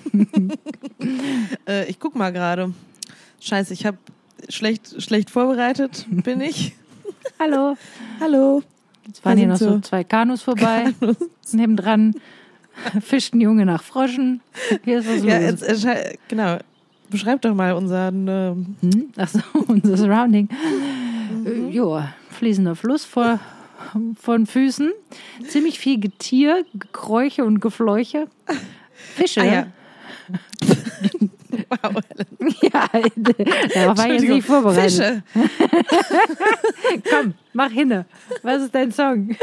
äh, 1.68 1.88
ich 1.88 1.98
guck 1.98 2.16
mal 2.16 2.30
gerade. 2.32 2.72
Scheiße, 3.40 3.72
ich 3.74 3.86
habe 3.86 3.98
schlecht, 4.48 5.02
schlecht 5.02 5.30
vorbereitet, 5.30 6.06
bin 6.10 6.40
ich. 6.40 6.74
Hallo. 7.38 7.76
Hallo. 8.20 8.62
Jetzt 9.06 9.20
fahren 9.20 9.38
hier 9.38 9.48
noch 9.48 9.56
so 9.56 9.80
zwei 9.80 10.04
Kanus 10.04 10.42
vorbei. 10.42 10.94
Nebendran 11.52 12.14
fischt 13.00 13.34
ein 13.34 13.40
Junge 13.40 13.66
nach 13.66 13.82
Froschen. 13.82 14.40
Hier 14.84 15.00
ist 15.00 15.08
was 15.08 15.24
Ja, 15.24 15.38
los. 15.38 15.44
jetzt, 15.50 15.62
erschei- 15.68 16.16
genau. 16.28 16.58
Beschreib 17.10 17.42
doch 17.42 17.54
mal 17.54 17.72
unseren. 17.74 18.26
ähm, 18.28 18.76
Hm? 18.80 19.08
Ach 19.16 19.28
so, 19.28 19.40
unser 19.66 19.96
Surrounding. 19.96 20.48
Mhm. 21.44 21.46
Äh, 21.46 21.70
ja, 21.70 22.14
fließender 22.32 22.74
Fluss 22.76 23.04
vor, 23.04 23.38
von 24.20 24.46
Füßen. 24.46 24.92
Ziemlich 25.46 25.78
viel 25.78 25.98
Getier, 26.00 26.64
Gekräuche 26.74 27.44
und 27.44 27.60
Gefleuche. 27.60 28.28
Fische. 28.92 29.40
Ah, 29.40 29.44
ja. 29.44 29.66
Wow, 31.68 32.00
Helen. 32.08 32.54
Ja, 32.62 32.88
darauf 33.74 33.98
war 33.98 34.06
ich 34.06 34.22
jetzt 34.22 34.28
nicht 34.28 34.46
vorbereitet. 34.46 34.82
Fische. 34.92 35.22
Komm, 37.10 37.34
mach 37.52 37.70
hinne. 37.70 38.06
Was 38.42 38.62
ist 38.62 38.74
dein 38.74 38.90
Song? 38.90 39.36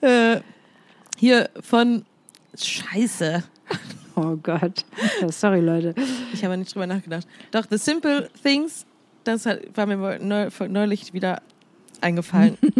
Äh, 0.00 0.40
hier 1.18 1.50
von 1.60 2.04
Scheiße. 2.54 3.42
Oh 4.16 4.36
Gott. 4.42 4.84
Sorry, 5.28 5.60
Leute. 5.60 5.94
Ich 6.32 6.44
habe 6.44 6.56
nicht 6.56 6.74
drüber 6.74 6.86
nachgedacht. 6.86 7.26
Doch, 7.50 7.64
The 7.68 7.78
Simple 7.78 8.30
Things, 8.42 8.86
das 9.24 9.46
war 9.46 9.86
mir 9.86 10.18
neulich 10.68 11.12
wieder 11.12 11.42
eingefallen. 12.02 12.56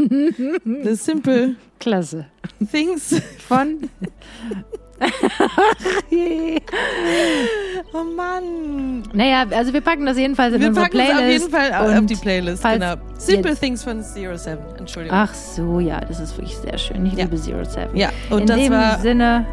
The 0.85 0.95
Simple 0.95 1.57
Klasse. 1.79 2.27
Things. 2.71 3.21
Von. 3.47 3.89
Oh 7.95 8.05
Mann. 8.05 9.03
naja, 9.13 9.45
also 9.51 9.73
wir 9.73 9.81
packen 9.81 10.07
das 10.07 10.17
jedenfalls 10.17 10.55
in 10.55 10.61
Wir 10.61 10.69
unsere 10.69 10.87
packen 10.87 10.99
es 11.01 11.07
Playlist. 11.09 11.47
auf 11.47 11.53
jeden 11.61 11.73
Fall 11.75 11.99
auf 11.99 12.07
die 12.07 12.15
Playlist. 12.17 12.63
Genau. 12.63 12.95
Simple 13.19 13.51
jetzt- 13.51 13.61
Things 13.61 13.83
von 13.85 14.03
Zero 14.03 14.37
Seven. 14.37 14.65
Entschuldigung. 14.79 15.19
Ach 15.19 15.35
so, 15.35 15.81
ja, 15.81 16.01
das 16.01 16.21
ist 16.21 16.37
wirklich 16.39 16.57
sehr 16.57 16.79
schön. 16.79 17.05
Ich 17.07 17.15
Ja. 17.15 17.25
liebe 17.25 17.37
Zero 17.37 17.65
Seven. 17.65 17.97
Ja, 17.97 18.11
und 18.31 18.43
In 18.43 18.47
das 18.47 18.57
dem 18.57 18.73
war- 18.73 18.99
Sinne, 19.01 19.47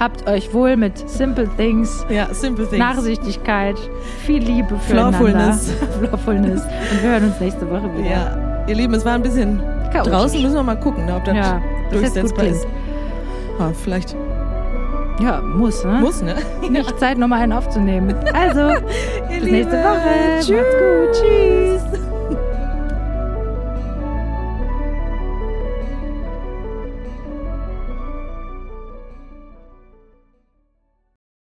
habt 0.00 0.28
euch 0.28 0.52
wohl 0.52 0.76
mit 0.76 1.08
Simple 1.08 1.48
Things, 1.56 2.04
Ja, 2.08 2.26
Simple 2.32 2.66
Things. 2.66 2.78
Nachsichtigkeit, 2.78 3.76
viel 4.26 4.42
Liebe 4.42 4.76
Flawfulness. 4.88 5.70
füreinander. 5.70 6.08
Flawfulness. 6.08 6.62
Und 6.92 7.02
wir 7.02 7.10
hören 7.10 7.24
uns 7.24 7.40
nächste 7.40 7.70
Woche 7.70 7.90
wieder. 7.96 8.10
Ja, 8.10 8.64
ihr 8.66 8.74
Lieben, 8.74 8.94
es 8.94 9.04
war 9.04 9.12
ein 9.14 9.22
bisschen 9.22 9.60
Chaotisch. 9.92 10.12
draußen. 10.12 10.42
Müssen 10.42 10.54
wir 10.56 10.62
mal 10.62 10.80
gucken, 10.80 11.06
ne, 11.06 11.14
ob 11.16 11.24
das 11.24 11.34
Ja, 11.36 11.60
durchsetzbar 11.90 12.44
ist. 12.46 12.66
Ah, 13.58 13.70
vielleicht 13.82 14.16
Ja, 15.20 15.40
muss, 15.40 15.84
ne? 15.84 15.98
muss, 16.00 16.22
ne? 16.22 16.34
Nicht 16.68 16.98
Zeit, 16.98 17.18
nochmal 17.18 17.42
einen 17.42 17.52
aufzunehmen. 17.52 18.14
Also, 18.32 18.68
bis 19.28 19.38
Lieben, 19.40 19.50
nächste 19.52 19.76
Woche. 19.84 20.40
tschüss. 20.40 20.50
Macht's 20.50 21.22
gut. 21.22 21.73